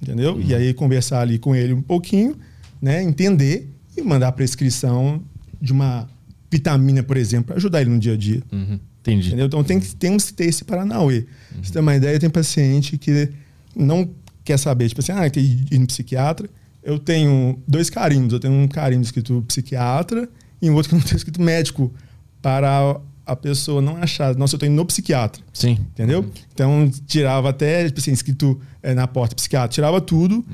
[0.01, 0.41] entendeu?
[0.41, 2.37] E aí conversar ali com ele um pouquinho,
[2.81, 5.23] né, entender e mandar a prescrição
[5.61, 6.07] de uma
[6.51, 8.43] vitamina, por exemplo, para ajudar ele no dia a dia.
[8.53, 8.79] Uhum.
[9.07, 9.29] Entendi.
[9.29, 9.47] Entendeu?
[9.47, 11.23] Então tem que, temos que ter esse Paranauê.
[11.23, 13.31] Pra Você tem uma ideia, tem paciente que
[13.75, 14.11] não
[14.45, 16.49] quer saber, tipo assim, ah, tem ir no psiquiatra.
[16.83, 18.33] Eu tenho dois carimbos.
[18.33, 20.29] Eu tenho um carimbo escrito psiquiatra
[20.61, 21.93] e um outro que não tem escrito médico,
[22.41, 25.43] para a pessoa não achar, nossa, eu tô indo no psiquiatra.
[25.53, 25.79] Sim.
[25.93, 26.25] Entendeu?
[26.55, 30.45] Então tirava até, tipo assim, escrito eh, na porta psiquiatra, tirava tudo,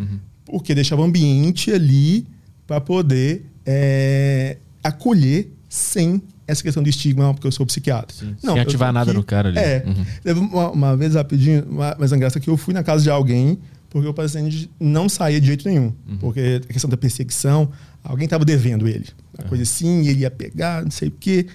[0.44, 2.26] porque deixava o ambiente ali
[2.66, 8.14] para poder eh, acolher sem essa questão do estigma, porque eu sou psiquiatra.
[8.16, 9.58] Sem eu tô ativar nada no cara ali.
[9.58, 9.84] É.
[9.86, 10.06] Uhum.
[10.22, 11.64] Teve uma, uma vez rapidinho,
[11.98, 13.58] mas a graça é que eu fui na casa de alguém
[13.92, 15.92] porque o paciente não saía de jeito nenhum.
[16.18, 17.70] Porque a questão da perseguição,
[18.02, 19.06] alguém estava devendo ele.
[19.38, 21.46] Uma coisa assim, ele ia pegar, não sei o quê.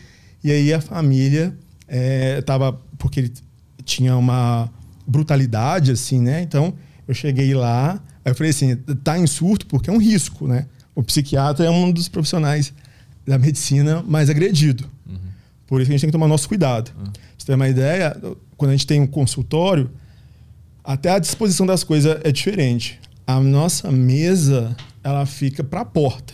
[0.43, 1.57] E aí a família
[2.37, 2.73] estava.
[2.99, 3.33] porque ele
[3.83, 4.69] tinha uma
[5.07, 6.43] brutalidade, assim, né?
[6.43, 6.75] Então
[7.07, 7.93] eu cheguei lá,
[8.23, 10.67] aí eu falei assim: tá em surto porque é um risco, né?
[10.93, 12.71] O psiquiatra é um dos profissionais
[13.27, 14.89] da medicina mais agredido.
[15.67, 16.91] Por isso que a gente tem que tomar nosso cuidado.
[16.91, 18.15] Pra você ter uma ideia,
[18.55, 19.91] quando a gente tem um consultório,
[20.83, 22.99] até a disposição das coisas é diferente.
[23.25, 26.33] A nossa mesa, ela fica para a porta.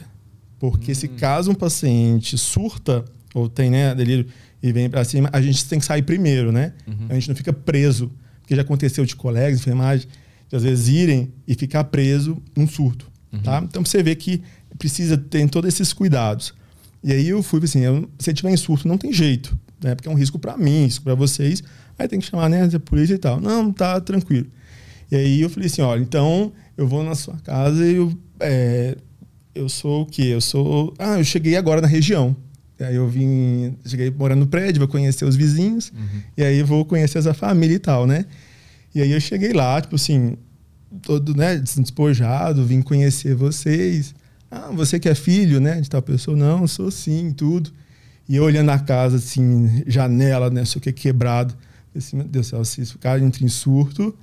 [0.60, 4.28] Porque se caso um paciente surta, ou tem né, delírio
[4.62, 6.74] e vem para cima, a gente tem que sair primeiro, né?
[7.10, 8.12] A gente não fica preso.
[8.42, 10.08] Porque já aconteceu de colegas, enfermagem,
[10.48, 13.12] de às vezes irem e ficar preso num surto.
[13.44, 13.62] Tá?
[13.64, 14.44] Então você vê que
[14.78, 16.54] precisa ter todos esses cuidados.
[17.04, 19.94] E aí eu fui assim, eu, se tiver em surto, não tem jeito, né?
[19.94, 21.62] Porque é um risco para mim, risco para vocês.
[22.00, 23.42] Aí tem que chamar né, a polícia e tal.
[23.42, 24.48] Não, tá tranquilo.
[25.12, 28.98] E aí eu falei assim, olha, então eu vou na sua casa e eu, é,
[29.54, 30.24] eu sou o quê?
[30.24, 30.94] Eu sou...
[30.98, 32.36] Ah, eu cheguei agora na região.
[32.80, 35.92] E aí eu vim, cheguei morando no prédio, vou conhecer os vizinhos.
[36.38, 38.26] E aí vou conhecer essa família e tal, né?
[38.96, 40.38] E aí eu cheguei lá, tipo assim,
[41.02, 44.16] todo, né, despojado, vim conhecer vocês.
[44.56, 46.38] Ah, você que é filho, né, de tal pessoa?
[46.38, 47.72] Não, sou sim, tudo.
[48.30, 51.56] E eu olhando a casa, assim, janela, né, sei o que, quebrado.
[51.96, 54.16] Assim, meu Deus do céu, se esse cara entra em surto,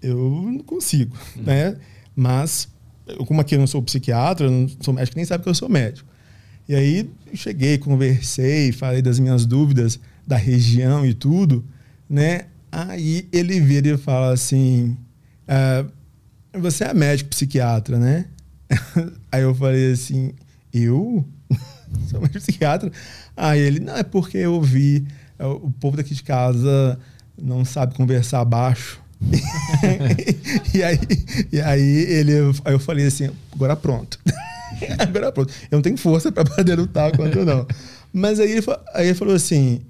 [0.00, 1.76] eu não consigo, né?
[2.14, 2.68] Mas,
[3.08, 5.68] eu, como aqui eu não sou psiquiatra, não sou médico, nem sabe que eu sou
[5.68, 6.08] médico.
[6.68, 11.64] E aí, cheguei, conversei, falei das minhas dúvidas da região e tudo,
[12.08, 12.42] né?
[12.70, 14.96] Aí ele vira e fala assim,
[15.48, 15.84] ah,
[16.54, 18.26] você é médico psiquiatra, né?
[19.30, 20.32] Aí eu falei assim,
[20.72, 21.24] eu?
[22.08, 22.90] Sou médico psiquiatra?
[23.36, 25.06] Aí ele, não, é porque eu vi,
[25.38, 26.98] é, o povo daqui de casa
[27.40, 29.00] não sabe conversar baixo.
[30.74, 30.98] e, aí,
[31.52, 32.32] e aí ele,
[32.64, 34.18] aí eu falei assim, agora pronto.
[34.98, 35.52] agora pronto.
[35.70, 37.66] Eu não tenho força para poder lutar contra não.
[38.12, 39.80] Mas aí ele, aí ele falou assim,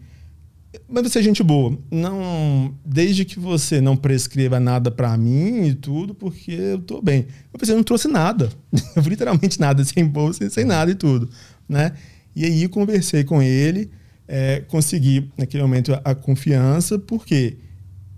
[0.89, 1.79] mas você é gente boa.
[1.91, 7.27] Não, desde que você não prescreva nada pra mim e tudo, porque eu tô bem.
[7.53, 8.51] Eu pensei, eu não trouxe nada.
[8.97, 11.29] Eu literalmente nada, sem bolsa, sem nada e tudo,
[11.69, 11.93] né?
[12.35, 13.91] E aí conversei com ele,
[14.27, 17.57] é, consegui naquele momento a, a confiança, porque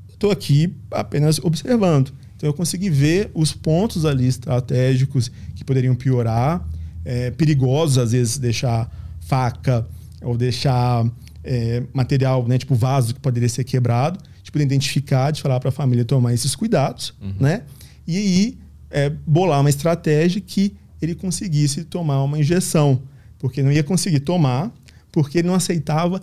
[0.08, 2.12] estou aqui apenas observando.
[2.36, 6.66] Então eu consegui ver os pontos ali estratégicos que poderiam piorar,
[7.04, 9.86] é, perigosos às vezes deixar faca
[10.22, 11.04] ou deixar
[11.44, 15.68] é, material, né, tipo vaso que poderia ser quebrado, de poder identificar, de falar para
[15.68, 17.62] a família tomar esses cuidados, né?
[18.06, 18.58] E aí
[18.90, 23.02] é, bolar uma estratégia que ele conseguisse tomar uma injeção,
[23.38, 24.72] porque não ia conseguir tomar,
[25.12, 26.20] porque ele não aceitava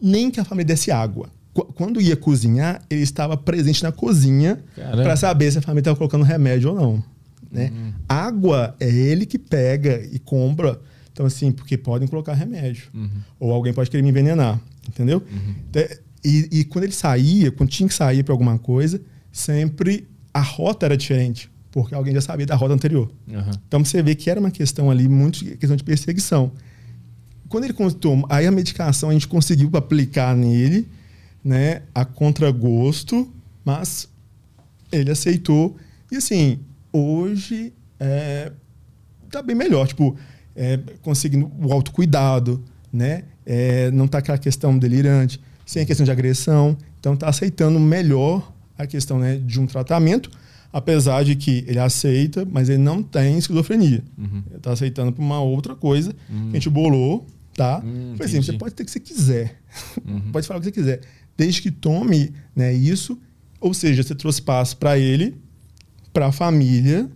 [0.00, 1.28] nem que a família desse água.
[1.54, 4.58] Qu- Quando ia cozinhar, ele estava presente na cozinha
[5.02, 7.04] para saber se a família estava colocando remédio ou não.
[7.50, 7.70] Né?
[8.08, 10.80] Água é ele que pega e compra.
[11.12, 12.84] Então, assim, porque podem colocar remédio.
[13.38, 14.60] Ou alguém pode querer me envenenar.
[14.88, 15.22] Entendeu?
[15.70, 19.00] Te- E, e quando ele saía, quando tinha que sair para alguma coisa,
[19.32, 21.50] sempre a rota era diferente.
[21.70, 23.10] Porque alguém já sabia da rota anterior.
[23.32, 23.50] Aham.
[23.66, 26.52] Então você vê que era uma questão ali, muito questão de perseguição.
[27.48, 30.86] Quando ele toma, aí a medicação a gente conseguiu aplicar nele,
[31.44, 33.30] né, a contragosto,
[33.64, 34.08] mas
[34.90, 35.76] ele aceitou.
[36.10, 36.60] E assim,
[36.92, 38.52] hoje é,
[39.30, 40.16] tá bem melhor, tipo,
[40.54, 43.24] é, conseguindo o autocuidado, né?
[43.44, 46.76] É, não tá aquela questão delirante, sem a questão de agressão.
[47.00, 50.30] Então tá aceitando melhor a questão né, de um tratamento,
[50.72, 54.02] apesar de que ele aceita, mas ele não tem esquizofrenia.
[54.50, 57.82] Ele tá aceitando por uma outra coisa que a gente bolou, tá?
[57.84, 58.46] Hum, assim, entendi.
[58.46, 59.60] você pode ter o que você quiser.
[60.32, 61.00] pode falar o que você quiser.
[61.36, 63.18] Desde que tome né, isso,
[63.60, 65.36] ou seja, você trouxe paz para ele
[66.12, 67.10] para a família,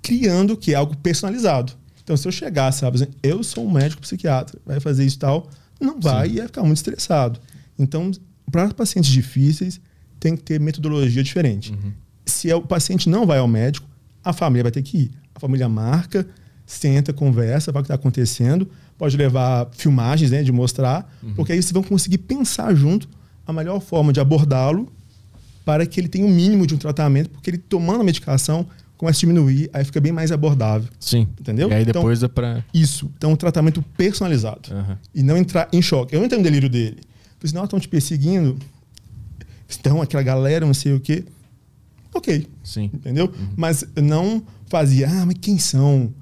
[0.00, 1.72] criando que é algo personalizado.
[2.04, 5.50] Então, se eu chegasse, sabe, eu sou um médico psiquiatra, vai fazer isso e tal,
[5.80, 6.34] não vai Sim.
[6.34, 7.40] e ia ficar muito estressado.
[7.78, 8.12] Então,
[8.52, 9.80] para pacientes difíceis,
[10.20, 11.72] tem que ter metodologia diferente.
[11.72, 11.92] Uhum.
[12.26, 13.88] Se é o paciente não vai ao médico,
[14.22, 15.10] a família vai ter que ir.
[15.34, 16.26] A família marca,
[16.66, 21.34] senta, conversa, vai o que está acontecendo, pode levar filmagens né, de mostrar, uhum.
[21.34, 23.08] porque aí vocês vão conseguir pensar junto
[23.46, 24.92] a melhor forma de abordá-lo
[25.64, 28.66] para que ele tenha o um mínimo de um tratamento, porque ele tomando a medicação
[29.04, 30.88] começa a diminuir, aí fica bem mais abordável.
[30.98, 31.28] Sim.
[31.38, 31.68] Entendeu?
[31.68, 33.10] E aí então, depois então, é para Isso.
[33.16, 34.74] Então, um tratamento personalizado.
[34.74, 34.96] Uhum.
[35.14, 36.14] E não entrar em choque.
[36.16, 36.96] Eu entrei no delírio dele.
[36.96, 38.56] Falei assim, não, estão te perseguindo.
[39.78, 41.24] Então, aquela galera, não sei o quê.
[42.14, 42.46] Ok.
[42.62, 42.90] Sim.
[42.94, 43.26] Entendeu?
[43.26, 43.48] Uhum.
[43.56, 46.12] Mas não fazia, ah, mas quem são?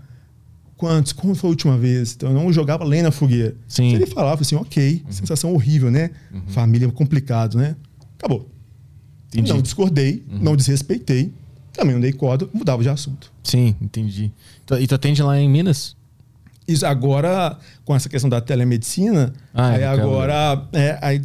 [0.77, 1.12] Quantos?
[1.12, 2.15] Como foi a última vez?
[2.15, 3.55] Então, eu não jogava lenha na fogueira.
[3.69, 3.91] Sim.
[3.91, 5.12] Se ele falava assim, ok, uhum.
[5.12, 6.11] sensação horrível, né?
[6.33, 6.43] Uhum.
[6.49, 7.77] Família complicado, né?
[8.19, 8.51] Acabou.
[9.28, 9.52] Entendi.
[9.52, 10.39] Não discordei, uhum.
[10.41, 11.33] não desrespeitei,
[11.73, 13.33] também não dei corda, mudava de assunto.
[13.42, 14.31] Sim, entendi.
[14.78, 15.97] E tu atende lá em Minas?
[16.67, 21.23] Isso agora, com essa questão da telemedicina, ah, aí agora é, aí,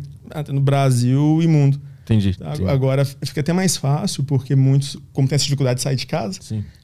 [0.49, 1.79] no Brasil e mundo.
[2.03, 5.95] Entendi, entendi, Agora fica até mais fácil, porque muitos, como tem essa dificuldade de sair
[5.95, 6.39] de casa,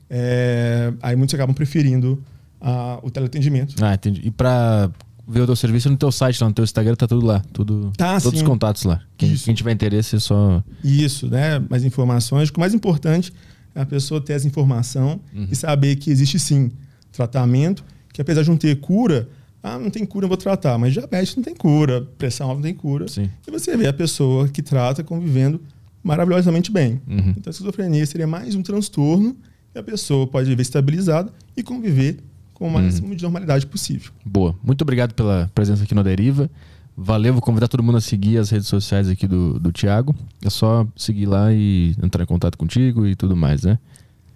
[0.10, 2.22] é, aí muitos acabam preferindo
[2.60, 3.76] a, o teleatendimento.
[3.82, 4.22] Ah, entendi.
[4.24, 4.92] E para
[5.28, 7.42] ver o teu serviço no teu site, lá no teu Instagram, tá tudo lá.
[7.52, 8.44] Tudo, tá, todos sim.
[8.44, 9.02] os contatos lá.
[9.18, 10.64] Quem, quem, tiver interesse é só.
[10.84, 11.60] Isso, né?
[11.70, 12.50] Mais informações.
[12.50, 13.36] O mais importante é
[13.76, 15.48] a pessoa ter essa informação uhum.
[15.50, 16.72] e saber que existe sim
[17.12, 19.28] tratamento, que apesar de não ter cura,
[19.62, 20.78] ah, não tem cura, eu vou tratar.
[20.78, 23.08] Mas diabetes não tem cura, pressão alta não tem cura.
[23.08, 23.30] Sim.
[23.48, 25.62] E você vê a pessoa que trata convivendo
[26.04, 27.02] maravilhosamente bem.
[27.08, 27.34] Uhum.
[27.38, 29.36] Então, a esquizofrenia seria mais um transtorno
[29.74, 32.18] e a pessoa pode viver estabilizada e conviver
[32.54, 33.16] com o máximo uhum.
[33.16, 34.12] de normalidade possível.
[34.26, 34.54] Boa.
[34.62, 36.52] Muito obrigado pela presença aqui no Deriva.
[36.96, 40.16] Valeu, vou convidar todo mundo a seguir as redes sociais aqui do, do Thiago.
[40.46, 43.80] É só seguir lá e entrar em contato contigo e tudo mais, né?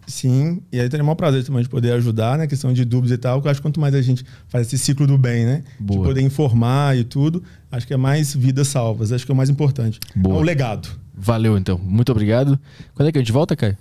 [0.07, 2.47] Sim, e aí teria o maior prazer também de poder ajudar na né?
[2.47, 4.77] questão de dúvidas e tal, que eu acho que quanto mais a gente faz esse
[4.77, 5.63] ciclo do bem, né?
[5.77, 5.99] Boa.
[5.99, 9.37] De poder informar e tudo, acho que é mais vidas salvas, acho que é o
[9.37, 9.99] mais importante.
[10.15, 10.37] Boa.
[10.37, 10.87] É o legado.
[11.13, 11.77] Valeu, então.
[11.77, 12.57] Muito obrigado.
[12.95, 13.77] Quando é que a gente volta, Caio?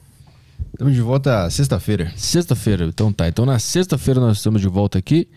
[0.72, 2.12] Estamos de volta sexta-feira.
[2.16, 3.28] Sexta-feira, então tá.
[3.28, 5.28] Então na sexta-feira nós estamos de volta aqui.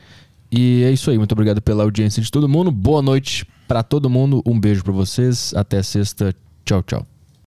[0.51, 1.17] E é isso aí.
[1.17, 2.71] Muito obrigado pela audiência de todo mundo.
[2.71, 4.41] Boa noite para todo mundo.
[4.45, 5.53] Um beijo para vocês.
[5.55, 6.35] Até sexta.
[6.65, 7.18] Tchau, tchau.